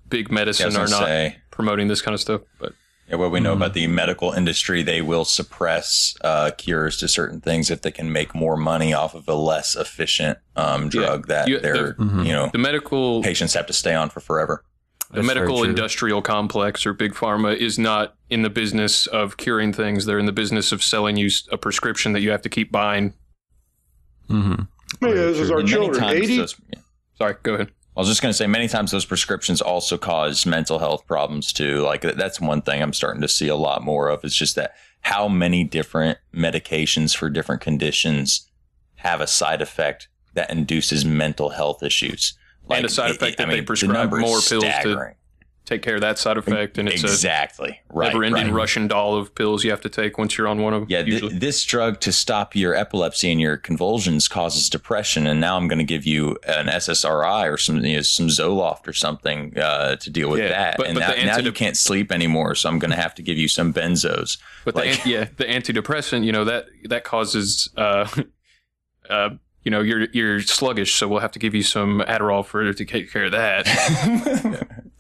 big 0.08 0.32
medicine 0.32 0.72
Yeah, 0.72 0.80
are 0.80 0.88
not 0.88 1.06
say. 1.06 1.38
promoting 1.52 1.88
this 1.88 2.02
kind 2.02 2.14
of 2.16 2.22
stuff. 2.22 2.42
But 2.60 2.74
Yeah, 3.10 3.16
what 3.16 3.32
we 3.32 3.40
know 3.40 3.54
Mm-hmm. 3.54 3.62
about 3.62 3.74
the 3.74 3.88
medical 3.88 4.32
industry, 4.34 4.84
they 4.84 5.02
will 5.02 5.26
suppress 5.26 6.16
uh, 6.22 6.52
cures 6.58 6.96
to 6.98 7.08
certain 7.08 7.42
things 7.42 7.72
if 7.72 7.82
they 7.82 7.92
can 7.92 8.12
make 8.12 8.36
more 8.36 8.56
money 8.56 8.94
off 8.94 9.16
of 9.16 9.28
a 9.28 9.34
less 9.34 9.76
efficient 9.76 10.38
um, 10.56 10.90
drug 10.90 11.28
that 11.28 11.48
You- 11.48 11.60
their 11.60 11.94
the- 11.94 12.24
you 12.24 12.32
know 12.32 12.50
the 12.54 12.60
medical 12.60 13.24
patients 13.24 13.54
have 13.56 13.66
to 13.68 13.74
stay 13.74 13.96
on 13.96 14.10
for 14.10 14.20
forever. 14.20 14.64
the 15.12 15.24
medical 15.24 15.64
industrial 15.64 16.22
complex 16.22 16.86
or 16.86 16.94
big 16.94 17.14
pharma 17.14 17.58
is 17.58 17.80
not 17.80 18.14
in 18.30 18.44
the 18.44 18.50
business 18.50 19.08
of 19.08 19.38
curing 19.38 19.74
things. 19.74 20.06
They're 20.06 20.20
in 20.20 20.28
the 20.28 20.32
business 20.32 20.72
of 20.72 20.84
selling 20.84 21.18
you 21.18 21.32
a 21.52 21.58
prescription 21.58 22.14
that 22.14 22.22
you 22.22 22.30
have 22.30 22.44
to 22.44 22.50
keep 22.50 22.72
buying. 22.72 23.16
Mm-hmm. 24.30 25.06
is, 25.08 25.40
is 25.40 25.50
our 25.50 25.60
And 25.62 25.68
children. 25.68 26.04
80, 26.04 26.38
those- 26.38 26.56
yeah. 26.72 26.80
Sorry, 27.18 27.36
go 27.42 27.56
ahead. 27.56 27.72
I 27.98 28.00
was 28.02 28.08
just 28.08 28.22
going 28.22 28.30
to 28.32 28.38
say, 28.38 28.48
many 28.48 28.68
times 28.68 28.92
those 28.92 29.06
prescriptions 29.06 29.62
also 29.62 29.98
cause 29.98 30.46
mental 30.46 30.80
health 30.80 31.06
problems 31.06 31.52
too. 31.52 31.82
Like 31.82 32.02
that's 32.02 32.40
one 32.40 32.62
thing 32.62 32.82
I'm 32.82 32.94
starting 32.94 33.22
to 33.22 33.28
see 33.28 33.48
a 33.50 33.56
lot 33.56 33.84
more 33.84 34.08
of. 34.10 34.24
It's 34.24 34.36
just 34.36 34.56
that 34.56 34.76
how 35.02 35.28
many 35.28 35.64
different 35.64 36.18
medications 36.34 37.16
for 37.16 37.30
different 37.30 37.62
conditions 37.62 38.50
have 38.96 39.22
a 39.22 39.28
side 39.28 39.62
effect 39.62 40.08
that 40.34 40.50
induces 40.50 41.04
mental 41.04 41.50
health 41.50 41.84
issues. 41.84 42.38
and 42.72 42.86
a 42.86 42.90
side 42.90 43.12
effect 43.12 43.34
it- 43.34 43.40
I 43.40 43.44
that 43.44 43.48
mean, 43.50 43.58
they 43.58 43.66
prescribe 43.66 44.14
is 44.14 44.20
more 44.20 44.40
pills 44.42 44.64
staggering. 44.64 45.16
to 45.16 45.19
take 45.70 45.84
care 45.84 45.96
of 45.96 46.02
that 46.02 46.18
side 46.18 46.36
effect. 46.38 46.78
And 46.80 46.90
it's 46.90 47.04
Exactly. 47.04 47.80
a 47.90 47.94
Right, 47.94 48.08
never-ending 48.12 48.48
right. 48.48 48.54
Russian 48.54 48.88
doll 48.88 49.16
of 49.16 49.36
pills 49.36 49.64
you 49.64 49.70
have 49.70 49.82
to 49.82 49.90
take 49.90 50.18
once 50.18 50.36
you're 50.38 50.48
on 50.48 50.62
one 50.62 50.74
of 50.74 50.82
them. 50.82 50.88
Yeah, 50.90 51.04
th- 51.04 51.32
this 51.34 51.64
drug 51.64 52.00
to 52.02 52.12
stop 52.12 52.56
your 52.56 52.74
epilepsy 52.74 53.32
and 53.32 53.40
your 53.40 53.56
convulsions 53.56 54.28
causes 54.28 54.68
depression, 54.70 55.28
and 55.28 55.40
now 55.40 55.56
I'm 55.58 55.68
going 55.68 55.78
to 55.80 55.86
give 55.86 56.08
you 56.08 56.38
an 56.48 56.66
SSRI 56.68 57.46
or 57.52 57.58
some 57.58 57.86
you 57.86 57.98
know, 57.98 58.02
some 58.02 58.28
Zoloft 58.30 58.88
or 58.88 58.94
something 58.94 59.56
uh, 59.58 59.96
to 59.98 60.10
deal 60.10 60.30
with 60.30 60.40
Yeah, 60.40 60.48
that. 60.50 60.78
but- 60.78 60.88
and 60.88 60.96
but 60.96 61.02
now, 61.02 61.16
the 61.16 61.26
now 61.26 61.38
you 61.38 61.52
can't 61.52 61.78
sleep 61.78 62.12
anymore, 62.12 62.56
so 62.56 62.68
I'm 62.68 62.80
going 62.80 62.92
to 62.92 62.98
have 62.98 63.14
to 63.16 63.22
give 63.22 63.38
you 63.38 63.48
some 63.48 63.72
benzos. 63.74 64.38
But 64.66 64.76
Like- 64.76 65.04
the 65.04 65.16
an- 65.16 65.22
yeah, 65.22 65.28
the 65.38 65.46
antidepressant, 65.46 66.24
you 66.26 66.32
know 66.32 66.46
that 66.46 66.66
that 66.86 67.04
causes, 67.04 67.70
uh, 67.78 68.08
uh, 69.10 69.30
you 69.64 69.72
know, 69.72 69.82
you're 69.82 70.08
you're 70.12 70.42
sluggish, 70.42 70.96
so 70.96 71.08
we'll 71.08 71.20
have 71.20 71.32
to 71.34 71.40
give 71.40 71.54
you 71.54 71.64
some 71.64 72.02
Adderall 72.02 72.46
for 72.46 72.72
to 72.72 72.86
take 72.86 73.12
care 73.12 73.26
of 73.26 73.32
that. 73.32 73.66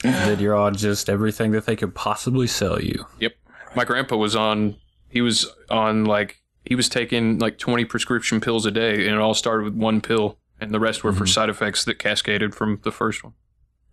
That 0.01 0.39
you're 0.39 0.55
on 0.55 0.75
just 0.75 1.09
everything 1.09 1.51
that 1.51 1.65
they 1.65 1.75
could 1.75 1.93
possibly 1.93 2.47
sell 2.47 2.81
you. 2.81 3.05
Yep. 3.19 3.33
My 3.75 3.83
grandpa 3.83 4.15
was 4.15 4.33
on. 4.33 4.77
He 5.09 5.19
was 5.19 5.45
on 5.69 6.05
like 6.05 6.41
he 6.63 6.75
was 6.75 6.87
taking 6.87 7.39
like 7.39 7.57
20 7.57 7.83
prescription 7.83 8.39
pills 8.39 8.65
a 8.65 8.71
day, 8.71 9.05
and 9.05 9.15
it 9.15 9.19
all 9.19 9.33
started 9.33 9.65
with 9.65 9.73
one 9.73 9.99
pill, 9.99 10.37
and 10.61 10.71
the 10.71 10.79
rest 10.79 11.03
were 11.03 11.11
for 11.11 11.25
side 11.25 11.49
effects 11.49 11.83
that 11.83 11.99
cascaded 11.99 12.55
from 12.55 12.79
the 12.83 12.91
first 12.91 13.23
one. 13.25 13.33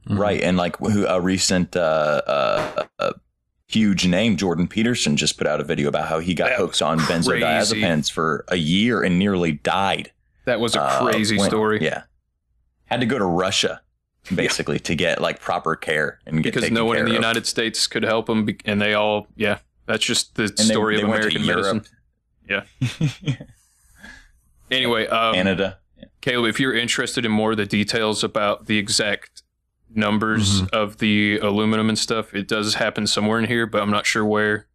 Right, 0.08 0.40
and 0.40 0.56
like 0.56 0.76
a 0.80 1.20
recent 1.20 1.74
uh, 1.74 2.22
uh, 2.26 2.84
uh, 3.00 3.12
huge 3.66 4.06
name, 4.06 4.36
Jordan 4.36 4.68
Peterson, 4.68 5.16
just 5.16 5.36
put 5.38 5.46
out 5.46 5.60
a 5.60 5.64
video 5.64 5.88
about 5.88 6.08
how 6.08 6.20
he 6.20 6.34
got 6.34 6.52
hooked 6.52 6.80
on 6.82 7.00
benzodiazepines 7.00 8.12
for 8.12 8.44
a 8.48 8.56
year 8.56 9.02
and 9.02 9.18
nearly 9.18 9.52
died. 9.52 10.12
That 10.46 10.58
was 10.60 10.74
a 10.74 10.82
Uh, 10.82 11.04
crazy 11.10 11.36
when- 11.38 11.48
story. 11.50 11.78
Yeah, 11.84 12.02
had 12.86 13.00
to 13.00 13.06
go 13.06 13.18
to 13.18 13.24
Russia 13.24 13.82
basically 14.34 14.78
to 14.80 14.94
get 14.96 15.20
like 15.20 15.38
proper 15.40 15.76
care 15.76 16.18
and 16.26 16.42
get 16.42 16.54
because 16.54 16.70
no 16.70 16.84
one 16.86 16.96
in 16.96 17.04
the 17.04 17.10
of. 17.10 17.14
United 17.16 17.46
States 17.46 17.86
could 17.86 18.02
help 18.02 18.28
him, 18.28 18.44
be- 18.46 18.58
and 18.64 18.80
they 18.80 18.94
all, 18.94 19.26
yeah, 19.36 19.58
that's 19.86 20.04
just 20.04 20.34
the 20.36 20.48
they- 20.48 20.64
story 20.64 20.96
they 20.96 21.02
of 21.02 21.08
went 21.10 21.22
to 21.22 21.28
American 21.36 21.46
medicine. 21.46 21.84
Europe. 22.48 22.66
Yeah. 23.28 23.36
anyway, 24.70 25.06
um, 25.08 25.34
Canada. 25.34 25.78
Caleb, 26.20 26.48
if 26.48 26.58
you're 26.60 26.74
interested 26.74 27.24
in 27.24 27.30
more 27.32 27.52
of 27.52 27.56
the 27.56 27.66
details 27.66 28.24
about 28.24 28.66
the 28.66 28.78
exact 28.78 29.42
numbers 29.94 30.62
Mm-hmm. 30.62 30.74
of 30.76 30.98
the 30.98 31.38
aluminum 31.38 31.88
and 31.88 31.98
stuff, 31.98 32.34
it 32.34 32.48
does 32.48 32.74
happen 32.74 33.06
somewhere 33.06 33.38
in 33.38 33.46
here, 33.46 33.66
but 33.66 33.82
I'm 33.82 33.90
not 33.90 34.06
sure 34.06 34.24
where. 34.24 34.66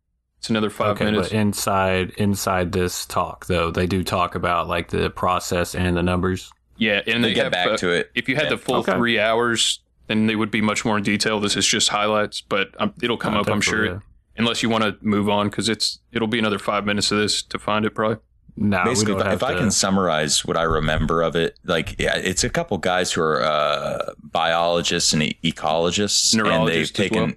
It's 0.42 0.50
another 0.50 0.72
five 0.72 0.96
okay, 0.96 1.06
minutes. 1.06 1.30
but 1.30 1.38
inside 1.38 2.10
inside 2.18 2.72
this 2.72 3.06
talk 3.06 3.46
though, 3.46 3.70
they 3.70 3.86
do 3.86 4.04
talk 4.04 4.34
about 4.34 4.68
like 4.68 4.88
the 4.90 5.12
process 5.12 5.76
and 5.76 5.96
the 5.96 6.02
numbers. 6.02 6.52
Yeah, 6.78 7.02
and 7.06 7.24
They 7.24 7.28
they 7.30 7.34
get 7.36 7.44
have, 7.44 7.52
back 7.52 7.68
uh, 7.68 7.78
to 7.78 7.92
it. 7.92 8.10
If 8.16 8.28
you 8.28 8.34
had 8.34 8.46
Yeah. 8.46 8.50
the 8.50 8.58
full 8.58 8.78
Okay. 8.78 8.94
three 8.94 9.20
hours, 9.20 9.82
then 10.08 10.26
they 10.26 10.36
would 10.36 10.50
be 10.50 10.60
much 10.62 10.84
more 10.84 10.98
in 10.98 11.04
detail. 11.04 11.40
This 11.40 11.56
is 11.56 11.68
just 11.68 11.90
highlights, 11.90 12.42
but 12.42 12.70
um, 12.80 12.92
it'll 13.04 13.18
come 13.18 13.36
Oh, 13.36 13.42
up, 13.42 13.50
I'm 13.50 13.62
sure. 13.62 13.84
definitely, 13.84 14.06
Unless 14.36 14.64
you 14.64 14.70
want 14.72 14.84
to 14.84 14.98
move 15.02 15.30
on, 15.30 15.50
because 15.50 15.70
it's 15.70 16.00
it'll 16.12 16.28
be 16.28 16.40
another 16.40 16.58
five 16.58 16.88
minutes 16.88 17.12
of 17.12 17.20
this 17.20 17.44
to 17.44 17.60
find 17.60 17.86
it, 17.86 17.92
probably. 17.94 18.18
No, 18.58 18.84
Basically, 18.84 19.14
if, 19.14 19.34
if 19.34 19.44
I 19.44 19.54
can 19.54 19.70
summarize 19.70 20.44
what 20.44 20.58
I 20.58 20.64
remember 20.64 21.22
of 21.22 21.36
it, 21.36 21.56
like 21.66 21.96
yeah, 22.00 22.16
it's 22.18 22.44
a 22.44 22.50
couple 22.50 22.80
guys 22.80 23.12
who 23.12 23.22
are 23.22 23.44
uh, 23.44 24.14
biologists 24.24 25.14
and 25.14 25.22
e- 25.22 25.38
ecologists, 25.44 26.34
and 26.34 26.40
they've 26.44 26.52
Neurologists 26.52 27.00
as 27.00 27.10
taken. 27.10 27.36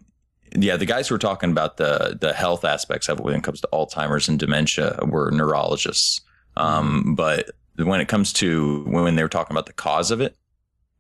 Yeah, 0.57 0.77
the 0.77 0.87
guys 0.87 1.09
who 1.09 1.15
were 1.17 1.19
talking 1.19 1.51
about 1.51 1.77
the 1.79 2.17
the 2.21 2.33
health 2.33 2.65
aspects 2.65 3.09
of 3.09 3.19
it 3.19 3.25
when 3.25 3.35
it 3.35 3.43
comes 3.43 3.61
to 3.61 3.69
Alzheimer's 3.73 4.29
and 4.29 4.39
dementia 4.39 4.99
were 5.03 5.31
neurologists. 5.31 6.21
Um, 6.57 7.15
but 7.17 7.51
when 7.77 8.01
it 8.01 8.09
comes 8.09 8.33
to 8.35 8.85
when 8.87 9.17
they 9.17 9.23
were 9.23 9.29
talking 9.29 9.55
about 9.55 9.67
the 9.67 9.73
cause 9.73 10.11
of 10.13 10.21
it, 10.21 10.37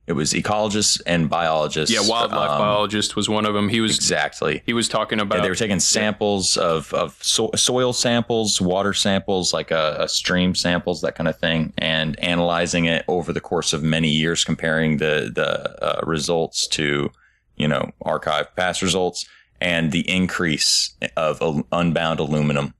It 0.06 0.12
was 0.14 0.32
ecologists 0.34 1.00
and 1.06 1.30
biologists. 1.30 1.94
Yeah, 1.94 2.06
wildlife 2.06 2.50
um, 2.50 2.58
biologist 2.58 3.16
was 3.16 3.28
one 3.28 3.46
of 3.46 3.54
them. 3.54 3.68
He 3.70 3.80
was 3.80 3.96
exactly. 3.96 4.62
He 4.66 4.74
was 4.74 4.88
talking 4.88 5.18
about. 5.20 5.36
Yeah, 5.36 5.42
they 5.44 5.48
were 5.48 5.54
taking 5.54 5.80
samples 5.80 6.56
of 6.58 6.92
of 6.92 7.16
so- 7.22 7.52
soil 7.54 7.92
samples, 7.92 8.60
water 8.60 8.92
samples, 8.92 9.54
like 9.54 9.70
a, 9.70 9.96
a 10.00 10.08
stream 10.08 10.54
samples, 10.54 11.00
that 11.00 11.14
kind 11.14 11.28
of 11.28 11.38
thing, 11.38 11.72
and 11.78 12.18
analyzing 12.18 12.84
it 12.86 13.04
over 13.08 13.32
the 13.32 13.40
course 13.40 13.72
of 13.72 13.82
many 13.82 14.10
years, 14.10 14.44
comparing 14.44 14.98
the 14.98 15.30
the 15.34 15.50
uh, 15.82 16.00
results 16.04 16.66
to 16.68 17.10
you 17.56 17.68
know 17.68 17.90
archive 18.02 18.54
past 18.56 18.82
results 18.82 19.26
and 19.60 19.92
the 19.92 20.08
increase 20.08 20.96
of 21.16 21.64
unbound 21.72 22.20
aluminum 22.20 22.74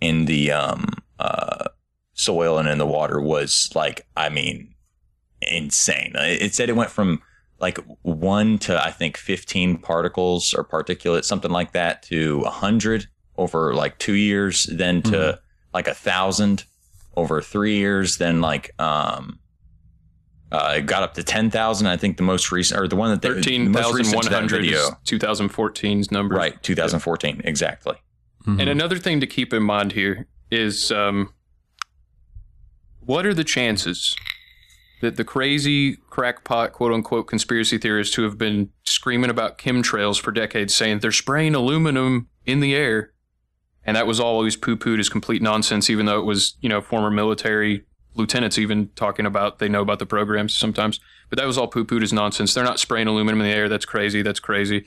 in 0.00 0.26
the 0.26 0.52
um, 0.52 0.88
uh, 1.18 1.68
soil 2.12 2.58
and 2.58 2.68
in 2.68 2.78
the 2.78 2.86
water 2.86 3.20
was 3.20 3.70
like, 3.74 4.06
I 4.16 4.28
mean, 4.28 4.74
insane. 5.42 6.12
It 6.16 6.54
said 6.54 6.68
it 6.68 6.76
went 6.76 6.90
from 6.90 7.22
like 7.60 7.78
one 8.02 8.58
to 8.58 8.80
I 8.80 8.90
think 8.90 9.16
15 9.16 9.78
particles 9.78 10.54
or 10.54 10.64
particulate, 10.64 11.24
something 11.24 11.50
like 11.50 11.72
that, 11.72 12.02
to 12.04 12.42
a 12.46 12.50
hundred 12.50 13.06
over 13.36 13.74
like 13.74 13.98
two 13.98 14.14
years, 14.14 14.64
then 14.64 15.02
to 15.02 15.10
Mm-hmm. 15.10 15.40
like 15.74 15.88
a 15.88 15.94
thousand 15.94 16.64
over 17.16 17.42
three 17.42 17.76
years, 17.76 18.18
then 18.18 18.40
like 18.40 18.70
um 18.80 19.40
uh, 20.50 20.74
it 20.78 20.86
got 20.86 21.02
up 21.02 21.14
to 21.14 21.22
10,000. 21.22 21.86
I 21.86 21.96
think 21.96 22.16
the 22.16 22.22
most 22.22 22.50
recent, 22.50 22.80
or 22.80 22.88
the 22.88 22.96
one 22.96 23.10
that 23.10 23.22
they, 23.22 23.58
most 23.58 23.94
recent 23.94 24.24
13,100 24.24 24.62
video. 24.62 24.78
is 24.78 24.90
2014's 25.04 26.10
number. 26.10 26.34
Right, 26.34 26.62
2014, 26.62 27.42
exactly. 27.44 27.96
And 28.46 28.70
another 28.70 28.96
thing 28.96 29.20
to 29.20 29.26
keep 29.26 29.52
in 29.52 29.62
mind 29.62 29.92
here 29.92 30.26
is 30.50 30.90
um, 30.90 31.34
what 33.00 33.26
are 33.26 33.34
the 33.34 33.44
chances 33.44 34.16
that 35.00 35.16
the 35.16 35.24
crazy 35.24 35.96
crackpot, 36.08 36.72
quote 36.72 36.92
unquote, 36.92 37.26
conspiracy 37.26 37.78
theorists 37.78 38.14
who 38.14 38.22
have 38.22 38.38
been 38.38 38.70
screaming 38.84 39.30
about 39.30 39.58
chemtrails 39.58 40.20
for 40.20 40.32
decades 40.32 40.74
saying 40.74 41.00
they're 41.00 41.12
spraying 41.12 41.54
aluminum 41.54 42.28
in 42.46 42.60
the 42.60 42.74
air, 42.74 43.12
and 43.84 43.96
that 43.96 44.06
was 44.06 44.18
always 44.18 44.56
poo 44.56 44.76
pooed 44.76 44.98
as 44.98 45.08
complete 45.08 45.42
nonsense, 45.42 45.90
even 45.90 46.06
though 46.06 46.18
it 46.18 46.24
was, 46.24 46.56
you 46.60 46.68
know, 46.68 46.80
former 46.80 47.10
military 47.10 47.84
lieutenants 48.18 48.58
even 48.58 48.88
talking 48.96 49.26
about 49.26 49.58
they 49.58 49.68
know 49.68 49.82
about 49.82 49.98
the 49.98 50.06
programs 50.06 50.56
sometimes, 50.56 51.00
but 51.30 51.38
that 51.38 51.46
was 51.46 51.56
all 51.56 51.68
poo 51.68 51.84
pooed 51.84 52.02
as 52.02 52.12
nonsense. 52.12 52.52
They're 52.52 52.64
not 52.64 52.80
spraying 52.80 53.06
aluminum 53.06 53.40
in 53.40 53.46
the 53.46 53.54
air. 53.54 53.68
That's 53.68 53.84
crazy. 53.84 54.22
That's 54.22 54.40
crazy. 54.40 54.86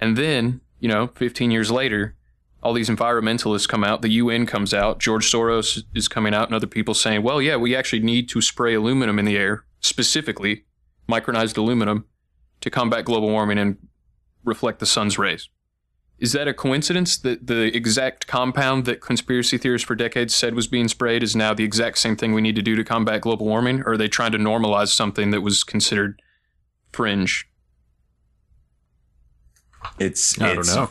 And 0.00 0.16
then, 0.16 0.60
you 0.80 0.88
know, 0.88 1.08
15 1.14 1.50
years 1.50 1.70
later, 1.70 2.16
all 2.62 2.72
these 2.72 2.88
environmentalists 2.88 3.68
come 3.68 3.84
out, 3.84 4.02
the 4.02 4.08
UN 4.08 4.46
comes 4.46 4.72
out, 4.72 4.98
George 4.98 5.30
Soros 5.30 5.82
is 5.94 6.08
coming 6.08 6.34
out, 6.34 6.48
and 6.48 6.54
other 6.54 6.66
people 6.66 6.94
saying, 6.94 7.22
well, 7.22 7.40
yeah, 7.40 7.56
we 7.56 7.76
actually 7.76 8.00
need 8.00 8.28
to 8.30 8.40
spray 8.40 8.74
aluminum 8.74 9.18
in 9.18 9.26
the 9.26 9.36
air, 9.36 9.64
specifically 9.80 10.64
micronized 11.08 11.58
aluminum, 11.58 12.06
to 12.62 12.70
combat 12.70 13.04
global 13.04 13.28
warming 13.28 13.58
and 13.58 13.76
reflect 14.44 14.78
the 14.78 14.86
sun's 14.86 15.18
rays. 15.18 15.50
Is 16.18 16.32
that 16.32 16.46
a 16.46 16.54
coincidence 16.54 17.18
that 17.18 17.48
the 17.48 17.76
exact 17.76 18.26
compound 18.26 18.84
that 18.84 19.00
conspiracy 19.00 19.58
theorists 19.58 19.86
for 19.86 19.94
decades 19.94 20.34
said 20.34 20.54
was 20.54 20.68
being 20.68 20.88
sprayed 20.88 21.22
is 21.22 21.34
now 21.34 21.52
the 21.52 21.64
exact 21.64 21.98
same 21.98 22.16
thing 22.16 22.32
we 22.32 22.40
need 22.40 22.56
to 22.56 22.62
do 22.62 22.76
to 22.76 22.84
combat 22.84 23.20
global 23.20 23.46
warming? 23.46 23.80
Or 23.82 23.92
are 23.92 23.96
they 23.96 24.08
trying 24.08 24.32
to 24.32 24.38
normalize 24.38 24.88
something 24.88 25.32
that 25.32 25.40
was 25.40 25.64
considered 25.64 26.22
fringe? 26.92 27.48
It's 29.98 30.40
I 30.40 30.54
don't 30.54 30.66
know. 30.66 30.90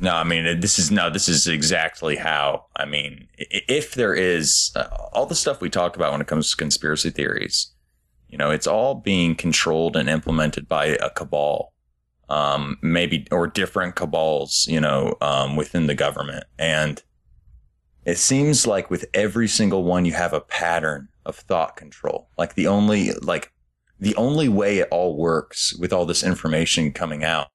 No, 0.00 0.14
I 0.14 0.24
mean 0.24 0.60
this 0.60 0.78
is 0.78 0.90
no. 0.90 1.10
This 1.10 1.28
is 1.28 1.46
exactly 1.46 2.16
how. 2.16 2.66
I 2.76 2.84
mean, 2.84 3.28
if 3.38 3.94
there 3.94 4.14
is 4.14 4.72
uh, 4.74 4.86
all 5.12 5.26
the 5.26 5.34
stuff 5.34 5.60
we 5.60 5.70
talk 5.70 5.96
about 5.96 6.12
when 6.12 6.20
it 6.20 6.26
comes 6.26 6.50
to 6.50 6.56
conspiracy 6.56 7.10
theories, 7.10 7.72
you 8.28 8.38
know, 8.38 8.50
it's 8.50 8.66
all 8.66 8.94
being 8.94 9.34
controlled 9.36 9.94
and 9.94 10.08
implemented 10.08 10.68
by 10.68 10.86
a 10.86 11.10
cabal, 11.10 11.73
um, 12.28 12.78
maybe 12.82 13.26
or 13.30 13.46
different 13.46 13.96
cabals, 13.96 14.66
you 14.68 14.80
know, 14.80 15.16
um, 15.20 15.56
within 15.56 15.86
the 15.86 15.94
government, 15.94 16.44
and 16.58 17.02
it 18.04 18.18
seems 18.18 18.66
like 18.66 18.90
with 18.90 19.06
every 19.14 19.48
single 19.48 19.84
one, 19.84 20.04
you 20.04 20.12
have 20.12 20.32
a 20.32 20.40
pattern 20.40 21.08
of 21.24 21.36
thought 21.36 21.76
control. 21.76 22.28
Like 22.36 22.54
the 22.54 22.66
only 22.66 23.12
like 23.12 23.52
the 23.98 24.14
only 24.16 24.48
way 24.48 24.78
it 24.78 24.88
all 24.90 25.16
works 25.16 25.74
with 25.78 25.92
all 25.92 26.04
this 26.04 26.22
information 26.22 26.92
coming 26.92 27.24
out 27.24 27.48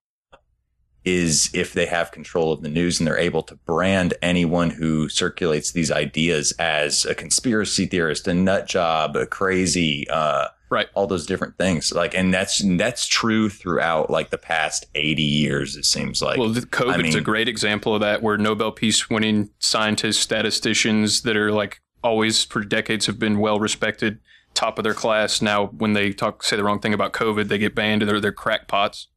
is 1.04 1.50
if 1.54 1.72
they 1.72 1.86
have 1.86 2.12
control 2.12 2.52
of 2.52 2.62
the 2.62 2.68
news 2.68 2.98
and 2.98 3.06
they're 3.06 3.16
able 3.16 3.42
to 3.42 3.56
brand 3.56 4.14
anyone 4.20 4.70
who 4.70 5.08
circulates 5.08 5.72
these 5.72 5.90
ideas 5.90 6.52
as 6.58 7.06
a 7.06 7.14
conspiracy 7.14 7.86
theorist, 7.86 8.28
a 8.28 8.34
nut 8.34 8.66
job, 8.66 9.16
a 9.16 9.26
crazy, 9.26 10.06
uh, 10.10 10.48
right, 10.70 10.88
all 10.94 11.06
those 11.06 11.26
different 11.26 11.58
things. 11.58 11.92
Like, 11.92 12.14
and 12.14 12.32
that's 12.32 12.62
that's 12.78 13.06
true 13.06 13.50
throughout 13.50 14.08
like 14.08 14.30
the 14.30 14.38
past 14.38 14.86
eighty 14.94 15.22
years. 15.22 15.76
It 15.76 15.84
seems 15.84 16.22
like. 16.22 16.38
Well, 16.38 16.48
the 16.48 16.62
COVID's 16.62 16.94
I 16.94 16.96
mean, 16.96 17.16
a 17.16 17.20
great 17.20 17.48
example 17.48 17.94
of 17.94 18.00
that, 18.00 18.22
where 18.22 18.38
Nobel 18.38 18.72
Peace 18.72 19.10
winning 19.10 19.50
scientists, 19.58 20.18
statisticians 20.18 21.22
that 21.22 21.36
are 21.36 21.52
like 21.52 21.80
always 22.02 22.44
for 22.44 22.64
decades 22.64 23.06
have 23.06 23.18
been 23.18 23.38
well 23.40 23.58
respected, 23.58 24.18
top 24.54 24.78
of 24.78 24.84
their 24.84 24.94
class. 24.94 25.42
Now, 25.42 25.66
when 25.66 25.92
they 25.92 26.12
talk, 26.12 26.42
say 26.42 26.56
the 26.56 26.64
wrong 26.64 26.80
thing 26.80 26.94
about 26.94 27.12
COVID, 27.12 27.48
they 27.48 27.58
get 27.58 27.74
banned. 27.74 28.02
They're 28.02 28.20
they're 28.20 28.32
crackpots. 28.32 29.08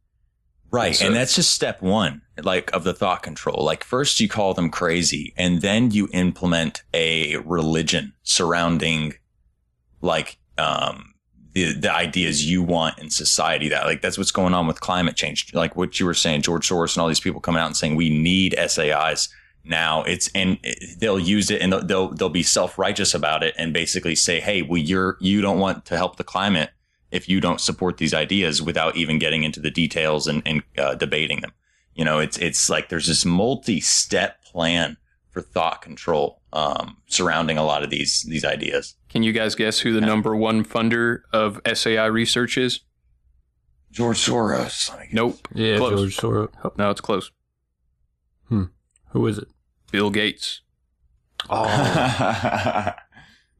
Right. 0.71 0.95
So- 0.95 1.05
and 1.05 1.15
that's 1.15 1.35
just 1.35 1.51
step 1.51 1.83
one, 1.83 2.23
like 2.41 2.73
of 2.73 2.83
the 2.83 2.95
thought 2.95 3.21
control. 3.21 3.63
Like 3.63 3.83
first 3.83 4.19
you 4.19 4.27
call 4.27 4.55
them 4.55 4.71
crazy 4.71 5.31
and 5.37 5.61
then 5.61 5.91
you 5.91 6.09
implement 6.13 6.81
a 6.95 7.37
religion 7.37 8.13
surrounding 8.23 9.13
like, 10.01 10.39
um, 10.57 11.12
the, 11.53 11.73
the 11.73 11.93
ideas 11.93 12.49
you 12.49 12.63
want 12.63 12.97
in 12.99 13.09
society 13.09 13.69
that 13.69 13.85
like 13.85 14.01
that's 14.01 14.17
what's 14.17 14.31
going 14.31 14.53
on 14.53 14.67
with 14.67 14.81
climate 14.81 15.15
change. 15.15 15.53
Like 15.53 15.75
what 15.75 15.99
you 15.99 16.05
were 16.05 16.13
saying, 16.13 16.41
George 16.41 16.67
Soros 16.67 16.95
and 16.95 17.01
all 17.01 17.07
these 17.07 17.19
people 17.19 17.41
coming 17.41 17.61
out 17.61 17.67
and 17.67 17.77
saying 17.77 17.95
we 17.95 18.09
need 18.09 18.55
SAIs 18.67 19.29
now. 19.63 20.03
It's 20.03 20.29
and 20.33 20.57
they'll 20.97 21.19
use 21.19 21.51
it 21.51 21.61
and 21.61 21.71
they'll 21.71 21.83
they'll, 21.85 22.09
they'll 22.09 22.29
be 22.29 22.43
self 22.43 22.77
righteous 22.77 23.13
about 23.13 23.43
it 23.43 23.53
and 23.57 23.71
basically 23.71 24.15
say, 24.15 24.39
hey, 24.39 24.61
well 24.63 24.81
you're 24.81 25.17
you 25.19 25.41
don't 25.41 25.59
want 25.59 25.85
to 25.85 25.97
help 25.97 26.17
the 26.17 26.23
climate 26.23 26.71
if 27.11 27.29
you 27.29 27.39
don't 27.39 27.61
support 27.61 27.97
these 27.97 28.13
ideas 28.13 28.61
without 28.61 28.97
even 28.97 29.19
getting 29.19 29.43
into 29.43 29.59
the 29.59 29.69
details 29.69 30.27
and, 30.27 30.41
and 30.47 30.63
uh, 30.79 30.95
debating 30.95 31.41
them. 31.41 31.53
You 31.93 32.03
know, 32.03 32.17
it's 32.17 32.37
it's 32.39 32.69
like 32.69 32.89
there's 32.89 33.07
this 33.07 33.23
multi-step 33.23 34.43
plan 34.43 34.97
for 35.29 35.41
thought 35.41 35.83
control 35.83 36.41
um, 36.53 36.97
surrounding 37.07 37.57
a 37.57 37.63
lot 37.63 37.83
of 37.83 37.89
these 37.89 38.23
these 38.29 38.45
ideas. 38.45 38.95
Can 39.09 39.23
you 39.23 39.33
guys 39.33 39.55
guess 39.55 39.79
who 39.79 39.91
the 39.91 40.01
number 40.01 40.35
one 40.35 40.63
funder 40.63 41.21
of 41.33 41.59
SAI 41.71 42.05
research 42.05 42.57
is? 42.57 42.81
George 43.91 44.17
Soros. 44.17 44.91
Nope. 45.11 45.47
Yeah, 45.53 45.77
close. 45.77 46.15
George 46.15 46.17
Soros. 46.17 46.77
No, 46.77 46.89
it's 46.89 47.01
close. 47.01 47.31
Hmm. 48.47 48.65
Who 49.09 49.27
is 49.27 49.37
it? 49.37 49.47
Bill 49.91 50.09
Gates. 50.09 50.61
Oh. 51.49 51.65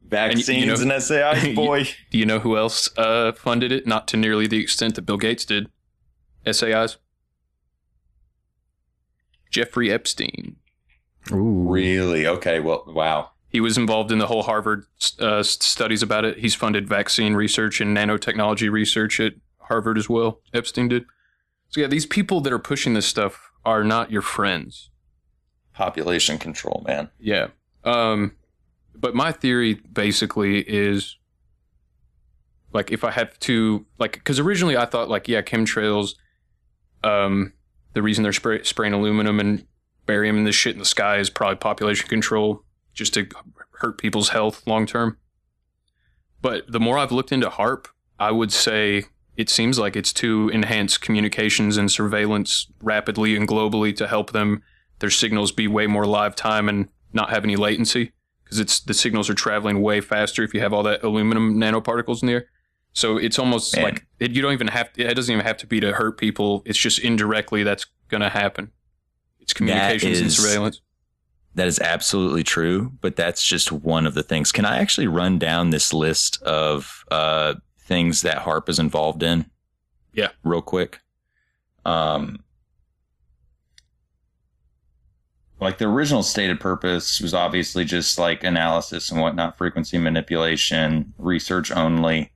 Vaccines 0.02 0.80
and 0.80 1.02
SAI 1.02 1.54
boy. 1.54 1.84
Do 2.10 2.18
you 2.18 2.26
know 2.26 2.38
who 2.38 2.56
else 2.56 2.88
uh, 2.98 3.32
funded 3.32 3.72
it? 3.72 3.86
Not 3.86 4.06
to 4.08 4.16
nearly 4.16 4.46
the 4.46 4.60
extent 4.60 4.94
that 4.96 5.02
Bill 5.02 5.16
Gates 5.16 5.44
did. 5.44 5.68
SAIs. 6.50 6.98
Jeffrey 9.50 9.90
Epstein. 9.90 10.56
Ooh. 11.32 11.68
Really? 11.68 12.26
Okay. 12.26 12.60
Well, 12.60 12.84
wow. 12.86 13.30
He 13.48 13.60
was 13.60 13.78
involved 13.78 14.10
in 14.10 14.18
the 14.18 14.26
whole 14.26 14.42
Harvard 14.42 14.84
uh, 15.20 15.42
studies 15.42 16.02
about 16.02 16.24
it. 16.24 16.38
He's 16.38 16.54
funded 16.54 16.88
vaccine 16.88 17.34
research 17.34 17.80
and 17.80 17.96
nanotechnology 17.96 18.70
research 18.70 19.20
at 19.20 19.34
Harvard 19.60 19.96
as 19.96 20.08
well. 20.08 20.40
Epstein 20.52 20.88
did. 20.88 21.04
So 21.68 21.80
yeah, 21.80 21.86
these 21.86 22.06
people 22.06 22.40
that 22.42 22.52
are 22.52 22.58
pushing 22.58 22.94
this 22.94 23.06
stuff 23.06 23.52
are 23.64 23.84
not 23.84 24.10
your 24.10 24.22
friends. 24.22 24.90
Population 25.72 26.38
control, 26.38 26.84
man. 26.86 27.10
Yeah. 27.18 27.48
Um, 27.84 28.36
but 28.94 29.14
my 29.14 29.32
theory 29.32 29.74
basically 29.74 30.60
is 30.60 31.16
like 32.72 32.90
if 32.90 33.04
I 33.04 33.10
have 33.12 33.38
to 33.40 33.86
like 33.98 34.14
because 34.14 34.38
originally 34.38 34.76
I 34.76 34.84
thought 34.84 35.08
like 35.08 35.28
yeah 35.28 35.42
chemtrails, 35.42 36.14
um, 37.02 37.52
the 37.94 38.02
reason 38.02 38.22
they're 38.22 38.32
spray, 38.32 38.62
spraying 38.62 38.92
aluminum 38.92 39.40
and 39.40 39.66
barium 40.06 40.44
this 40.44 40.54
shit 40.54 40.74
in 40.74 40.78
the 40.78 40.84
sky 40.84 41.18
is 41.18 41.30
probably 41.30 41.56
population 41.56 42.08
control 42.08 42.64
just 42.92 43.14
to 43.14 43.26
hurt 43.78 43.98
people's 43.98 44.30
health 44.30 44.66
long 44.66 44.86
term. 44.86 45.18
But 46.40 46.70
the 46.70 46.80
more 46.80 46.98
I've 46.98 47.12
looked 47.12 47.32
into 47.32 47.48
HAARP, 47.48 47.86
I 48.18 48.30
would 48.30 48.52
say 48.52 49.04
it 49.36 49.48
seems 49.48 49.78
like 49.78 49.96
it's 49.96 50.12
to 50.14 50.50
enhance 50.52 50.96
communications 50.98 51.76
and 51.76 51.90
surveillance 51.90 52.66
rapidly 52.80 53.34
and 53.36 53.48
globally 53.48 53.96
to 53.96 54.06
help 54.06 54.32
them 54.32 54.62
their 55.00 55.10
signals 55.10 55.52
be 55.52 55.66
way 55.66 55.86
more 55.86 56.06
live 56.06 56.36
time 56.36 56.68
and 56.68 56.88
not 57.12 57.30
have 57.30 57.44
any 57.44 57.56
latency 57.56 58.12
because 58.44 58.58
it's 58.58 58.80
the 58.80 58.94
signals 58.94 59.28
are 59.28 59.34
traveling 59.34 59.82
way 59.82 60.00
faster 60.00 60.42
if 60.42 60.54
you 60.54 60.60
have 60.60 60.72
all 60.72 60.82
that 60.82 61.02
aluminum 61.02 61.56
nanoparticles 61.56 62.22
in 62.22 62.28
there. 62.28 62.46
So 62.92 63.16
it's 63.16 63.38
almost 63.38 63.74
Man. 63.74 63.84
like 63.84 64.06
it, 64.20 64.30
you 64.30 64.40
don't 64.40 64.52
even 64.52 64.68
have 64.68 64.92
to, 64.92 65.02
it 65.02 65.14
doesn't 65.14 65.32
even 65.32 65.44
have 65.44 65.56
to 65.58 65.66
be 65.66 65.80
to 65.80 65.92
hurt 65.92 66.16
people. 66.16 66.62
It's 66.64 66.78
just 66.78 67.00
indirectly 67.00 67.64
that's 67.64 67.86
going 68.08 68.20
to 68.20 68.28
happen. 68.28 68.70
It's 69.44 69.52
communications 69.52 70.18
and 70.18 70.26
is- 70.26 70.36
surveillance. 70.36 70.80
That 71.54 71.68
is 71.68 71.78
absolutely 71.78 72.42
true, 72.42 72.92
but 73.00 73.14
that's 73.14 73.46
just 73.46 73.70
one 73.70 74.06
of 74.06 74.14
the 74.14 74.24
things. 74.24 74.50
Can 74.50 74.64
I 74.64 74.78
actually 74.78 75.06
run 75.06 75.38
down 75.38 75.70
this 75.70 75.92
list 75.92 76.42
of 76.42 77.04
uh, 77.12 77.54
things 77.78 78.22
that 78.22 78.38
HAARP 78.38 78.68
is 78.68 78.80
involved 78.80 79.22
in? 79.22 79.48
Yeah. 80.12 80.30
Real 80.42 80.62
quick. 80.62 80.98
Um, 81.84 82.42
like 85.60 85.78
the 85.78 85.86
original 85.86 86.24
stated 86.24 86.58
purpose 86.58 87.20
was 87.20 87.34
obviously 87.34 87.84
just 87.84 88.18
like 88.18 88.42
analysis 88.42 89.12
and 89.12 89.20
whatnot, 89.20 89.56
frequency 89.56 89.98
manipulation, 89.98 91.14
research 91.18 91.70
only. 91.70 92.32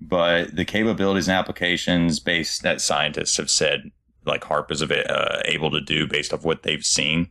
But 0.00 0.56
the 0.56 0.64
capabilities 0.64 1.28
and 1.28 1.36
applications 1.36 2.18
based 2.18 2.62
that 2.62 2.80
scientists 2.80 3.36
have 3.36 3.50
said, 3.50 3.90
like 4.26 4.42
HAARP 4.42 4.70
is 4.70 4.82
uh, 4.82 5.42
able 5.44 5.70
to 5.70 5.80
do 5.80 6.06
based 6.06 6.32
off 6.32 6.44
what 6.44 6.62
they've 6.62 6.84
seen, 6.84 7.30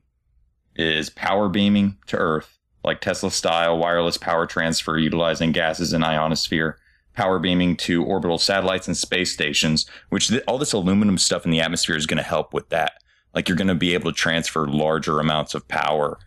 is 0.75 1.09
power 1.09 1.49
beaming 1.49 1.97
to 2.07 2.17
Earth, 2.17 2.57
like 2.83 3.01
Tesla 3.01 3.31
style 3.31 3.77
wireless 3.77 4.17
power 4.17 4.45
transfer 4.45 4.97
utilizing 4.97 5.51
gases 5.51 5.93
in 5.93 6.03
ionosphere, 6.03 6.77
power 7.13 7.39
beaming 7.39 7.75
to 7.77 8.03
orbital 8.03 8.37
satellites 8.37 8.87
and 8.87 8.97
space 8.97 9.31
stations, 9.31 9.85
which 10.09 10.27
th- 10.27 10.43
all 10.47 10.57
this 10.57 10.73
aluminum 10.73 11.17
stuff 11.17 11.45
in 11.45 11.51
the 11.51 11.61
atmosphere 11.61 11.95
is 11.95 12.05
going 12.05 12.17
to 12.17 12.23
help 12.23 12.53
with 12.53 12.69
that. 12.69 12.93
Like 13.33 13.47
you're 13.47 13.57
going 13.57 13.67
to 13.67 13.75
be 13.75 13.93
able 13.93 14.11
to 14.11 14.17
transfer 14.17 14.67
larger 14.67 15.19
amounts 15.19 15.55
of 15.55 15.67
power 15.67 16.19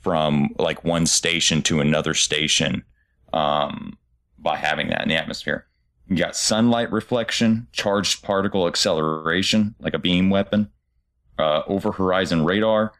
from 0.00 0.50
like 0.58 0.84
one 0.84 1.06
station 1.06 1.62
to 1.62 1.80
another 1.80 2.14
station 2.14 2.84
um, 3.32 3.98
by 4.38 4.56
having 4.56 4.88
that 4.88 5.02
in 5.02 5.08
the 5.08 5.16
atmosphere. 5.16 5.66
You 6.08 6.16
got 6.16 6.36
sunlight 6.36 6.92
reflection, 6.92 7.66
charged 7.72 8.22
particle 8.22 8.68
acceleration, 8.68 9.74
like 9.80 9.94
a 9.94 9.98
beam 9.98 10.30
weapon, 10.30 10.70
uh, 11.38 11.62
over 11.66 11.92
horizon 11.92 12.44
radar, 12.44 12.92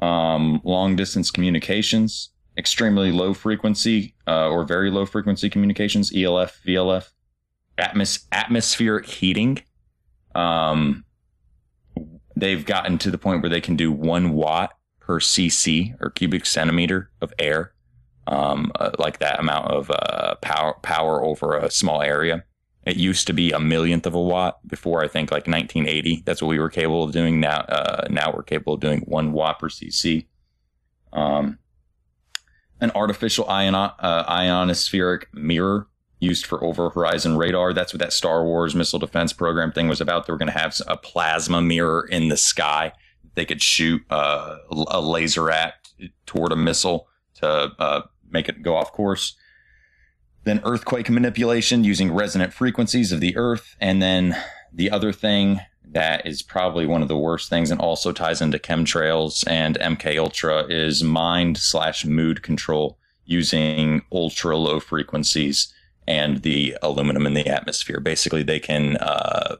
um, 0.00 0.60
long 0.62 0.94
distance 0.94 1.30
communications, 1.30 2.30
extremely 2.56 3.10
low 3.10 3.34
frequency 3.34 4.14
uh, 4.26 4.48
or 4.48 4.64
very 4.64 4.90
low 4.90 5.04
frequency 5.04 5.50
communications, 5.50 6.12
ELF, 6.14 6.60
VLF, 6.66 7.10
atmos- 7.78 8.26
atmospheric 8.32 9.06
heating. 9.06 9.62
Um, 10.34 11.04
they've 12.36 12.64
gotten 12.64 12.98
to 12.98 13.10
the 13.10 13.18
point 13.18 13.42
where 13.42 13.50
they 13.50 13.60
can 13.60 13.76
do 13.76 13.90
one 13.90 14.32
watt 14.32 14.76
per 15.00 15.18
cc 15.18 15.94
or 16.00 16.10
cubic 16.10 16.44
centimeter 16.46 17.10
of 17.20 17.32
air, 17.38 17.72
um, 18.28 18.70
uh, 18.78 18.90
like 18.98 19.18
that 19.18 19.40
amount 19.40 19.70
of 19.70 19.90
uh, 19.90 20.34
power 20.42 20.74
power 20.82 21.24
over 21.24 21.56
a 21.56 21.70
small 21.70 22.02
area. 22.02 22.44
It 22.86 22.96
used 22.96 23.26
to 23.26 23.32
be 23.32 23.50
a 23.52 23.58
millionth 23.58 24.06
of 24.06 24.14
a 24.14 24.20
watt 24.20 24.66
before 24.66 25.02
I 25.02 25.08
think 25.08 25.30
like 25.30 25.46
1980. 25.46 26.22
That's 26.24 26.40
what 26.40 26.48
we 26.48 26.58
were 26.58 26.70
capable 26.70 27.04
of 27.04 27.12
doing. 27.12 27.40
Now, 27.40 27.60
uh, 27.60 28.06
now 28.10 28.32
we're 28.32 28.42
capable 28.42 28.74
of 28.74 28.80
doing 28.80 29.00
one 29.00 29.32
watt 29.32 29.58
per 29.58 29.68
cc. 29.68 30.26
Um, 31.12 31.58
an 32.80 32.90
artificial 32.94 33.48
ion, 33.48 33.74
uh, 33.74 34.24
ionospheric 34.30 35.24
mirror 35.32 35.88
used 36.20 36.46
for 36.46 36.62
over 36.62 36.90
horizon 36.90 37.36
radar. 37.36 37.72
That's 37.72 37.92
what 37.92 38.00
that 38.00 38.12
Star 38.12 38.44
Wars 38.44 38.74
missile 38.74 38.98
defense 38.98 39.32
program 39.32 39.72
thing 39.72 39.88
was 39.88 40.00
about. 40.00 40.26
They 40.26 40.32
were 40.32 40.38
going 40.38 40.52
to 40.52 40.58
have 40.58 40.78
a 40.86 40.96
plasma 40.96 41.60
mirror 41.60 42.06
in 42.10 42.28
the 42.28 42.36
sky. 42.36 42.92
They 43.34 43.44
could 43.44 43.62
shoot 43.62 44.02
uh, 44.10 44.58
a 44.70 45.00
laser 45.00 45.50
at 45.50 45.88
toward 46.26 46.52
a 46.52 46.56
missile 46.56 47.08
to 47.34 47.72
uh, 47.78 48.02
make 48.30 48.48
it 48.48 48.62
go 48.62 48.76
off 48.76 48.92
course. 48.92 49.34
Then 50.44 50.60
earthquake 50.64 51.10
manipulation 51.10 51.84
using 51.84 52.12
resonant 52.12 52.52
frequencies 52.52 53.12
of 53.12 53.20
the 53.20 53.36
earth. 53.36 53.76
And 53.80 54.00
then 54.00 54.36
the 54.72 54.90
other 54.90 55.12
thing 55.12 55.60
that 55.92 56.26
is 56.26 56.42
probably 56.42 56.86
one 56.86 57.02
of 57.02 57.08
the 57.08 57.16
worst 57.16 57.48
things 57.48 57.70
and 57.70 57.80
also 57.80 58.12
ties 58.12 58.40
into 58.42 58.58
chemtrails 58.58 59.46
and 59.48 59.78
MK 59.78 60.18
Ultra 60.18 60.64
is 60.68 61.02
mind 61.02 61.58
slash 61.58 62.04
mood 62.04 62.42
control 62.42 62.98
using 63.24 64.02
ultra 64.12 64.56
low 64.56 64.80
frequencies 64.80 65.72
and 66.06 66.42
the 66.42 66.76
aluminum 66.82 67.26
in 67.26 67.34
the 67.34 67.46
atmosphere. 67.46 68.00
Basically, 68.00 68.42
they 68.42 68.58
can 68.58 68.96
uh, 68.96 69.56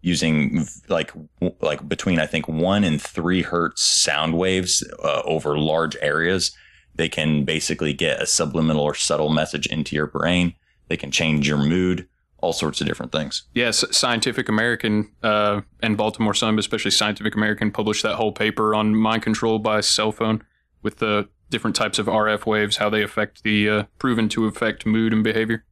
using 0.00 0.66
like 0.88 1.12
like 1.60 1.88
between 1.88 2.20
I 2.20 2.26
think 2.26 2.48
one 2.48 2.84
and 2.84 3.02
three 3.02 3.42
hertz 3.42 3.82
sound 3.82 4.38
waves 4.38 4.88
uh, 5.02 5.22
over 5.24 5.58
large 5.58 5.96
areas. 6.00 6.52
They 6.98 7.08
can 7.08 7.44
basically 7.44 7.94
get 7.94 8.20
a 8.20 8.26
subliminal 8.26 8.82
or 8.82 8.94
subtle 8.94 9.30
message 9.30 9.66
into 9.66 9.96
your 9.96 10.06
brain. 10.06 10.54
They 10.88 10.98
can 10.98 11.10
change 11.10 11.48
your 11.48 11.56
mood, 11.56 12.06
all 12.38 12.52
sorts 12.52 12.82
of 12.82 12.86
different 12.86 13.12
things. 13.12 13.44
Yes, 13.54 13.84
Scientific 13.96 14.50
American 14.50 15.10
uh, 15.22 15.62
and 15.82 15.96
Baltimore 15.96 16.34
Sun, 16.34 16.56
but 16.56 16.60
especially 16.60 16.90
Scientific 16.90 17.34
American, 17.34 17.70
published 17.70 18.02
that 18.02 18.16
whole 18.16 18.32
paper 18.32 18.74
on 18.74 18.94
mind 18.94 19.22
control 19.22 19.58
by 19.58 19.80
cell 19.80 20.12
phone 20.12 20.42
with 20.82 20.98
the 20.98 21.28
different 21.48 21.74
types 21.74 21.98
of 21.98 22.06
RF 22.06 22.44
waves, 22.44 22.76
how 22.76 22.90
they 22.90 23.02
affect 23.02 23.42
the 23.42 23.68
uh, 23.70 23.82
proven 23.98 24.28
to 24.28 24.44
affect 24.46 24.84
mood 24.84 25.14
and 25.14 25.24
behavior 25.24 25.64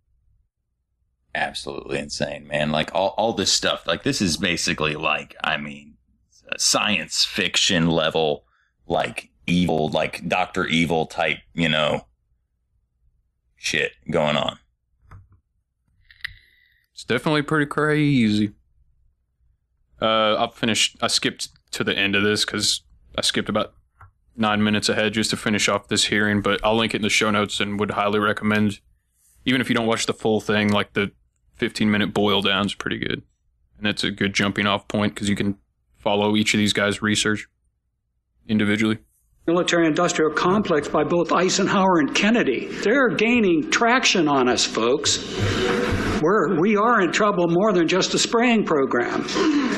absolutely 1.36 1.98
insane, 1.98 2.46
man. 2.46 2.72
Like 2.72 2.90
all, 2.94 3.14
all 3.18 3.34
this 3.34 3.52
stuff, 3.52 3.86
like 3.86 4.02
this 4.02 4.20
is 4.20 4.38
basically 4.38 4.96
like, 4.96 5.36
I 5.44 5.58
mean, 5.58 5.94
science 6.56 7.24
fiction 7.24 7.88
level, 7.88 8.44
like 8.86 9.30
evil, 9.46 9.88
like 9.88 10.28
Doctor 10.28 10.66
Evil 10.66 11.06
type, 11.06 11.38
you 11.54 11.68
know, 11.68 12.06
shit 13.56 13.92
going 14.10 14.36
on. 14.36 14.58
It's 16.92 17.04
definitely 17.04 17.42
pretty 17.42 17.66
crazy. 17.66 18.52
Uh, 20.00 20.34
I'll 20.34 20.50
finish. 20.50 20.96
I 21.00 21.08
skipped 21.08 21.48
to 21.72 21.84
the 21.84 21.96
end 21.96 22.14
of 22.14 22.22
this 22.22 22.44
because 22.44 22.82
I 23.16 23.22
skipped 23.22 23.48
about 23.48 23.74
nine 24.36 24.62
minutes 24.62 24.88
ahead 24.88 25.14
just 25.14 25.30
to 25.30 25.36
finish 25.36 25.68
off 25.68 25.88
this 25.88 26.04
hearing, 26.04 26.42
but 26.42 26.62
I'll 26.64 26.76
link 26.76 26.94
it 26.94 26.98
in 26.98 27.02
the 27.02 27.10
show 27.10 27.30
notes 27.30 27.60
and 27.60 27.80
would 27.80 27.92
highly 27.92 28.18
recommend, 28.18 28.80
even 29.44 29.60
if 29.60 29.68
you 29.68 29.74
don't 29.74 29.86
watch 29.86 30.06
the 30.06 30.14
full 30.14 30.40
thing, 30.40 30.70
like 30.70 30.92
the 30.92 31.12
15 31.56 31.90
minute 31.90 32.12
boil 32.12 32.42
down 32.42 32.66
is 32.66 32.74
pretty 32.74 32.98
good. 32.98 33.22
And 33.78 33.86
it's 33.86 34.04
a 34.04 34.10
good 34.10 34.34
jumping 34.34 34.66
off 34.66 34.88
point 34.88 35.14
because 35.14 35.28
you 35.28 35.36
can 35.36 35.58
follow 35.96 36.36
each 36.36 36.54
of 36.54 36.58
these 36.58 36.72
guys' 36.72 37.02
research 37.02 37.48
individually. 38.48 38.98
Military 39.48 39.86
industrial 39.86 40.32
complex 40.32 40.88
by 40.88 41.04
both 41.04 41.30
Eisenhower 41.30 42.00
and 42.00 42.12
Kennedy. 42.12 42.66
They're 42.82 43.10
gaining 43.10 43.70
traction 43.70 44.26
on 44.26 44.48
us, 44.48 44.64
folks. 44.64 45.18
We're, 46.20 46.58
we 46.58 46.76
are 46.76 47.00
in 47.00 47.12
trouble 47.12 47.46
more 47.46 47.72
than 47.72 47.86
just 47.86 48.12
a 48.14 48.18
spraying 48.18 48.64
program. 48.64 49.24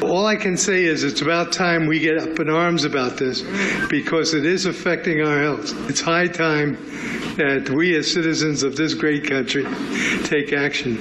All 0.03 0.25
I 0.25 0.37
can 0.37 0.57
say 0.57 0.85
is 0.85 1.05
it's 1.05 1.21
about 1.21 1.53
time 1.53 1.87
we 1.87 1.99
get 1.99 2.17
up 2.17 2.41
in 2.41 2.49
arms 2.49 2.85
about 2.85 3.19
this 3.19 3.43
because 3.91 4.33
it 4.33 4.47
is 4.47 4.65
affecting 4.65 5.21
our 5.21 5.43
health. 5.43 5.91
It's 5.91 6.01
high 6.01 6.29
time 6.29 6.77
that 7.37 7.69
we, 7.69 7.95
as 7.95 8.11
citizens 8.11 8.63
of 8.63 8.75
this 8.75 8.95
great 8.95 9.29
country, 9.29 9.65
take 10.25 10.55
action. 10.55 10.97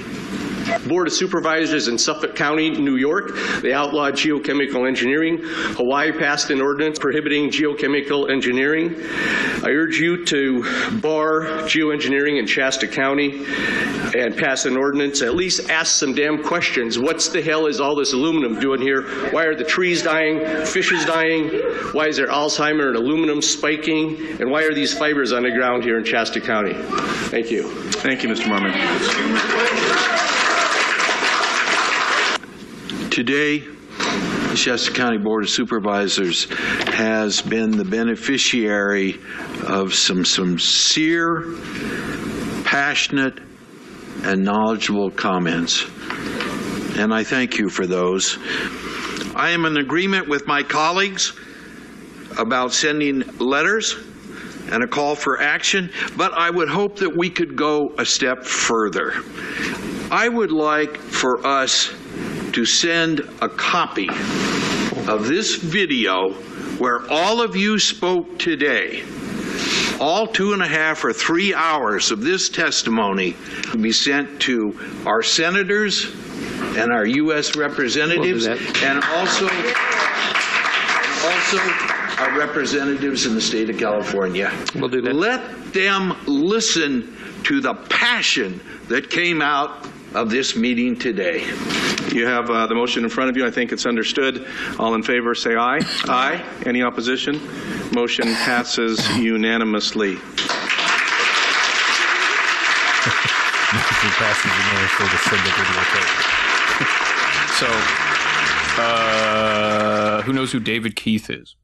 Board 0.86 1.06
of 1.06 1.12
Supervisors 1.12 1.88
in 1.88 1.98
Suffolk 1.98 2.34
County, 2.34 2.70
New 2.70 2.96
York, 2.96 3.32
they 3.62 3.72
outlawed 3.72 4.14
geochemical 4.14 4.86
engineering. 4.86 5.38
Hawaii 5.42 6.12
passed 6.12 6.50
an 6.50 6.60
ordinance 6.60 6.98
prohibiting 6.98 7.50
geochemical 7.50 8.30
engineering. 8.30 8.94
I 9.64 9.70
urge 9.70 9.98
you 9.98 10.24
to 10.26 10.62
bar 11.00 11.40
geoengineering 11.66 12.38
in 12.38 12.46
Shasta 12.46 12.86
County 12.86 13.44
and 14.16 14.36
pass 14.36 14.64
an 14.64 14.76
ordinance. 14.76 15.22
At 15.22 15.34
least 15.34 15.70
ask 15.70 15.94
some 15.94 16.14
damn 16.14 16.42
questions. 16.42 16.98
What's 16.98 17.28
the 17.28 17.42
hell 17.42 17.66
is 17.66 17.80
all 17.80 17.94
this 17.94 18.12
aluminum 18.12 18.60
doing 18.60 18.80
here? 18.80 19.02
Why 19.30 19.44
are 19.44 19.54
the 19.54 19.64
trees 19.64 20.02
dying? 20.02 20.66
Fishes 20.66 21.04
dying? 21.04 21.48
Why 21.92 22.08
is 22.08 22.16
there 22.16 22.28
Alzheimer 22.28 22.88
and 22.88 22.96
aluminum 22.96 23.42
spiking? 23.42 24.40
And 24.40 24.50
why 24.50 24.62
are 24.64 24.74
these 24.74 24.96
fibers 24.96 25.32
on 25.32 25.42
the 25.42 25.50
ground 25.50 25.84
here 25.84 25.98
in 25.98 26.04
Shasta 26.04 26.40
County? 26.40 26.74
Thank 27.30 27.50
you. 27.50 27.68
Thank 27.92 28.22
you, 28.22 28.28
Mr. 28.28 28.48
Mormon. 28.48 30.37
Today, 33.18 33.58
the 33.58 34.54
Shasta 34.54 34.92
County 34.92 35.18
Board 35.18 35.42
of 35.42 35.50
Supervisors 35.50 36.44
has 36.94 37.42
been 37.42 37.72
the 37.72 37.84
beneficiary 37.84 39.18
of 39.66 39.92
some 39.92 40.24
sincere, 40.24 41.56
passionate, 42.64 43.40
and 44.22 44.44
knowledgeable 44.44 45.10
comments. 45.10 45.84
And 46.96 47.12
I 47.12 47.24
thank 47.24 47.58
you 47.58 47.68
for 47.68 47.88
those. 47.88 48.38
I 49.34 49.50
am 49.50 49.64
in 49.64 49.78
agreement 49.78 50.28
with 50.28 50.46
my 50.46 50.62
colleagues 50.62 51.32
about 52.38 52.72
sending 52.72 53.22
letters 53.40 53.96
and 54.70 54.84
a 54.84 54.86
call 54.86 55.16
for 55.16 55.42
action, 55.42 55.90
but 56.16 56.32
I 56.34 56.50
would 56.50 56.68
hope 56.68 56.98
that 56.98 57.16
we 57.16 57.30
could 57.30 57.56
go 57.56 57.94
a 57.98 58.04
step 58.04 58.44
further. 58.44 59.12
I 60.12 60.28
would 60.28 60.52
like 60.52 60.96
for 60.98 61.44
us 61.44 61.92
to 62.58 62.64
send 62.64 63.20
a 63.40 63.48
copy 63.48 64.08
of 65.06 65.28
this 65.28 65.54
video 65.54 66.32
where 66.78 67.08
all 67.08 67.40
of 67.40 67.54
you 67.54 67.78
spoke 67.78 68.36
today. 68.36 69.04
All 70.00 70.26
two 70.26 70.54
and 70.54 70.60
a 70.60 70.66
half 70.66 71.04
or 71.04 71.12
three 71.12 71.54
hours 71.54 72.10
of 72.10 72.20
this 72.20 72.48
testimony 72.48 73.36
will 73.72 73.80
be 73.80 73.92
sent 73.92 74.40
to 74.40 74.76
our 75.06 75.22
senators 75.22 76.12
and 76.76 76.90
our 76.90 77.06
U.S. 77.06 77.54
representatives, 77.54 78.48
we'll 78.48 78.58
and 78.82 79.04
also, 79.04 79.44
also 81.28 81.58
our 82.18 82.36
representatives 82.36 83.24
in 83.24 83.36
the 83.36 83.40
state 83.40 83.70
of 83.70 83.78
California. 83.78 84.52
We'll 84.74 84.88
do 84.88 85.00
that. 85.02 85.14
Let 85.14 85.72
them 85.72 86.16
listen 86.26 87.16
to 87.44 87.60
the 87.60 87.74
passion 87.88 88.60
that 88.88 89.10
came 89.10 89.42
out 89.42 89.86
of 90.14 90.30
this 90.30 90.56
meeting 90.56 90.96
today. 90.98 91.44
You 92.12 92.26
have 92.26 92.50
uh, 92.50 92.66
the 92.66 92.74
motion 92.74 93.04
in 93.04 93.10
front 93.10 93.30
of 93.30 93.36
you. 93.36 93.46
I 93.46 93.50
think 93.50 93.72
it's 93.72 93.86
understood. 93.86 94.46
All 94.78 94.94
in 94.94 95.02
favor 95.02 95.34
say 95.34 95.54
aye. 95.56 95.80
Aye. 96.04 96.44
Any 96.64 96.82
opposition? 96.82 97.40
Motion 97.92 98.26
passes 98.34 98.98
unanimously. 99.18 100.14
Motion 103.74 104.10
passes 104.16 104.50
unanimously 104.50 105.08
to 105.08 105.18
send 105.28 105.42
the 105.44 105.50
videotape. 105.50 106.12
So, 107.58 108.82
uh, 108.82 110.22
who 110.22 110.32
knows 110.32 110.52
who 110.52 110.60
David 110.60 110.96
Keith 110.96 111.28
is? 111.28 111.56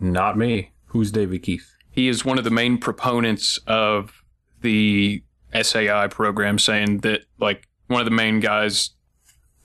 Not 0.00 0.38
me. 0.38 0.72
Who's 0.86 1.12
David 1.12 1.42
Keith? 1.42 1.76
He 1.90 2.08
is 2.08 2.24
one 2.24 2.38
of 2.38 2.44
the 2.44 2.50
main 2.50 2.78
proponents 2.78 3.58
of 3.66 4.22
the 4.62 5.22
SAI 5.60 6.08
program, 6.08 6.58
saying 6.58 6.98
that, 6.98 7.22
like, 7.38 7.68
one 7.86 8.00
of 8.00 8.04
the 8.04 8.10
main 8.10 8.40
guys, 8.40 8.90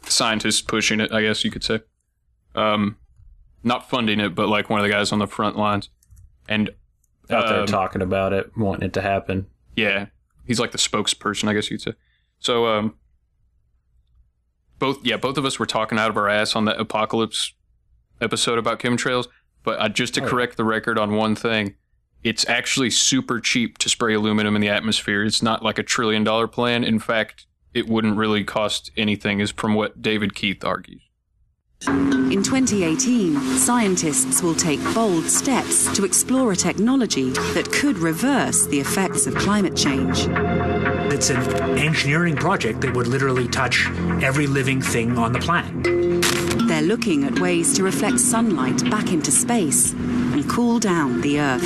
scientists 0.03 0.61
pushing 0.61 0.99
it, 0.99 1.11
I 1.11 1.21
guess 1.21 1.43
you 1.43 1.51
could 1.51 1.63
say. 1.63 1.79
Um, 2.55 2.97
not 3.63 3.89
funding 3.89 4.19
it, 4.19 4.35
but 4.35 4.47
like 4.47 4.69
one 4.69 4.79
of 4.79 4.83
the 4.83 4.91
guys 4.91 5.11
on 5.11 5.19
the 5.19 5.27
front 5.27 5.57
lines. 5.57 5.89
And 6.47 6.69
Out 7.29 7.47
there 7.47 7.59
um, 7.61 7.65
talking 7.65 8.01
about 8.01 8.33
it, 8.33 8.55
wanting 8.57 8.83
it 8.87 8.93
to 8.93 9.01
happen. 9.01 9.45
Yeah, 9.75 10.07
he's 10.45 10.59
like 10.59 10.71
the 10.71 10.77
spokesperson, 10.77 11.47
I 11.47 11.53
guess 11.53 11.69
you'd 11.69 11.81
say. 11.81 11.93
So, 12.39 12.67
um, 12.67 12.95
both 14.79 15.05
yeah, 15.05 15.17
both 15.17 15.37
of 15.37 15.45
us 15.45 15.59
were 15.59 15.65
talking 15.65 15.97
out 15.99 16.09
of 16.09 16.17
our 16.17 16.29
ass 16.29 16.55
on 16.55 16.65
that 16.65 16.79
apocalypse 16.79 17.53
episode 18.21 18.57
about 18.57 18.79
chemtrails. 18.79 19.27
But 19.63 19.79
uh, 19.79 19.89
just 19.89 20.13
to 20.15 20.23
Oh, 20.23 20.27
correct 20.27 20.57
the 20.57 20.63
record 20.63 20.97
on 20.97 21.15
one 21.15 21.35
thing, 21.35 21.75
it's 22.23 22.47
actually 22.47 22.89
super 22.89 23.39
cheap 23.39 23.77
to 23.79 23.89
spray 23.89 24.13
aluminum 24.13 24.55
in 24.55 24.61
the 24.61 24.69
atmosphere. 24.69 25.23
It's 25.23 25.41
not 25.41 25.63
like 25.63 25.77
a 25.77 25.83
trillion 25.83 26.23
dollar 26.23 26.47
plan. 26.47 26.83
In 26.83 26.99
fact, 26.99 27.45
it 27.73 27.87
wouldn't 27.87 28.17
really 28.17 28.43
cost 28.43 28.91
anything, 28.97 29.39
is 29.39 29.51
from 29.51 29.75
what 29.75 30.01
David 30.01 30.35
Keith 30.35 30.63
argues. 30.63 31.01
In 31.87 32.43
2018, 32.43 33.57
scientists 33.57 34.41
will 34.41 34.53
take 34.53 34.83
bold 34.93 35.23
steps 35.25 35.91
to 35.95 36.03
explore 36.03 36.51
a 36.51 36.55
technology 36.55 37.29
that 37.29 37.71
could 37.71 37.97
reverse 37.97 38.65
the 38.67 38.79
effects 38.79 39.27
of 39.27 39.35
climate 39.35 39.77
change. 39.77 40.27
It's 41.11 41.29
an 41.29 41.37
engineering 41.79 42.35
project 42.35 42.81
that 42.81 42.93
would 42.93 43.07
literally 43.07 43.47
touch 43.47 43.87
every 44.21 44.45
living 44.45 44.81
thing 44.81 45.17
on 45.17 45.31
the 45.31 45.39
planet. 45.39 46.18
They're 46.79 46.87
looking 46.87 47.25
at 47.25 47.41
ways 47.41 47.75
to 47.75 47.83
reflect 47.83 48.21
sunlight 48.21 48.89
back 48.89 49.11
into 49.11 49.31
space 49.31 49.91
and 49.91 50.49
cool 50.49 50.79
down 50.79 51.19
the 51.19 51.41
Earth. 51.41 51.61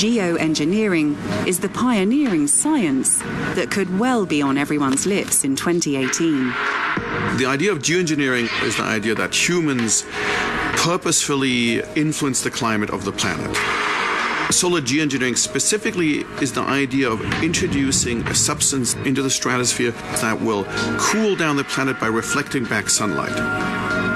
Geoengineering 0.00 1.46
is 1.46 1.60
the 1.60 1.68
pioneering 1.68 2.46
science 2.46 3.18
that 3.18 3.70
could 3.70 3.98
well 3.98 4.24
be 4.24 4.40
on 4.40 4.56
everyone's 4.56 5.04
lips 5.04 5.44
in 5.44 5.54
2018. 5.54 6.46
The 7.36 7.44
idea 7.46 7.72
of 7.72 7.80
geoengineering 7.80 8.48
is 8.64 8.78
the 8.78 8.84
idea 8.84 9.14
that 9.16 9.34
humans 9.34 10.06
purposefully 10.78 11.82
influence 11.94 12.40
the 12.40 12.50
climate 12.50 12.88
of 12.88 13.04
the 13.04 13.12
planet. 13.12 13.54
Solar 14.50 14.80
geoengineering 14.80 15.38
specifically 15.38 16.26
is 16.42 16.52
the 16.52 16.60
idea 16.62 17.08
of 17.08 17.20
introducing 17.42 18.26
a 18.26 18.34
substance 18.34 18.94
into 19.06 19.22
the 19.22 19.30
stratosphere 19.30 19.92
that 20.20 20.38
will 20.40 20.64
cool 20.98 21.36
down 21.36 21.56
the 21.56 21.64
planet 21.64 21.98
by 22.00 22.08
reflecting 22.08 22.64
back 22.64 22.90
sunlight. 22.90 24.09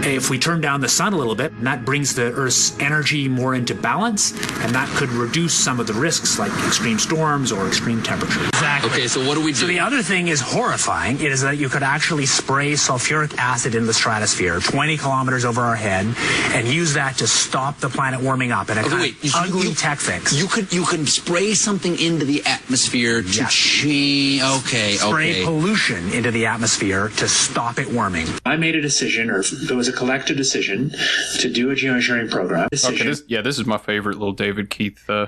If 0.00 0.30
we 0.30 0.38
turn 0.38 0.60
down 0.60 0.80
the 0.80 0.88
sun 0.88 1.12
a 1.12 1.16
little 1.16 1.34
bit, 1.34 1.52
that 1.62 1.84
brings 1.84 2.14
the 2.14 2.32
Earth's 2.32 2.78
energy 2.78 3.28
more 3.28 3.54
into 3.54 3.74
balance, 3.74 4.32
and 4.62 4.74
that 4.74 4.88
could 4.96 5.10
reduce 5.10 5.52
some 5.52 5.80
of 5.80 5.86
the 5.86 5.92
risks 5.92 6.38
like 6.38 6.52
extreme 6.66 6.98
storms 6.98 7.52
or 7.52 7.66
extreme 7.66 8.02
temperatures. 8.02 8.48
Exactly. 8.48 8.90
Okay, 8.90 9.08
so 9.08 9.26
what 9.26 9.34
do 9.34 9.44
we 9.44 9.50
do? 9.52 9.56
So 9.58 9.66
the 9.66 9.80
other 9.80 10.02
thing 10.02 10.28
is 10.28 10.40
horrifying. 10.40 11.16
It 11.16 11.30
is 11.32 11.42
that 11.42 11.58
you 11.58 11.68
could 11.68 11.82
actually 11.82 12.26
spray 12.26 12.72
sulfuric 12.72 13.36
acid 13.38 13.74
in 13.74 13.86
the 13.86 13.92
stratosphere 13.94 14.60
20 14.60 14.96
kilometers 14.96 15.44
over 15.44 15.60
our 15.62 15.76
head 15.76 16.06
and 16.54 16.66
use 16.68 16.94
that 16.94 17.18
to 17.18 17.26
stop 17.26 17.78
the 17.80 17.88
planet 17.88 18.20
warming 18.20 18.52
up. 18.52 18.70
And 18.70 18.78
a 18.78 18.82
Okay, 18.82 18.90
kind 18.90 19.00
wait, 19.02 19.16
of 19.18 19.24
you- 19.24 19.30
ugly 19.34 19.68
you- 19.68 19.74
tech 19.74 19.98
fix. 19.98 20.32
You 20.32 20.46
could 20.46 20.72
you 20.72 20.84
could 20.84 21.08
spray 21.08 21.54
something 21.54 21.98
into 21.98 22.24
the 22.24 22.44
atmosphere 22.46 23.20
to 23.22 23.46
change. 23.48 24.42
Okay, 24.42 24.96
spray 24.96 25.32
okay. 25.32 25.44
pollution 25.44 26.10
into 26.12 26.30
the 26.30 26.46
atmosphere 26.46 27.08
to 27.16 27.28
stop 27.28 27.78
it 27.78 27.90
warming. 27.92 28.26
I 28.46 28.56
made 28.56 28.74
a 28.76 28.80
decision, 28.80 29.30
or 29.30 29.42
there 29.42 29.76
was 29.76 29.87
a 29.88 29.92
collective 29.92 30.36
decision, 30.36 30.90
to 31.38 31.50
do 31.50 31.70
a 31.70 31.74
geoengineering 31.74 32.30
program. 32.30 32.68
Okay, 32.72 33.04
this, 33.04 33.22
yeah, 33.28 33.40
this 33.40 33.58
is 33.58 33.66
my 33.66 33.78
favorite 33.78 34.18
little 34.18 34.32
David 34.32 34.70
Keith 34.70 35.08
uh, 35.08 35.26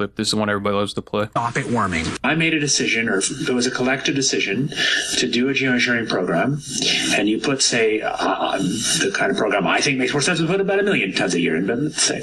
clip. 0.00 0.16
This 0.16 0.28
is 0.28 0.32
the 0.32 0.38
one 0.38 0.48
everybody 0.48 0.74
loves 0.76 0.94
to 0.94 1.02
play. 1.02 1.26
stop 1.28 1.56
it 1.56 1.70
warming. 1.70 2.06
I 2.24 2.34
made 2.34 2.54
a 2.54 2.60
decision, 2.60 3.08
or 3.08 3.20
there 3.20 3.54
was 3.54 3.66
a 3.66 3.70
collective 3.70 4.14
decision, 4.14 4.72
to 5.18 5.28
do 5.28 5.50
a 5.50 5.52
geoengineering 5.52 6.08
program, 6.08 6.60
and 7.14 7.28
you 7.28 7.38
put, 7.38 7.60
say, 7.62 8.00
uh, 8.00 8.56
the 8.56 9.12
kind 9.14 9.30
of 9.30 9.36
program 9.36 9.66
I 9.66 9.80
think 9.80 9.98
makes 9.98 10.12
more 10.12 10.22
sense, 10.22 10.40
we 10.40 10.46
put 10.46 10.60
about 10.60 10.80
a 10.80 10.82
million 10.82 11.12
tons 11.12 11.34
a 11.34 11.40
year 11.40 11.56
in, 11.56 11.66
but 11.66 11.78
let's 11.78 12.02
say 12.02 12.22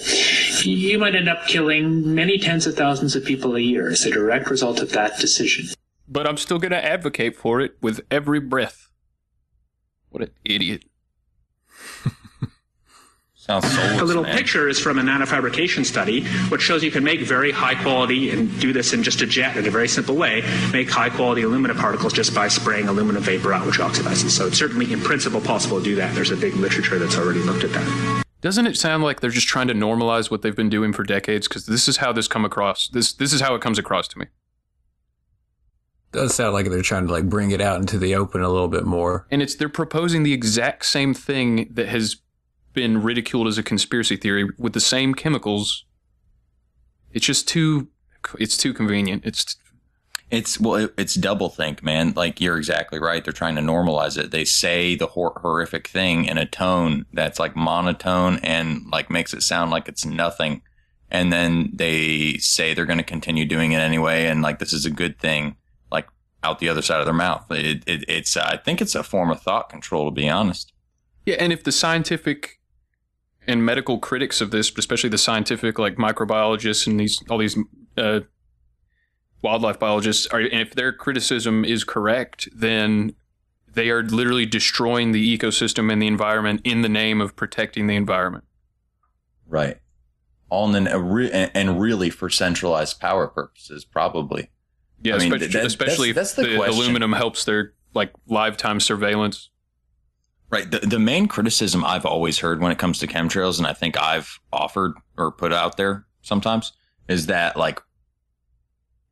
you 0.63 0.97
might 0.97 1.15
end 1.15 1.29
up 1.29 1.45
killing 1.45 2.15
many 2.15 2.39
tens 2.39 2.65
of 2.65 2.75
thousands 2.75 3.15
of 3.15 3.23
people 3.23 3.55
a 3.55 3.59
year 3.59 3.89
as 3.89 4.05
a 4.05 4.11
direct 4.11 4.49
result 4.49 4.79
of 4.79 4.91
that 4.93 5.19
decision. 5.19 5.67
But 6.07 6.25
I'm 6.25 6.37
still 6.37 6.57
going 6.57 6.71
to 6.71 6.83
advocate 6.83 7.35
for 7.35 7.61
it 7.61 7.77
with 7.81 8.01
every 8.09 8.39
breath. 8.39 8.89
What 10.09 10.23
an 10.23 10.31
idiot. 10.43 10.85
Sounds 13.47 13.65
A 14.01 14.03
little 14.03 14.25
picture 14.25 14.67
is 14.67 14.77
from 14.77 14.99
a 14.99 15.01
nanofabrication 15.01 15.85
study, 15.85 16.25
which 16.49 16.61
shows 16.61 16.83
you 16.83 16.91
can 16.91 17.03
make 17.03 17.21
very 17.21 17.51
high 17.51 17.81
quality 17.81 18.31
and 18.31 18.59
do 18.59 18.73
this 18.73 18.91
in 18.91 19.03
just 19.03 19.21
a 19.21 19.25
jet 19.25 19.55
in 19.55 19.65
a 19.65 19.69
very 19.69 19.87
simple 19.87 20.15
way. 20.15 20.43
Make 20.73 20.89
high 20.89 21.09
quality 21.09 21.43
aluminum 21.43 21.77
particles 21.77 22.11
just 22.11 22.35
by 22.35 22.49
spraying 22.49 22.89
aluminum 22.89 23.23
vapor 23.23 23.53
out, 23.53 23.65
which 23.65 23.77
oxidizes. 23.77 24.31
So 24.31 24.47
it's 24.47 24.57
certainly 24.57 24.91
in 24.91 24.99
principle 24.99 25.39
possible 25.39 25.79
to 25.79 25.83
do 25.83 25.95
that. 25.95 26.13
There's 26.13 26.31
a 26.31 26.35
big 26.35 26.55
literature 26.55 26.99
that's 26.99 27.17
already 27.17 27.39
looked 27.39 27.63
at 27.63 27.71
that. 27.71 28.23
Doesn't 28.41 28.67
it 28.67 28.77
sound 28.77 29.03
like 29.03 29.21
they're 29.21 29.29
just 29.29 29.47
trying 29.47 29.69
to 29.69 29.73
normalize 29.73 30.29
what 30.29 30.41
they've 30.41 30.55
been 30.55 30.69
doing 30.69 30.91
for 30.91 31.03
decades? 31.03 31.47
Because 31.47 31.67
this 31.67 31.87
is 31.87 31.97
how 31.97 32.11
this 32.11 32.27
come 32.27 32.43
across. 32.43 32.89
This 32.89 33.13
this 33.13 33.31
is 33.31 33.39
how 33.39 33.55
it 33.55 33.61
comes 33.61 33.79
across 33.79 34.09
to 34.09 34.19
me. 34.19 34.25
Does 36.11 36.35
sound 36.35 36.53
like 36.53 36.69
they're 36.69 36.81
trying 36.81 37.07
to 37.07 37.13
like 37.13 37.29
bring 37.29 37.51
it 37.51 37.61
out 37.61 37.79
into 37.79 37.97
the 37.97 38.13
open 38.15 38.41
a 38.41 38.49
little 38.49 38.67
bit 38.67 38.85
more. 38.85 39.25
And 39.31 39.41
it's 39.41 39.55
they're 39.55 39.69
proposing 39.69 40.23
the 40.23 40.33
exact 40.33 40.85
same 40.85 41.13
thing 41.13 41.69
that 41.71 41.87
has 41.87 42.17
been 42.77 43.01
ridiculed 43.01 43.47
as 43.47 43.57
a 43.57 43.63
conspiracy 43.63 44.15
theory 44.15 44.45
with 44.57 44.73
the 44.73 44.79
same 44.79 45.13
chemicals. 45.13 45.85
It's 47.11 47.25
just 47.25 47.47
too 47.47 47.87
it's 48.39 48.57
too 48.57 48.73
convenient. 48.73 49.25
It's 49.25 49.57
It's 50.29 50.59
well, 50.59 50.75
it, 50.75 50.93
it's 50.97 51.15
double 51.15 51.49
think, 51.49 51.81
man. 51.81 52.13
Like 52.15 52.41
you're 52.41 52.57
exactly 52.57 52.99
right. 52.99 53.23
They're 53.23 53.41
trying 53.41 53.55
to 53.55 53.61
normalize 53.61 54.17
it. 54.21 54.31
They 54.31 54.45
say 54.45 54.95
the 54.95 55.07
hor- 55.07 55.39
horrific 55.41 55.87
thing 55.87 56.25
in 56.25 56.37
a 56.37 56.45
tone 56.45 57.05
that's 57.13 57.39
like 57.39 57.55
monotone 57.55 58.39
and 58.43 58.85
like 58.91 59.09
makes 59.09 59.33
it 59.33 59.41
sound 59.41 59.71
like 59.71 59.87
it's 59.87 60.05
nothing, 60.05 60.61
and 61.09 61.31
then 61.31 61.71
they 61.73 62.37
say 62.39 62.73
they're 62.73 62.91
going 62.93 63.05
to 63.05 63.13
continue 63.15 63.45
doing 63.45 63.71
it 63.71 63.79
anyway, 63.79 64.27
and 64.27 64.41
like 64.41 64.59
this 64.59 64.73
is 64.73 64.85
a 64.85 64.91
good 64.91 65.17
thing, 65.17 65.55
like 65.91 66.07
out 66.43 66.59
the 66.59 66.69
other 66.69 66.81
side 66.81 66.99
of 66.99 67.05
their 67.05 67.13
mouth. 67.13 67.45
It, 67.49 67.83
it, 67.87 68.03
it's 68.07 68.35
I 68.35 68.57
think 68.57 68.81
it's 68.81 68.95
a 68.95 69.03
form 69.03 69.31
of 69.31 69.41
thought 69.41 69.69
control, 69.69 70.09
to 70.09 70.15
be 70.21 70.29
honest. 70.29 70.73
Yeah, 71.25 71.37
and 71.39 71.53
if 71.53 71.63
the 71.63 71.71
scientific 71.71 72.59
and 73.47 73.65
medical 73.65 73.97
critics 73.97 74.41
of 74.41 74.51
this, 74.51 74.71
especially 74.77 75.09
the 75.09 75.17
scientific 75.17 75.79
like 75.79 75.95
microbiologists 75.95 76.85
and 76.85 76.99
these 76.99 77.21
all 77.29 77.37
these 77.37 77.57
uh, 77.97 78.21
wildlife 79.41 79.79
biologists, 79.79 80.27
are 80.27 80.39
and 80.39 80.61
if 80.61 80.73
their 80.73 80.91
criticism 80.91 81.63
is 81.63 81.83
correct, 81.83 82.49
then 82.53 83.15
they 83.73 83.89
are 83.89 84.03
literally 84.03 84.45
destroying 84.45 85.11
the 85.11 85.37
ecosystem 85.37 85.91
and 85.91 86.01
the 86.01 86.07
environment 86.07 86.61
in 86.63 86.81
the 86.81 86.89
name 86.89 87.21
of 87.21 87.35
protecting 87.35 87.87
the 87.87 87.95
environment. 87.95 88.43
Right. 89.47 89.77
All 90.49 90.73
in 90.75 90.87
a 90.87 90.99
re- 90.99 91.31
and 91.31 91.51
and 91.53 91.79
really 91.79 92.09
for 92.09 92.29
centralized 92.29 92.99
power 92.99 93.27
purposes, 93.27 93.85
probably. 93.85 94.49
Yeah, 95.01 95.15
I 95.15 95.19
mean, 95.19 95.33
especially, 95.33 95.47
that- 95.47 95.65
especially 95.65 96.11
that's, 96.11 96.31
if 96.31 96.35
that's 96.37 96.49
the, 96.49 96.57
the, 96.57 96.69
aluminum 96.69 97.13
helps 97.13 97.45
their 97.45 97.73
like 97.93 98.11
lifetime 98.27 98.79
surveillance. 98.79 99.49
Right. 100.49 100.69
The, 100.69 100.79
the 100.79 100.99
main 100.99 101.27
criticism 101.27 101.83
I've 101.83 102.05
always 102.05 102.39
heard 102.39 102.61
when 102.61 102.71
it 102.71 102.77
comes 102.77 102.99
to 102.99 103.07
chemtrails, 103.07 103.57
and 103.57 103.67
I 103.67 103.73
think 103.73 103.97
I've 104.01 104.39
offered 104.53 104.93
or 105.17 105.31
put 105.31 105.51
out 105.51 105.75
there 105.77 106.05
sometimes, 106.21 106.71
is 107.09 107.25
that 107.25 107.57
like 107.57 107.81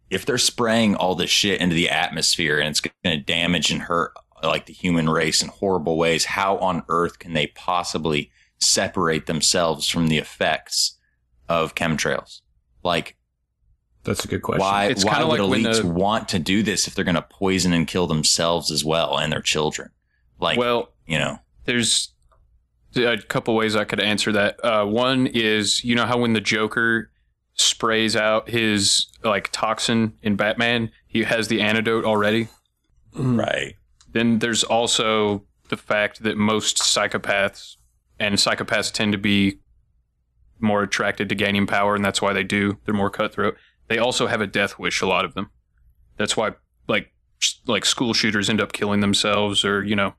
if 0.09 0.25
they're 0.25 0.37
spraying 0.37 0.95
all 0.95 1.15
this 1.15 1.29
shit 1.29 1.59
into 1.59 1.75
the 1.75 1.89
atmosphere 1.89 2.59
and 2.59 2.69
it's 2.69 2.79
going 2.79 2.93
to 3.03 3.17
damage 3.17 3.71
and 3.71 3.81
hurt 3.81 4.13
like 4.43 4.65
the 4.65 4.73
human 4.73 5.09
race 5.09 5.41
in 5.41 5.49
horrible 5.49 5.97
ways, 5.97 6.25
how 6.25 6.57
on 6.59 6.83
earth 6.89 7.19
can 7.19 7.33
they 7.33 7.47
possibly 7.47 8.31
separate 8.59 9.25
themselves 9.25 9.87
from 9.87 10.07
the 10.07 10.17
effects 10.17 10.97
of 11.49 11.75
chemtrails? 11.75 12.41
Like, 12.83 13.17
that's 14.03 14.23
a 14.23 14.27
good 14.27 14.43
question. 14.43 14.61
Why? 14.61 14.85
It's 14.85 15.03
why 15.03 15.13
kinda 15.13 15.27
would 15.27 15.39
like 15.39 15.61
elites 15.61 15.81
the- 15.81 15.87
want 15.87 16.29
to 16.29 16.39
do 16.39 16.61
this 16.61 16.87
if 16.87 16.93
they're 16.93 17.03
going 17.03 17.15
to 17.15 17.21
poison 17.23 17.73
and 17.73 17.87
kill 17.87 18.07
themselves 18.07 18.71
as 18.71 18.85
well 18.85 19.17
and 19.17 19.33
their 19.33 19.41
children? 19.41 19.89
Like, 20.39 20.59
well, 20.59 20.89
you 21.06 21.19
know, 21.19 21.40
there's 21.65 22.14
a 22.95 23.18
couple 23.18 23.56
ways 23.56 23.76
I 23.76 23.84
could 23.84 23.99
answer 23.99 24.32
that. 24.32 24.64
Uh, 24.64 24.86
one 24.86 25.27
is, 25.27 25.84
you 25.84 25.95
know 25.95 26.06
how 26.06 26.18
when 26.18 26.34
the 26.34 26.41
Joker 26.41 27.11
sprays 27.53 28.15
out 28.15 28.49
his 28.49 29.07
like 29.23 29.49
toxin 29.52 30.14
in 30.22 30.36
Batman, 30.36 30.91
he 31.07 31.23
has 31.23 31.48
the 31.48 31.61
antidote 31.61 32.06
already. 32.06 32.49
Right. 33.14 33.76
Then 34.11 34.40
there's 34.40 34.64
also 34.64 35.45
the 35.69 35.77
fact 35.77 36.23
that 36.23 36.38
most 36.38 36.77
psychopaths 36.77 37.76
and 38.19 38.36
psychopaths 38.36 38.91
tend 38.91 39.11
to 39.11 39.18
be 39.18 39.60
more 40.60 40.84
attracted 40.84 41.30
to 41.30 41.36
gaining 41.36 41.68
power, 41.68 41.95
and 41.95 42.06
that's 42.06 42.22
why 42.22 42.34
they 42.34 42.44
do. 42.44 42.77
They're 42.86 42.94
more 42.94 43.10
cutthroat. 43.10 43.56
They 43.88 43.98
also 43.98 44.27
have 44.27 44.41
a 44.41 44.48
death 44.48 44.80
wish. 44.80 45.02
A 45.02 45.06
lot 45.06 45.26
of 45.26 45.34
them. 45.34 45.49
That's 46.18 46.38
why, 46.38 46.53
like, 46.88 47.11
like 47.68 47.86
school 47.86 48.14
shooters 48.14 48.49
end 48.49 48.61
up 48.61 48.73
killing 48.73 49.02
themselves, 49.02 49.65
or 49.65 49.84
you 49.84 49.95
know, 49.95 50.15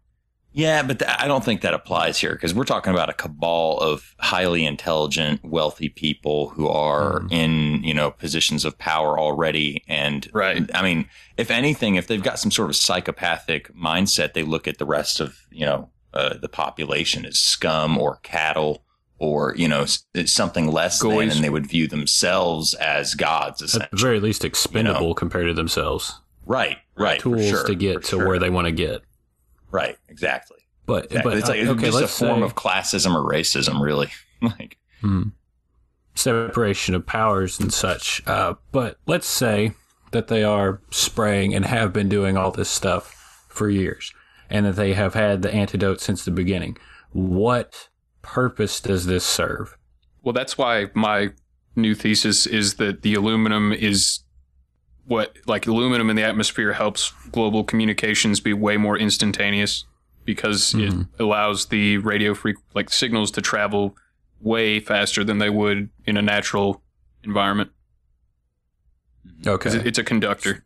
Yeah, 0.56 0.82
but 0.82 1.00
th- 1.00 1.10
I 1.18 1.28
don't 1.28 1.44
think 1.44 1.60
that 1.60 1.74
applies 1.74 2.18
here 2.18 2.32
because 2.32 2.54
we're 2.54 2.64
talking 2.64 2.94
about 2.94 3.10
a 3.10 3.12
cabal 3.12 3.78
of 3.78 4.14
highly 4.18 4.64
intelligent, 4.64 5.44
wealthy 5.44 5.90
people 5.90 6.48
who 6.48 6.66
are 6.66 7.26
in, 7.30 7.84
you 7.84 7.92
know, 7.92 8.10
positions 8.10 8.64
of 8.64 8.78
power 8.78 9.20
already. 9.20 9.84
And 9.86 10.26
right. 10.32 10.68
I 10.72 10.82
mean, 10.82 11.10
if 11.36 11.50
anything, 11.50 11.96
if 11.96 12.06
they've 12.06 12.22
got 12.22 12.38
some 12.38 12.50
sort 12.50 12.70
of 12.70 12.76
psychopathic 12.76 13.70
mindset, 13.74 14.32
they 14.32 14.44
look 14.44 14.66
at 14.66 14.78
the 14.78 14.86
rest 14.86 15.20
of, 15.20 15.36
you 15.50 15.66
know, 15.66 15.90
uh, 16.14 16.38
the 16.38 16.48
population 16.48 17.26
as 17.26 17.38
scum 17.38 17.98
or 17.98 18.16
cattle 18.22 18.82
or, 19.18 19.54
you 19.58 19.68
know, 19.68 19.82
s- 19.82 20.06
something 20.24 20.72
less 20.72 21.00
than, 21.00 21.10
and 21.36 21.44
they 21.44 21.50
would 21.50 21.66
view 21.66 21.86
themselves 21.86 22.72
as 22.72 23.14
gods. 23.14 23.60
At 23.76 23.90
the 23.90 23.96
very 23.98 24.20
least, 24.20 24.42
expendable 24.42 25.14
compared 25.14 25.48
to 25.48 25.54
themselves. 25.54 26.18
Right, 26.46 26.78
right. 26.96 27.20
for 27.20 27.36
Tools 27.36 27.46
sure, 27.46 27.66
to 27.66 27.74
get 27.74 28.04
to 28.04 28.08
sure. 28.08 28.26
where 28.26 28.38
they 28.38 28.48
want 28.48 28.68
to 28.68 28.72
get. 28.72 29.02
Right, 29.70 29.96
exactly. 30.08 30.58
But 30.86 31.06
Exactly. 31.06 31.30
but 31.30 31.38
it's 31.38 31.48
like 31.48 31.58
uh, 31.58 31.62
it's 31.62 31.70
okay, 31.72 31.86
just 31.90 32.02
a 32.02 32.06
form 32.26 32.40
say- 32.40 32.44
of 32.44 32.54
classism 32.54 33.14
or 33.14 33.28
racism, 33.30 33.80
really. 33.80 34.10
like, 34.42 34.78
Hmm. 35.00 35.28
separation 36.14 36.94
of 36.94 37.04
powers 37.06 37.60
and 37.60 37.72
such. 37.72 38.22
Uh, 38.26 38.54
but 38.72 38.98
let's 39.06 39.26
say 39.26 39.72
that 40.12 40.28
they 40.28 40.42
are 40.44 40.80
spraying 40.90 41.54
and 41.54 41.64
have 41.64 41.92
been 41.92 42.08
doing 42.08 42.36
all 42.36 42.50
this 42.50 42.68
stuff 42.70 43.44
for 43.48 43.68
years, 43.68 44.12
and 44.48 44.64
that 44.66 44.76
they 44.76 44.92
have 44.94 45.14
had 45.14 45.42
the 45.42 45.52
antidote 45.52 46.00
since 46.00 46.24
the 46.24 46.30
beginning. 46.30 46.76
What 47.12 47.88
purpose 48.22 48.80
does 48.80 49.06
this 49.06 49.24
serve? 49.24 49.76
Well, 50.22 50.32
that's 50.32 50.56
why 50.58 50.86
my 50.94 51.30
new 51.74 51.94
thesis 51.94 52.46
is 52.46 52.74
that 52.74 53.02
the 53.02 53.14
aluminum 53.14 53.72
is 53.72 54.20
what, 55.06 55.36
like, 55.46 55.66
aluminum 55.66 56.10
in 56.10 56.16
the 56.16 56.22
atmosphere 56.22 56.72
helps 56.72 57.12
global 57.32 57.64
communications 57.64 58.40
be 58.40 58.52
way 58.52 58.76
more 58.76 58.98
instantaneous 58.98 59.84
because 60.24 60.74
it 60.74 60.90
mm-hmm. 60.90 61.22
allows 61.22 61.66
the 61.66 61.98
radio 61.98 62.34
freq 62.34 62.56
like 62.74 62.90
signals 62.90 63.30
to 63.30 63.40
travel 63.40 63.96
way 64.40 64.80
faster 64.80 65.22
than 65.22 65.38
they 65.38 65.48
would 65.48 65.88
in 66.04 66.16
a 66.16 66.22
natural 66.22 66.82
environment. 67.22 67.70
Mm-hmm. 69.26 69.48
Okay, 69.48 69.70
it- 69.70 69.86
it's 69.86 69.98
a 69.98 70.04
conductor. 70.04 70.64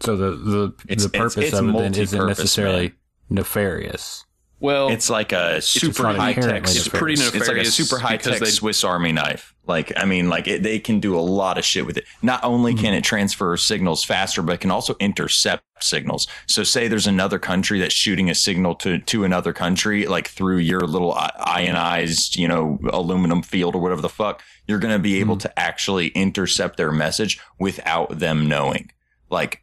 so 0.00 0.16
the 0.16 0.30
the 0.30 0.74
It's- 0.88 1.02
the 1.04 1.08
purpose 1.18 1.36
it's 1.38 1.58
of 1.58 1.68
it 1.68 1.76
then 1.76 1.94
isn't 1.94 2.26
necessarily 2.26 2.88
man. 2.88 2.96
nefarious. 3.30 4.24
Well, 4.60 4.90
it's 4.90 5.08
like 5.08 5.32
a 5.32 5.62
super 5.62 6.08
high 6.08 6.34
tech. 6.34 6.44
inherently 6.44 6.72
It's 6.76 6.88
pretty. 6.88 7.14
nefarious. 7.14 7.34
It's 7.34 7.48
like 7.48 7.56
a 7.56 7.64
super 7.64 7.98
high 7.98 8.16
tech 8.18 8.46
Swiss 8.46 8.84
Army 8.84 9.12
knife. 9.12 9.54
Like 9.70 9.92
I 9.96 10.04
mean, 10.04 10.28
like 10.28 10.46
it, 10.48 10.62
they 10.62 10.78
can 10.78 11.00
do 11.00 11.16
a 11.18 11.20
lot 11.40 11.56
of 11.58 11.64
shit 11.64 11.86
with 11.86 11.96
it. 11.96 12.04
Not 12.22 12.42
only 12.44 12.72
Mm-hmm. 12.74 12.84
can 12.84 12.94
it 12.94 13.04
transfer 13.04 13.56
signals 13.56 14.04
faster, 14.04 14.42
but 14.42 14.52
it 14.56 14.60
can 14.60 14.70
also 14.70 14.94
intercept 15.00 15.62
signals. 15.82 16.26
So, 16.46 16.62
say 16.64 16.88
there's 16.88 17.06
another 17.06 17.38
country 17.38 17.78
that's 17.80 17.94
shooting 17.94 18.28
a 18.28 18.34
signal 18.34 18.74
to 18.76 18.98
to 18.98 19.24
another 19.24 19.52
country, 19.52 20.06
like 20.06 20.28
through 20.28 20.58
your 20.58 20.80
little 20.80 21.12
ionized, 21.38 22.36
you 22.36 22.48
know, 22.48 22.78
aluminum 22.92 23.42
field 23.42 23.74
or 23.74 23.80
whatever 23.80 24.02
the 24.02 24.08
fuck. 24.08 24.42
You're 24.66 24.78
going 24.78 24.94
to 24.94 24.98
be 24.98 25.20
able 25.20 25.36
Mm-hmm. 25.36 25.48
to 25.48 25.58
actually 25.58 26.08
intercept 26.08 26.76
their 26.76 26.92
message 26.92 27.40
without 27.58 28.18
them 28.18 28.48
knowing. 28.48 28.90
Like 29.30 29.62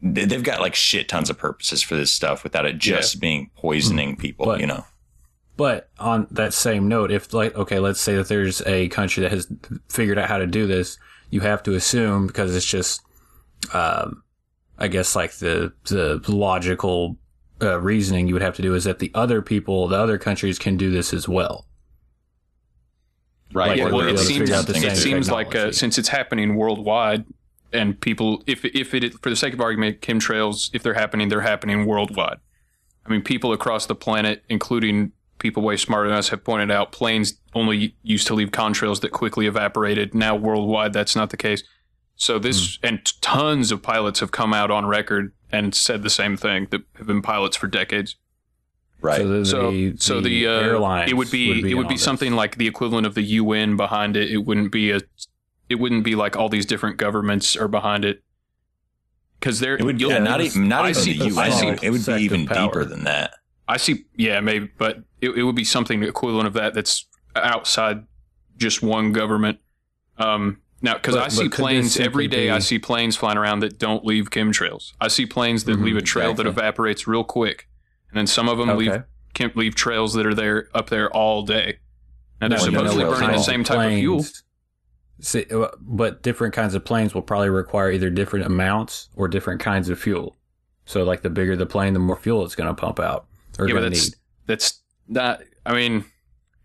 they- 0.00 0.24
they've 0.24 0.42
got 0.42 0.60
like 0.60 0.74
shit 0.74 1.08
tons 1.08 1.30
of 1.30 1.38
purposes 1.38 1.82
for 1.82 1.96
this 1.96 2.10
stuff 2.10 2.42
without 2.44 2.66
it 2.66 2.78
just 2.78 3.20
being 3.20 3.50
poisoning 3.56 4.16
people. 4.16 4.46
But- 4.46 4.60
you 4.60 4.66
know. 4.66 4.84
But 5.62 5.90
on 6.00 6.26
that 6.32 6.54
same 6.54 6.88
note, 6.88 7.12
if 7.12 7.32
like 7.32 7.54
okay, 7.54 7.78
let's 7.78 8.00
say 8.00 8.16
that 8.16 8.26
there's 8.26 8.62
a 8.66 8.88
country 8.88 9.22
that 9.22 9.30
has 9.30 9.46
figured 9.88 10.18
out 10.18 10.28
how 10.28 10.38
to 10.38 10.46
do 10.48 10.66
this, 10.66 10.98
you 11.30 11.40
have 11.42 11.62
to 11.62 11.74
assume 11.74 12.26
because 12.26 12.56
it's 12.56 12.66
just, 12.66 13.00
um, 13.72 14.24
I 14.76 14.88
guess 14.88 15.14
like 15.14 15.34
the 15.34 15.72
the 15.84 16.20
logical 16.26 17.16
uh, 17.62 17.80
reasoning 17.80 18.26
you 18.26 18.34
would 18.34 18.42
have 18.42 18.56
to 18.56 18.62
do 18.62 18.74
is 18.74 18.82
that 18.82 18.98
the 18.98 19.12
other 19.14 19.40
people, 19.40 19.86
the 19.86 19.96
other 19.96 20.18
countries 20.18 20.58
can 20.58 20.76
do 20.76 20.90
this 20.90 21.14
as 21.14 21.28
well. 21.28 21.68
Right. 23.54 23.68
Like, 23.68 23.78
Yeah, 23.78 23.84
well, 23.84 24.00
it 24.00 24.18
seems 24.18 24.38
figure 24.40 24.56
out 24.56 24.66
the 24.66 24.84
it 24.84 24.96
seems 24.96 25.30
like 25.30 25.54
uh, 25.54 25.70
since 25.70 25.96
it's 25.96 26.08
happening 26.08 26.56
worldwide, 26.56 27.24
and 27.72 28.00
people, 28.00 28.42
if 28.48 28.64
if 28.64 28.94
it 28.94 29.14
for 29.22 29.30
the 29.30 29.36
sake 29.36 29.54
of 29.54 29.60
argument, 29.60 30.00
chemtrails, 30.00 30.70
if 30.74 30.82
they're 30.82 30.94
happening, 30.94 31.28
they're 31.28 31.42
happening 31.42 31.86
worldwide. 31.86 32.40
I 33.06 33.10
mean, 33.10 33.22
people 33.22 33.52
across 33.52 33.86
the 33.86 33.94
planet, 33.94 34.42
including 34.48 35.12
people 35.42 35.62
way 35.62 35.76
smarter 35.76 36.08
than 36.08 36.16
us, 36.16 36.30
have 36.30 36.42
pointed 36.44 36.70
out 36.70 36.92
planes 36.92 37.34
only 37.54 37.94
used 38.02 38.26
to 38.28 38.34
leave 38.34 38.50
contrails 38.50 39.00
that 39.02 39.10
quickly 39.12 39.46
evaporated. 39.46 40.14
Now 40.14 40.34
worldwide, 40.36 40.92
that's 40.94 41.14
not 41.14 41.28
the 41.30 41.36
case. 41.36 41.62
So 42.16 42.38
this 42.38 42.76
Hmm. 42.76 42.86
and 42.86 43.20
tons 43.20 43.70
of 43.72 43.82
pilots 43.82 44.20
have 44.20 44.30
come 44.30 44.54
out 44.54 44.70
on 44.70 44.86
record 44.86 45.32
and 45.50 45.74
said 45.74 46.02
the 46.02 46.10
same 46.10 46.36
thing 46.36 46.68
that 46.70 46.82
have 46.96 47.06
been 47.06 47.20
pilots 47.20 47.56
for 47.56 47.66
decades. 47.66 48.16
Right. 49.00 49.18
So 49.18 49.28
the, 49.28 49.44
So, 49.44 49.70
the, 49.72 49.94
so 49.98 50.20
the, 50.20 50.46
uh, 50.46 50.50
airlines 50.60 51.10
it 51.10 51.14
would 51.14 51.30
be, 51.30 51.48
would 51.48 51.70
it 51.70 51.74
would 51.74 51.86
on 51.86 51.88
be 51.88 51.94
this. 51.96 52.04
something 52.04 52.32
like 52.34 52.56
the 52.56 52.68
equivalent 52.68 53.06
of 53.06 53.14
the 53.14 53.22
UN 53.22 53.76
behind 53.76 54.16
it. 54.16 54.30
It 54.30 54.44
wouldn't 54.46 54.70
be 54.70 54.92
a, 54.92 55.00
it 55.68 55.74
wouldn't 55.76 56.04
be 56.04 56.14
like 56.14 56.36
all 56.36 56.48
these 56.48 56.64
different 56.66 56.96
governments 56.98 57.56
are 57.56 57.66
behind 57.68 58.04
it. 58.04 58.22
Because 59.40 59.58
there, 59.58 59.74
It 59.76 59.82
would 59.84 60.00
you'll- 60.00 60.12
yeah, 60.12 60.18
not 60.20 60.40
even 60.40 60.68
not 60.68 60.88
even 60.88 61.18
the 61.18 61.24
UN. 61.34 61.78
It 61.82 61.90
would 61.90 62.06
be 62.06 62.12
even 62.22 62.46
power. 62.46 62.68
deeper 62.68 62.84
than 62.84 63.02
that. 63.04 63.32
I 63.68 63.76
see, 63.76 64.04
yeah, 64.16 64.40
maybe, 64.40 64.68
but 64.78 64.98
it, 65.20 65.30
it 65.30 65.42
would 65.44 65.54
be 65.54 65.64
something 65.64 66.02
equivalent 66.02 66.46
of 66.46 66.52
that. 66.54 66.74
That's 66.74 67.06
outside 67.36 68.04
just 68.56 68.82
one 68.82 69.12
government. 69.12 69.58
Um, 70.18 70.58
now, 70.82 70.94
because 70.94 71.16
I 71.16 71.28
see 71.28 71.44
but 71.44 71.52
could 71.52 71.52
this 71.52 71.58
planes 71.58 72.00
every 72.00 72.26
day, 72.26 72.44
day, 72.46 72.50
I 72.50 72.58
see 72.58 72.78
planes 72.78 73.16
flying 73.16 73.38
around 73.38 73.60
that 73.60 73.78
don't 73.78 74.04
leave 74.04 74.30
chemtrails. 74.30 74.92
I 75.00 75.08
see 75.08 75.26
planes 75.26 75.64
that 75.64 75.78
Mhm, 75.78 75.84
leave 75.84 75.96
a 75.96 76.02
trail 76.02 76.34
that 76.34 76.46
evaporates 76.46 77.06
real 77.06 77.22
quick, 77.24 77.68
and 78.10 78.18
then 78.18 78.26
some 78.26 78.48
of 78.48 78.58
them 78.58 78.76
leave 78.76 79.02
can't 79.34 79.56
leave 79.56 79.74
trails 79.74 80.12
that 80.14 80.26
are 80.26 80.34
there 80.34 80.68
up 80.74 80.90
there 80.90 81.10
all 81.12 81.42
day. 81.42 81.78
Now 82.40 82.48
they're 82.48 82.58
No, 82.58 82.64
supposedly 82.64 83.04
burning 83.04 83.30
the 83.30 83.38
same 83.42 83.64
type 83.64 83.78
of 83.92 83.98
fuel. 83.98 84.16
planes- 84.18 84.42
See, 85.20 85.46
but 85.80 86.22
different 86.22 86.52
kinds 86.52 86.74
of 86.74 86.84
planes 86.84 87.14
will 87.14 87.22
probably 87.22 87.48
require 87.48 87.92
either 87.92 88.10
different 88.10 88.44
amounts 88.44 89.08
or 89.14 89.28
different 89.28 89.60
kinds 89.60 89.88
of 89.88 89.98
fuel. 90.00 90.36
So, 90.84 91.04
like 91.04 91.22
the 91.22 91.30
bigger 91.30 91.54
the 91.54 91.64
plane, 91.64 91.92
the 91.92 92.00
more 92.00 92.16
fuel 92.16 92.44
it's 92.44 92.56
going 92.56 92.68
to 92.68 92.74
pump 92.74 92.98
out 92.98 93.26
or 93.58 93.68
Yeah, 93.68 93.74
but 93.74 93.80
going 93.80 93.92
to 93.92 93.98
that's 93.98 94.10
need. 94.10 94.18
that's 94.46 94.82
not. 95.08 95.42
I 95.66 95.74
mean, 95.74 96.04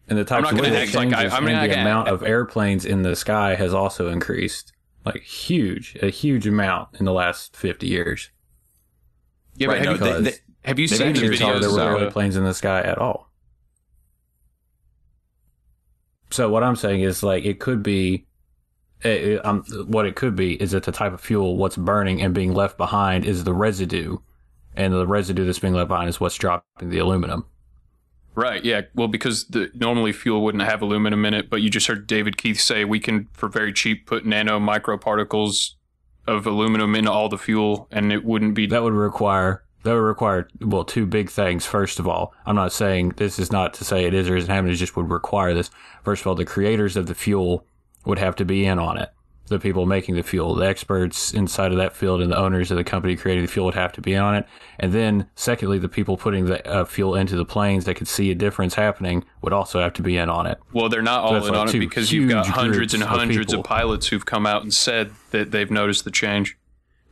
And 0.08 0.18
the 0.18 0.24
types 0.26 0.52
of 0.52 0.58
fuel 0.58 0.72
like 0.74 0.90
I- 0.90 0.92
changes 0.92 1.34
I'm 1.34 1.46
not 1.46 1.64
and 1.64 1.72
the 1.72 1.82
amount 1.82 2.08
of 2.08 2.24
airplanes 2.24 2.86
in 2.86 3.02
the 3.04 3.16
sky 3.16 3.56
has 3.56 3.74
also 3.74 4.10
increased, 4.10 4.72
like 5.06 5.22
huge, 5.22 5.98
a 6.02 6.10
huge 6.10 6.48
amount 6.48 6.90
in 7.00 7.06
the 7.06 7.14
last 7.14 7.56
fifty 7.56 7.88
years. 7.88 8.30
yeah, 9.56 9.68
Right, 9.68 9.80
but 9.84 9.88
have, 9.88 10.00
no, 10.00 10.08
you, 10.08 10.14
they- 10.24 10.30
they- 10.32 10.38
have 10.64 10.80
you 10.80 10.88
seen 10.88 11.14
the 11.14 11.20
videos? 11.22 11.60
there 11.62 11.72
were 11.72 12.00
no 12.00 12.10
planes 12.12 12.36
in 12.36 12.44
the 12.44 12.54
sky 12.54 12.82
at 12.82 12.98
all. 12.98 13.32
So 16.30 16.50
what 16.50 16.64
I'm 16.64 16.76
saying 16.76 17.02
is 17.02 17.24
like 17.24 17.46
it 17.46 17.60
could 17.60 17.82
be, 17.82 18.26
it, 19.02 19.46
um, 19.46 19.64
what 19.88 20.06
it 20.06 20.16
could 20.16 20.36
be 20.36 20.62
is 20.62 20.72
that 20.72 20.84
the 20.84 20.92
type 20.92 21.14
of 21.14 21.22
fuel 21.22 21.56
what's 21.58 21.78
burning 21.78 22.22
and 22.22 22.34
being 22.34 22.54
left 22.54 22.78
behind 22.78 23.24
is 23.26 23.44
the 23.46 23.54
residue, 23.54 24.18
and 24.78 24.94
the 24.94 25.08
residue 25.08 25.46
that's 25.46 25.60
being 25.60 25.74
left 25.74 25.90
behind 25.90 26.08
is 26.08 26.22
what's 26.22 26.36
dropping 26.36 26.90
the 26.90 27.00
aluminum. 27.00 27.46
Right. 28.36 28.64
Yeah. 28.64 28.82
Well, 28.94 29.08
because 29.08 29.46
the 29.46 29.72
normally 29.74 30.14
fuel 30.14 30.44
wouldn't 30.44 30.64
have 30.64 30.84
aluminum 30.84 31.26
in 31.26 31.34
it, 31.34 31.50
but 31.50 31.64
you 31.64 31.72
just 31.72 31.88
heard 31.88 32.06
David 32.06 32.38
Keith 32.38 32.62
say 32.62 32.86
we 32.86 33.00
can, 33.00 33.28
for 33.34 33.50
very 33.50 33.74
cheap, 33.74 34.06
put 34.06 34.28
nano 34.28 34.60
microparticles 34.60 35.72
of 36.28 36.46
aluminum 36.46 36.94
into 36.94 37.12
all 37.12 37.30
the 37.30 37.38
fuel, 37.38 37.88
and 37.90 38.14
it 38.14 38.24
wouldn't 38.24 38.54
be. 38.54 38.68
That 38.68 38.84
would 38.84 38.94
require 38.94 39.64
that 39.84 39.94
would 39.94 40.00
require 40.00 40.48
well 40.62 40.84
two 40.84 41.08
big 41.08 41.32
things. 41.32 41.66
First 41.66 41.98
of 41.98 42.08
all, 42.08 42.34
I'm 42.46 42.56
not 42.56 42.72
saying 42.72 43.14
this 43.18 43.40
is 43.40 43.52
not 43.52 43.74
to 43.76 43.86
say 43.86 44.06
it 44.06 44.14
is 44.14 44.30
or 44.30 44.36
isn't 44.36 44.50
happening. 44.50 44.74
It 44.74 44.78
just 44.78 44.96
would 44.96 45.10
require 45.10 45.56
this. 45.56 45.72
First 46.04 46.22
of 46.22 46.28
all, 46.28 46.36
the 46.36 46.46
creators 46.46 46.96
of 46.96 47.08
the 47.08 47.16
fuel 47.16 47.66
would 48.06 48.20
have 48.20 48.36
to 48.36 48.46
be 48.46 48.66
in 48.66 48.78
on 48.78 49.00
it. 49.00 49.10
The 49.48 49.60
people 49.60 49.86
making 49.86 50.16
the 50.16 50.24
fuel, 50.24 50.56
the 50.56 50.66
experts 50.68 51.34
inside 51.34 51.72
of 51.72 51.78
that 51.78 51.96
field, 51.96 52.22
and 52.22 52.32
the 52.32 52.38
owners 52.38 52.70
of 52.70 52.76
the 52.78 52.84
company 52.84 53.16
creating 53.16 53.46
the 53.46 53.52
fuel 53.52 53.66
would 53.66 53.76
have 53.76 53.94
to 53.94 54.02
be 54.02 54.16
on 54.16 54.36
it. 54.36 54.46
And 54.80 54.92
then, 54.92 55.30
secondly, 55.36 55.80
the 55.80 55.88
people 55.88 56.18
putting 56.18 56.46
the 56.46 56.68
uh, 56.68 56.84
fuel 56.84 57.16
into 57.16 57.38
the 57.38 57.46
planes 57.46 57.86
that 57.86 57.96
could 57.96 58.10
see 58.10 58.30
a 58.30 58.36
difference 58.36 58.76
happening 58.76 59.24
would 59.42 59.54
also 59.54 59.80
have 59.80 59.94
to 59.94 60.02
be 60.02 60.18
in 60.18 60.28
on 60.30 60.48
it. 60.48 60.60
Well, 60.74 60.90
they're 60.90 61.02
not 61.02 61.22
So 61.22 61.36
all 61.36 61.36
in 61.48 61.54
like 61.54 61.60
on 61.62 61.70
it 61.76 61.80
because 61.80 62.12
you've 62.12 62.30
got 62.30 62.46
hundreds 62.46 62.94
and 62.94 63.02
groups 63.04 63.14
of 63.14 63.20
hundreds 63.20 63.54
of, 63.54 63.64
pilots 63.64 64.08
who've 64.08 64.26
come 64.26 64.46
out 64.46 64.64
and 64.64 64.74
said 64.74 65.12
that 65.32 65.52
they've 65.52 65.72
noticed 65.72 66.04
the 66.04 66.12
change, 66.12 66.58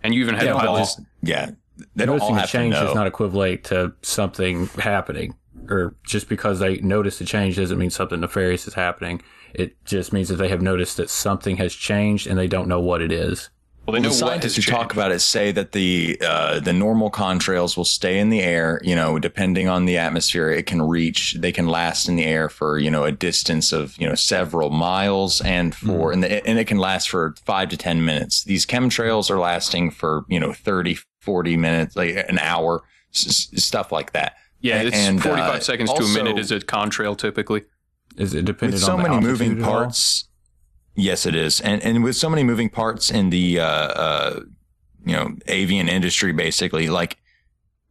and 0.04 0.14
you 0.14 0.22
even 0.22 0.36
had 0.36 0.46
Yeah, 0.48 0.54
but 0.54 0.66
pilots. 0.66 1.00
yeah, 1.22 1.52
they 1.96 2.06
don't 2.06 2.20
all 2.20 2.32
Noticing 2.32 2.36
a 2.36 2.40
have 2.42 2.50
to 2.50 2.58
change 2.58 2.74
know. 2.74 2.86
does 2.88 2.96
not 2.96 3.08
equivalent 3.08 3.64
to 3.66 3.94
something 4.02 4.68
happening. 4.78 5.36
or 5.70 5.96
just 6.06 6.28
because 6.30 6.60
they 6.60 6.78
notice 6.82 7.20
a 7.22 7.26
change 7.26 7.56
doesn't 7.56 7.78
mean 7.80 7.90
something 7.90 8.20
nefarious 8.20 8.68
is 8.68 8.74
happening. 8.74 9.22
It 9.58 9.84
just 9.86 10.14
means 10.14 10.30
that 10.30 10.36
they 10.36 10.50
have 10.50 10.62
noticed 10.62 10.98
that 10.98 11.10
something 11.10 11.58
has 11.58 11.74
changed 11.74 12.28
and 12.28 12.38
they 12.38 12.48
don't 12.48 12.68
know 12.68 12.80
what 12.80 13.02
it 13.02 13.12
is. 13.12 13.50
Well, 13.88 14.02
the 14.02 14.10
scientists 14.10 14.56
who 14.56 14.64
talk 14.64 14.94
about 14.94 15.12
it 15.12 15.20
say 15.20 15.52
that 15.52 15.72
the 15.72 16.18
uh, 16.26 16.60
the 16.60 16.74
normal 16.74 17.12
contrails 17.12 17.78
will 17.78 17.86
stay 17.86 18.18
in 18.18 18.32
the 18.32 18.42
air. 18.42 18.82
You 18.84 18.96
know, 18.96 19.20
depending 19.20 19.68
on 19.68 19.86
the 19.86 19.98
atmosphere, 20.00 20.50
it 20.50 20.66
can 20.66 20.82
reach. 20.82 21.36
They 21.40 21.52
can 21.52 21.68
last 21.68 22.10
in 22.10 22.16
the 22.16 22.26
air 22.26 22.50
for 22.50 22.80
you 22.80 22.90
know 22.90 23.04
a 23.04 23.12
distance 23.12 23.72
of 23.72 23.96
you 24.00 24.10
know 24.10 24.16
several 24.16 24.72
miles, 24.72 25.40
and 25.42 25.76
for 25.76 26.12
and, 26.12 26.24
the, 26.24 26.48
and 26.48 26.58
it 26.58 26.66
can 26.66 26.80
last 26.80 27.12
for 27.12 27.36
five 27.46 27.70
to 27.70 27.78
ten 27.78 28.04
minutes. 28.04 28.44
These 28.44 28.66
chemtrails 28.66 29.30
are 29.30 29.38
lasting 29.38 29.92
for 29.92 30.26
you 30.30 30.40
know 30.40 30.52
30, 30.52 30.98
40 31.22 31.56
minutes, 31.56 31.96
like 31.96 32.16
an 32.28 32.40
hour, 32.40 32.82
s- 33.14 33.50
stuff 33.56 33.92
like 33.92 34.14
that. 34.14 34.34
Yeah, 34.62 34.82
it's 34.82 34.98
And, 34.98 35.20
uh, 35.20 35.24
45 35.24 35.64
seconds 35.64 35.94
to 35.94 36.04
a 36.04 36.08
minute 36.08 36.40
is 36.40 36.52
a 36.52 36.60
contrail 36.60 37.16
typically. 37.16 37.66
Is 38.18 38.34
it 38.34 38.46
dependent 38.46 38.74
with 38.82 38.84
so 38.84 38.98
many 38.98 39.20
moving 39.20 39.62
parts. 39.62 40.28
Yes, 40.96 41.26
it 41.26 41.36
is, 41.36 41.60
and 41.60 41.82
and 41.84 42.04
with 42.04 42.16
so 42.16 42.30
many 42.30 42.44
moving 42.44 42.70
parts 42.70 43.12
in 43.12 43.30
the 43.30 43.60
uh, 43.60 43.66
uh, 43.66 44.40
you 45.06 45.14
know 45.14 45.36
avian 45.48 45.90
industry, 45.90 46.32
basically, 46.32 46.88
like 46.88 47.18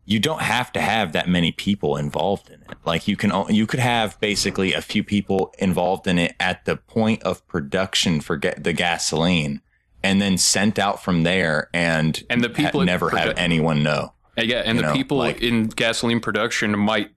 you 0.07 0.19
don't 0.19 0.41
have 0.43 0.73
to 0.73 0.81
have 0.81 1.13
that 1.13 1.29
many 1.29 1.53
people 1.53 1.97
involved 1.97 2.49
in 2.49 2.61
it. 2.63 2.77
Like 2.87 3.07
you 3.07 3.17
can 3.17 3.31
you 3.51 3.67
could 3.67 3.81
have 3.81 4.19
basically 4.21 4.73
a 4.73 4.81
few 4.81 5.05
people 5.05 5.55
involved 5.59 6.07
in 6.07 6.19
it 6.19 6.35
at 6.41 6.65
the 6.65 6.77
point 6.77 7.23
of 7.25 7.47
production 7.47 8.21
for 8.23 8.39
ga- 8.39 8.55
the 8.57 8.73
gasoline, 8.73 9.61
and 10.03 10.23
then 10.23 10.39
sent 10.39 10.79
out 10.79 11.03
from 11.03 11.25
there, 11.25 11.69
and 11.75 12.23
And 12.31 12.43
the 12.43 12.49
people 12.49 12.81
ha- 12.81 12.83
in 12.83 12.87
never 12.87 13.11
have 13.11 13.35
anyone 13.37 13.83
know. 13.83 14.15
Uh, 14.39 14.43
Yeah, 14.43 14.63
and 14.65 14.79
the 14.79 14.83
know, 14.83 14.93
people 14.95 15.19
like- 15.19 15.43
in 15.43 15.67
gasoline 15.69 16.21
production 16.21 16.79
might 16.79 17.11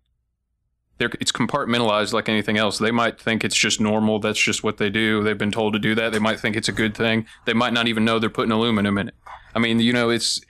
they're 0.98 1.12
it's 1.20 1.32
compartmentalized 1.32 2.14
like 2.14 2.30
anything 2.30 2.58
else. 2.58 2.78
They 2.78 2.92
might 2.92 3.20
think 3.20 3.44
it's 3.44 3.56
just 3.56 3.80
normal. 3.80 4.20
That's 4.20 4.40
just 4.40 4.64
what 4.64 4.78
they 4.78 4.90
do. 4.90 5.24
They've 5.24 5.38
been 5.38 5.52
told 5.52 5.74
to 5.74 5.80
do 5.80 5.96
that. 5.96 6.12
They 6.12 6.20
might 6.20 6.40
think 6.40 6.56
it's 6.56 6.70
a 6.70 6.74
good 6.74 6.96
thing. 6.96 7.26
They 7.46 7.54
might 7.54 7.74
not 7.74 7.88
even 7.88 8.06
know 8.06 8.20
they're 8.20 8.30
putting 8.30 8.52
aluminum 8.52 8.98
in 8.98 9.10
it. 9.10 9.16
I 9.54 9.60
mean, 9.60 9.80
you 9.80 9.94
know, 9.94 10.10
it's 10.10 10.42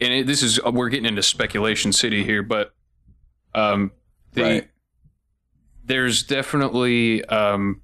and 0.00 0.12
it, 0.12 0.26
this 0.26 0.42
is 0.42 0.62
we're 0.64 0.88
getting 0.88 1.06
into 1.06 1.22
speculation 1.22 1.92
city 1.92 2.24
here, 2.24 2.42
but 2.42 2.74
um, 3.54 3.92
the 4.32 4.66
there's 5.84 6.22
definitely 6.22 7.24
um, 7.26 7.80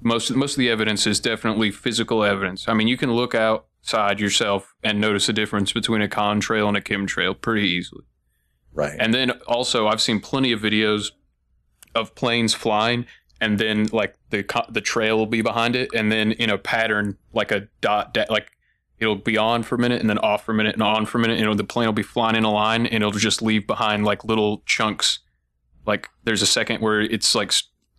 most 0.00 0.30
most 0.34 0.52
of 0.52 0.58
the 0.58 0.70
evidence 0.70 1.06
is 1.06 1.20
definitely 1.20 1.70
physical 1.70 2.24
evidence. 2.24 2.68
I 2.68 2.74
mean, 2.74 2.88
you 2.88 2.96
can 2.96 3.12
look 3.12 3.34
outside 3.34 4.20
yourself 4.20 4.74
and 4.82 5.00
notice 5.00 5.28
a 5.28 5.32
difference 5.32 5.72
between 5.72 6.02
a 6.02 6.08
contrail 6.08 6.68
and 6.68 6.76
a 6.76 6.80
chemtrail 6.80 7.40
pretty 7.40 7.68
easily. 7.68 8.04
Right. 8.72 8.96
And 8.98 9.12
then 9.12 9.32
also, 9.48 9.88
I've 9.88 10.00
seen 10.00 10.20
plenty 10.20 10.52
of 10.52 10.60
videos 10.60 11.10
of 11.94 12.14
planes 12.14 12.54
flying, 12.54 13.06
and 13.40 13.58
then 13.58 13.86
like 13.92 14.14
the 14.30 14.44
the 14.70 14.80
trail 14.80 15.16
will 15.18 15.26
be 15.26 15.42
behind 15.42 15.76
it, 15.76 15.90
and 15.94 16.10
then 16.12 16.32
in 16.32 16.50
a 16.50 16.58
pattern 16.58 17.16
like 17.32 17.50
a 17.52 17.68
dot, 17.80 18.12
da- 18.14 18.26
like 18.30 18.50
it'll 18.98 19.14
be 19.16 19.36
on 19.38 19.62
for 19.62 19.76
a 19.76 19.78
minute, 19.78 20.00
and 20.00 20.10
then 20.10 20.18
off 20.18 20.44
for 20.44 20.52
a 20.52 20.54
minute, 20.54 20.74
and 20.74 20.82
on 20.82 21.06
for 21.06 21.18
a 21.18 21.20
minute, 21.20 21.34
and 21.34 21.42
it'll, 21.42 21.54
the 21.54 21.62
plane 21.64 21.86
will 21.86 21.92
be 21.92 22.02
flying 22.02 22.34
in 22.34 22.44
a 22.44 22.50
line, 22.50 22.84
and 22.86 22.96
it'll 22.96 23.12
just 23.12 23.40
leave 23.42 23.66
behind 23.66 24.04
like 24.04 24.24
little 24.24 24.62
chunks. 24.66 25.20
Like 25.86 26.08
there's 26.24 26.42
a 26.42 26.46
second 26.46 26.80
where 26.82 27.00
it's 27.00 27.34
like 27.34 27.52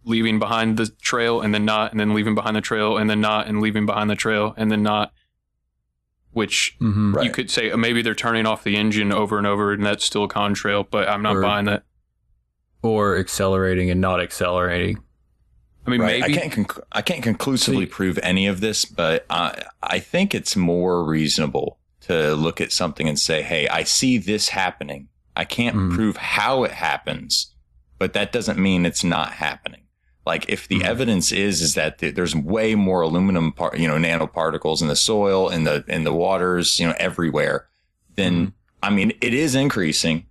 leaving 0.04 0.40
behind 0.40 0.78
the 0.78 0.88
trail, 1.02 1.42
and 1.42 1.54
then 1.54 1.64
not, 1.66 1.92
and 1.92 2.00
then 2.00 2.14
leaving 2.14 2.36
behind 2.36 2.56
the 2.56 2.62
trail, 2.62 2.98
and 2.98 3.10
then 3.10 3.22
not, 3.22 3.48
and 3.48 3.62
leaving 3.62 3.86
behind 3.86 4.10
the 4.10 4.16
trail, 4.16 4.54
and 4.58 4.70
then 4.72 4.84
not. 4.84 5.14
Which 6.32 6.78
Mhm. 6.80 7.24
you 7.24 7.32
could 7.32 7.50
say 7.50 7.72
uh, 7.72 7.78
maybe 7.78 8.02
they're 8.04 8.14
turning 8.14 8.46
off 8.46 8.64
the 8.64 8.76
engine 8.76 9.12
over 9.12 9.38
and 9.40 9.48
over, 9.48 9.74
and 9.74 9.84
that's 9.84 10.06
still 10.06 10.26
a 10.26 10.28
contrail, 10.28 10.86
but 10.90 11.10
I'm 11.10 11.24
not 11.24 11.38
Or- 11.38 11.42
buying 11.42 11.66
that. 11.66 11.84
Or 12.82 13.18
accelerating 13.18 13.90
and 13.92 14.00
not 14.00 14.22
accelerating. 14.22 15.00
I 15.86 15.90
mean, 15.90 16.02
Right. 16.02 16.22
maybe 16.22 16.34
I 16.38 16.40
can't 16.40 16.54
conc- 16.54 16.84
I 16.92 17.02
can't 17.02 17.24
conclusively 17.24 17.86
prove 17.86 18.18
any 18.24 18.48
of 18.48 18.62
this, 18.62 18.86
but 18.86 19.26
I 19.30 19.64
I 19.84 20.00
think 20.00 20.34
it's 20.36 20.56
more 20.56 21.04
reasonable 21.04 21.78
to 22.02 22.36
look 22.36 22.62
at 22.62 22.72
something 22.72 23.08
and 23.10 23.20
say, 23.20 23.42
"Hey, 23.42 23.68
I 23.68 23.84
see 23.84 24.18
this 24.18 24.50
happening. 24.50 25.08
I 25.36 25.46
can't 25.46 25.76
Mm-hmm. 25.76 25.96
prove 25.96 26.18
how 26.18 26.64
it 26.64 26.72
happens, 26.72 27.54
but 27.98 28.14
that 28.14 28.32
doesn't 28.32 28.60
mean 28.60 28.86
it's 28.86 29.04
not 29.04 29.34
happening." 29.34 29.82
Like 30.26 30.46
if 30.48 30.68
the 30.68 30.84
evidence 30.84 31.32
is 31.32 31.62
is 31.62 31.74
that 31.74 31.98
th- 31.98 32.14
there's 32.16 32.36
way 32.36 32.76
more 32.76 33.02
aluminum, 33.02 33.52
par- 33.52 33.74
you 33.76 33.88
know, 33.88 33.96
nanoparticles 33.98 34.82
in 34.82 34.88
the 34.88 34.96
soil, 34.96 35.50
in 35.50 35.64
the 35.64 35.84
in 35.88 36.04
the 36.04 36.14
waters, 36.14 36.80
you 36.80 36.88
know, 36.88 36.96
everywhere, 37.00 37.68
then 38.16 38.34
Mm-hmm. 38.34 38.50
I 38.84 38.90
mean, 38.92 39.12
it 39.20 39.34
is 39.34 39.56
increasing. 39.56 40.26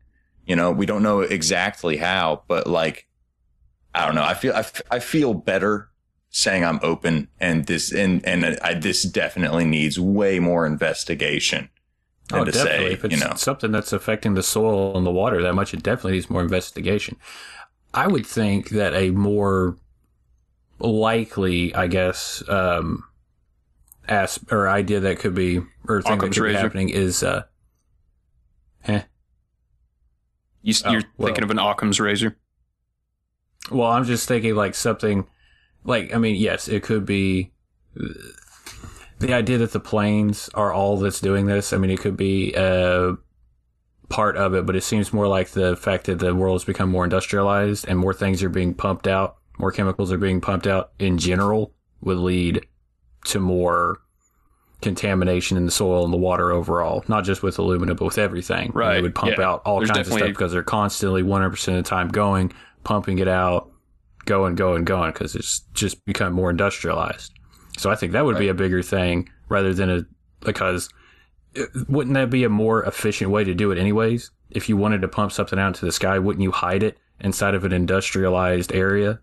You 0.48 0.56
know, 0.56 0.72
we 0.72 0.86
don't 0.86 1.04
know 1.04 1.22
exactly 1.22 1.98
how, 1.98 2.44
but 2.48 2.66
like 2.68 3.08
I 3.94 4.06
don't 4.06 4.14
know. 4.14 4.24
I 4.24 4.34
feel 4.34 4.54
I, 4.54 4.60
f- 4.60 4.82
I 4.90 4.98
feel 5.00 5.34
better 5.34 5.90
saying 6.30 6.64
I'm 6.64 6.80
open, 6.82 7.28
and 7.40 7.66
this 7.66 7.92
and 7.92 8.24
and 8.26 8.44
I, 8.62 8.74
this 8.74 9.02
definitely 9.04 9.64
needs 9.64 9.98
way 10.00 10.38
more 10.40 10.66
investigation. 10.66 11.70
Than 12.30 12.40
Oh, 12.40 12.44
to 12.44 12.52
definitely. 12.52 12.88
say, 12.88 12.92
if 12.92 13.04
it's 13.04 13.14
you 13.14 13.18
know, 13.18 13.34
something 13.36 13.72
that's 13.72 13.92
affecting 13.92 14.34
the 14.34 14.42
soil 14.42 14.96
and 14.96 15.06
the 15.06 15.10
water 15.10 15.42
that 15.42 15.54
much, 15.54 15.72
it 15.74 15.82
definitely 15.82 16.12
needs 16.12 16.30
more 16.30 16.42
investigation. 16.42 17.16
I 17.94 18.06
would 18.08 18.26
think 18.26 18.70
that 18.70 18.94
a 18.94 19.10
more 19.10 19.76
likely, 20.78 21.74
I 21.74 21.86
guess, 21.86 22.42
um, 22.48 23.04
as 24.08 24.38
or 24.50 24.68
idea 24.68 25.00
that 25.00 25.18
could 25.18 25.34
be 25.34 25.60
or 25.86 26.02
thing 26.02 26.20
that 26.20 26.32
could 26.32 26.44
be 26.44 26.52
happening 26.52 26.88
is, 26.88 27.22
uh, 27.22 27.44
eh. 28.84 29.02
You, 30.62 30.74
Oh, 30.85 30.90
you're 30.93 31.02
well. 31.16 31.26
thinking 31.28 31.44
of 31.44 31.51
an 31.51 31.59
Occam's 31.59 32.01
razor. 32.01 32.36
Well, 33.70 33.90
I'm 33.90 34.05
just 34.05 34.26
thinking 34.28 34.55
like 34.55 34.74
something 34.74 35.26
like 35.85 36.14
I 36.14 36.18
mean, 36.18 36.36
yes, 36.36 36.68
it 36.68 36.82
could 36.82 37.05
be 37.05 37.52
the 39.18 39.32
idea 39.32 39.59
that 39.59 39.72
the 39.72 39.80
planes 39.80 40.48
are 40.55 40.72
all 40.72 40.97
that's 40.98 41.20
doing 41.20 41.47
this. 41.47 41.72
I 41.72 41.76
mean, 41.78 41.90
it 41.90 42.01
could 42.01 42.16
be 42.16 42.55
a 42.55 43.16
part 44.09 44.36
of 44.36 44.55
it, 44.55 44.64
but 44.64 44.76
it 44.76 44.82
seems 44.82 45.12
more 45.12 45.28
like 45.28 45.51
the 45.51 45.76
fact 45.76 46.06
that 46.06 46.18
the 46.18 46.35
world 46.35 46.55
has 46.55 46.64
become 46.64 46.89
more 46.90 47.05
industrialized 47.05 47.86
and 47.89 47.98
more 47.98 48.14
things 48.14 48.43
are 48.43 48.48
being 48.48 48.74
pumped 48.74 49.06
out, 49.06 49.36
more 49.59 49.72
chemicals 49.72 50.12
are 50.12 50.18
being 50.18 50.40
pumped 50.40 50.66
out 50.66 50.93
in 50.98 51.18
general 51.18 51.74
would 52.01 52.18
lead 52.18 52.64
to 53.26 53.40
more 53.40 53.98
contamination 54.80 55.56
in 55.56 55.64
the 55.66 55.70
soil 55.72 56.05
and 56.05 56.12
the 56.12 56.16
water 56.18 56.52
overall, 56.52 57.05
not 57.09 57.24
just 57.24 57.42
with 57.42 57.59
aluminum, 57.59 57.96
but 57.96 58.05
with 58.05 58.18
everything. 58.18 58.70
Right, 58.74 58.94
They 58.94 59.02
would 59.02 59.14
pump 59.14 59.36
yeah. 59.38 59.44
out 59.48 59.62
all 59.64 59.78
There's 59.78 59.90
kinds 59.90 60.09
of 60.09 60.14
stuff 60.14 60.28
because 60.28 60.52
they're 60.52 60.62
constantly 60.62 61.22
100% 61.22 61.68
of 61.68 61.74
the 61.74 61.82
time 61.82 62.09
going, 62.09 62.52
pumping 62.84 63.18
it 63.18 63.28
out, 63.28 63.70
going, 64.24 64.55
going, 64.55 64.84
going, 64.84 65.12
because 65.12 65.34
it's 65.34 65.60
just 65.74 66.05
become 66.05 66.32
more 66.32 66.50
industrialized. 66.50 67.32
So 67.76 67.90
I 67.90 67.96
think 67.96 68.12
that 68.12 68.24
would 68.24 68.38
be 68.38 68.48
a 68.48 68.55
bigger 68.55 68.82
thing 68.82 69.28
rather 69.48 69.74
than 69.74 69.90
a, 69.90 70.02
because 70.40 70.88
it- 71.55 71.70
wouldn't 71.88 72.14
that 72.14 72.30
be 72.30 72.44
a 72.44 72.48
more 72.48 72.84
efficient 72.84 73.30
way 73.30 73.42
to 73.44 73.55
do 73.55 73.70
it 73.72 73.78
anyways? 73.78 74.30
If 74.50 74.68
you 74.68 74.76
wanted 74.76 75.02
to 75.02 75.09
pump 75.09 75.32
something 75.32 75.59
out 75.59 75.68
into 75.68 75.84
the 75.84 75.92
sky, 75.92 76.18
wouldn't 76.18 76.42
you 76.42 76.52
hide 76.52 76.82
it 76.82 76.98
inside 77.20 77.55
of 77.55 77.64
an 77.64 77.72
industrialized 77.72 78.72
area 78.72 79.18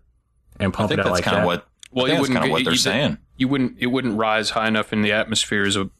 and 0.60 0.72
pump 0.72 0.92
it 0.92 0.98
out 1.00 1.04
that's 1.04 1.14
like 1.14 1.24
kinda 1.24 1.40
that? 1.40 1.46
what- 1.46 1.66
Well, 1.92 2.04
I 2.06 2.08
think 2.08 2.08
you 2.08 2.12
that's 2.14 2.20
wouldn't 2.20 2.38
kinda 2.40 2.52
what 2.52 2.64
they're 2.64 2.72
you, 2.74 2.78
saying. 2.78 3.18
You 3.36 3.48
wouldn't. 3.48 3.76
It 3.78 3.86
wouldn't 3.86 4.18
rise 4.18 4.50
high 4.50 4.68
enough 4.68 4.92
in 4.92 5.02
the 5.02 5.12
atmosphere 5.12 5.64
as 5.64 5.76
a 5.76 5.90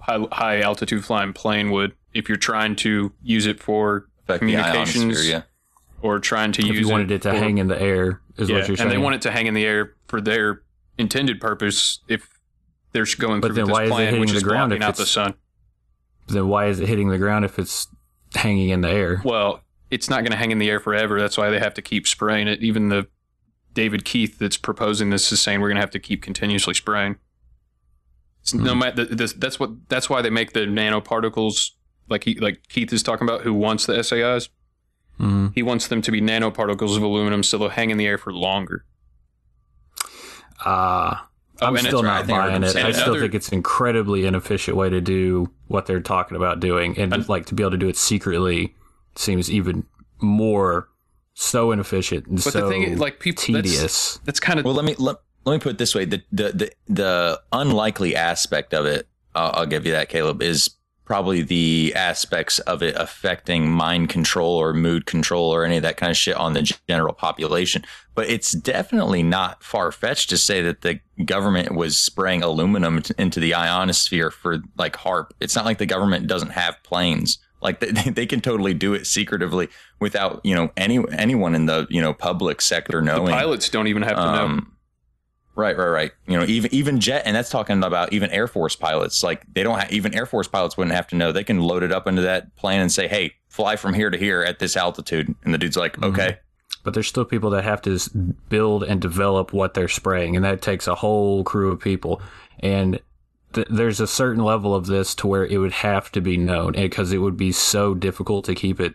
high, 0.00 0.20
high 0.32 0.60
altitude 0.60 1.04
flying 1.04 1.32
plane 1.32 1.70
would 1.70 1.94
if 2.12 2.28
you're 2.28 2.36
trying 2.38 2.76
to 2.76 3.12
use 3.22 3.46
it 3.46 3.60
for 3.60 4.06
the 4.26 4.38
communications 4.38 5.02
ionosphere, 5.04 5.30
yeah. 5.32 5.42
or 6.02 6.18
trying 6.18 6.52
to 6.52 6.60
if 6.62 6.68
use 6.68 6.80
you 6.80 6.88
wanted 6.88 7.10
it 7.10 7.22
to 7.22 7.30
for- 7.30 7.38
hang 7.38 7.58
in 7.58 7.68
the 7.68 7.80
air, 7.80 8.20
is 8.36 8.48
yeah, 8.50 8.56
what 8.58 8.68
you're 8.68 8.76
saying. 8.76 8.88
and 8.88 8.90
they 8.90 8.98
want 9.02 9.14
it 9.14 9.22
to 9.22 9.30
hang 9.30 9.46
in 9.46 9.54
the 9.54 9.64
air 9.64 9.94
for 10.08 10.20
their 10.20 10.62
intended 10.98 11.40
purpose 11.40 12.00
if 12.08 12.28
they're 12.92 13.06
going 13.18 13.40
But 13.40 13.48
through 13.48 13.54
then 13.56 13.64
with 13.66 13.72
why 13.72 13.84
this 13.86 13.92
is 13.94 13.98
it 14.00 14.10
hitting 14.18 14.34
the 14.34 14.40
ground 14.42 14.72
if 14.74 14.82
out 14.82 14.96
the 14.96 15.02
it's- 15.02 15.10
sun. 15.10 15.34
then 16.28 16.48
why 16.48 16.66
is 16.66 16.78
it 16.80 16.88
hitting 16.88 17.08
the 17.08 17.18
ground 17.18 17.44
if 17.46 17.58
it's 17.58 17.86
hanging 18.34 18.68
in 18.68 18.82
the 18.82 18.90
air? 18.90 19.22
Well, 19.24 19.62
it's 19.90 20.10
not 20.10 20.20
going 20.20 20.32
to 20.32 20.36
hang 20.36 20.50
in 20.50 20.58
the 20.58 20.68
air 20.70 20.80
forever. 20.80 21.18
That's 21.20 21.36
why 21.38 21.48
they 21.50 21.58
have 21.58 21.74
to 21.74 21.82
keep 21.82 22.06
spraying 22.06 22.48
it. 22.48 22.62
Even 22.62 22.88
the 22.90 23.06
David 23.74 24.04
Keith 24.04 24.38
that's 24.38 24.56
proposing 24.56 25.10
this 25.10 25.32
is 25.32 25.40
saying 25.40 25.60
we're 25.60 25.68
going 25.68 25.76
to 25.76 25.80
have 25.82 25.90
to 25.92 25.98
keep 25.98 26.22
continuously 26.22 26.74
spraying. 26.74 27.16
It's 28.42 28.52
No 28.54 28.74
matter 28.74 29.04
that's 29.04 29.60
what 29.60 29.88
that's 29.88 30.10
why 30.10 30.20
they 30.20 30.30
make 30.30 30.52
the 30.52 30.60
nanoparticles 30.60 31.70
like 32.08 32.24
he 32.24 32.34
like 32.34 32.68
Keith 32.68 32.92
is 32.92 33.02
talking 33.02 33.26
about. 33.26 33.42
Who 33.42 33.54
wants 33.54 33.86
the 33.86 34.02
SAIs? 34.02 34.48
Mm-hmm. 35.20 35.48
He 35.54 35.62
wants 35.62 35.86
them 35.88 36.02
to 36.02 36.10
be 36.10 36.20
nanoparticles 36.20 36.96
of 36.96 37.02
aluminum, 37.02 37.42
so 37.42 37.58
they'll 37.58 37.68
hang 37.68 37.90
in 37.90 37.98
the 37.98 38.06
air 38.06 38.18
for 38.18 38.32
longer. 38.32 38.84
Oh, 40.64 41.14
I'm 41.60 41.76
still 41.78 42.02
not 42.02 42.22
heard 42.22 42.28
buying 42.28 42.62
it. 42.62 42.68
I 42.76 42.82
that. 42.82 42.94
still 42.94 43.04
Another- 43.14 43.20
think 43.20 43.34
it's 43.34 43.48
an 43.48 43.54
incredibly 43.54 44.24
inefficient 44.26 44.76
way 44.76 44.90
to 44.90 45.00
do 45.00 45.50
what 45.68 45.86
they're 45.86 46.00
talking 46.00 46.36
about 46.36 46.60
doing, 46.60 46.98
and 46.98 47.28
like 47.28 47.46
to 47.46 47.54
be 47.54 47.62
able 47.62 47.72
to 47.72 47.76
do 47.76 47.88
it 47.88 47.96
secretly 47.96 48.74
seems 49.14 49.50
even 49.50 49.84
more 50.20 50.88
so 51.34 51.72
inefficient 51.72 52.26
and 52.26 52.36
But 52.36 52.52
so 52.52 52.60
the 52.62 52.68
thing 52.68 52.82
is, 52.82 52.98
like 52.98 53.20
people, 53.20 53.42
tedious. 53.42 54.18
That's, 54.24 54.40
kind 54.40 54.58
of 54.58 54.64
well. 54.64 54.74
Let 54.74 54.84
me 54.84 54.94
let, 54.98 55.16
let 55.44 55.54
me 55.54 55.58
put 55.58 55.72
it 55.72 55.78
this 55.78 55.94
way: 55.94 56.04
the 56.04 56.22
the 56.30 56.52
the, 56.52 56.72
the 56.88 57.42
unlikely 57.52 58.16
aspect 58.16 58.74
of 58.74 58.86
it, 58.86 59.08
I'll, 59.34 59.52
I'll 59.54 59.66
give 59.66 59.86
you 59.86 59.92
that, 59.92 60.08
Caleb, 60.08 60.42
is 60.42 60.70
probably 61.04 61.42
the 61.42 61.92
aspects 61.96 62.58
of 62.60 62.82
it 62.82 62.94
affecting 62.96 63.70
mind 63.70 64.08
control 64.08 64.56
or 64.56 64.72
mood 64.72 65.04
control 65.04 65.52
or 65.52 65.64
any 65.64 65.76
of 65.76 65.82
that 65.82 65.96
kind 65.96 66.10
of 66.10 66.16
shit 66.16 66.36
on 66.36 66.52
the 66.52 66.62
general 66.88 67.12
population. 67.12 67.84
But 68.14 68.30
it's 68.30 68.52
definitely 68.52 69.22
not 69.22 69.62
far 69.62 69.90
fetched 69.90 70.30
to 70.30 70.38
say 70.38 70.62
that 70.62 70.82
the 70.82 71.00
government 71.24 71.74
was 71.74 71.98
spraying 71.98 72.42
aluminum 72.42 73.02
t- 73.02 73.14
into 73.18 73.40
the 73.40 73.54
ionosphere 73.54 74.30
for 74.30 74.62
like 74.78 74.96
HAARP. 74.96 75.32
It's 75.40 75.56
not 75.56 75.64
like 75.64 75.78
the 75.78 75.86
government 75.86 76.28
doesn't 76.28 76.50
have 76.50 76.82
planes. 76.82 77.38
Like 77.62 77.80
they, 77.80 78.10
they 78.10 78.26
can 78.26 78.40
totally 78.40 78.74
do 78.74 78.94
it 78.94 79.06
secretively 79.06 79.68
without, 80.00 80.40
you 80.44 80.54
know, 80.54 80.70
any 80.76 81.02
anyone 81.12 81.54
in 81.54 81.66
the, 81.66 81.86
you 81.90 82.00
know, 82.00 82.12
public 82.12 82.60
sector 82.60 83.00
knowing. 83.00 83.26
The 83.26 83.32
pilots 83.32 83.68
don't 83.68 83.86
even 83.86 84.02
have 84.02 84.16
to 84.16 84.24
know. 84.24 84.44
Um, 84.44 84.72
Right, 85.54 85.76
right, 85.76 85.88
right. 85.88 86.12
You 86.26 86.38
know, 86.38 86.46
even 86.46 86.72
even 86.72 86.98
jet, 87.00 87.22
and 87.26 87.36
that's 87.36 87.50
talking 87.50 87.82
about 87.82 88.12
even 88.12 88.30
Air 88.30 88.48
Force 88.48 88.74
pilots. 88.74 89.22
Like 89.22 89.44
they 89.52 89.62
don't 89.62 89.78
have, 89.78 89.92
even 89.92 90.14
Air 90.14 90.24
Force 90.24 90.48
pilots 90.48 90.78
wouldn't 90.78 90.94
have 90.96 91.06
to 91.08 91.16
know. 91.16 91.30
They 91.30 91.44
can 91.44 91.60
load 91.60 91.82
it 91.82 91.92
up 91.92 92.06
into 92.06 92.22
that 92.22 92.56
plane 92.56 92.80
and 92.80 92.90
say, 92.90 93.06
"Hey, 93.06 93.34
fly 93.48 93.76
from 93.76 93.92
here 93.92 94.08
to 94.08 94.16
here 94.16 94.42
at 94.42 94.60
this 94.60 94.78
altitude," 94.78 95.34
and 95.44 95.52
the 95.52 95.58
dude's 95.58 95.76
like, 95.76 95.96
Mm-hmm. 95.96 96.04
"Okay." 96.14 96.38
But 96.84 96.94
there's 96.94 97.06
still 97.06 97.26
people 97.26 97.50
that 97.50 97.64
have 97.64 97.82
to 97.82 97.98
build 98.48 98.82
and 98.82 99.00
develop 99.00 99.52
what 99.52 99.74
they're 99.74 99.88
spraying, 99.88 100.36
and 100.36 100.44
that 100.44 100.62
takes 100.62 100.86
a 100.86 100.94
whole 100.94 101.44
crew 101.44 101.70
of 101.70 101.80
people. 101.80 102.22
And 102.60 102.98
th- 103.54 103.68
there's 103.70 104.00
a 104.00 104.06
certain 104.06 104.42
level 104.42 104.74
of 104.74 104.86
this 104.86 105.14
to 105.16 105.26
where 105.26 105.46
it 105.46 105.58
would 105.58 105.72
have 105.72 106.10
to 106.12 106.20
be 106.20 106.36
known, 106.36 106.72
because 106.72 107.12
it 107.12 107.18
would 107.18 107.36
be 107.36 107.52
so 107.52 107.94
difficult 107.94 108.44
to 108.46 108.54
keep 108.54 108.80
it 108.80 108.94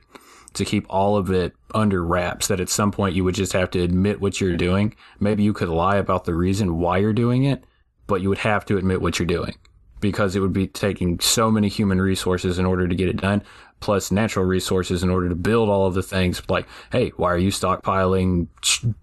to 0.53 0.65
keep 0.65 0.85
all 0.89 1.17
of 1.17 1.29
it 1.29 1.53
under 1.75 2.03
wraps 2.03 2.47
that 2.47 2.59
at 2.59 2.69
some 2.69 2.91
point 2.91 3.15
you 3.15 3.23
would 3.23 3.35
just 3.35 3.53
have 3.53 3.69
to 3.69 3.81
admit 3.81 4.19
what 4.19 4.41
you're 4.41 4.57
doing. 4.57 4.95
Maybe 5.19 5.43
you 5.43 5.53
could 5.53 5.69
lie 5.69 5.97
about 5.97 6.25
the 6.25 6.33
reason 6.33 6.79
why 6.79 6.97
you're 6.97 7.13
doing 7.13 7.43
it, 7.43 7.63
but 8.07 8.21
you 8.21 8.29
would 8.29 8.39
have 8.39 8.65
to 8.65 8.77
admit 8.77 9.01
what 9.01 9.19
you're 9.19 9.27
doing 9.27 9.55
because 9.99 10.35
it 10.35 10.39
would 10.39 10.53
be 10.53 10.67
taking 10.67 11.19
so 11.19 11.51
many 11.51 11.67
human 11.67 12.01
resources 12.01 12.57
in 12.57 12.65
order 12.65 12.87
to 12.87 12.95
get 12.95 13.07
it 13.09 13.17
done, 13.17 13.43
plus 13.79 14.11
natural 14.11 14.45
resources 14.45 15.03
in 15.03 15.09
order 15.09 15.29
to 15.29 15.35
build 15.35 15.69
all 15.69 15.85
of 15.85 15.93
the 15.93 16.03
things. 16.03 16.41
Like, 16.49 16.67
hey, 16.91 17.09
why 17.17 17.31
are 17.31 17.37
you 17.37 17.51
stockpiling 17.51 18.47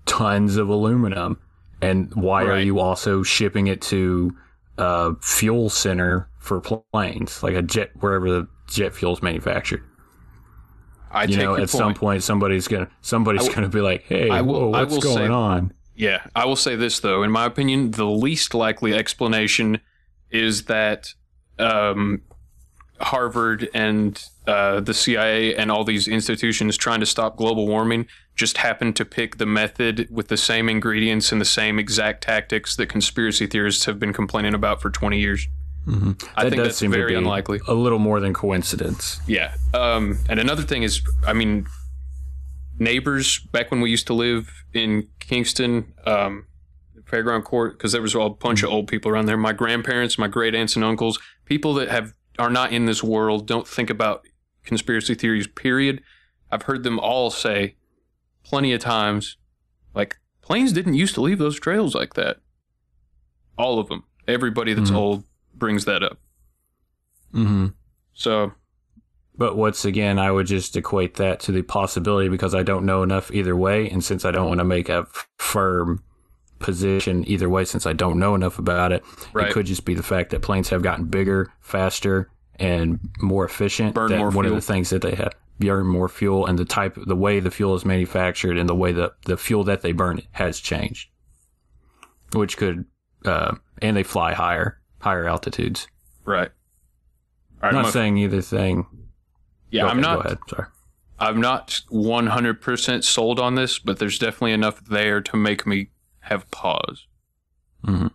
tons 0.07 0.57
of 0.57 0.69
aluminum? 0.69 1.39
And 1.81 2.13
why 2.15 2.45
are 2.45 2.61
you 2.61 2.79
also 2.81 3.23
shipping 3.23 3.67
it 3.67 3.83
to 3.83 4.35
a 4.79 5.15
fuel 5.21 5.71
center 5.71 6.29
for 6.39 6.61
planes, 6.61 7.43
like 7.43 7.55
a 7.55 7.63
jet, 7.63 7.91
wherever 8.01 8.31
the 8.31 8.49
jet 8.69 8.95
fuel's 8.95 9.23
manufactured? 9.23 9.83
I 11.11 11.23
you 11.25 11.37
take 11.37 11.45
know, 11.45 11.57
at 11.57 11.71
some 11.71 11.89
point. 11.89 11.99
point, 11.99 12.23
somebody's 12.25 12.67
gonna 12.67 12.89
somebody's 13.01 13.43
I 13.43 13.45
w- 13.45 13.55
gonna 13.55 13.69
be 13.69 13.81
like, 13.81 14.03
"Hey, 14.05 14.31
I 14.31 14.41
will- 14.41 14.73
whoa, 14.73 14.73
I 14.73 14.81
what's 14.83 14.95
will 14.95 15.01
going 15.03 15.29
say- 15.29 15.33
on?" 15.33 15.73
Yeah, 15.97 16.27
I 16.35 16.45
will 16.45 16.57
say 16.57 16.75
this 16.75 16.99
though. 16.99 17.23
In 17.23 17.31
my 17.31 17.45
opinion, 17.45 17.93
the 17.93 18.07
least 18.07 18.53
likely 18.53 18.93
explanation 18.95 19.79
is 20.31 20.65
that 20.65 21.15
um, 21.61 22.23
Harvard 23.01 23.69
and 23.75 24.25
uh, 24.47 24.81
the 24.81 24.95
CIA 24.95 25.55
and 25.57 25.71
all 25.71 25.85
these 25.85 26.07
institutions 26.07 26.77
trying 26.77 27.01
to 27.01 27.07
stop 27.07 27.37
global 27.37 27.67
warming 27.67 28.07
just 28.37 28.59
happened 28.59 28.97
to 28.97 29.05
pick 29.05 29.39
the 29.39 29.47
method 29.47 30.09
with 30.11 30.29
the 30.29 30.37
same 30.37 30.69
ingredients 30.69 31.33
and 31.33 31.41
the 31.41 31.47
same 31.47 31.79
exact 31.79 32.23
tactics 32.23 32.77
that 32.77 32.87
conspiracy 32.87 33.47
theorists 33.47 33.85
have 33.85 33.99
been 33.99 34.13
complaining 34.13 34.55
about 34.55 34.81
for 34.81 34.91
20 34.91 35.19
years. 35.19 35.49
Mm-hmm. 35.87 36.13
I 36.37 36.49
think 36.49 36.63
that's 36.63 36.79
seem 36.79 36.93
to 36.93 36.97
very 36.97 37.13
be 37.13 37.17
unlikely. 37.17 37.61
A 37.69 37.75
little 37.75 37.99
more 37.99 38.21
than 38.21 38.33
coincidence. 38.33 39.21
Yeah. 39.27 39.55
Um, 39.75 40.19
and 40.29 40.41
another 40.41 40.63
thing 40.63 40.83
is, 40.83 41.03
I 41.27 41.33
mean, 41.33 41.67
neighbors 42.79 43.41
back 43.53 43.71
when 43.71 43.81
we 43.81 43.91
used 43.91 44.07
to 44.07 44.15
live 44.15 44.65
in 44.73 45.09
Kingston, 45.21 45.93
um, 46.07 46.47
Fairground 47.05 47.45
Court, 47.45 47.77
because 47.77 47.93
there 47.93 48.03
was 48.03 48.15
a 48.15 48.29
bunch 48.31 48.63
of 48.63 48.71
old 48.71 48.89
people 48.89 49.11
around 49.11 49.27
there. 49.27 49.37
My 49.37 49.53
grandparents, 49.53 50.17
my 50.17 50.29
great 50.29 50.55
aunts 50.55 50.75
and 50.75 50.85
uncles, 50.85 51.19
people 51.45 51.75
that 51.75 51.89
have 51.89 52.15
are 52.39 52.51
not 52.51 52.73
in 52.73 52.87
this 52.87 53.03
world, 53.03 53.47
don't 53.47 53.69
think 53.69 53.91
about 53.91 54.27
conspiracy 54.65 55.15
theories. 55.15 55.47
Period. 55.47 56.03
I've 56.51 56.63
heard 56.63 56.83
them 56.83 56.99
all 56.99 57.31
say 57.31 57.77
plenty 58.45 58.73
of 58.73 58.81
times, 58.81 59.37
like 59.95 60.17
planes 60.43 60.73
didn't 60.73 60.95
used 60.95 61.15
to 61.15 61.21
leave 61.21 61.39
those 61.39 61.59
trails 61.59 61.95
like 61.95 62.15
that. 62.15 62.39
All 63.57 63.79
of 63.79 63.89
them, 63.89 64.05
everybody 64.27 64.75
that's 64.75 64.91
Mhm. 64.91 64.97
old 64.97 65.25
brings 65.55 65.85
that 65.85 66.03
up. 66.03 66.19
Mm-hmm. 67.33 67.69
So 68.13 68.53
But 69.37 69.57
once 69.57 69.85
again, 69.85 70.17
I 70.21 70.31
would 70.31 70.47
just 70.47 70.77
equate 70.77 71.15
that 71.15 71.41
to 71.41 71.53
the 71.53 71.63
possibility 71.63 72.29
because 72.29 72.55
I 72.55 72.63
don't 72.63 72.87
know 72.87 73.03
enough 73.03 73.33
either 73.33 73.57
way, 73.57 73.91
and 73.91 74.05
since 74.05 74.25
I 74.25 74.31
don't 74.31 74.47
want 74.47 74.59
to 74.59 74.65
make 74.65 74.89
a 74.89 75.09
firm 75.39 76.05
position 76.65 77.29
either 77.29 77.49
way, 77.49 77.65
since 77.65 77.85
I 77.87 77.93
don't 77.93 78.19
know 78.19 78.35
enough 78.35 78.59
about 78.59 78.91
it, 78.91 79.05
Right. 79.35 79.49
it 79.49 79.53
could 79.53 79.67
just 79.67 79.85
be 79.85 79.93
the 79.95 80.03
fact 80.03 80.31
that 80.31 80.41
planes 80.43 80.71
have 80.71 80.83
gotten 80.83 81.05
bigger, 81.05 81.53
faster, 81.61 82.31
and 82.59 82.99
more 83.21 83.45
efficient. 83.45 83.95
Burn 83.95 84.17
more 84.17 84.31
one 84.31 84.45
fuel. 84.47 84.57
of 84.57 84.67
the 84.67 84.73
things 84.73 84.89
that 84.91 85.03
they 85.03 85.15
have 85.15 85.33
burn 85.61 85.87
more 85.87 86.09
fuel, 86.09 86.47
and 86.47 86.59
the 86.59 86.65
type, 86.65 86.99
the 87.07 87.15
way 87.17 87.39
the 87.41 87.51
fuel 87.51 87.75
is 87.77 87.85
manufactured, 87.85 88.59
and 88.59 88.69
the 88.69 88.75
way 88.75 88.93
that 88.93 89.13
the 89.27 89.37
fuel 89.37 89.63
that 89.65 89.83
they 89.83 89.93
burn 89.93 90.21
has 90.33 90.59
changed, 90.59 91.09
which 92.33 92.57
could, 92.57 92.85
uh, 93.25 93.55
and 93.81 93.97
they 93.97 94.03
fly 94.03 94.33
higher, 94.35 94.81
higher 95.01 95.27
altitudes. 95.29 95.87
right. 96.25 96.51
All 97.63 97.69
I'm 97.69 97.75
not 97.77 97.85
I'm 97.85 97.89
a- 97.89 97.93
saying 97.93 98.17
either 98.19 98.41
thing. 98.43 98.87
Yeah, 99.71 99.87
I'm 99.87 100.01
not. 100.01 100.15
Go 100.17 100.21
ahead. 100.27 100.39
Sorry. 100.49 100.67
I'm 101.19 101.41
not 101.41 101.81
100% 101.91 103.05
sold 103.05 103.39
on 103.41 103.55
this, 103.55 103.79
but 103.79 103.99
there's 103.99 104.19
definitely 104.19 104.53
enough 104.53 104.85
there 104.85 105.21
to 105.23 105.37
make 105.37 105.67
me 105.67 105.89
have 106.25 106.51
pause. 106.51 107.07
Mhm. 107.87 108.11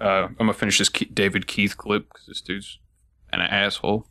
Uh, 0.00 0.04
I'm 0.04 0.34
gonna 0.38 0.52
finish 0.54 0.78
this 0.78 0.88
Ke- 0.88 1.12
David 1.12 1.46
Keith 1.46 1.76
clip 1.76 2.08
because 2.08 2.26
this 2.26 2.40
dude's 2.40 2.78
an 3.32 3.40
asshole. 3.40 4.06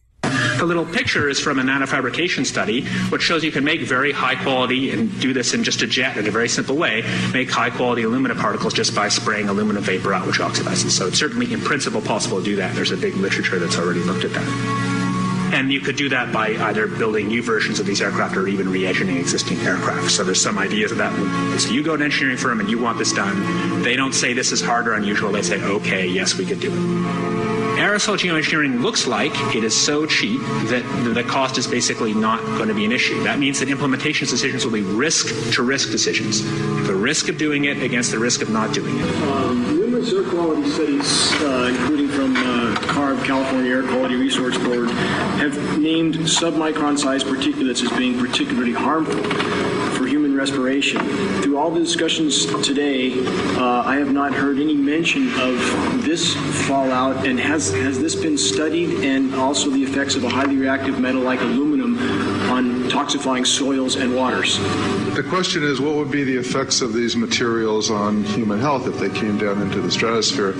The 0.58 0.66
little 0.66 0.86
picture 0.86 1.30
is 1.30 1.40
from 1.40 1.60
a 1.60 1.62
nanofabrication 1.64 2.46
study, 2.46 2.86
which 3.10 3.22
shows 3.22 3.44
you 3.44 3.52
can 3.52 3.64
make 3.64 3.82
very 3.82 4.12
high 4.12 4.36
quality 4.36 4.90
and 4.90 5.20
do 5.20 5.34
this 5.34 5.54
in 5.54 5.64
just 5.64 5.82
a 5.82 5.88
jet 5.88 6.18
in 6.18 6.26
a 6.28 6.32
very 6.32 6.48
simple 6.50 6.76
way, 6.76 7.04
make 7.34 7.52
high 7.52 7.70
quality 7.70 8.04
aluminum 8.04 8.38
particles 8.38 8.74
just 8.74 8.96
by 8.96 9.10
spraying 9.10 9.50
aluminum 9.50 9.84
vapor 9.84 10.14
out, 10.14 10.26
which 10.26 10.40
oxidizes. 10.40 10.92
So 10.92 11.08
it's 11.08 11.20
certainly 11.20 11.52
in 11.54 11.62
principle 11.62 12.02
possible 12.02 12.40
to 12.40 12.44
do 12.44 12.56
that. 12.56 12.74
There's 12.74 12.92
a 12.92 12.98
big 12.98 13.16
literature 13.16 13.60
that's 13.60 13.78
already 13.78 14.00
looked 14.02 14.24
at 14.24 14.32
that. 14.34 14.95
And 15.54 15.72
you 15.72 15.80
could 15.80 15.96
do 15.96 16.10
that 16.10 16.34
by 16.34 16.50
either 16.50 16.88
building 16.88 17.28
new 17.28 17.42
versions 17.42 17.80
of 17.80 17.86
these 17.86 18.02
aircraft 18.02 18.36
or 18.36 18.48
even 18.48 18.70
re-engineering 18.70 19.20
existing 19.20 19.60
aircraft. 19.60 20.12
So 20.12 20.24
there's 20.24 20.42
some 20.42 20.58
ideas 20.58 20.92
of 20.92 20.98
that. 20.98 21.14
So 21.60 21.70
you 21.70 21.84
go 21.84 21.96
to 21.96 22.04
an 22.04 22.12
engineering 22.12 22.38
firm 22.38 22.60
and 22.60 22.70
you 22.70 22.78
want 22.78 22.98
this 22.98 23.14
done. 23.14 23.82
They 23.84 23.96
don't 23.96 24.14
say 24.14 24.34
this 24.34 24.52
is 24.52 24.62
hard 24.62 24.88
or 24.88 24.94
unusual. 24.94 25.32
They 25.32 25.42
say, 25.42 25.62
okay, 25.62 26.08
yes, 26.08 26.36
we 26.36 26.46
could 26.46 26.60
do 26.60 26.72
it. 26.72 27.36
Aerosol 27.76 28.18
geoengineering 28.18 28.82
looks 28.82 29.06
like 29.06 29.34
it 29.54 29.64
is 29.64 29.76
so 29.76 30.06
cheap 30.06 30.40
that 30.70 30.84
the 31.14 31.24
cost 31.24 31.58
is 31.58 31.68
basically 31.68 32.14
not 32.14 32.40
going 32.58 32.70
to 32.70 32.74
be 32.74 32.86
an 32.86 32.92
issue. 32.94 33.22
That 33.24 33.38
means 33.38 33.60
that 33.60 33.68
implementation 33.68 34.28
decisions 34.28 34.64
will 34.64 34.72
be 34.72 34.82
risk 34.82 35.54
to 35.56 35.62
risk 35.62 35.92
decisions. 35.92 36.42
The 36.88 36.96
risk 36.96 37.28
of 37.28 37.38
doing 37.38 37.66
it 37.66 37.84
against 37.84 38.12
the 38.12 38.20
risk 38.20 38.42
of 38.42 38.50
not 38.50 38.74
doing 38.74 38.98
it. 38.98 39.16
Um, 39.24 39.85
numerous 40.06 40.28
air 40.28 40.32
quality 40.32 40.70
studies, 40.70 41.34
uh, 41.42 41.74
including 41.74 42.08
from 42.10 42.36
uh, 42.36 42.76
CARB, 42.88 43.24
California 43.26 43.72
Air 43.72 43.84
Quality 43.84 44.16
Resource 44.16 44.58
Board, 44.58 44.90
have 44.90 45.80
named 45.80 46.16
submicron 46.16 46.98
sized 46.98 47.26
particulates 47.28 47.84
as 47.84 47.98
being 47.98 48.20
particularly 48.20 48.74
harmful 48.74 49.24
for 49.96 50.06
human 50.06 50.36
respiration. 50.36 51.00
Through 51.42 51.58
all 51.58 51.72
the 51.72 51.80
discussions 51.80 52.46
today, 52.64 53.14
uh, 53.56 53.84
I 53.86 53.96
have 53.96 54.12
not 54.12 54.34
heard 54.34 54.60
any 54.60 54.76
mention 54.76 55.30
of 55.40 56.04
this 56.04 56.36
fallout. 56.68 57.26
And 57.26 57.40
has 57.40 57.72
has 57.74 58.00
this 58.00 58.16
been 58.16 58.38
studied? 58.38 59.04
And 59.04 59.34
also 59.36 59.70
the 59.70 59.84
effects 59.84 60.16
of 60.16 60.24
a 60.24 60.30
highly 60.30 60.58
reactive 60.58 61.00
metal 61.00 61.22
like 61.22 61.40
aluminum 61.42 61.75
on 62.56 62.90
toxifying 62.90 63.46
soils 63.46 63.98
and 63.98 64.16
waters. 64.16 64.58
The 65.16 65.26
question 65.28 65.64
is, 65.64 65.82
what 65.82 65.96
would 65.96 66.10
be 66.10 66.24
the 66.24 66.38
effects 66.38 66.82
of 66.82 66.94
these 66.94 67.16
materials 67.16 67.92
on 67.92 68.24
human 68.24 68.60
health 68.60 68.88
if 68.88 68.98
they 68.98 69.10
came 69.10 69.38
down 69.38 69.62
into 69.62 69.82
the 69.82 69.92
stratosphere? 69.92 70.54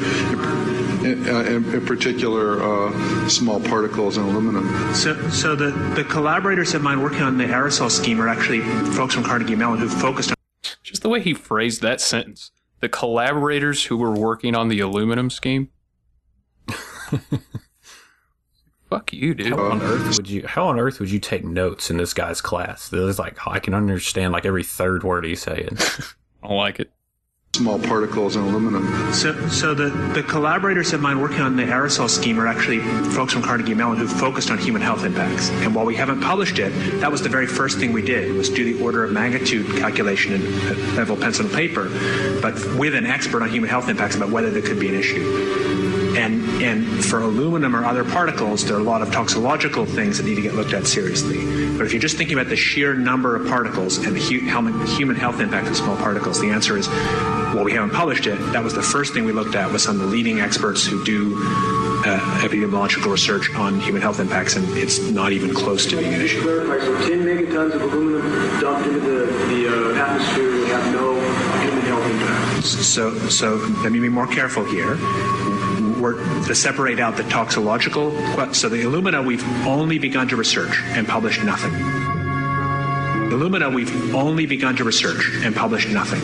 In, 1.06 1.30
uh, 1.30 1.42
in, 1.42 1.74
in 1.74 1.86
particular, 1.86 2.62
uh, 2.62 3.30
small 3.30 3.62
particles 3.62 4.18
and 4.18 4.28
aluminum. 4.28 4.94
So, 4.94 5.30
so 5.30 5.56
the, 5.56 5.72
the 5.96 6.04
collaborators 6.04 6.74
of 6.74 6.82
mine 6.82 7.02
working 7.02 7.22
on 7.22 7.38
the 7.38 7.46
aerosol 7.46 7.90
scheme 7.90 8.20
are 8.20 8.28
actually 8.28 8.62
folks 8.92 9.14
from 9.14 9.24
Carnegie 9.24 9.56
Mellon 9.56 9.80
who 9.80 9.88
focused 9.88 10.32
on 10.32 10.36
Just 10.84 11.02
the 11.02 11.10
way 11.10 11.22
he 11.22 11.34
phrased 11.34 11.82
that 11.82 12.02
sentence. 12.02 12.52
The 12.82 12.90
collaborators 12.90 13.86
who 13.86 13.98
were 13.98 14.12
working 14.12 14.56
on 14.56 14.68
the 14.68 14.80
aluminum 14.80 15.30
scheme. 15.30 15.70
Fuck 18.96 19.12
you, 19.12 19.34
dude. 19.34 19.48
How 19.48 19.72
on 19.72 19.82
earth 19.82 20.18
would 20.18 20.30
you? 20.30 20.48
How 20.48 20.68
on 20.68 20.80
earth 20.80 21.02
would 21.02 21.12
you 21.12 21.20
take 21.20 21.44
notes 21.44 21.90
in 21.90 21.98
this 21.98 22.14
guy's 22.14 22.40
class? 22.40 22.88
There's 22.88 23.20
like 23.20 23.46
I 23.46 23.60
can 23.60 23.74
understand 23.74 24.32
like 24.32 24.46
every 24.46 24.64
third 24.64 25.04
word 25.04 25.26
he's 25.26 25.42
saying. 25.42 25.70
I 26.44 26.48
don't 26.48 26.58
like 26.58 26.80
it. 26.80 26.92
Small 27.58 27.80
particles 27.80 28.36
and 28.38 28.48
aluminum. 28.48 29.14
So, 29.14 29.48
so 29.48 29.74
the, 29.74 29.90
the 30.14 30.24
collaborators 30.24 30.92
of 30.92 31.02
mine 31.02 31.22
working 31.22 31.40
on 31.40 31.56
the 31.56 31.64
aerosol 31.64 32.10
scheme 32.10 32.38
are 32.38 32.48
actually 32.48 32.80
folks 33.12 33.32
from 33.32 33.44
Carnegie 33.44 33.74
Mellon 33.74 33.98
who 33.98 34.08
focused 34.08 34.52
on 34.52 34.58
human 34.58 34.82
health 34.82 35.06
impacts. 35.06 35.50
And 35.50 35.74
while 35.74 35.86
we 35.86 35.96
haven't 35.96 36.20
published 36.20 36.60
it, 36.60 36.72
that 37.00 37.10
was 37.10 37.22
the 37.22 37.30
very 37.30 37.48
first 37.48 37.78
thing 37.80 37.94
we 37.94 38.02
did 38.02 38.34
was 38.34 38.50
do 38.50 38.74
the 38.74 38.84
order 38.84 39.06
of 39.06 39.14
magnitude 39.14 39.68
calculation 39.78 40.34
in 40.34 40.96
level 40.98 41.16
pencil 41.16 41.46
and 41.46 41.56
paper, 41.56 41.86
but 42.42 42.56
with 42.76 42.94
an 42.94 43.06
expert 43.06 43.42
on 43.42 43.50
human 43.50 43.70
health 43.70 43.88
impacts 43.88 44.18
about 44.18 44.32
whether 44.32 44.52
there 44.52 44.62
could 44.62 44.80
be 44.80 44.90
an 44.90 44.96
issue. 44.96 45.75
And 46.16 46.64
and 46.64 47.04
for 47.06 47.22
aluminum 47.22 47.76
or 47.76 47.86
other 47.86 48.04
particles, 48.04 48.66
there 48.66 48.78
are 48.78 48.80
a 48.80 48.84
lot 48.84 49.02
of 49.02 49.12
toxicological 49.12 49.86
things 49.86 50.18
that 50.18 50.26
need 50.26 50.36
to 50.36 50.42
get 50.42 50.56
looked 50.56 50.74
at 50.74 50.88
seriously. 50.88 51.38
But 51.78 51.86
if 51.86 51.92
you're 51.92 52.02
just 52.02 52.18
thinking 52.18 52.38
about 52.38 52.50
the 52.50 52.56
sheer 52.56 52.94
number 52.94 53.36
of 53.36 53.48
particles 53.48 53.98
and 53.98 54.16
the 54.16 54.20
human 54.20 55.16
health 55.16 55.40
impact 55.40 55.68
of 55.68 55.76
small 55.76 55.98
particles, 55.98 56.40
the 56.40 56.50
answer 56.50 56.78
is, 56.78 56.88
well, 56.88 57.64
we 57.64 57.74
haven't 57.74 57.92
published 57.92 58.28
it. 58.28 58.38
That 58.54 58.64
was 58.64 58.74
the 58.74 58.82
first 58.82 59.14
thing 59.14 59.26
we 59.26 59.34
looked 59.34 59.56
at 59.56 59.72
with 59.72 59.82
some 59.82 59.96
of 59.96 60.02
the 60.02 60.08
leading 60.08 60.40
experts 60.40 60.86
who 60.86 61.04
do 61.04 61.36
uh, 62.06 62.20
epidemiological 62.42 63.12
research 63.12 63.50
on 63.56 63.80
human 63.80 64.02
health 64.02 64.20
impacts, 64.20 64.56
and 64.56 64.68
it's 64.78 65.00
not 65.00 65.32
even 65.32 65.54
close 65.54 65.86
to 65.88 65.98
being 65.98 66.14
an 66.14 66.22
issue. 66.22 66.42
clarify, 66.42 66.84
so 66.86 67.08
10 67.08 67.20
megatons 67.22 67.74
of 67.74 67.82
aluminum 67.82 68.62
dumped 68.62 68.88
into 68.88 69.00
the, 69.00 69.26
the 69.48 69.68
uh, 69.68 70.06
atmosphere 70.06 70.52
would 70.52 70.68
have 70.68 70.94
no 70.94 71.14
human 71.62 71.82
health 71.82 72.06
impact. 72.06 72.66
So, 72.66 73.18
so 73.30 73.56
let 73.84 73.92
me 73.92 74.00
be 74.00 74.10
more 74.10 74.28
careful 74.28 74.64
here. 74.66 74.98
We're 75.98 76.16
to 76.46 76.56
separate 76.56 77.00
out 77.00 77.18
the 77.18 77.24
toxicological. 77.24 78.12
So 78.54 78.70
the 78.70 78.84
alumina, 78.84 79.22
we've 79.22 79.46
only 79.66 79.98
begun 80.00 80.28
to 80.30 80.36
research 80.36 80.82
and 80.88 81.08
published 81.08 81.44
nothing. 81.44 81.74
alumina, 83.32 83.70
we've 83.70 84.14
only 84.14 84.46
begun 84.46 84.76
to 84.78 84.84
research 84.84 85.32
and 85.44 85.56
published 85.56 85.90
nothing. 85.90 86.22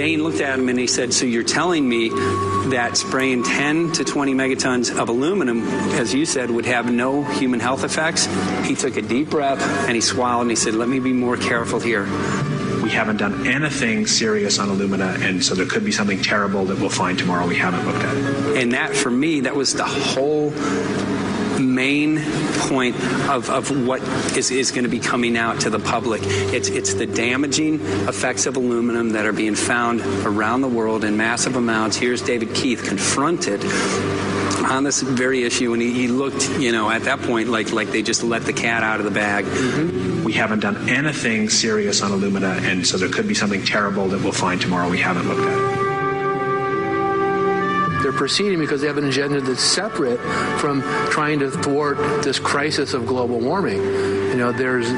Dane 0.00 0.22
looked 0.22 0.40
at 0.40 0.58
him 0.58 0.70
and 0.70 0.78
he 0.78 0.86
said, 0.86 1.12
So 1.12 1.26
you're 1.26 1.42
telling 1.42 1.86
me 1.86 2.08
that 2.70 2.96
spraying 2.96 3.42
10 3.42 3.92
to 3.92 4.04
20 4.04 4.32
megatons 4.32 4.98
of 4.98 5.10
aluminum, 5.10 5.68
as 5.92 6.14
you 6.14 6.24
said, 6.24 6.50
would 6.50 6.64
have 6.64 6.90
no 6.90 7.22
human 7.22 7.60
health 7.60 7.84
effects? 7.84 8.26
He 8.66 8.74
took 8.74 8.96
a 8.96 9.02
deep 9.02 9.28
breath 9.28 9.60
and 9.60 9.94
he 9.94 10.00
swallowed 10.00 10.42
and 10.42 10.50
he 10.50 10.56
said, 10.56 10.72
Let 10.72 10.88
me 10.88 11.00
be 11.00 11.12
more 11.12 11.36
careful 11.36 11.80
here. 11.80 12.06
We 12.90 12.96
haven't 12.96 13.18
done 13.18 13.46
anything 13.46 14.08
serious 14.08 14.58
on 14.58 14.68
alumina, 14.68 15.16
and 15.20 15.44
so 15.44 15.54
there 15.54 15.64
could 15.64 15.84
be 15.84 15.92
something 15.92 16.20
terrible 16.20 16.64
that 16.64 16.80
we'll 16.80 16.90
find 16.90 17.16
tomorrow 17.16 17.46
we 17.46 17.54
haven't 17.54 17.86
looked 17.86 18.04
at. 18.04 18.16
And 18.56 18.72
that, 18.72 18.96
for 18.96 19.12
me, 19.12 19.42
that 19.42 19.54
was 19.54 19.74
the 19.74 19.84
whole 19.84 20.50
main 21.60 22.20
point 22.66 22.96
of, 23.28 23.48
of 23.48 23.86
what 23.86 24.02
is, 24.36 24.50
is 24.50 24.72
going 24.72 24.82
to 24.82 24.90
be 24.90 24.98
coming 24.98 25.36
out 25.36 25.60
to 25.60 25.70
the 25.70 25.78
public. 25.78 26.20
It's, 26.24 26.68
it's 26.68 26.94
the 26.94 27.06
damaging 27.06 27.74
effects 28.08 28.46
of 28.46 28.56
aluminum 28.56 29.10
that 29.10 29.24
are 29.24 29.32
being 29.32 29.54
found 29.54 30.00
around 30.26 30.62
the 30.62 30.68
world 30.68 31.04
in 31.04 31.16
massive 31.16 31.54
amounts. 31.54 31.96
Here's 31.96 32.22
David 32.22 32.56
Keith 32.56 32.82
confronted 32.82 33.64
on 34.64 34.82
this 34.82 35.00
very 35.00 35.44
issue, 35.44 35.72
and 35.72 35.80
he, 35.80 35.92
he 35.92 36.08
looked, 36.08 36.48
you 36.58 36.72
know, 36.72 36.90
at 36.90 37.04
that 37.04 37.20
point 37.20 37.50
like 37.50 37.72
like 37.72 37.92
they 37.92 38.02
just 38.02 38.24
let 38.24 38.42
the 38.42 38.52
cat 38.52 38.82
out 38.82 38.98
of 38.98 39.04
the 39.04 39.12
bag. 39.12 39.44
Mm-hmm. 39.44 40.09
We 40.30 40.36
haven't 40.36 40.60
done 40.60 40.88
anything 40.88 41.48
serious 41.48 42.02
on 42.02 42.12
alumina, 42.12 42.60
and 42.62 42.86
so 42.86 42.96
there 42.96 43.08
could 43.08 43.26
be 43.26 43.34
something 43.34 43.64
terrible 43.64 44.06
that 44.06 44.22
we'll 44.22 44.30
find 44.30 44.60
tomorrow 44.60 44.88
we 44.88 45.00
haven't 45.00 45.26
looked 45.26 45.40
at. 45.40 45.80
They're 48.04 48.12
proceeding 48.12 48.60
because 48.60 48.80
they 48.80 48.86
have 48.86 48.96
an 48.96 49.06
agenda 49.06 49.40
that's 49.40 49.60
separate 49.60 50.20
from 50.60 50.82
trying 51.10 51.40
to 51.40 51.50
thwart 51.50 51.96
this 52.22 52.38
crisis 52.38 52.94
of 52.94 53.06
global 53.06 53.40
warming. 53.40 53.82
You 53.82 54.36
know, 54.36 54.52
there's 54.52 54.88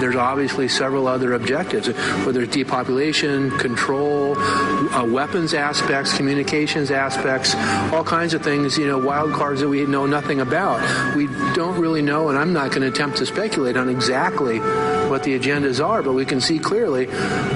there's 0.00 0.16
obviously 0.16 0.68
several 0.68 1.06
other 1.06 1.34
objectives, 1.34 1.88
whether 2.24 2.42
it's 2.42 2.54
depopulation, 2.54 3.50
control, 3.58 4.36
uh, 4.38 5.04
weapons 5.04 5.54
aspects, 5.54 6.16
communications 6.16 6.90
aspects, 6.90 7.54
all 7.92 8.04
kinds 8.04 8.34
of 8.34 8.42
things, 8.42 8.76
you 8.78 8.86
know, 8.86 8.98
wild 8.98 9.32
cards 9.32 9.60
that 9.60 9.68
we 9.68 9.84
know 9.86 10.06
nothing 10.06 10.40
about. 10.40 10.80
We 11.16 11.26
don't 11.54 11.78
really 11.78 12.02
know, 12.02 12.28
and 12.28 12.38
I'm 12.38 12.52
not 12.52 12.70
going 12.70 12.82
to 12.82 12.88
attempt 12.88 13.18
to 13.18 13.26
speculate 13.26 13.76
on 13.76 13.88
exactly 13.88 14.58
what 14.58 15.22
the 15.24 15.38
agendas 15.38 15.84
are, 15.84 16.02
but 16.02 16.12
we 16.12 16.24
can 16.24 16.40
see 16.40 16.58
clearly 16.58 17.06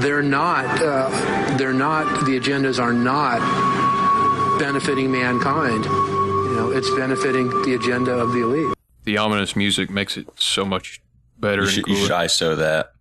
they're 0.00 0.22
not, 0.22 0.66
uh, 0.82 1.08
they're 1.56 1.72
not, 1.72 2.26
the 2.26 2.38
agendas 2.38 2.78
are 2.78 2.92
not 2.92 3.40
benefiting 4.58 5.10
mankind. 5.10 5.84
You 5.84 6.54
know, 6.56 6.70
it's 6.70 6.90
benefiting 6.90 7.48
the 7.62 7.74
agenda 7.74 8.12
of 8.12 8.32
the 8.32 8.42
elite. 8.42 8.76
The 9.04 9.18
ominous 9.18 9.54
music 9.54 9.88
makes 9.90 10.16
it 10.16 10.28
so 10.36 10.64
much 10.64 11.00
better 11.38 11.62
You 11.62 11.68
and 11.68 11.70
should, 11.70 11.86
you 11.86 11.96
should 11.96 12.10
ISO 12.10 12.56
that. 12.56 12.92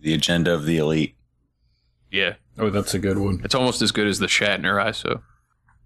The 0.00 0.14
agenda 0.14 0.54
of 0.54 0.64
the 0.64 0.78
elite. 0.78 1.14
Yeah. 2.10 2.34
Oh, 2.58 2.70
that's 2.70 2.94
a 2.94 2.98
good 2.98 3.18
one. 3.18 3.40
It's 3.44 3.54
almost 3.54 3.82
as 3.82 3.92
good 3.92 4.06
as 4.06 4.18
the 4.18 4.26
Shatner 4.26 4.82
ISO. 4.82 5.22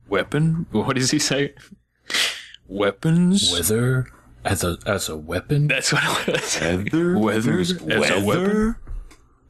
Weapon? 0.08 0.66
What 0.70 0.96
does 0.96 1.10
he 1.10 1.18
say? 1.18 1.54
Weapons? 2.66 3.52
Weather 3.52 4.06
as 4.44 4.62
a 4.62 4.78
as 4.86 5.08
a 5.08 5.16
weapon. 5.16 5.68
That's 5.68 5.92
what 5.92 6.02
it 6.28 6.32
was. 6.32 6.60
Weather? 6.60 7.18
Weathers 7.18 7.72
as 7.72 8.10
a 8.10 8.24
weapon. 8.24 8.76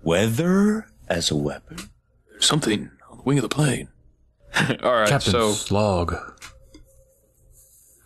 Weather 0.02 0.86
as 1.08 1.30
a 1.30 1.36
weapon. 1.36 1.78
Something 2.38 2.90
on 3.10 3.18
the 3.18 3.22
wing 3.24 3.38
of 3.38 3.42
the 3.42 3.48
plane. 3.48 3.88
All 4.82 4.94
right, 4.94 5.08
Captain 5.08 5.32
so 5.32 5.52
Slog. 5.52 6.14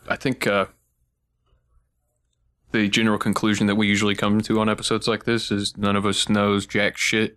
I 0.08 0.16
think 0.16 0.46
uh, 0.46 0.66
the 2.72 2.88
general 2.88 3.18
conclusion 3.18 3.66
that 3.66 3.76
we 3.76 3.86
usually 3.86 4.14
come 4.14 4.40
to 4.42 4.60
on 4.60 4.68
episodes 4.68 5.08
like 5.08 5.24
this 5.24 5.50
is 5.50 5.76
none 5.76 5.96
of 5.96 6.04
us 6.04 6.28
knows 6.28 6.66
jack 6.66 6.96
shit. 6.96 7.36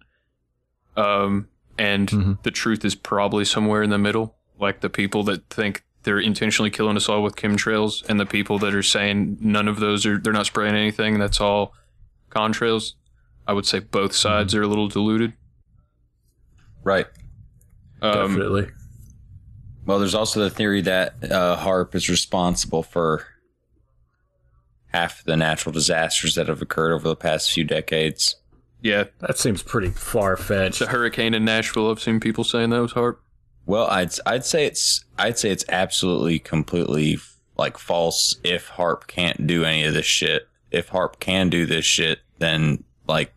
Um, 0.97 1.47
and 1.77 2.37
the 2.43 2.51
truth 2.51 2.83
is 2.83 2.95
probably 2.95 3.45
somewhere 3.45 3.81
in 3.81 3.89
the 3.89 3.97
middle. 3.97 4.35
Like 4.59 4.81
the 4.81 4.89
people 4.89 5.23
that 5.23 5.49
think 5.49 5.83
they're 6.03 6.19
intentionally 6.19 6.69
killing 6.69 6.97
us 6.97 7.09
all 7.09 7.23
with 7.23 7.35
chemtrails, 7.35 8.07
and 8.09 8.19
the 8.19 8.25
people 8.25 8.59
that 8.59 8.75
are 8.75 8.83
saying 8.83 9.37
none 9.39 9.67
of 9.67 9.79
those 9.79 10.05
are 10.05 10.17
they're 10.17 10.33
not 10.33 10.45
spraying 10.45 10.75
anything. 10.75 11.17
That's 11.17 11.39
all 11.39 11.73
contrails. 12.29 12.93
I 13.47 13.53
would 13.53 13.65
say 13.65 13.79
both 13.79 14.13
sides 14.13 14.53
are 14.53 14.61
a 14.61 14.67
little 14.67 14.87
diluted. 14.87 15.33
Right. 16.83 17.07
Um, 18.01 18.29
Definitely. 18.29 18.69
Well, 19.85 19.99
there's 19.99 20.15
also 20.15 20.41
the 20.41 20.49
theory 20.49 20.81
that 20.81 21.15
uh, 21.23 21.57
HAARP 21.57 21.95
is 21.95 22.09
responsible 22.09 22.83
for 22.83 23.25
half 24.91 25.23
the 25.23 25.37
natural 25.37 25.73
disasters 25.73 26.35
that 26.35 26.47
have 26.47 26.61
occurred 26.61 26.93
over 26.93 27.07
the 27.07 27.15
past 27.15 27.51
few 27.51 27.63
decades. 27.63 28.35
Yeah, 28.81 29.05
that 29.19 29.37
seems 29.37 29.61
pretty 29.61 29.89
far 29.89 30.35
fetched. 30.37 30.79
The 30.79 30.87
hurricane 30.87 31.33
in 31.33 31.45
Nashville. 31.45 31.91
I've 31.91 32.01
seen 32.01 32.19
people 32.19 32.43
saying 32.43 32.71
that 32.71 32.81
was 32.81 32.93
HAARP. 32.93 33.17
Well, 33.65 33.87
I'd 33.87 34.11
I'd 34.25 34.45
say 34.45 34.65
it's 34.65 35.05
I'd 35.17 35.37
say 35.37 35.51
it's 35.51 35.65
absolutely 35.69 36.39
completely 36.39 37.19
like 37.57 37.77
false 37.77 38.37
if 38.43 38.69
HAARP 38.69 39.05
can't 39.07 39.45
do 39.45 39.63
any 39.63 39.83
of 39.83 39.93
this 39.93 40.05
shit. 40.05 40.47
If 40.71 40.89
HAARP 40.89 41.19
can 41.19 41.49
do 41.49 41.65
this 41.65 41.85
shit, 41.85 42.19
then 42.39 42.83
like 43.07 43.33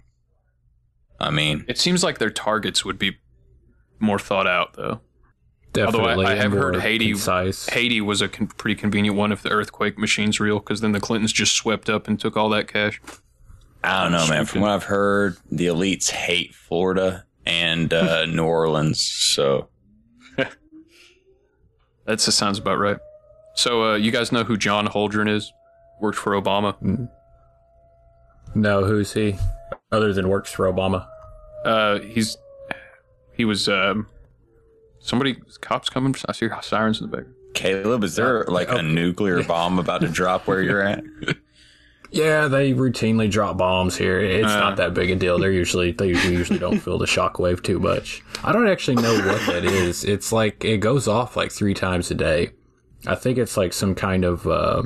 I 1.20 1.30
mean, 1.30 1.64
It 1.68 1.78
seems 1.78 2.02
like 2.02 2.18
their 2.18 2.30
targets 2.30 2.84
would 2.84 2.98
be 2.98 3.18
more 3.98 4.18
thought 4.18 4.46
out, 4.46 4.74
though. 4.74 5.00
Definitely, 5.74 6.08
Although 6.08 6.22
I, 6.22 6.24
I 6.26 6.32
and 6.34 6.42
have 6.42 6.52
heard 6.52 6.76
Haiti, 6.76 7.10
concise. 7.10 7.68
Haiti 7.68 8.00
was 8.00 8.22
a 8.22 8.28
con- 8.28 8.46
pretty 8.46 8.80
convenient 8.80 9.16
one 9.16 9.32
if 9.32 9.42
the 9.42 9.50
earthquake 9.50 9.98
machine's 9.98 10.38
real, 10.38 10.60
because 10.60 10.80
then 10.80 10.92
the 10.92 11.00
Clintons 11.00 11.32
just 11.32 11.54
swept 11.56 11.90
up 11.90 12.06
and 12.06 12.18
took 12.18 12.36
all 12.36 12.48
that 12.50 12.68
cash. 12.68 13.02
I 13.82 14.04
don't 14.04 14.12
know, 14.12 14.26
man. 14.28 14.46
From 14.46 14.60
what 14.60 14.70
I've 14.70 14.84
heard, 14.84 15.36
the 15.50 15.66
elites 15.66 16.10
hate 16.10 16.54
Florida 16.54 17.26
and 17.44 17.92
uh, 17.92 18.24
New 18.26 18.44
Orleans. 18.44 19.02
So 19.02 19.68
That 22.06 22.20
sounds 22.20 22.58
about 22.58 22.78
right. 22.78 22.98
So, 23.54 23.92
uh, 23.92 23.94
you 23.96 24.10
guys 24.10 24.32
know 24.32 24.44
who 24.44 24.56
John 24.56 24.86
Holdren 24.86 25.28
is? 25.28 25.52
Worked 26.00 26.18
for 26.18 26.32
Obama. 26.40 27.08
No, 28.54 28.84
who's 28.84 29.12
he? 29.12 29.36
Other 29.90 30.12
than 30.12 30.28
works 30.28 30.52
for 30.52 30.72
Obama. 30.72 31.06
Uh, 31.64 31.98
he's 32.00 32.36
he 33.32 33.44
was 33.44 33.68
um 33.68 34.06
somebody 35.04 35.36
cops 35.60 35.88
coming. 35.88 36.14
I 36.28 36.32
see 36.32 36.48
sirens 36.62 37.00
in 37.00 37.10
the 37.10 37.16
back. 37.16 37.26
Caleb, 37.54 38.02
is 38.02 38.16
there 38.16 38.44
like 38.44 38.70
a 38.70 38.82
nuclear 38.82 39.42
bomb 39.52 39.78
about 39.78 40.00
to 40.00 40.08
drop 40.08 40.46
where 40.46 40.62
you're 40.62 40.82
at? 40.82 41.04
Yeah, 42.10 42.46
they 42.46 42.72
routinely 42.74 43.28
drop 43.28 43.56
bombs 43.56 43.96
here. 43.96 44.20
It's 44.20 44.46
Uh. 44.52 44.60
not 44.60 44.76
that 44.76 44.94
big 44.94 45.10
a 45.10 45.16
deal. 45.16 45.36
They're 45.36 45.50
usually 45.50 45.90
they 45.90 46.08
usually 46.10 46.60
don't 46.60 46.78
feel 46.78 46.96
the 46.96 47.06
shockwave 47.06 47.60
too 47.60 47.80
much. 47.80 48.22
I 48.44 48.52
don't 48.52 48.68
actually 48.68 49.02
know 49.02 49.14
what 49.26 49.44
that 49.46 49.64
is. 49.64 50.04
It's 50.04 50.30
like 50.30 50.64
it 50.64 50.78
goes 50.78 51.08
off 51.08 51.36
like 51.36 51.50
three 51.50 51.74
times 51.74 52.12
a 52.12 52.14
day. 52.14 52.50
I 53.04 53.16
think 53.16 53.36
it's 53.36 53.56
like 53.56 53.72
some 53.72 53.96
kind 53.96 54.24
of 54.24 54.46
uh, 54.46 54.84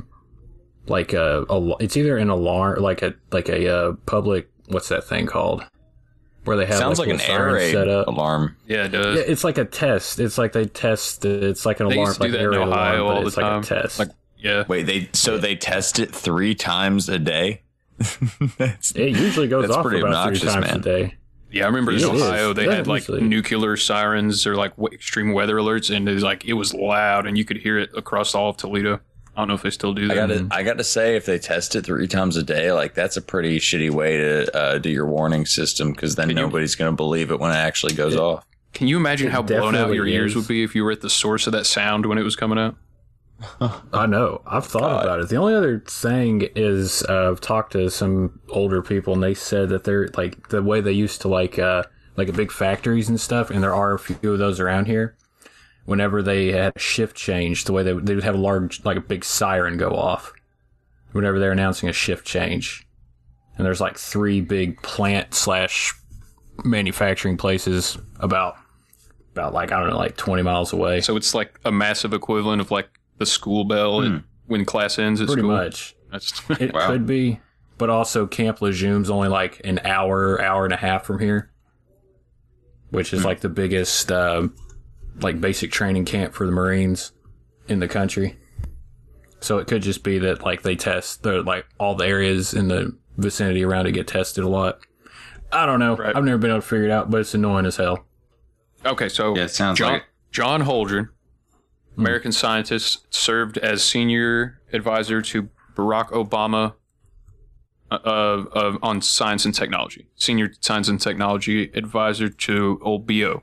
like 0.86 1.12
a, 1.12 1.44
a 1.50 1.76
it's 1.80 1.98
either 1.98 2.16
an 2.16 2.30
alarm 2.30 2.80
like 2.80 3.02
a 3.02 3.12
like 3.30 3.50
a 3.50 3.68
uh, 3.76 3.92
public 4.06 4.48
what's 4.68 4.88
that 4.88 5.04
thing 5.04 5.26
called 5.26 5.62
where 6.48 6.56
they 6.56 6.66
have 6.66 6.78
Sounds 6.78 6.98
like, 6.98 7.08
little 7.08 7.24
an 7.24 7.30
air 7.30 7.52
raid 7.52 7.72
set 7.72 7.86
up. 7.88 8.08
alarm. 8.08 8.56
Yeah, 8.66 8.86
it 8.86 8.88
does. 8.88 9.16
Yeah, 9.16 9.22
it's 9.26 9.44
like 9.44 9.58
a 9.58 9.64
test. 9.64 10.18
It's 10.18 10.36
like 10.38 10.52
they 10.52 10.64
test. 10.66 11.24
It's 11.24 11.64
like 11.64 11.78
an 11.80 11.88
They 11.88 11.94
alarm, 11.94 12.08
used 12.08 12.20
like 12.20 12.30
do 12.32 12.36
that 12.38 12.42
air 12.42 12.50
raid 12.50 12.58
Ohio 12.58 13.04
alarm, 13.04 13.06
all 13.06 13.14
but 13.14 13.20
the 13.20 13.26
it's 13.28 13.36
time. 13.36 13.56
like 13.60 13.64
a 13.64 13.68
test. 13.82 13.98
Like, 14.00 14.08
yeah. 14.38 14.64
Wait, 14.68 14.82
they 14.84 15.08
so 15.12 15.38
they 15.38 15.54
test 15.56 15.98
it 16.00 16.14
three 16.14 16.54
times 16.54 17.08
a 17.08 17.18
day. 17.18 17.62
It 18.94 19.16
usually 19.16 19.48
goes 19.48 19.62
that's 19.66 19.76
off 19.76 19.84
pretty 19.84 20.00
about 20.00 20.14
obnoxious, 20.14 20.42
three 20.42 20.52
times 20.52 20.66
man. 20.66 20.76
a 20.76 20.80
day. 20.82 21.14
Yeah, 21.50 21.64
I 21.64 21.66
remember 21.68 21.92
in 21.92 21.98
It 21.98 22.02
is. 22.02 22.22
Ohio 22.22 22.52
they 22.52 22.66
Yeah, 22.66 22.74
had 22.76 22.86
like 22.86 23.02
usually. 23.08 23.22
nuclear 23.22 23.76
sirens 23.76 24.46
or 24.46 24.54
like 24.54 24.72
extreme 24.92 25.32
weather 25.32 25.56
alerts, 25.56 25.94
and 25.94 26.08
it 26.08 26.12
was 26.14 26.22
like 26.22 26.44
it 26.44 26.52
was 26.54 26.74
loud, 26.74 27.26
and 27.26 27.38
you 27.38 27.44
could 27.44 27.56
hear 27.58 27.78
it 27.78 27.90
across 27.96 28.34
all 28.34 28.50
of 28.50 28.56
Toledo. 28.58 29.00
I 29.38 29.42
don't 29.42 29.48
know 29.48 29.54
if 29.54 29.62
they 29.62 29.70
still 29.70 29.94
do 29.94 30.06
I 30.10 30.14
that. 30.16 30.28
gotta, 30.28 30.48
I 30.50 30.62
gotta 30.64 30.82
say, 30.82 31.14
if 31.14 31.24
they 31.24 31.38
test 31.38 31.76
it 31.76 31.86
three 31.86 32.08
times 32.08 32.36
a 32.36 32.42
day, 32.42 32.72
like 32.72 32.94
that's 32.94 33.16
a 33.16 33.22
pretty 33.22 33.60
shitty 33.60 33.88
way 33.88 34.16
to 34.16 34.56
uh, 34.56 34.78
do 34.78 34.90
your 34.90 35.06
warning 35.06 35.46
system 35.46 35.92
because 35.92 36.16
then 36.16 36.34
nobody's 36.34 36.74
gonna 36.74 36.90
believe 36.90 37.30
it 37.30 37.38
when 37.38 37.52
it 37.52 37.56
actually 37.56 37.94
goes 37.94 38.16
off. 38.16 38.44
Can 38.74 38.88
you 38.88 38.96
imagine 38.96 39.28
It 39.28 39.30
how 39.30 39.42
blown 39.42 39.68
out 39.68 39.72
definitely 39.72 39.96
your 39.96 40.06
ears 40.08 40.34
would 40.34 40.48
be 40.48 40.64
if 40.64 40.74
you 40.74 40.82
were 40.82 40.90
at 40.90 41.02
the 41.02 41.08
source 41.08 41.46
of 41.46 41.52
that 41.52 41.66
sound 41.66 42.06
when 42.06 42.18
it 42.18 42.24
was 42.24 42.34
coming 42.34 42.58
out? 42.58 42.74
I 43.92 44.06
know. 44.06 44.42
I've 44.44 44.66
thought 44.66 45.04
about 45.04 45.20
it. 45.20 45.28
The 45.28 45.36
only 45.36 45.54
other 45.54 45.78
thing 45.86 46.48
is 46.56 47.04
uh, 47.08 47.30
I've 47.30 47.40
talked 47.40 47.72
to 47.74 47.88
some 47.90 48.40
older 48.48 48.82
people 48.82 49.12
and 49.14 49.22
they 49.22 49.34
said 49.34 49.68
that 49.68 49.84
they're 49.84 50.08
like 50.16 50.48
the 50.48 50.64
way 50.64 50.80
they 50.80 50.90
used 50.90 51.20
to 51.20 51.28
like 51.28 51.60
uh, 51.60 51.84
like 52.16 52.34
big 52.34 52.50
factories 52.50 53.08
and 53.08 53.20
stuff, 53.20 53.50
and 53.50 53.62
there 53.62 53.74
are 53.74 53.94
a 53.94 53.98
few 54.00 54.32
of 54.32 54.40
those 54.40 54.58
around 54.58 54.86
here. 54.86 55.16
Whenever 55.88 56.22
they 56.22 56.52
had 56.52 56.74
a 56.76 56.78
shift 56.78 57.16
change, 57.16 57.64
the 57.64 57.72
way 57.72 57.82
they 57.82 57.94
they 57.94 58.14
would 58.14 58.22
have 58.24 58.34
a 58.34 58.38
large 58.38 58.84
like 58.84 58.98
a 58.98 59.00
big 59.00 59.24
siren 59.24 59.78
go 59.78 59.88
off. 59.92 60.34
Whenever 61.12 61.38
they're 61.38 61.50
announcing 61.52 61.88
a 61.88 61.94
shift 61.94 62.26
change, 62.26 62.86
and 63.56 63.64
there's 63.64 63.80
like 63.80 63.96
three 63.96 64.42
big 64.42 64.82
plant 64.82 65.32
slash 65.32 65.94
manufacturing 66.62 67.38
places 67.38 67.96
about 68.20 68.56
about 69.32 69.54
like 69.54 69.72
I 69.72 69.80
don't 69.80 69.88
know 69.88 69.96
like 69.96 70.18
twenty 70.18 70.42
miles 70.42 70.74
away. 70.74 71.00
So 71.00 71.16
it's 71.16 71.32
like 71.34 71.58
a 71.64 71.72
massive 71.72 72.12
equivalent 72.12 72.60
of 72.60 72.70
like 72.70 72.90
the 73.16 73.24
school 73.24 73.64
bell 73.64 74.02
at- 74.02 74.22
when 74.46 74.66
class 74.66 74.98
ends 74.98 75.22
at 75.22 75.28
Hmm. 75.28 75.32
Pretty 75.32 75.42
school. 75.48 75.56
much. 75.56 75.96
That's 76.12 76.42
It 76.60 76.74
could 76.74 77.06
be, 77.06 77.40
but 77.78 77.88
also 77.88 78.26
Camp 78.26 78.58
Lejeune's 78.60 79.08
only 79.08 79.28
like 79.28 79.62
an 79.64 79.78
hour, 79.84 80.38
hour 80.42 80.64
and 80.64 80.74
a 80.74 80.76
half 80.76 81.04
from 81.06 81.18
here, 81.18 81.50
which 82.90 83.14
is 83.14 83.24
like 83.24 83.40
the 83.40 83.48
biggest, 83.48 84.12
um 84.12 84.54
like 85.20 85.40
basic 85.40 85.70
training 85.70 86.04
camp 86.04 86.34
for 86.34 86.46
the 86.46 86.52
Marines 86.52 87.12
in 87.68 87.80
the 87.80 87.88
country. 87.88 88.38
So 89.40 89.58
it 89.58 89.66
could 89.66 89.82
just 89.82 90.02
be 90.02 90.18
that 90.18 90.42
like 90.42 90.62
they 90.62 90.76
test 90.76 91.22
the 91.22 91.42
like 91.42 91.66
all 91.78 91.94
the 91.94 92.06
areas 92.06 92.54
in 92.54 92.68
the 92.68 92.96
vicinity 93.16 93.64
around 93.64 93.86
it 93.86 93.92
get 93.92 94.06
tested 94.06 94.44
a 94.44 94.48
lot. 94.48 94.80
I 95.52 95.66
don't 95.66 95.78
know. 95.78 95.96
I've 96.02 96.24
never 96.24 96.38
been 96.38 96.50
able 96.50 96.60
to 96.60 96.66
figure 96.66 96.86
it 96.86 96.90
out, 96.90 97.10
but 97.10 97.20
it's 97.20 97.34
annoying 97.34 97.66
as 97.66 97.76
hell. 97.76 98.04
Okay, 98.84 99.08
so 99.08 99.34
Yeah, 99.34 99.44
it 99.44 99.50
sounds 99.50 99.78
John, 99.78 99.92
like 99.94 100.04
John 100.30 100.62
Holdren, 100.62 101.08
American 101.96 102.32
scientist, 102.32 103.12
served 103.12 103.58
as 103.58 103.82
senior 103.82 104.60
advisor 104.72 105.22
to 105.22 105.48
Barack 105.74 106.10
Obama 106.10 106.74
uh, 107.90 107.94
uh, 107.94 108.78
on 108.82 109.00
science 109.00 109.44
and 109.44 109.54
technology. 109.54 110.08
Senior 110.16 110.52
science 110.60 110.88
and 110.88 111.00
technology 111.00 111.70
advisor 111.74 112.28
to 112.28 112.78
old 112.82 113.06
BO. 113.06 113.42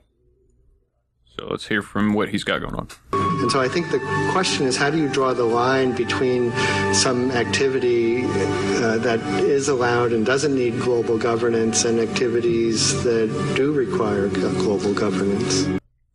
So 1.38 1.46
let's 1.50 1.66
hear 1.66 1.82
from 1.82 2.14
what 2.14 2.30
he's 2.30 2.44
got 2.44 2.60
going 2.60 2.74
on. 2.74 2.88
And 3.12 3.50
so 3.50 3.60
I 3.60 3.68
think 3.68 3.90
the 3.90 3.98
question 4.32 4.64
is 4.64 4.76
how 4.76 4.88
do 4.88 4.96
you 4.96 5.08
draw 5.08 5.34
the 5.34 5.44
line 5.44 5.94
between 5.94 6.50
some 6.94 7.30
activity 7.30 8.24
uh, 8.24 8.96
that 8.98 9.20
is 9.42 9.68
allowed 9.68 10.12
and 10.12 10.24
doesn't 10.24 10.54
need 10.54 10.80
global 10.80 11.18
governance 11.18 11.84
and 11.84 12.00
activities 12.00 13.02
that 13.04 13.28
do 13.54 13.72
require 13.72 14.28
global 14.28 14.94
governance? 14.94 15.68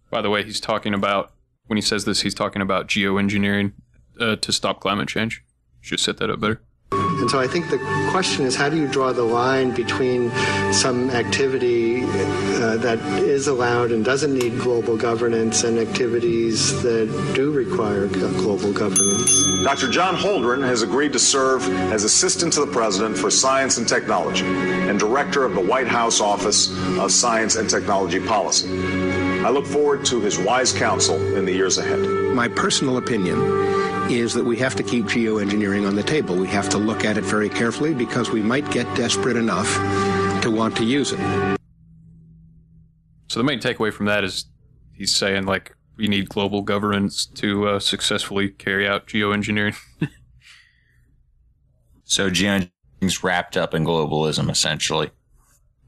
By 0.09 0.21
the 0.21 0.31
way, 0.31 0.43
he's 0.43 0.59
talking 0.59 0.93
about 0.93 1.31
when 1.67 1.77
he 1.77 1.81
says 1.81 2.05
this, 2.05 2.21
he's 2.21 2.33
talking 2.33 2.61
about 2.61 2.87
geoengineering 2.87 3.73
uh, 4.19 4.37
to 4.37 4.51
stop 4.51 4.79
climate 4.79 5.07
change. 5.07 5.43
Should 5.81 5.99
set 5.99 6.17
that 6.17 6.29
up 6.29 6.39
better. 6.39 6.61
And 7.19 7.29
so 7.29 7.39
I 7.39 7.47
think 7.47 7.69
the 7.69 7.77
question 8.09 8.45
is 8.45 8.55
how 8.55 8.69
do 8.69 8.77
you 8.77 8.87
draw 8.87 9.11
the 9.11 9.23
line 9.23 9.71
between 9.71 10.31
some 10.71 11.09
activity 11.11 12.03
uh, 12.03 12.77
that 12.77 12.99
is 13.19 13.47
allowed 13.47 13.91
and 13.91 14.03
doesn't 14.03 14.33
need 14.33 14.59
global 14.59 14.97
governance 14.97 15.63
and 15.63 15.77
activities 15.77 16.81
that 16.83 17.07
do 17.35 17.51
require 17.51 18.07
global 18.07 18.73
governance? 18.73 19.41
Dr. 19.63 19.89
John 19.89 20.15
Holdren 20.15 20.65
has 20.65 20.81
agreed 20.81 21.13
to 21.13 21.19
serve 21.19 21.67
as 21.91 22.03
Assistant 22.03 22.53
to 22.53 22.61
the 22.65 22.71
President 22.71 23.17
for 23.17 23.29
Science 23.29 23.77
and 23.77 23.87
Technology 23.87 24.45
and 24.45 24.99
Director 24.99 25.45
of 25.45 25.53
the 25.53 25.61
White 25.61 25.87
House 25.87 26.19
Office 26.19 26.71
of 26.97 27.11
Science 27.11 27.55
and 27.55 27.69
Technology 27.69 28.19
Policy. 28.19 29.30
I 29.43 29.49
look 29.49 29.65
forward 29.65 30.05
to 30.05 30.21
his 30.21 30.37
wise 30.39 30.71
counsel 30.71 31.15
in 31.35 31.45
the 31.45 31.51
years 31.51 31.77
ahead. 31.77 31.99
My 32.33 32.47
personal 32.47 32.97
opinion 32.97 33.39
is 34.11 34.33
that 34.33 34.43
we 34.43 34.57
have 34.57 34.75
to 34.75 34.83
keep 34.83 35.05
geoengineering 35.05 35.87
on 35.87 35.95
the 35.95 36.03
table. 36.03 36.35
We 36.35 36.47
have 36.47 36.69
to 36.69 36.77
look 36.77 37.05
at 37.05 37.17
it 37.17 37.23
very 37.23 37.49
carefully 37.49 37.93
because 37.93 38.29
we 38.29 38.41
might 38.41 38.69
get 38.71 38.85
desperate 38.95 39.37
enough 39.37 39.73
to 40.43 40.51
want 40.51 40.75
to 40.77 40.83
use 40.83 41.11
it. 41.11 41.19
So 43.29 43.39
the 43.39 43.43
main 43.43 43.59
takeaway 43.59 43.93
from 43.93 44.05
that 44.07 44.23
is 44.23 44.45
he's 44.93 45.15
saying 45.15 45.45
like 45.45 45.75
we 45.97 46.07
need 46.07 46.29
global 46.29 46.61
governance 46.61 47.25
to 47.25 47.67
uh, 47.67 47.79
successfully 47.79 48.49
carry 48.49 48.87
out 48.87 49.07
geoengineering. 49.07 49.75
So 52.11 52.29
geoengineering's 52.29 53.23
wrapped 53.23 53.55
up 53.55 53.73
in 53.73 53.85
globalism, 53.85 54.51
essentially. 54.51 55.11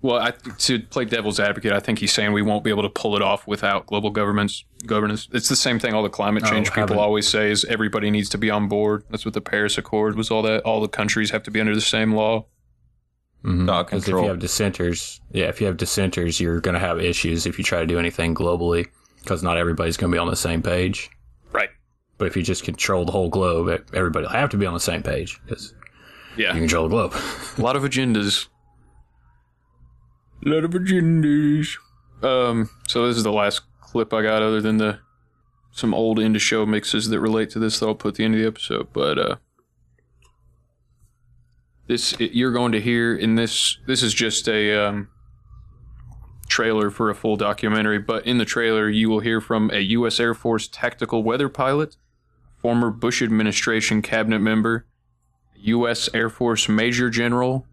Well, 0.04 0.18
I, 0.18 0.32
to 0.32 0.80
play 0.80 1.06
devil's 1.06 1.40
advocate, 1.40 1.72
I 1.72 1.80
think 1.80 1.98
he's 1.98 2.12
saying 2.12 2.34
we 2.34 2.42
won't 2.42 2.64
be 2.64 2.70
able 2.70 2.84
to 2.84 2.90
pull 2.90 3.16
it 3.16 3.22
off 3.22 3.48
without 3.48 3.88
global 3.88 4.10
governments 4.12 4.66
governance. 4.86 5.30
It's 5.32 5.48
the 5.48 5.56
same 5.56 5.80
thing 5.80 5.94
all 5.94 6.04
the 6.04 6.10
climate 6.10 6.44
Oh, 6.46 6.50
change 6.50 6.74
people 6.74 7.00
always 7.00 7.26
say 7.26 7.50
is 7.50 7.64
everybody 7.66 8.12
needs 8.12 8.28
to 8.30 8.38
be 8.38 8.50
on 8.50 8.68
board. 8.68 9.06
That's 9.10 9.24
what 9.24 9.34
the 9.34 9.40
Paris 9.40 9.78
Accord 9.78 10.16
was 10.18 10.30
all 10.30 10.42
that. 10.42 10.62
All 10.64 10.82
the 10.82 10.90
countries 10.90 11.32
have 11.32 11.42
to 11.44 11.52
be 11.52 11.62
under 11.62 11.74
the 11.74 11.80
same 11.80 12.14
law. 12.14 12.46
Mm-hmm. 13.46 13.66
Because 13.66 14.04
if 14.04 14.10
you 14.10 14.26
have 14.28 14.40
dissenters, 14.40 15.22
yeah, 15.32 15.46
if 15.46 15.62
you 15.62 15.68
have 15.68 15.78
dissenters, 15.78 16.40
you're 16.40 16.60
going 16.60 16.74
to 16.74 16.80
have 16.82 17.00
issues 17.00 17.46
if 17.46 17.58
you 17.58 17.64
try 17.64 17.80
to 17.80 17.86
do 17.88 17.98
anything 17.98 18.36
globally, 18.36 18.88
because 19.22 19.42
not 19.42 19.56
everybody's 19.58 19.96
going 19.96 20.12
to 20.12 20.16
be 20.16 20.20
on 20.20 20.28
the 20.28 20.36
same 20.36 20.62
page. 20.62 21.10
Right. 21.54 21.70
But 22.18 22.28
if 22.28 22.36
you 22.36 22.44
just 22.44 22.66
control 22.66 23.06
the 23.06 23.12
whole 23.14 23.30
globe, 23.30 23.86
everybody 23.94 24.26
will 24.26 24.34
have 24.34 24.50
to 24.50 24.58
be 24.58 24.66
on 24.66 24.74
the 24.74 24.80
same 24.82 25.02
page 25.02 25.40
because 25.46 25.74
Yeah. 26.36 26.54
you 26.54 26.60
control 26.60 26.90
the 26.90 26.90
globe. 26.90 27.14
A 27.58 27.62
lot 27.62 27.76
of 27.78 27.84
agendas. 27.84 28.48
Lot 30.46 30.64
of 30.64 30.72
agendas. 30.72 31.78
Um, 32.22 32.70
so 32.88 33.08
this 33.08 33.18
is 33.18 33.24
the 33.24 33.32
last 33.32 33.62
clip 33.82 34.14
I 34.14 34.22
got 34.22 34.42
other 34.42 34.62
than 34.62 34.78
the 34.78 35.00
some 35.72 35.94
old 35.94 36.20
into 36.20 36.40
show 36.40 36.66
mixes 36.66 37.10
that 37.10 37.20
relate 37.20 37.50
to 37.50 37.60
this 37.60 37.80
that 37.80 37.88
I'll 37.88 37.96
put 37.96 38.10
at 38.10 38.16
the 38.16 38.26
end 38.26 38.36
of 38.36 38.42
the 38.42 38.48
episode. 38.48 38.90
But 38.94 39.18
uh 39.18 39.36
this 41.88 42.14
it, 42.14 42.32
you're 42.34 42.52
going 42.52 42.72
to 42.74 42.82
hear 42.82 43.16
in 43.16 43.36
this 43.36 43.78
this 43.88 44.04
is 44.04 44.14
just 44.14 44.48
a 44.48 44.74
um 44.74 45.10
trailer 46.48 46.92
for 46.92 47.10
a 47.10 47.16
full 47.16 47.36
documentary, 47.36 48.00
but 48.00 48.26
in 48.28 48.38
the 48.38 48.46
trailer 48.46 48.90
you 48.90 49.10
will 49.10 49.20
hear 49.22 49.42
from 49.42 49.72
a 49.72 49.80
US 49.80 50.20
Air 50.20 50.34
Force 50.34 50.68
tactical 50.68 51.24
weather 51.24 51.50
pilot, 51.50 51.98
former 52.58 52.92
Bush 52.92 53.22
administration 53.22 54.02
cabinet 54.02 54.40
member, 54.40 54.86
U.S. 55.64 56.10
Air 56.14 56.30
Force 56.30 56.68
Major 56.68 57.10
General, 57.10 57.66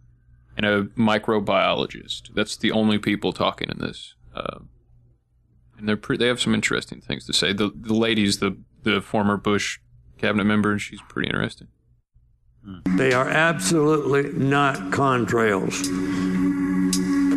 and 0.63 0.67
a 0.67 0.85
microbiologist. 1.01 2.35
That's 2.35 2.57
the 2.57 2.71
only 2.73 2.99
people 2.99 3.33
talking 3.33 3.69
in 3.71 3.79
this. 3.79 4.15
Uh, 4.35 4.59
and 5.79 5.89
they're 5.89 5.97
pre- 5.97 6.19
they 6.19 6.27
have 6.27 6.41
some 6.41 6.55
interesting 6.55 7.01
things 7.01 7.25
to 7.27 7.33
say. 7.33 7.53
The 7.53 7.73
the 7.75 7.95
lady's 7.95 8.39
the 8.39 8.59
the 8.83 9.01
former 9.01 9.37
Bush 9.39 9.79
cabinet 10.19 10.45
member, 10.45 10.71
and 10.71 10.81
she's 10.81 11.01
pretty 11.09 11.29
interesting. 11.29 11.69
They 12.97 13.15
are 13.15 13.29
absolutely 13.29 14.33
not 14.33 14.77
contrails. 14.91 15.83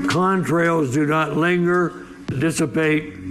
Contrails 0.07 0.93
do 0.93 1.05
not 1.05 1.37
linger, 1.37 1.93
dissipate, 2.27 3.22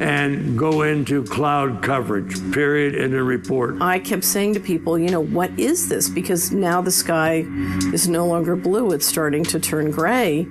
and 0.00 0.58
go 0.58 0.82
into 0.82 1.24
cloud 1.24 1.82
coverage, 1.82 2.52
period, 2.52 2.94
in 2.94 3.10
the 3.10 3.22
report. 3.22 3.80
I 3.80 3.98
kept 3.98 4.24
saying 4.24 4.54
to 4.54 4.60
people, 4.60 4.98
you 4.98 5.10
know, 5.10 5.20
what 5.20 5.50
is 5.58 5.88
this? 5.88 6.08
Because 6.08 6.52
now 6.52 6.80
the 6.80 6.90
sky 6.90 7.44
is 7.92 8.08
no 8.08 8.26
longer 8.26 8.56
blue, 8.56 8.92
it's 8.92 9.06
starting 9.06 9.44
to 9.44 9.60
turn 9.60 9.90
gray. 9.90 10.46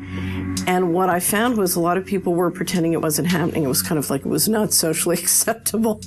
And 0.68 0.94
what 0.94 1.10
I 1.10 1.22
found 1.22 1.58
was 1.58 1.76
a 1.76 1.80
lot 1.80 1.98
of 1.98 2.06
people 2.06 2.34
were 2.34 2.52
pretending 2.52 2.92
it 2.92 3.02
wasn't 3.02 3.30
happening. 3.30 3.64
It 3.64 3.68
was 3.68 3.82
kind 3.82 3.98
of 3.98 4.10
like 4.10 4.22
it 4.22 4.28
was 4.28 4.50
not 4.50 4.74
socially 4.74 5.18
acceptable 5.22 6.02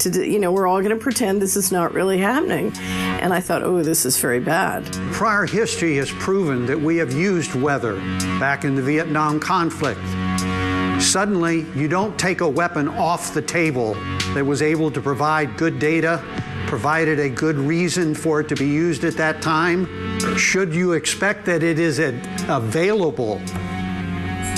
to, 0.00 0.10
do, 0.10 0.24
you 0.24 0.38
know, 0.38 0.52
we're 0.52 0.66
all 0.66 0.80
going 0.82 0.96
to 0.96 1.02
pretend 1.02 1.40
this 1.40 1.56
is 1.56 1.72
not 1.72 1.94
really 1.94 2.18
happening. 2.18 2.72
And 2.76 3.32
I 3.32 3.40
thought, 3.40 3.62
oh, 3.62 3.82
this 3.82 4.04
is 4.04 4.18
very 4.18 4.40
bad. 4.40 4.84
Prior 5.12 5.46
history 5.46 5.96
has 5.96 6.10
proven 6.10 6.66
that 6.66 6.78
we 6.78 6.96
have 6.98 7.12
used 7.12 7.54
weather 7.54 7.96
back 8.38 8.64
in 8.64 8.74
the 8.74 8.82
Vietnam 8.82 9.40
conflict. 9.40 10.00
Suddenly, 11.02 11.66
you 11.74 11.88
don't 11.88 12.18
take 12.18 12.40
a 12.40 12.48
weapon 12.48 12.88
off 12.88 13.34
the 13.34 13.42
table 13.42 13.94
that 14.34 14.46
was 14.46 14.62
able 14.62 14.90
to 14.90 15.00
provide 15.00 15.58
good 15.58 15.78
data, 15.78 16.22
provided 16.66 17.18
a 17.18 17.28
good 17.28 17.56
reason 17.56 18.14
for 18.14 18.40
it 18.40 18.48
to 18.48 18.56
be 18.56 18.66
used 18.66 19.04
at 19.04 19.14
that 19.18 19.42
time. 19.42 19.86
Should 20.38 20.74
you 20.74 20.92
expect 20.92 21.44
that 21.46 21.62
it 21.62 21.78
is 21.78 21.98
available 22.48 23.42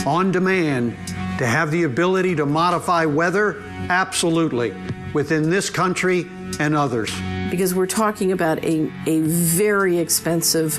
on 0.06 0.30
demand 0.30 0.96
to 1.38 1.46
have 1.46 1.72
the 1.72 1.82
ability 1.82 2.36
to 2.36 2.46
modify 2.46 3.04
weather? 3.04 3.60
Absolutely, 3.88 4.72
within 5.12 5.50
this 5.50 5.70
country 5.70 6.28
and 6.60 6.76
others. 6.76 7.10
because 7.50 7.74
we're 7.74 7.86
talking 7.86 8.30
about 8.32 8.62
a, 8.64 8.90
a 9.06 9.20
very 9.22 9.98
expensive 9.98 10.78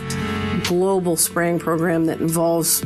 global 0.64 1.18
spraying 1.18 1.60
program 1.60 2.06
that 2.06 2.22
involves 2.22 2.84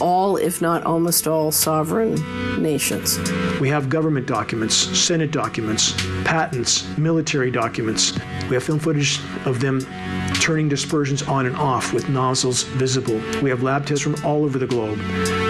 all, 0.00 0.36
if 0.36 0.60
not 0.60 0.84
almost 0.84 1.26
all, 1.26 1.50
sovereign 1.52 2.14
nations. 2.60 3.18
We 3.60 3.68
have 3.68 3.88
government 3.88 4.26
documents, 4.26 4.74
Senate 4.74 5.30
documents, 5.30 5.94
patents, 6.24 6.86
military 6.96 7.50
documents. 7.50 8.12
We 8.48 8.54
have 8.54 8.62
film 8.62 8.78
footage 8.78 9.20
of 9.44 9.60
them 9.60 9.80
turning 10.40 10.68
dispersions 10.68 11.22
on 11.22 11.46
and 11.46 11.56
off 11.56 11.92
with 11.92 12.08
nozzles 12.08 12.62
visible. 12.62 13.20
We 13.42 13.50
have 13.50 13.62
lab 13.62 13.86
tests 13.86 14.02
from 14.02 14.16
all 14.24 14.44
over 14.44 14.58
the 14.58 14.66
globe 14.66 14.98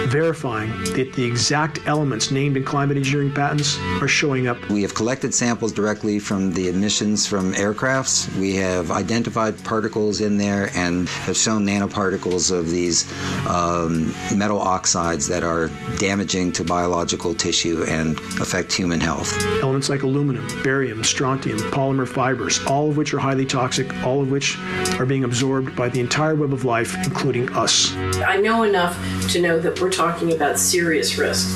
verifying 0.07 0.69
that 0.95 1.13
the 1.13 1.23
exact 1.23 1.79
elements 1.85 2.31
named 2.31 2.55
in 2.55 2.63
climate 2.63 2.97
engineering 2.97 3.33
patents 3.33 3.77
are 4.01 4.07
showing 4.07 4.47
up. 4.47 4.57
We 4.69 4.81
have 4.81 4.95
collected 4.95 5.33
samples 5.33 5.71
directly 5.73 6.19
from 6.19 6.53
the 6.53 6.69
emissions 6.69 7.27
from 7.27 7.53
aircrafts. 7.53 8.33
We 8.37 8.55
have 8.55 8.89
identified 8.89 9.61
particles 9.63 10.21
in 10.21 10.37
there 10.37 10.69
and 10.75 11.09
have 11.09 11.35
shown 11.35 11.65
nanoparticles 11.65 12.57
of 12.57 12.69
these 12.69 13.05
um, 13.47 14.13
metal 14.35 14.59
oxides 14.59 15.27
that 15.27 15.43
are 15.43 15.69
damaging 15.97 16.51
to 16.53 16.63
biological 16.63 17.35
tissue 17.35 17.83
and 17.87 18.17
affect 18.39 18.71
human 18.71 18.99
health. 18.99 19.37
Elements 19.61 19.89
like 19.89 20.03
aluminum, 20.03 20.47
barium, 20.63 21.03
strontium, 21.03 21.59
polymer 21.71 22.07
fibers, 22.07 22.65
all 22.65 22.89
of 22.89 22.97
which 22.97 23.13
are 23.13 23.19
highly 23.19 23.45
toxic, 23.45 23.93
all 24.03 24.21
of 24.21 24.31
which 24.31 24.57
are 24.99 25.05
being 25.05 25.23
absorbed 25.23 25.75
by 25.75 25.89
the 25.89 25.99
entire 25.99 26.35
web 26.35 26.53
of 26.53 26.65
life, 26.65 26.95
including 27.05 27.49
us. 27.53 27.93
I 27.95 28.37
know 28.37 28.63
enough 28.63 28.97
to 29.31 29.41
know 29.41 29.59
that 29.59 29.79
we're 29.79 29.91
talking 29.91 30.33
about 30.33 30.57
serious 30.59 31.17
risk 31.17 31.55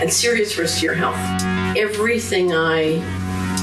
and 0.00 0.12
serious 0.12 0.56
risk 0.56 0.80
to 0.80 0.86
your 0.86 0.94
health. 0.94 1.16
Everything 1.76 2.52
I 2.52 3.02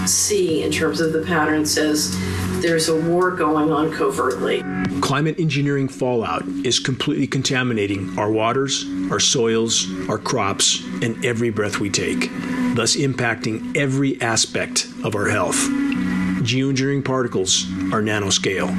see 0.06 0.64
in 0.64 0.72
terms 0.72 1.02
of 1.02 1.14
the 1.14 1.22
pattern 1.22 1.66
says 1.66 2.16
there's 2.62 2.90
a 2.90 3.00
war 3.10 3.32
going 3.32 3.72
on 3.72 3.92
covertly. 3.92 4.64
Climate 5.02 5.40
engineering 5.40 5.88
fallout 5.88 6.44
is 6.64 6.80
completely 6.80 7.28
contaminating 7.28 8.18
our 8.18 8.32
waters, 8.32 8.86
our 9.12 9.20
soils, 9.20 9.88
our 10.10 10.18
crops, 10.18 10.84
and 11.02 11.24
every 11.24 11.50
breath 11.50 11.80
we 11.80 11.90
take, 11.90 12.30
thus 12.76 12.96
impacting 12.96 13.76
every 13.78 14.20
aspect 14.22 14.88
of 15.04 15.16
our 15.16 15.28
health. 15.28 15.85
Geoengineering 16.46 17.04
particles 17.04 17.66
are 17.92 18.02
nanoscale. 18.02 18.70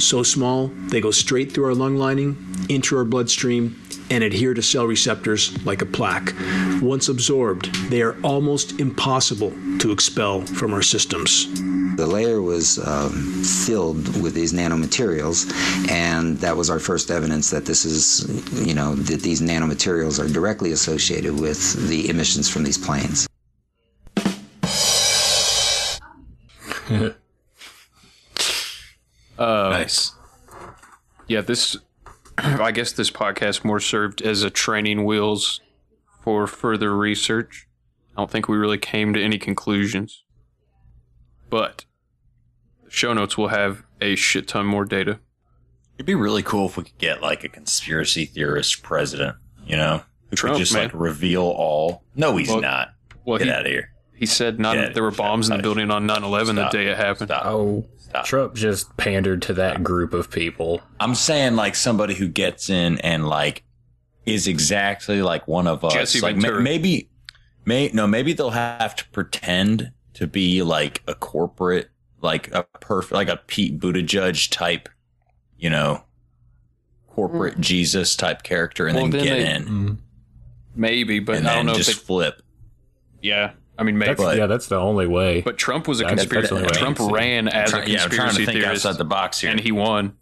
So 0.00 0.22
small, 0.22 0.68
they 0.68 1.00
go 1.00 1.10
straight 1.10 1.52
through 1.52 1.64
our 1.64 1.74
lung 1.74 1.96
lining, 1.96 2.36
into 2.68 2.96
our 2.96 3.04
bloodstream, 3.04 3.80
and 4.10 4.22
adhere 4.22 4.54
to 4.54 4.62
cell 4.62 4.86
receptors 4.86 5.64
like 5.64 5.82
a 5.82 5.86
plaque. 5.86 6.34
Once 6.82 7.08
absorbed, 7.08 7.74
they 7.90 8.02
are 8.02 8.16
almost 8.22 8.78
impossible 8.78 9.52
to 9.78 9.90
expel 9.90 10.42
from 10.42 10.72
our 10.72 10.82
systems. 10.82 11.48
The 11.96 12.06
layer 12.06 12.40
was 12.40 12.78
um, 12.86 13.42
filled 13.42 14.22
with 14.22 14.34
these 14.34 14.52
nanomaterials, 14.52 15.50
and 15.90 16.36
that 16.38 16.56
was 16.56 16.70
our 16.70 16.78
first 16.78 17.10
evidence 17.10 17.50
that 17.50 17.66
this 17.66 17.84
is, 17.84 18.28
you 18.66 18.74
know, 18.74 18.94
that 18.94 19.22
these 19.22 19.40
nanomaterials 19.40 20.22
are 20.22 20.32
directly 20.32 20.72
associated 20.72 21.40
with 21.40 21.88
the 21.88 22.08
emissions 22.08 22.48
from 22.48 22.64
these 22.64 22.78
planes. 22.78 23.27
Uh, 26.90 27.10
nice. 29.38 30.12
Yeah, 31.26 31.40
this. 31.42 31.76
I 32.38 32.70
guess 32.70 32.92
this 32.92 33.10
podcast 33.10 33.64
more 33.64 33.80
served 33.80 34.22
as 34.22 34.42
a 34.42 34.50
training 34.50 35.04
wheels 35.04 35.60
for 36.22 36.46
further 36.46 36.96
research. 36.96 37.66
I 38.16 38.20
don't 38.20 38.30
think 38.30 38.48
we 38.48 38.56
really 38.56 38.78
came 38.78 39.12
to 39.14 39.22
any 39.22 39.38
conclusions, 39.38 40.22
but 41.50 41.84
the 42.84 42.90
show 42.90 43.12
notes 43.12 43.36
will 43.36 43.48
have 43.48 43.82
a 44.00 44.14
shit 44.16 44.46
ton 44.48 44.66
more 44.66 44.84
data. 44.84 45.18
It'd 45.96 46.06
be 46.06 46.14
really 46.14 46.42
cool 46.44 46.66
if 46.66 46.76
we 46.76 46.84
could 46.84 46.98
get 46.98 47.22
like 47.22 47.42
a 47.44 47.48
conspiracy 47.48 48.24
theorist 48.24 48.82
president, 48.84 49.36
you 49.66 49.76
know, 49.76 50.02
who 50.30 50.36
Trump, 50.36 50.54
could 50.56 50.60
just 50.60 50.72
man. 50.74 50.84
like 50.84 50.94
reveal 50.94 51.42
all. 51.42 52.04
No, 52.14 52.36
he's 52.36 52.48
Well- 52.48 52.60
not. 52.60 52.90
well, 53.24 53.38
Get 53.38 53.48
he- 53.48 53.52
out 53.52 53.66
of 53.66 53.72
here. 53.72 53.90
He 54.18 54.26
said 54.26 54.58
none, 54.58 54.76
Yeah, 54.76 54.88
there 54.90 55.02
were 55.02 55.10
bombs 55.10 55.48
in 55.48 55.56
the 55.56 55.62
building 55.62 55.90
on 55.90 56.06
9/11 56.06 56.56
the 56.56 56.68
day 56.68 56.86
it 56.88 56.96
happened. 56.96 57.30
Oh, 57.32 57.86
Trump 58.24 58.54
just 58.54 58.96
pandered 58.96 59.42
to 59.42 59.54
that 59.54 59.84
group 59.84 60.12
of 60.12 60.30
people. 60.30 60.80
I'm 60.98 61.14
saying 61.14 61.56
like 61.56 61.74
somebody 61.74 62.14
who 62.14 62.28
gets 62.28 62.68
in 62.68 62.98
and 62.98 63.28
like 63.28 63.62
is 64.26 64.48
exactly 64.48 65.22
like 65.22 65.46
one 65.46 65.66
of 65.66 65.84
us. 65.84 65.92
Jesse 65.92 66.20
like 66.20 66.36
ma- 66.36 66.42
Ventura. 66.42 66.62
maybe, 66.62 67.10
may 67.64 67.90
no, 67.92 68.06
maybe 68.06 68.32
they'll 68.32 68.50
have 68.50 68.96
to 68.96 69.08
pretend 69.10 69.92
to 70.14 70.26
be 70.26 70.62
like 70.62 71.02
a 71.06 71.14
corporate, 71.14 71.90
like 72.20 72.52
a 72.52 72.64
perfect, 72.80 73.12
like 73.12 73.28
a 73.28 73.36
Pete 73.36 73.78
Buttigieg 73.78 74.50
type, 74.50 74.88
you 75.56 75.70
know, 75.70 76.02
corporate 77.08 77.58
mm. 77.58 77.60
Jesus 77.60 78.16
type 78.16 78.42
character, 78.42 78.86
and 78.86 78.96
Well, 78.96 79.04
then, 79.04 79.10
then 79.12 79.24
get 79.24 79.36
they- 79.36 79.54
in 79.54 79.62
mm-hmm. 79.62 79.94
Maybe, 80.74 81.18
but 81.18 81.36
and 81.36 81.48
I 81.48 81.56
don't 81.56 81.66
know 81.66 81.74
just 81.74 81.90
if 81.90 81.96
they, 81.96 82.04
flip. 82.04 82.42
Yeah, 83.20 83.52
I 83.78 83.84
mean 83.84 83.96
maybe. 83.96 84.14
That's, 84.14 84.36
yeah, 84.36 84.46
that's 84.46 84.66
the 84.66 84.76
only 84.76 85.06
way. 85.06 85.40
But 85.42 85.56
Trump 85.56 85.86
was 85.86 86.00
a 86.00 86.04
That's- 86.04 86.20
conspiracy. 86.20 86.48
that's 86.54 86.60
the 86.62 86.66
way 86.66 86.76
I 86.76 86.78
Trump 86.80 86.96
can 86.96 87.06
see 87.06 87.10
it. 87.12 87.14
ran 87.14 87.48
as 87.48 87.70
Try- 87.70 87.84
a 87.84 87.86
yeah, 87.88 88.02
I'm 88.04 88.10
trying 88.10 88.10
to 88.10 88.16
conspiracy 88.16 88.46
think 88.46 88.58
theorist 88.64 88.86
outside 88.86 88.98
the 88.98 89.04
box 89.04 89.40
here. 89.40 89.50
and 89.50 89.60
he 89.60 89.70
won. 89.72 90.14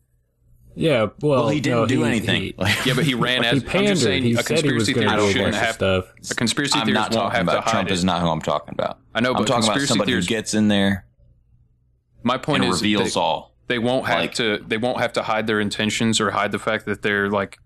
Yeah, 0.79 1.07
well, 1.23 1.45
Well, 1.45 1.49
he 1.49 1.61
didn't 1.61 1.79
no, 1.79 1.87
do 1.87 2.03
he- 2.03 2.09
anything. 2.11 2.43
he- 2.43 2.55
Yeah, 2.85 2.93
but 2.95 3.05
he 3.05 3.15
ran 3.15 3.43
He 3.45 3.49
as. 3.49 3.63
I'm 3.75 3.87
just 3.87 4.03
saying, 4.03 4.23
He 4.25 4.35
a 4.35 4.43
said 4.43 4.63
he 4.63 4.73
was 4.73 4.85
conspiracy 4.85 4.93
gonna 4.93 5.09
theorist 5.09 5.29
a 5.29 5.33
shouldn't 5.33 5.55
have 5.55 5.75
stuff. 5.77 6.05
A 6.31 6.35
conspiracy 6.35 6.79
I'm 6.79 6.85
theorist 6.87 6.95
not 7.13 7.19
won't 7.19 7.33
talking 7.33 7.37
have 7.39 7.49
about 7.49 7.65
to 7.65 7.71
Trump. 7.71 7.89
it. 7.89 7.93
Is 7.95 8.05
not 8.05 8.21
who 8.21 8.29
I'm 8.29 8.43
talking 8.43 8.75
about. 8.75 8.99
I 9.15 9.21
know, 9.21 9.31
I'm 9.31 9.37
but 9.37 9.47
talking 9.47 9.65
about 9.65 9.73
conspiracy 9.73 9.87
somebody 9.89 10.13
who 10.13 10.21
gets 10.23 10.53
in 10.53 10.69
there. 10.69 11.07
My 12.23 12.37
point 12.37 12.65
and 12.65 12.73
is 12.75 12.81
reveals 12.83 13.15
they, 13.15 13.21
all. 13.21 13.55
They 13.69 13.79
won't 13.79 14.07
have 14.07 14.33
to. 14.35 14.59
They 14.67 14.77
won't 14.77 15.01
have 15.01 15.15
to 15.15 15.23
hide 15.23 15.47
their 15.47 15.61
intentions 15.61 16.21
or 16.21 16.31
hide 16.31 16.53
the 16.53 16.59
fact 16.59 16.85
that 16.87 17.01
they're 17.03 17.31
like 17.31 17.59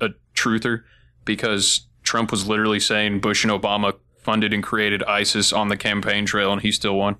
a 0.00 0.08
truther, 0.34 0.82
because 1.24 1.86
Trump 2.02 2.30
was 2.32 2.48
literally 2.48 2.80
saying 2.80 3.20
Bush 3.20 3.44
and 3.44 3.52
Obama 3.52 3.94
funded 4.28 4.52
and 4.52 4.62
created 4.62 5.02
ISIS 5.04 5.54
on 5.54 5.68
the 5.68 5.76
campaign 5.78 6.26
trail, 6.26 6.52
and 6.52 6.60
he 6.60 6.70
still 6.70 6.98
won. 6.98 7.16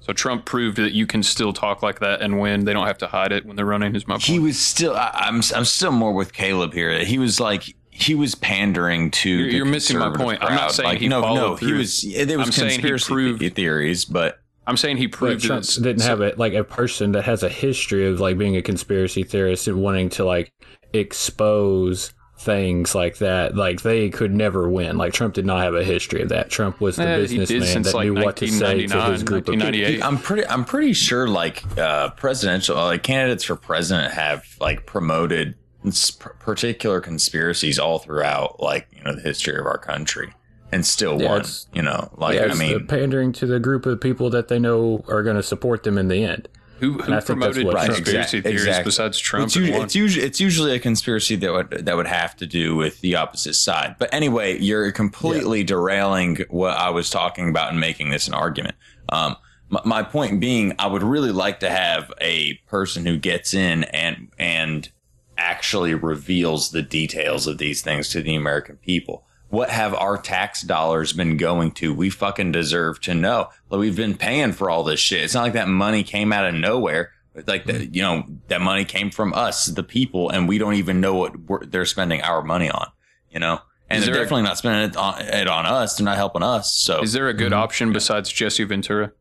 So 0.00 0.12
Trump 0.12 0.44
proved 0.44 0.76
that 0.76 0.92
you 0.92 1.06
can 1.06 1.22
still 1.22 1.54
talk 1.54 1.82
like 1.82 2.00
that 2.00 2.20
and 2.20 2.38
win. 2.38 2.66
They 2.66 2.74
don't 2.74 2.86
have 2.86 2.98
to 2.98 3.06
hide 3.06 3.32
it 3.32 3.46
when 3.46 3.56
they're 3.56 3.64
running. 3.64 3.96
Is 3.96 4.06
my 4.06 4.16
point. 4.16 4.24
He 4.24 4.38
was 4.38 4.58
still. 4.58 4.94
I, 4.94 5.10
I'm. 5.14 5.40
I'm 5.56 5.64
still 5.64 5.90
more 5.90 6.12
with 6.12 6.34
Caleb 6.34 6.74
here. 6.74 7.02
He 7.02 7.18
was 7.18 7.40
like. 7.40 7.74
He 7.88 8.14
was 8.14 8.34
pandering 8.34 9.10
to. 9.22 9.30
You're- 9.30 9.50
the 9.50 9.56
you're 9.56 9.64
missing 9.64 9.98
my 9.98 10.10
conservative 10.10 10.38
point. 10.40 10.44
I'm 10.44 10.54
not 10.54 10.72
saying 10.72 10.88
like, 10.88 11.00
he 11.00 11.08
no, 11.08 11.22
followed 11.22 11.62
no. 11.62 11.66
He 11.66 11.72
was. 11.72 12.02
There 12.02 12.36
was 12.38 12.48
I'm 12.48 12.52
saying 12.52 12.70
he 12.72 12.76
conspiracy 12.76 13.12
proved- 13.12 13.54
theories, 13.54 14.04
but 14.04 14.38
I'm 14.66 14.76
saying 14.76 14.98
he 14.98 15.08
proved 15.08 15.42
Trump 15.42 15.64
that 15.64 15.82
didn't 15.82 16.02
have 16.02 16.20
it 16.20 16.38
like 16.38 16.52
a 16.52 16.62
person 16.62 17.12
that 17.12 17.24
has 17.24 17.42
a 17.42 17.48
history 17.48 18.06
of 18.06 18.20
like 18.20 18.36
being 18.36 18.54
a 18.54 18.62
conspiracy 18.62 19.22
theorist 19.22 19.66
and 19.66 19.82
wanting 19.82 20.10
to 20.10 20.26
like 20.26 20.52
expose 20.92 22.12
things 22.38 22.94
like 22.94 23.18
that. 23.18 23.56
Like 23.56 23.82
they 23.82 24.10
could 24.10 24.32
never 24.32 24.68
win. 24.68 24.96
Like 24.96 25.12
Trump 25.12 25.34
did 25.34 25.44
not 25.44 25.62
have 25.62 25.74
a 25.74 25.84
history 25.84 26.22
of 26.22 26.28
that. 26.30 26.50
Trump 26.50 26.80
was 26.80 26.96
the 26.96 27.26
he 27.26 27.38
did 27.38 27.48
businessman 27.48 27.82
that 27.82 27.94
like, 27.94 28.04
knew 28.04 28.14
what 28.14 28.36
to 28.36 28.48
say 28.48 28.86
to 28.86 29.02
his 29.12 29.22
group 29.22 29.48
of 29.48 29.58
people. 29.58 30.04
I'm 30.04 30.18
pretty. 30.18 30.46
I'm 30.46 30.64
pretty 30.64 30.92
sure 30.92 31.28
like 31.28 31.64
uh, 31.76 32.10
presidential 32.10 32.76
like 32.76 33.02
candidates 33.02 33.44
for 33.44 33.56
president 33.56 34.14
have 34.14 34.44
like 34.60 34.86
promoted 34.86 35.54
particular 36.40 37.00
conspiracies 37.00 37.78
all 37.78 37.98
throughout 37.98 38.60
like 38.60 38.88
you 38.92 39.02
know 39.04 39.14
the 39.14 39.22
history 39.22 39.58
of 39.58 39.66
our 39.66 39.78
country 39.78 40.32
and 40.72 40.84
still 40.84 41.20
Yeah, 41.20 41.28
won. 41.30 41.44
You 41.72 41.82
know, 41.82 42.10
like 42.16 42.36
yeah, 42.36 42.48
I 42.50 42.54
mean, 42.54 42.86
pandering 42.86 43.32
to 43.34 43.46
the 43.46 43.58
group 43.58 43.86
of 43.86 44.00
people 44.00 44.30
that 44.30 44.48
they 44.48 44.58
know 44.58 45.04
are 45.08 45.22
going 45.22 45.36
to 45.36 45.42
support 45.42 45.82
them 45.82 45.98
in 45.98 46.08
the 46.08 46.24
end. 46.24 46.48
Who, 46.80 47.00
And 47.00 47.14
I 47.14 47.20
think 47.20 47.40
that's 47.40 47.58
what 47.58 47.86
conspiracy 47.86 48.40
did. 48.40 48.58
theories 48.58 48.84
besides 48.84 49.18
Trump 49.18 49.46
It's 49.46 49.56
and 49.56 49.66
usually, 49.66 49.82
it's 49.82 49.94
usually 49.94 50.26
it's 50.26 50.40
usually 50.40 50.74
a 50.74 50.78
conspiracy 50.78 51.36
that 51.36 51.52
would 51.52 51.70
that 51.86 51.96
would 51.96 52.06
have 52.06 52.36
to 52.36 52.46
do 52.46 52.76
with 52.76 53.00
the 53.00 53.16
opposite 53.16 53.54
side. 53.54 53.96
But 53.98 54.12
anyway, 54.12 54.58
you're 54.58 54.92
completely 54.92 55.64
derailing 55.64 56.38
what 56.50 56.76
I 56.76 56.90
was 56.90 57.10
talking 57.10 57.48
about 57.48 57.70
and 57.70 57.80
making 57.80 58.10
this 58.10 58.28
an 58.28 58.34
argument. 58.34 58.76
Um, 59.08 59.36
my, 59.68 59.80
my 59.84 60.02
point 60.02 60.40
being, 60.40 60.74
I 60.78 60.86
would 60.86 61.02
really 61.02 61.32
like 61.32 61.60
to 61.60 61.70
have 61.70 62.12
a 62.20 62.54
person 62.66 63.06
who 63.06 63.18
gets 63.18 63.54
in 63.54 63.84
and 63.84 64.28
and 64.38 64.88
actually 65.36 65.94
reveals 65.94 66.70
the 66.70 66.82
details 66.82 67.46
of 67.46 67.58
these 67.58 67.82
things 67.82 68.08
to 68.10 68.22
the 68.22 68.34
American 68.34 68.76
people. 68.76 69.24
What 69.50 69.70
have 69.70 69.94
our 69.94 70.18
tax 70.18 70.62
dollars 70.62 71.12
been 71.14 71.36
going 71.38 71.72
to? 71.72 71.94
We 71.94 72.10
fucking 72.10 72.52
deserve 72.52 73.00
to 73.02 73.14
know. 73.14 73.48
Like, 73.70 73.80
we've 73.80 73.96
been 73.96 74.16
paying 74.16 74.52
for 74.52 74.68
all 74.68 74.84
this 74.84 75.00
shit. 75.00 75.22
It's 75.24 75.34
not 75.34 75.42
like 75.44 75.52
that 75.54 75.68
money 75.68 76.02
came 76.02 76.32
out 76.32 76.44
of 76.46 76.54
nowhere. 76.54 77.12
It's 77.34 77.48
Like 77.48 77.64
that, 77.66 77.94
you 77.94 78.02
know, 78.02 78.24
that 78.48 78.60
money 78.60 78.84
came 78.84 79.10
from 79.10 79.32
us, 79.32 79.66
the 79.66 79.82
people, 79.82 80.28
and 80.28 80.46
we 80.48 80.58
don't 80.58 80.74
even 80.74 81.00
know 81.00 81.14
what 81.14 81.38
we're, 81.40 81.64
they're 81.64 81.86
spending 81.86 82.20
our 82.22 82.42
money 82.42 82.68
on. 82.70 82.88
You 83.30 83.40
know, 83.40 83.60
and 83.88 84.00
Is 84.00 84.04
they're 84.06 84.14
there 84.14 84.22
a- 84.22 84.24
definitely 84.26 84.42
not 84.44 84.58
spending 84.58 84.90
it 84.90 84.96
on, 84.96 85.20
it 85.22 85.48
on 85.48 85.64
us. 85.66 85.96
They're 85.96 86.04
not 86.04 86.16
helping 86.16 86.42
us. 86.42 86.72
So, 86.74 87.00
Is 87.02 87.12
there 87.14 87.28
a 87.28 87.34
good 87.34 87.52
option 87.54 87.92
besides 87.92 88.30
Jesse 88.30 88.64
Ventura? 88.64 89.12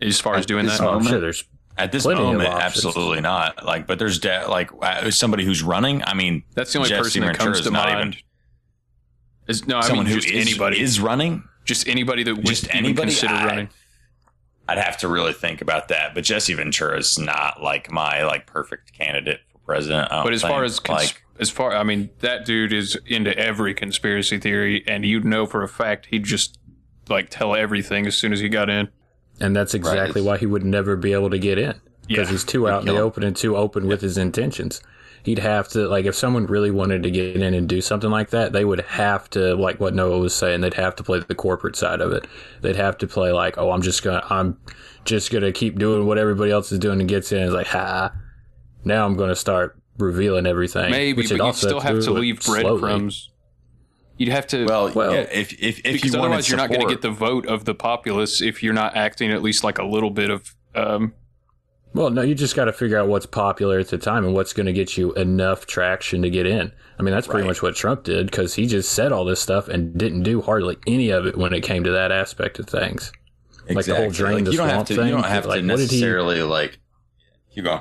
As 0.00 0.20
far 0.20 0.34
as 0.36 0.46
doing 0.46 0.66
that, 0.66 0.80
moment- 0.80 1.42
At 1.78 1.92
this 1.92 2.04
moment, 2.06 2.48
absolutely 2.48 3.20
not. 3.20 3.64
Like, 3.64 3.86
but 3.86 3.98
there's 3.98 4.18
de- 4.18 4.46
like 4.48 4.70
uh, 4.82 5.10
somebody 5.10 5.44
who's 5.44 5.62
running. 5.62 6.02
I 6.04 6.14
mean, 6.14 6.42
That's 6.54 6.72
the 6.72 6.78
only 6.78 6.88
Jesse 6.88 7.02
person 7.02 7.20
that 7.22 7.26
Ventura 7.36 7.54
comes 7.54 7.64
to 7.66 7.70
mind. 7.70 8.14
even- 8.14 8.22
Is, 9.48 9.66
no, 9.66 9.78
I 9.78 9.82
Someone 9.82 10.06
mean 10.06 10.14
who 10.14 10.20
just 10.20 10.32
is- 10.34 10.46
anybody 10.48 10.80
is 10.80 11.00
running. 11.00 11.44
Just 11.64 11.88
anybody 11.88 12.22
that 12.24 12.34
would 12.36 12.46
Just 12.46 12.72
anybody? 12.74 13.08
consider 13.10 13.34
I- 13.34 13.46
running. 13.46 13.68
I'd 14.68 14.78
have 14.78 14.96
to 14.98 15.08
really 15.08 15.32
think 15.32 15.60
about 15.62 15.88
that. 15.88 16.14
But 16.14 16.24
Jesse 16.24 16.54
Ventura 16.54 16.98
is 16.98 17.18
not 17.18 17.62
like 17.62 17.90
my 17.90 18.24
like 18.24 18.46
perfect 18.46 18.92
candidate 18.92 19.40
for 19.52 19.58
president. 19.58 20.08
But 20.10 20.32
as 20.32 20.42
far 20.42 20.64
as 20.64 20.80
cons- 20.80 20.98
like, 21.12 21.22
as 21.38 21.50
far, 21.50 21.72
I 21.76 21.82
mean, 21.84 22.10
that 22.20 22.44
dude 22.44 22.72
is 22.72 22.96
into 23.06 23.36
every 23.38 23.74
conspiracy 23.74 24.38
theory, 24.38 24.82
and 24.88 25.04
you'd 25.04 25.24
know 25.24 25.46
for 25.46 25.62
a 25.62 25.68
fact 25.68 26.06
he'd 26.10 26.24
just 26.24 26.58
like 27.08 27.30
tell 27.30 27.54
everything 27.54 28.06
as 28.06 28.16
soon 28.16 28.32
as 28.32 28.40
he 28.40 28.48
got 28.48 28.68
in. 28.68 28.88
And 29.40 29.54
that's 29.54 29.74
exactly 29.74 30.20
why 30.22 30.38
he 30.38 30.46
would 30.46 30.64
never 30.64 30.96
be 30.96 31.12
able 31.12 31.30
to 31.30 31.38
get 31.38 31.58
in. 31.58 31.80
because 32.08 32.28
he's 32.28 32.44
too 32.44 32.68
out 32.68 32.80
in 32.82 32.86
the 32.94 33.00
open 33.00 33.22
and 33.24 33.36
too 33.36 33.56
open 33.56 33.86
with 33.86 34.00
his 34.00 34.16
intentions. 34.18 34.80
He'd 35.26 35.40
have 35.40 35.66
to 35.70 35.88
like 35.88 36.04
if 36.04 36.14
someone 36.14 36.46
really 36.46 36.70
wanted 36.70 37.02
to 37.02 37.10
get 37.10 37.34
in 37.34 37.52
and 37.52 37.68
do 37.68 37.80
something 37.80 38.10
like 38.10 38.30
that, 38.30 38.52
they 38.52 38.64
would 38.64 38.80
have 38.82 39.28
to 39.30 39.56
like 39.56 39.80
what 39.80 39.92
Noah 39.92 40.20
was 40.20 40.32
saying. 40.32 40.60
They'd 40.60 40.74
have 40.74 40.94
to 40.94 41.02
play 41.02 41.18
the 41.18 41.34
corporate 41.34 41.74
side 41.74 42.00
of 42.00 42.12
it. 42.12 42.28
They'd 42.60 42.76
have 42.76 42.96
to 42.98 43.08
play 43.08 43.32
like, 43.32 43.58
oh, 43.58 43.72
I'm 43.72 43.82
just 43.82 44.04
gonna, 44.04 44.24
I'm 44.30 44.56
just 45.04 45.32
gonna 45.32 45.50
keep 45.50 45.80
doing 45.80 46.06
what 46.06 46.16
everybody 46.16 46.52
else 46.52 46.70
is 46.70 46.78
doing 46.78 47.00
and 47.00 47.08
gets 47.08 47.32
in. 47.32 47.42
It's 47.42 47.52
like, 47.52 47.66
ha, 47.66 48.12
now 48.84 49.04
I'm 49.04 49.16
gonna 49.16 49.34
start 49.34 49.76
revealing 49.98 50.46
everything. 50.46 50.92
Maybe, 50.92 51.22
but 51.22 51.32
it 51.32 51.38
you 51.38 51.42
also 51.42 51.66
still 51.66 51.80
have 51.80 51.96
to 51.98 52.02
do 52.02 52.16
it 52.16 52.20
leave 52.20 52.40
breadcrumbs. 52.46 53.30
You'd 54.18 54.28
have 54.28 54.46
to. 54.46 54.64
Well, 54.66 54.92
Well- 54.92 55.12
yeah, 55.12 55.22
if 55.32 55.52
if 55.54 55.80
if 55.80 55.82
because 55.94 56.14
you 56.14 56.20
otherwise 56.20 56.48
you're 56.48 56.56
not 56.56 56.68
going 56.68 56.82
to 56.82 56.86
get 56.86 57.02
the 57.02 57.10
vote 57.10 57.46
of 57.46 57.64
the 57.64 57.74
populace 57.74 58.40
if 58.40 58.62
you're 58.62 58.72
not 58.74 58.94
acting 58.96 59.32
at 59.32 59.42
least 59.42 59.64
like 59.64 59.78
a 59.78 59.84
little 59.84 60.10
bit 60.10 60.30
of. 60.30 60.54
Um, 60.76 61.14
Well, 61.96 62.10
no, 62.10 62.22
you 62.22 62.34
just 62.34 62.54
got 62.54 62.66
to 62.66 62.72
figure 62.72 62.98
out 62.98 63.08
what's 63.08 63.26
popular 63.26 63.78
at 63.78 63.88
the 63.88 63.98
time 63.98 64.24
and 64.24 64.34
what's 64.34 64.52
going 64.52 64.66
to 64.66 64.72
get 64.72 64.96
you 64.96 65.12
enough 65.14 65.66
traction 65.66 66.22
to 66.22 66.30
get 66.30 66.46
in. 66.46 66.70
I 66.98 67.02
mean, 67.02 67.14
that's 67.14 67.26
pretty 67.26 67.46
much 67.46 67.62
what 67.62 67.74
Trump 67.74 68.04
did 68.04 68.26
because 68.30 68.54
he 68.54 68.66
just 68.66 68.92
said 68.92 69.12
all 69.12 69.24
this 69.24 69.40
stuff 69.40 69.68
and 69.68 69.96
didn't 69.98 70.22
do 70.22 70.40
hardly 70.42 70.76
any 70.86 71.10
of 71.10 71.26
it 71.26 71.36
when 71.36 71.52
it 71.52 71.62
came 71.62 71.84
to 71.84 71.90
that 71.92 72.12
aspect 72.12 72.58
of 72.58 72.66
things. 72.66 73.12
Like 73.68 73.86
the 73.86 73.94
whole 73.96 74.04
Exactly. 74.04 74.10
drain 74.12 74.34
Like, 74.36 74.44
the 74.44 74.50
you 74.52 74.56
don't 74.58 74.68
have 74.68 74.74
swamp 74.76 74.88
to. 74.88 74.94
thing. 74.96 75.06
You 75.06 75.12
don't 75.12 75.24
have 75.24 75.46
like, 75.46 75.56
to 75.56 75.62
did 75.66 75.70
he- 75.78 75.82
necessarily 75.84 76.42
like. 76.42 76.78
Keep 77.54 77.64
going. 77.64 77.80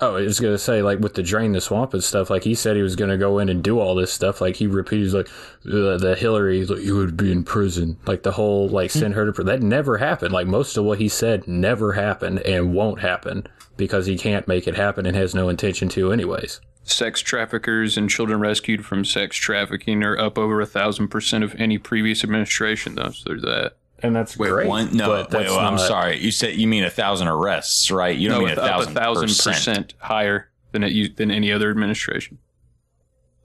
Oh, 0.00 0.16
I 0.16 0.22
was 0.22 0.40
gonna 0.40 0.58
say 0.58 0.82
like 0.82 0.98
with 1.00 1.14
the 1.14 1.22
drain 1.22 1.52
the 1.52 1.60
swamp 1.60 1.94
and 1.94 2.02
stuff. 2.02 2.30
Like 2.30 2.44
he 2.44 2.54
said 2.54 2.76
he 2.76 2.82
was 2.82 2.96
gonna 2.96 3.18
go 3.18 3.38
in 3.38 3.48
and 3.48 3.62
do 3.62 3.78
all 3.78 3.94
this 3.94 4.12
stuff. 4.12 4.40
Like 4.40 4.56
he 4.56 4.66
repeats 4.66 5.12
like 5.12 5.28
the, 5.64 5.96
the 5.98 6.14
Hillary, 6.16 6.64
like, 6.66 6.80
you 6.82 6.96
would 6.96 7.16
be 7.16 7.32
in 7.32 7.44
prison. 7.44 7.98
Like 8.06 8.22
the 8.22 8.32
whole 8.32 8.68
like 8.68 8.90
send 8.90 9.14
her 9.14 9.26
to 9.26 9.32
prison. 9.32 9.46
That 9.46 9.62
never 9.62 9.98
happened. 9.98 10.32
Like 10.32 10.46
most 10.46 10.76
of 10.76 10.84
what 10.84 10.98
he 10.98 11.08
said 11.08 11.46
never 11.46 11.92
happened 11.92 12.40
and 12.40 12.74
won't 12.74 13.00
happen 13.00 13.46
because 13.76 14.06
he 14.06 14.16
can't 14.18 14.46
make 14.48 14.68
it 14.68 14.76
happen 14.76 15.06
and 15.06 15.16
has 15.16 15.34
no 15.34 15.48
intention 15.48 15.88
to 15.90 16.12
anyways. 16.12 16.60
sex 16.82 17.20
traffickers 17.20 17.96
and 17.96 18.10
children 18.10 18.40
rescued 18.40 18.84
from 18.84 19.04
sex 19.04 19.36
trafficking 19.36 20.02
are 20.02 20.18
up 20.18 20.38
over 20.38 20.60
a 20.60 20.66
thousand 20.66 21.08
percent 21.08 21.44
of 21.44 21.54
any 21.58 21.78
previous 21.78 22.24
administration, 22.24 22.94
though. 22.94 23.10
So 23.10 23.22
there's 23.26 23.42
that. 23.42 23.76
And 24.02 24.16
that's 24.16 24.36
Wait, 24.38 24.48
great, 24.50 24.66
one? 24.68 24.96
No, 24.96 25.06
but 25.08 25.30
wait, 25.32 25.40
that's 25.40 25.50
well, 25.50 25.60
I'm 25.60 25.78
sorry. 25.78 26.18
You 26.18 26.30
said 26.30 26.56
you 26.56 26.66
mean 26.66 26.84
a 26.84 26.90
thousand 26.90 27.28
arrests, 27.28 27.90
right? 27.90 28.16
You 28.16 28.28
don't 28.28 28.40
no, 28.40 28.46
mean 28.48 28.58
a 28.58 28.60
thousand, 28.60 28.96
a 28.96 29.00
thousand 29.00 29.28
percent. 29.28 29.56
percent 29.56 29.94
higher 29.98 30.50
than 30.72 30.82
it 30.84 31.16
than 31.16 31.30
any 31.30 31.52
other 31.52 31.70
administration. 31.70 32.38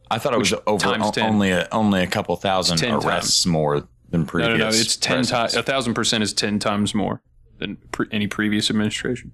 I 0.10 0.18
thought 0.20 0.34
it 0.34 0.40
was 0.40 0.54
over 0.68 0.84
times 0.84 1.12
10. 1.12 1.26
only 1.28 1.50
a, 1.52 1.68
only 1.72 2.04
a 2.04 2.08
couple 2.08 2.36
thousand 2.36 2.78
10 2.78 2.94
arrests 3.04 3.46
more 3.46 3.88
than 4.10 4.22
No, 4.22 4.28
previous. 4.28 4.58
no, 4.60 4.64
no. 4.66 4.68
It's 4.70 4.96
ten 4.96 5.24
times. 5.24 5.56
A 5.56 5.64
thousand 5.64 5.94
percent 5.94 6.24
is 6.24 6.32
ten 6.34 6.60
times 6.60 6.94
more 6.94 7.22
than 7.58 7.78
pre- 7.92 8.08
any 8.12 8.28
previous 8.28 8.70
administration. 8.70 9.32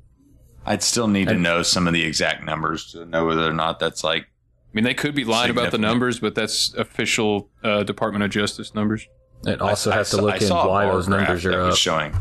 I'd 0.65 0.83
still 0.83 1.07
need 1.07 1.27
to 1.27 1.33
know 1.33 1.63
some 1.63 1.87
of 1.87 1.93
the 1.93 2.03
exact 2.03 2.43
numbers 2.43 2.91
to 2.91 3.05
know 3.05 3.25
whether 3.25 3.47
or 3.47 3.53
not 3.53 3.79
that's 3.79 4.03
like. 4.03 4.23
I 4.23 4.73
mean, 4.73 4.85
they 4.85 4.93
could 4.93 5.13
be 5.13 5.25
lying 5.25 5.51
about 5.51 5.71
the 5.71 5.77
numbers, 5.77 6.19
but 6.19 6.33
that's 6.33 6.73
official 6.75 7.49
uh, 7.63 7.83
Department 7.83 8.23
of 8.23 8.29
Justice 8.31 8.73
numbers. 8.73 9.05
It 9.45 9.61
also 9.61 9.91
I- 9.91 9.95
has 9.95 10.13
I 10.13 10.17
to 10.17 10.23
look 10.23 10.41
I 10.41 10.45
in 10.45 10.49
why 10.53 10.85
those 10.85 11.07
numbers 11.07 11.45
are 11.45 11.61
up. 11.61 11.75
showing. 11.75 12.15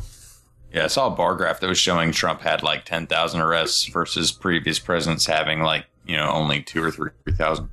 Yeah, 0.72 0.84
I 0.84 0.86
saw 0.86 1.08
a 1.08 1.10
bar 1.10 1.34
graph 1.34 1.60
that 1.60 1.68
was 1.68 1.78
showing 1.78 2.12
Trump 2.12 2.40
had 2.42 2.62
like 2.62 2.84
ten 2.84 3.06
thousand 3.06 3.40
arrests 3.40 3.86
versus 3.86 4.30
previous 4.32 4.78
presidents 4.78 5.26
having 5.26 5.60
like 5.62 5.86
you 6.06 6.16
know 6.16 6.30
only 6.30 6.62
two 6.62 6.82
or 6.82 6.90
three 6.90 7.10
thousand 7.32 7.68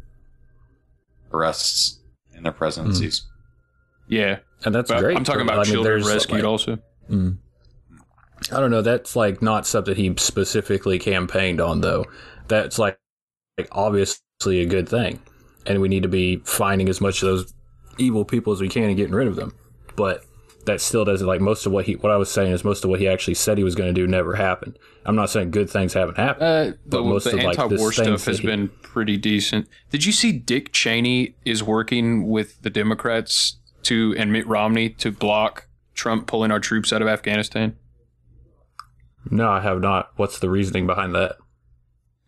arrests 1.33 1.99
in 2.35 2.43
their 2.43 2.51
presidencies. 2.51 3.23
Yeah, 4.07 4.39
and 4.65 4.73
that's 4.73 4.89
But 4.89 4.99
great. 5.01 5.17
I'm 5.17 5.23
talking 5.23 5.41
about 5.41 5.55
I 5.59 5.63
mean, 5.63 5.73
children 5.73 6.01
there's, 6.01 6.13
rescued 6.13 6.39
like- 6.41 6.47
also. 6.49 6.79
Mm. 7.09 7.37
I 8.51 8.59
don't 8.59 8.71
know. 8.71 8.81
That's 8.81 9.15
like 9.15 9.41
not 9.41 9.65
something 9.65 9.95
he 9.95 10.13
specifically 10.17 10.99
campaigned 10.99 11.59
on, 11.59 11.81
though. 11.81 12.05
That's 12.47 12.77
like, 12.77 12.97
like 13.57 13.67
obviously 13.71 14.61
a 14.61 14.65
good 14.65 14.87
thing, 14.87 15.19
and 15.65 15.81
we 15.81 15.87
need 15.89 16.03
to 16.03 16.09
be 16.09 16.37
finding 16.45 16.87
as 16.87 17.01
much 17.01 17.21
of 17.23 17.27
those 17.29 17.53
evil 17.97 18.25
people 18.25 18.53
as 18.53 18.61
we 18.61 18.69
can 18.69 18.83
and 18.83 18.97
getting 18.97 19.15
rid 19.15 19.27
of 19.27 19.35
them. 19.35 19.53
But 19.95 20.23
that 20.65 20.81
still 20.81 21.05
doesn't 21.05 21.25
like 21.25 21.39
most 21.41 21.65
of 21.65 21.71
what 21.71 21.85
he. 21.85 21.93
What 21.95 22.11
I 22.11 22.17
was 22.17 22.29
saying 22.29 22.51
is 22.51 22.63
most 22.63 22.83
of 22.83 22.89
what 22.89 22.99
he 22.99 23.07
actually 23.07 23.35
said 23.35 23.57
he 23.57 23.63
was 23.63 23.75
going 23.75 23.93
to 23.93 23.99
do 23.99 24.05
never 24.05 24.35
happened. 24.35 24.77
I'm 25.05 25.15
not 25.15 25.29
saying 25.29 25.51
good 25.51 25.69
things 25.69 25.93
haven't 25.93 26.17
happened, 26.17 26.43
Uh, 26.43 26.77
but 26.85 26.97
the 26.97 27.03
most 27.03 27.23
the 27.23 27.29
of 27.37 27.43
like 27.43 27.57
anti-war 27.59 27.91
stuff 27.93 28.25
has 28.25 28.39
he- 28.39 28.45
been 28.47 28.67
pretty 28.81 29.15
decent. 29.17 29.67
Did 29.91 30.05
you 30.05 30.11
see 30.11 30.33
Dick 30.33 30.73
Cheney 30.73 31.35
is 31.45 31.63
working 31.63 32.27
with 32.27 32.61
the 32.63 32.69
Democrats 32.69 33.57
to 33.83 34.13
and 34.17 34.31
Mitt 34.33 34.45
Romney 34.47 34.89
to 34.89 35.11
block 35.11 35.67
Trump 35.93 36.27
pulling 36.27 36.51
our 36.51 36.59
troops 36.59 36.91
out 36.91 37.01
of 37.01 37.07
Afghanistan? 37.07 37.77
No, 39.29 39.49
I 39.49 39.61
have 39.61 39.79
not. 39.81 40.11
What's 40.15 40.39
the 40.39 40.49
reasoning 40.49 40.85
behind 40.87 41.15
that? 41.15 41.37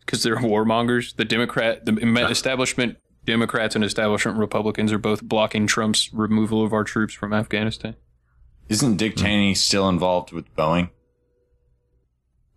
Because 0.05 0.23
they're 0.23 0.37
warmongers. 0.37 1.15
The 1.15 1.25
Democrat, 1.25 1.85
the 1.85 2.27
establishment 2.29 2.97
Democrats 3.25 3.75
and 3.75 3.83
establishment 3.83 4.37
Republicans 4.37 4.91
are 4.91 4.97
both 4.97 5.21
blocking 5.23 5.67
Trump's 5.67 6.11
removal 6.13 6.63
of 6.63 6.73
our 6.73 6.83
troops 6.83 7.13
from 7.13 7.33
Afghanistan. 7.33 7.95
Isn't 8.67 8.97
Dick 8.97 9.15
Cheney 9.15 9.55
still 9.55 9.89
involved 9.89 10.31
with 10.31 10.53
Boeing? 10.55 10.89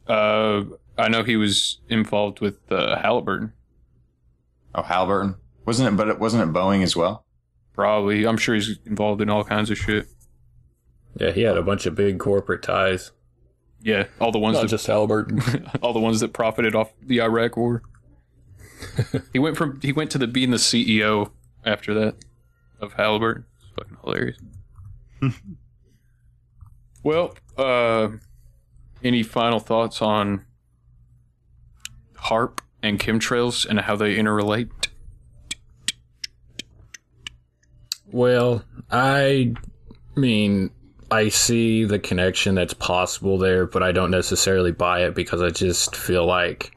Uh, 0.07 0.65
I 0.99 1.09
know 1.09 1.23
he 1.23 1.37
was 1.37 1.81
involved 1.89 2.41
with 2.41 2.71
uh, 2.71 2.99
Halliburton. 2.99 3.53
Oh, 4.75 4.83
Halliburton 4.83 5.37
wasn't 5.65 5.89
it? 5.89 5.97
But 5.97 6.09
it 6.09 6.19
wasn't 6.19 6.43
it 6.43 6.53
Boeing 6.53 6.83
as 6.83 6.97
well. 6.97 7.25
Probably. 7.75 8.25
I'm 8.27 8.37
sure 8.37 8.55
he's 8.55 8.79
involved 8.85 9.21
in 9.21 9.31
all 9.31 9.45
kinds 9.45 9.71
of 9.71 9.79
shit. 9.79 10.07
Yeah, 11.19 11.31
he 11.31 11.43
had 11.43 11.57
a 11.57 11.63
bunch 11.63 11.87
of 11.87 11.95
big 11.95 12.19
corporate 12.19 12.63
ties. 12.63 13.13
Yeah, 13.81 14.07
all 14.21 14.33
the 14.33 14.39
ones 14.39 14.55
Not 14.55 14.63
that 14.63 14.69
just 14.69 14.87
Halliburton. 14.87 15.67
all 15.83 15.93
the 15.93 16.01
ones 16.01 16.21
that 16.21 16.33
profited 16.33 16.75
off 16.75 16.93
the 17.03 17.21
Iraq 17.21 17.57
War. 17.57 17.83
he 19.33 19.39
went 19.39 19.57
from 19.57 19.81
he 19.81 19.93
went 19.93 20.11
to 20.13 20.19
the 20.19 20.27
being 20.27 20.51
the 20.51 20.57
CEO 20.57 21.31
after 21.65 21.95
that 21.95 22.17
of 22.81 22.95
Halliburton. 22.95 23.45
It's 23.61 23.71
fucking 23.77 23.99
hilarious. 24.03 24.39
well, 27.03 27.35
uh, 27.57 28.09
any 29.03 29.23
final 29.23 29.61
thoughts 29.61 30.03
on 30.03 30.45
HAARP 32.17 32.61
and 32.83 32.99
chemtrails 32.99 33.67
and 33.67 33.81
how 33.81 33.97
they 33.97 34.17
interrelate? 34.17 34.71
Well, 38.11 38.65
I 38.91 39.55
mean, 40.17 40.71
I 41.11 41.29
see 41.29 41.85
the 41.85 41.99
connection 41.99 42.55
that's 42.55 42.75
possible 42.75 43.39
there, 43.39 43.67
but 43.67 43.83
I 43.83 43.93
don't 43.93 44.11
necessarily 44.11 44.73
buy 44.73 45.05
it 45.05 45.15
because 45.15 45.41
I 45.41 45.51
just 45.51 45.97
feel 45.97 46.27
like 46.27 46.77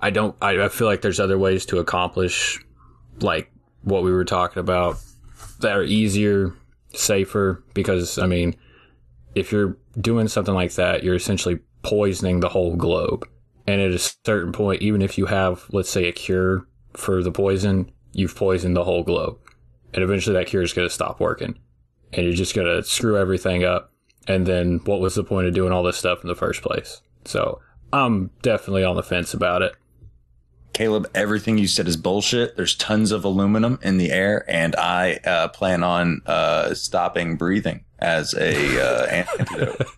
I 0.00 0.10
don't. 0.10 0.36
I, 0.40 0.64
I 0.64 0.68
feel 0.68 0.86
like 0.86 1.02
there's 1.02 1.20
other 1.20 1.38
ways 1.38 1.66
to 1.66 1.78
accomplish 1.78 2.64
like 3.20 3.50
what 3.82 4.02
we 4.02 4.12
were 4.12 4.24
talking 4.24 4.60
about 4.60 4.96
that 5.60 5.76
are 5.76 5.82
easier, 5.82 6.52
safer. 6.94 7.62
Because 7.74 8.18
I 8.18 8.26
mean, 8.26 8.56
if 9.34 9.52
you're 9.52 9.76
doing 10.00 10.28
something 10.28 10.54
like 10.54 10.72
that, 10.74 11.02
you're 11.02 11.14
essentially 11.14 11.60
poisoning 11.82 12.40
the 12.40 12.48
whole 12.48 12.76
globe. 12.76 13.28
And 13.66 13.80
at 13.80 13.92
a 13.92 13.98
certain 13.98 14.52
point, 14.52 14.82
even 14.82 15.00
if 15.00 15.16
you 15.16 15.26
have, 15.26 15.64
let's 15.70 15.90
say, 15.90 16.06
a 16.06 16.12
cure 16.12 16.66
for 16.92 17.22
the 17.22 17.32
poison, 17.32 17.90
you've 18.12 18.36
poisoned 18.36 18.76
the 18.76 18.84
whole 18.84 19.02
globe. 19.02 19.38
And 19.94 20.02
eventually 20.02 20.34
that 20.34 20.46
cure 20.46 20.62
is 20.62 20.72
going 20.72 20.88
to 20.88 20.94
stop 20.94 21.20
working. 21.20 21.58
And 22.12 22.24
you're 22.24 22.34
just 22.34 22.54
going 22.54 22.66
to 22.66 22.82
screw 22.82 23.16
everything 23.16 23.64
up. 23.64 23.92
And 24.26 24.46
then 24.46 24.80
what 24.84 25.00
was 25.00 25.14
the 25.14 25.24
point 25.24 25.46
of 25.46 25.54
doing 25.54 25.72
all 25.72 25.82
this 25.82 25.96
stuff 25.96 26.22
in 26.22 26.28
the 26.28 26.34
first 26.34 26.62
place? 26.62 27.00
So 27.24 27.60
I'm 27.92 28.30
definitely 28.42 28.84
on 28.84 28.96
the 28.96 29.02
fence 29.02 29.34
about 29.34 29.62
it. 29.62 29.74
Caleb, 30.74 31.08
everything 31.14 31.56
you 31.56 31.66
said 31.68 31.88
is 31.88 31.96
bullshit. 31.96 32.56
There's 32.56 32.74
tons 32.74 33.12
of 33.12 33.24
aluminum 33.24 33.78
in 33.82 33.96
the 33.96 34.10
air, 34.10 34.44
and 34.48 34.74
I 34.76 35.14
uh, 35.24 35.48
plan 35.48 35.82
on 35.82 36.20
uh, 36.26 36.74
stopping 36.74 37.36
breathing 37.36 37.84
as 37.98 38.34
a 38.34 38.82
uh, 38.82 39.06
antidote. 39.06 39.86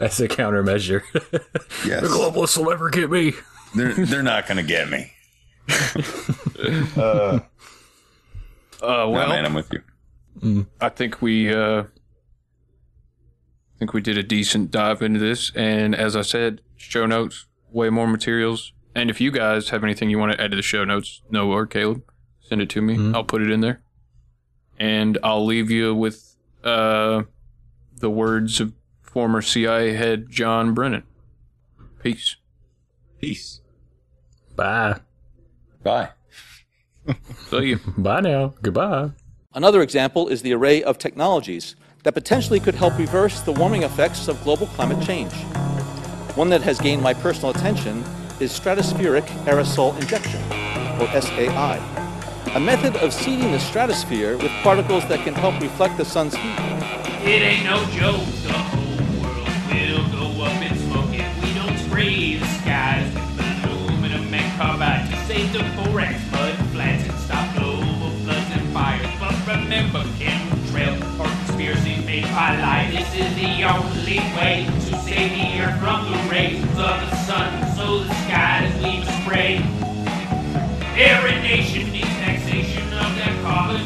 As 0.00 0.18
a 0.18 0.26
countermeasure. 0.26 1.02
Yes. 1.86 2.00
The 2.02 2.08
globalists 2.08 2.56
will 2.58 2.70
never 2.70 2.90
get 2.90 3.10
me. 3.10 3.34
They're 3.76 3.92
they're 3.92 4.22
not 4.22 4.48
going 4.48 4.56
to 4.56 4.64
get 4.64 4.88
me. 4.90 5.12
uh, 6.96 7.40
Uh, 8.82 9.06
well, 9.08 9.28
man, 9.28 9.44
I'm 9.46 9.54
with 9.54 9.72
you. 9.72 10.66
I 10.80 10.88
think 10.88 11.22
we 11.22 11.52
uh, 11.54 11.82
I 11.82 13.78
think 13.78 13.92
we 13.92 14.00
did 14.00 14.18
a 14.18 14.22
decent 14.22 14.70
dive 14.72 15.00
into 15.02 15.20
this, 15.20 15.52
and 15.54 15.94
as 15.94 16.16
I 16.16 16.22
said, 16.22 16.60
show 16.76 17.06
notes, 17.06 17.46
way 17.70 17.88
more 17.90 18.06
materials. 18.08 18.72
And 18.96 19.10
if 19.10 19.20
you 19.20 19.30
guys 19.30 19.68
have 19.68 19.84
anything 19.84 20.08
you 20.08 20.18
want 20.18 20.32
to 20.32 20.40
add 20.40 20.52
to 20.52 20.56
the 20.56 20.62
show 20.62 20.82
notes, 20.82 21.20
Noah 21.30 21.54
or 21.54 21.66
Caleb, 21.66 22.02
send 22.40 22.62
it 22.62 22.70
to 22.70 22.80
me. 22.80 23.12
I'll 23.14 23.24
put 23.24 23.42
it 23.42 23.50
in 23.50 23.60
there, 23.60 23.82
and 24.78 25.18
I'll 25.22 25.44
leave 25.44 25.70
you 25.70 25.94
with 25.94 26.34
uh, 26.64 27.24
the 27.94 28.08
words 28.08 28.58
of 28.58 28.72
former 29.02 29.42
CIA 29.42 29.92
head 29.92 30.30
John 30.30 30.72
Brennan. 30.72 31.02
Peace. 32.02 32.36
Peace. 33.20 33.60
Bye. 34.56 35.00
Bye. 35.82 36.08
See 37.50 37.66
you. 37.66 37.80
Bye 37.98 38.20
now. 38.20 38.54
Goodbye. 38.62 39.10
Another 39.52 39.82
example 39.82 40.28
is 40.28 40.40
the 40.40 40.54
array 40.54 40.82
of 40.82 40.96
technologies 40.96 41.76
that 42.04 42.12
potentially 42.12 42.60
could 42.60 42.74
help 42.74 42.96
reverse 42.96 43.42
the 43.42 43.52
warming 43.52 43.82
effects 43.82 44.26
of 44.26 44.42
global 44.42 44.68
climate 44.68 45.04
change. 45.06 45.34
One 46.34 46.48
that 46.48 46.62
has 46.62 46.80
gained 46.80 47.02
my 47.02 47.12
personal 47.12 47.50
attention 47.50 48.02
is 48.40 48.52
stratospheric 48.52 49.26
aerosol 49.46 49.98
injection, 50.00 50.40
or 51.00 51.08
SAI, 51.20 51.80
a 52.54 52.60
method 52.60 52.94
of 52.96 53.12
seeding 53.12 53.50
the 53.52 53.58
stratosphere 53.58 54.36
with 54.36 54.50
particles 54.62 55.06
that 55.08 55.24
can 55.24 55.34
help 55.34 55.58
reflect 55.60 55.96
the 55.96 56.04
sun's 56.04 56.34
heat. 56.34 56.58
It 57.24 57.42
ain't 57.42 57.64
no 57.64 57.82
joke, 57.86 58.20
the 58.44 58.52
whole 58.52 58.96
world 59.22 59.48
will 59.72 60.06
go 60.12 60.44
up 60.44 60.62
in 60.62 60.76
smoke 60.84 61.12
if 61.12 61.42
we 61.42 61.54
don't 61.54 61.78
the 62.36 62.46
skies 62.60 63.12
with 63.14 63.70
aluminum 63.70 64.32
and 64.32 64.52
to 65.10 65.16
save 65.24 65.52
the 65.52 65.64
and 67.08 67.18
stop 67.20 67.56
global 67.56 68.10
floods 68.20 68.50
and 68.52 68.68
fires. 68.74 69.06
But 69.18 69.34
remember, 69.46 70.02
chemtrails 70.20 71.00
or 71.18 71.24
conspiracies 71.46 72.04
made 72.04 72.24
by 72.24 72.60
lie. 72.60 72.90
This 72.90 73.08
is 73.14 73.34
the 73.34 73.64
only 73.64 74.18
way 74.36 74.68
earth 75.12 75.78
from 75.78 76.10
the 76.10 76.30
rays 76.30 76.62
of 76.62 76.76
the 76.76 77.16
sun, 77.24 77.76
so 77.76 78.00
the 78.00 78.14
skies 78.24 78.72
we 78.82 79.04
spray. 79.22 79.58
Every 80.96 81.36
nation 81.42 81.92
needs 81.92 82.08
taxation 82.08 82.92
of 82.92 83.14
their 83.16 83.42
carbon 83.42 83.85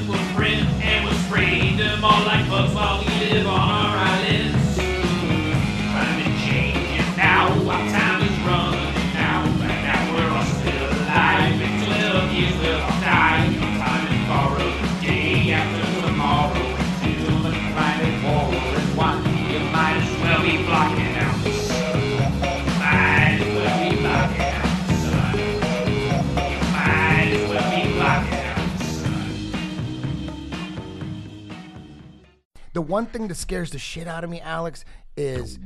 The 32.81 32.86
one 32.86 33.05
thing 33.05 33.28
that 33.28 33.35
scares 33.35 33.73
the 33.73 33.78
shit 33.78 34.09
out 34.09 34.24
of 34.24 34.31
me, 34.31 34.40
Alex, 34.40 34.86
is 35.15 35.59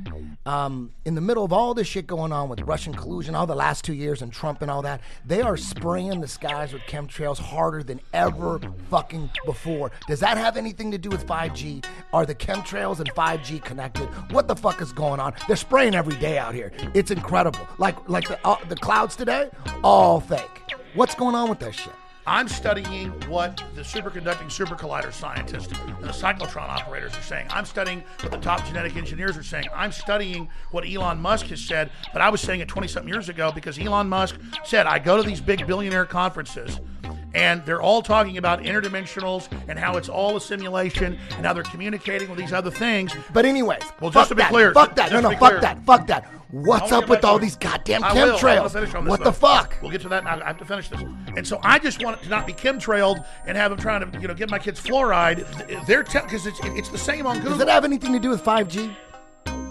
um, 0.45 0.91
in 1.05 1.15
the 1.15 1.21
middle 1.21 1.45
of 1.45 1.53
all 1.53 1.73
this 1.73 1.87
shit 1.87 2.07
going 2.07 2.33
on 2.33 2.49
with 2.49 2.59
Russian 2.63 2.93
collusion, 2.93 3.35
all 3.35 3.47
the 3.47 3.55
last 3.55 3.85
two 3.85 3.93
years, 3.93 4.21
and 4.21 4.33
Trump 4.33 4.61
and 4.61 4.69
all 4.69 4.81
that, 4.81 4.99
they 5.25 5.41
are 5.41 5.55
spraying 5.55 6.19
the 6.19 6.27
skies 6.27 6.73
with 6.73 6.81
chemtrails 6.81 7.37
harder 7.37 7.83
than 7.83 8.01
ever 8.11 8.59
fucking 8.89 9.29
before. 9.45 9.93
Does 10.09 10.19
that 10.19 10.37
have 10.37 10.57
anything 10.57 10.91
to 10.91 10.97
do 10.97 11.07
with 11.07 11.25
5G? 11.25 11.85
Are 12.11 12.25
the 12.25 12.35
chemtrails 12.35 12.99
and 12.99 13.09
5G 13.15 13.63
connected? 13.63 14.09
What 14.33 14.49
the 14.49 14.55
fuck 14.57 14.81
is 14.81 14.91
going 14.91 15.21
on? 15.21 15.35
They're 15.47 15.55
spraying 15.55 15.95
every 15.95 16.17
day 16.17 16.37
out 16.37 16.53
here. 16.53 16.73
It's 16.93 17.11
incredible. 17.11 17.65
Like 17.77 18.09
like 18.09 18.27
the 18.27 18.45
uh, 18.45 18.57
the 18.67 18.75
clouds 18.75 19.15
today, 19.15 19.49
all 19.85 20.19
fake. 20.19 20.75
What's 20.95 21.15
going 21.15 21.35
on 21.35 21.49
with 21.49 21.59
that 21.59 21.75
shit? 21.75 21.93
I'm 22.27 22.47
studying 22.47 23.11
what 23.29 23.61
the 23.75 23.81
superconducting 23.81 24.51
super 24.51 24.75
collider 24.75 25.13
scientists 25.13 25.71
and 25.71 26.03
the 26.03 26.07
cyclotron 26.07 26.69
operators 26.69 27.15
are 27.15 27.21
saying. 27.21 27.47
I'm 27.51 27.65
studying 27.65 28.03
what 28.21 28.31
the 28.31 28.39
top 28.39 28.65
genetic 28.65 28.95
engineers 28.95 29.37
are 29.37 29.43
saying. 29.43 29.65
I'm 29.75 29.91
studying 29.91 30.49
what 30.71 30.89
Elon 30.89 31.19
Musk 31.19 31.47
has 31.47 31.61
said, 31.61 31.91
but 32.13 32.23
I 32.23 32.29
was 32.29 32.41
saying 32.41 32.61
it 32.61 32.67
20 32.67 32.87
something 32.87 33.13
years 33.13 33.29
ago 33.29 33.51
because 33.53 33.77
Elon 33.77 34.09
Musk 34.09 34.39
said, 34.63 34.87
I 34.87 34.97
go 34.97 35.17
to 35.17 35.23
these 35.23 35.39
big 35.39 35.67
billionaire 35.67 36.05
conferences 36.05 36.79
and 37.35 37.63
they're 37.65 37.81
all 37.81 38.01
talking 38.01 38.37
about 38.37 38.61
interdimensionals 38.61 39.49
and 39.67 39.77
how 39.77 39.97
it's 39.97 40.09
all 40.09 40.35
a 40.37 40.41
simulation 40.41 41.19
and 41.37 41.45
how 41.45 41.53
they're 41.53 41.63
communicating 41.63 42.29
with 42.29 42.39
these 42.39 42.53
other 42.53 42.71
things. 42.71 43.13
But 43.33 43.45
anyways, 43.45 43.83
well, 43.99 44.09
just 44.09 44.29
to 44.29 44.35
be 44.35 44.41
that, 44.41 44.49
clear, 44.51 44.73
fuck 44.73 44.95
that. 44.95 45.11
No, 45.11 45.19
no, 45.19 45.29
fuck 45.31 45.39
clear- 45.39 45.59
that, 45.61 45.85
fuck 45.85 46.07
that. 46.07 46.25
What's 46.51 46.91
up 46.93 47.09
with 47.09 47.25
all 47.25 47.37
these 47.37 47.57
goddamn 47.57 48.03
I 48.03 48.13
will. 48.13 48.19
I 48.19 48.25
wanna 48.27 48.37
chemtrails? 48.37 48.71
finish 48.71 48.95
on 48.95 49.03
this, 49.03 49.09
What 49.09 49.23
the 49.23 49.33
fuck? 49.33 49.77
We'll 49.81 49.91
get 49.91 50.01
to 50.01 50.09
that. 50.09 50.25
And 50.25 50.41
I 50.41 50.47
have 50.47 50.57
to 50.59 50.65
finish 50.65 50.87
this. 50.87 51.01
And 51.35 51.45
so 51.45 51.59
I 51.63 51.79
just 51.79 52.01
want 52.01 52.17
it 52.21 52.23
to 52.23 52.29
not 52.29 52.47
be 52.47 52.53
chemtrailed 52.53 53.25
and 53.45 53.57
have 53.57 53.71
them 53.71 53.79
trying 53.79 54.09
to, 54.09 54.19
you 54.21 54.27
know, 54.29 54.33
give 54.33 54.49
my 54.49 54.59
kids 54.59 54.79
fluoride. 54.79 55.85
They're 55.85 56.03
because 56.03 56.45
it's 56.45 56.59
it's 56.63 56.87
the 56.89 56.97
same 56.97 57.25
on 57.27 57.37
Google. 57.37 57.53
Does 57.53 57.61
it 57.61 57.67
have 57.67 57.83
anything 57.83 58.13
to 58.13 58.19
do 58.19 58.29
with 58.29 58.41
5G? 58.41 58.95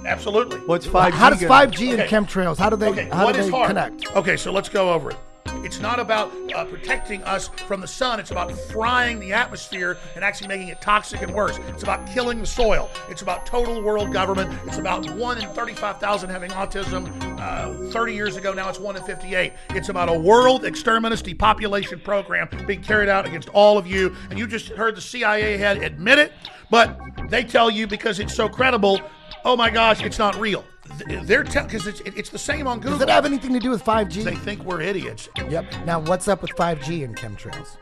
Absolutely. 0.04 0.58
What's 0.66 0.86
5G 0.86 1.12
How 1.12 1.30
does 1.30 1.40
5G 1.40 1.92
and 1.98 2.02
chemtrails, 2.02 2.58
how 2.58 2.68
do 2.68 2.76
they- 2.76 2.88
okay, 2.88 3.08
how 3.10 3.24
what 3.24 3.34
do 3.34 3.42
they 3.42 3.50
HAARP? 3.50 3.66
connect? 3.68 4.16
Okay, 4.16 4.36
so 4.36 4.52
let's 4.52 4.68
go 4.68 4.92
over 4.92 5.10
it. 5.10 5.16
It's 5.64 5.80
not 5.80 5.98
about 5.98 6.30
uh, 6.54 6.66
protecting 6.66 7.22
us 7.24 7.48
from 7.48 7.80
the 7.80 7.86
sun. 7.86 8.20
It's 8.20 8.30
about 8.30 8.52
frying 8.52 9.18
the 9.18 9.32
atmosphere 9.32 9.96
and 10.14 10.22
actually 10.22 10.48
making 10.48 10.68
it 10.68 10.80
toxic 10.82 11.22
and 11.22 11.32
worse. 11.32 11.58
It's 11.68 11.82
about 11.82 12.06
killing 12.06 12.38
the 12.38 12.46
soil. 12.46 12.90
It's 13.08 13.22
about 13.22 13.46
total 13.46 13.82
world 13.82 14.12
government. 14.12 14.52
It's 14.66 14.76
about 14.76 15.08
one 15.16 15.40
in 15.40 15.48
35,000 15.48 16.28
having 16.28 16.50
autism. 16.50 17.10
Uh, 17.40 17.90
30 17.90 18.14
years 18.14 18.36
ago, 18.36 18.52
now 18.52 18.68
it's 18.68 18.78
one 18.78 18.94
in 18.96 19.02
58. 19.04 19.52
It's 19.70 19.88
about 19.88 20.10
a 20.10 20.18
world 20.18 20.64
exterminus 20.64 21.22
depopulation 21.22 21.98
program 21.98 22.48
being 22.66 22.82
carried 22.82 23.08
out 23.08 23.26
against 23.26 23.48
all 23.50 23.78
of 23.78 23.86
you. 23.86 24.14
And 24.28 24.38
you 24.38 24.46
just 24.46 24.68
heard 24.68 24.96
the 24.96 25.00
CIA 25.00 25.56
head 25.56 25.82
admit 25.82 26.18
it, 26.18 26.32
but 26.70 27.00
they 27.30 27.42
tell 27.42 27.70
you 27.70 27.86
because 27.86 28.18
it's 28.18 28.34
so 28.34 28.48
credible, 28.48 29.00
oh 29.44 29.56
my 29.56 29.70
gosh, 29.70 30.02
it's 30.02 30.18
not 30.18 30.38
real. 30.38 30.64
Th- 30.98 31.22
They're 31.22 31.44
telling 31.44 31.68
because 31.68 31.86
it's 31.86 32.00
it's 32.00 32.30
the 32.30 32.38
same 32.38 32.66
on 32.66 32.78
Google. 32.80 32.98
Does 32.98 33.02
it 33.02 33.10
have 33.10 33.24
anything 33.26 33.52
to 33.52 33.60
do 33.60 33.70
with 33.70 33.84
5G? 33.84 34.24
They 34.24 34.34
think 34.36 34.62
we're 34.64 34.80
idiots. 34.80 35.28
Yep. 35.48 35.72
Now, 35.86 36.00
what's 36.00 36.28
up 36.28 36.42
with 36.42 36.52
5G 36.52 37.04
and 37.04 37.16
chemtrails? 37.16 37.76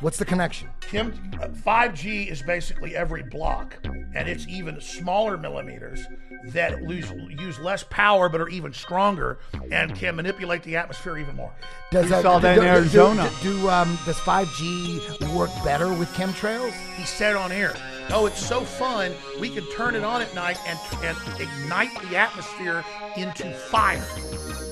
What's 0.00 0.16
the 0.16 0.24
connection? 0.24 0.68
Kim, 0.80 1.12
uh, 1.42 1.48
5G 1.48 2.30
is 2.30 2.40
basically 2.40 2.94
every 2.94 3.22
block, 3.24 3.76
and 4.14 4.28
it's 4.28 4.46
even 4.46 4.80
smaller 4.80 5.36
millimeters 5.36 6.06
that 6.52 6.82
lose, 6.82 7.10
use 7.28 7.58
less 7.58 7.82
power 7.90 8.28
but 8.28 8.40
are 8.40 8.48
even 8.48 8.72
stronger 8.72 9.40
and 9.72 9.94
can 9.96 10.14
manipulate 10.14 10.62
the 10.62 10.76
atmosphere 10.76 11.18
even 11.18 11.34
more. 11.34 11.52
Does 11.90 12.08
that- 12.10 12.22
do- 12.22 12.40
that 12.40 12.58
in 12.58 12.64
do- 12.64 12.68
Arizona. 12.70 13.30
Do, 13.42 13.60
do, 13.60 13.70
um, 13.70 13.98
does 14.06 14.18
5G 14.20 15.34
work 15.34 15.50
better 15.64 15.92
with 15.92 16.08
chemtrails? 16.14 16.72
He 16.96 17.04
said 17.04 17.34
on 17.34 17.50
air, 17.50 17.74
"Oh, 18.10 18.26
it's 18.26 18.40
so 18.40 18.60
fun. 18.60 19.12
We 19.40 19.50
can 19.50 19.64
turn 19.72 19.96
it 19.96 20.04
on 20.04 20.22
at 20.22 20.32
night 20.32 20.58
and 20.66 20.78
and 21.02 21.18
ignite 21.40 21.90
the 22.08 22.16
atmosphere 22.16 22.84
into 23.16 23.52
fire." 23.52 24.04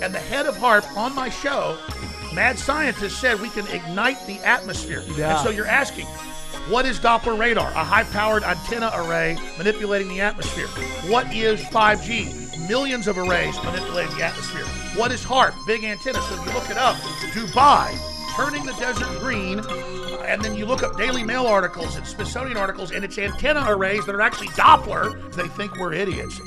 And 0.03 0.15
the 0.15 0.21
head 0.21 0.47
of 0.47 0.57
HAARP 0.57 0.85
on 0.97 1.15
my 1.17 1.31
show, 1.31 1.77
Mad 2.37 2.59
scientists 2.59 3.17
said 3.17 3.41
we 3.41 3.49
can 3.49 3.67
ignite 3.69 4.19
the 4.27 4.39
atmosphere. 4.41 5.03
Yeah. 5.17 5.37
And 5.37 5.41
so 5.43 5.49
you're 5.49 5.67
asking, 5.67 6.05
what 6.69 6.85
is 6.85 7.01
Doppler 7.01 7.39
radar? 7.39 7.71
A 7.71 7.83
high-powered 7.83 8.43
antenna 8.43 8.91
array 8.95 9.39
manipulating 9.57 10.09
the 10.09 10.21
atmosphere. 10.21 10.67
What 11.11 11.33
is 11.35 11.63
5G? 11.63 12.69
Millions 12.69 13.09
of 13.09 13.17
arrays 13.17 13.57
manipulating 13.65 14.15
the 14.19 14.25
atmosphere. 14.25 14.67
What 15.01 15.13
is 15.13 15.25
HAARP? 15.25 15.55
Big 15.67 15.83
antenna. 15.83 16.21
So 16.21 16.35
if 16.35 16.47
you 16.47 16.53
look 16.53 16.69
it 16.69 16.77
up, 16.77 16.97
Dubai 17.33 17.97
turning 18.37 18.67
the 18.67 18.75
desert 18.75 19.19
green, 19.19 19.61
and 20.27 20.43
then 20.43 20.55
you 20.57 20.67
look 20.67 20.83
up 20.83 20.99
Daily 20.99 21.25
Mail 21.25 21.47
articles 21.47 21.97
and 21.97 22.07
Smithsonian 22.07 22.59
articles, 22.59 22.91
and 22.91 23.03
it's 23.03 23.17
antenna 23.17 23.65
arrays 23.67 24.05
that 24.05 24.15
are 24.15 24.21
actually 24.21 24.49
Doppler. 24.49 25.35
They 25.35 25.49
think 25.49 25.75
we're 25.79 25.95
idiots. 25.95 26.39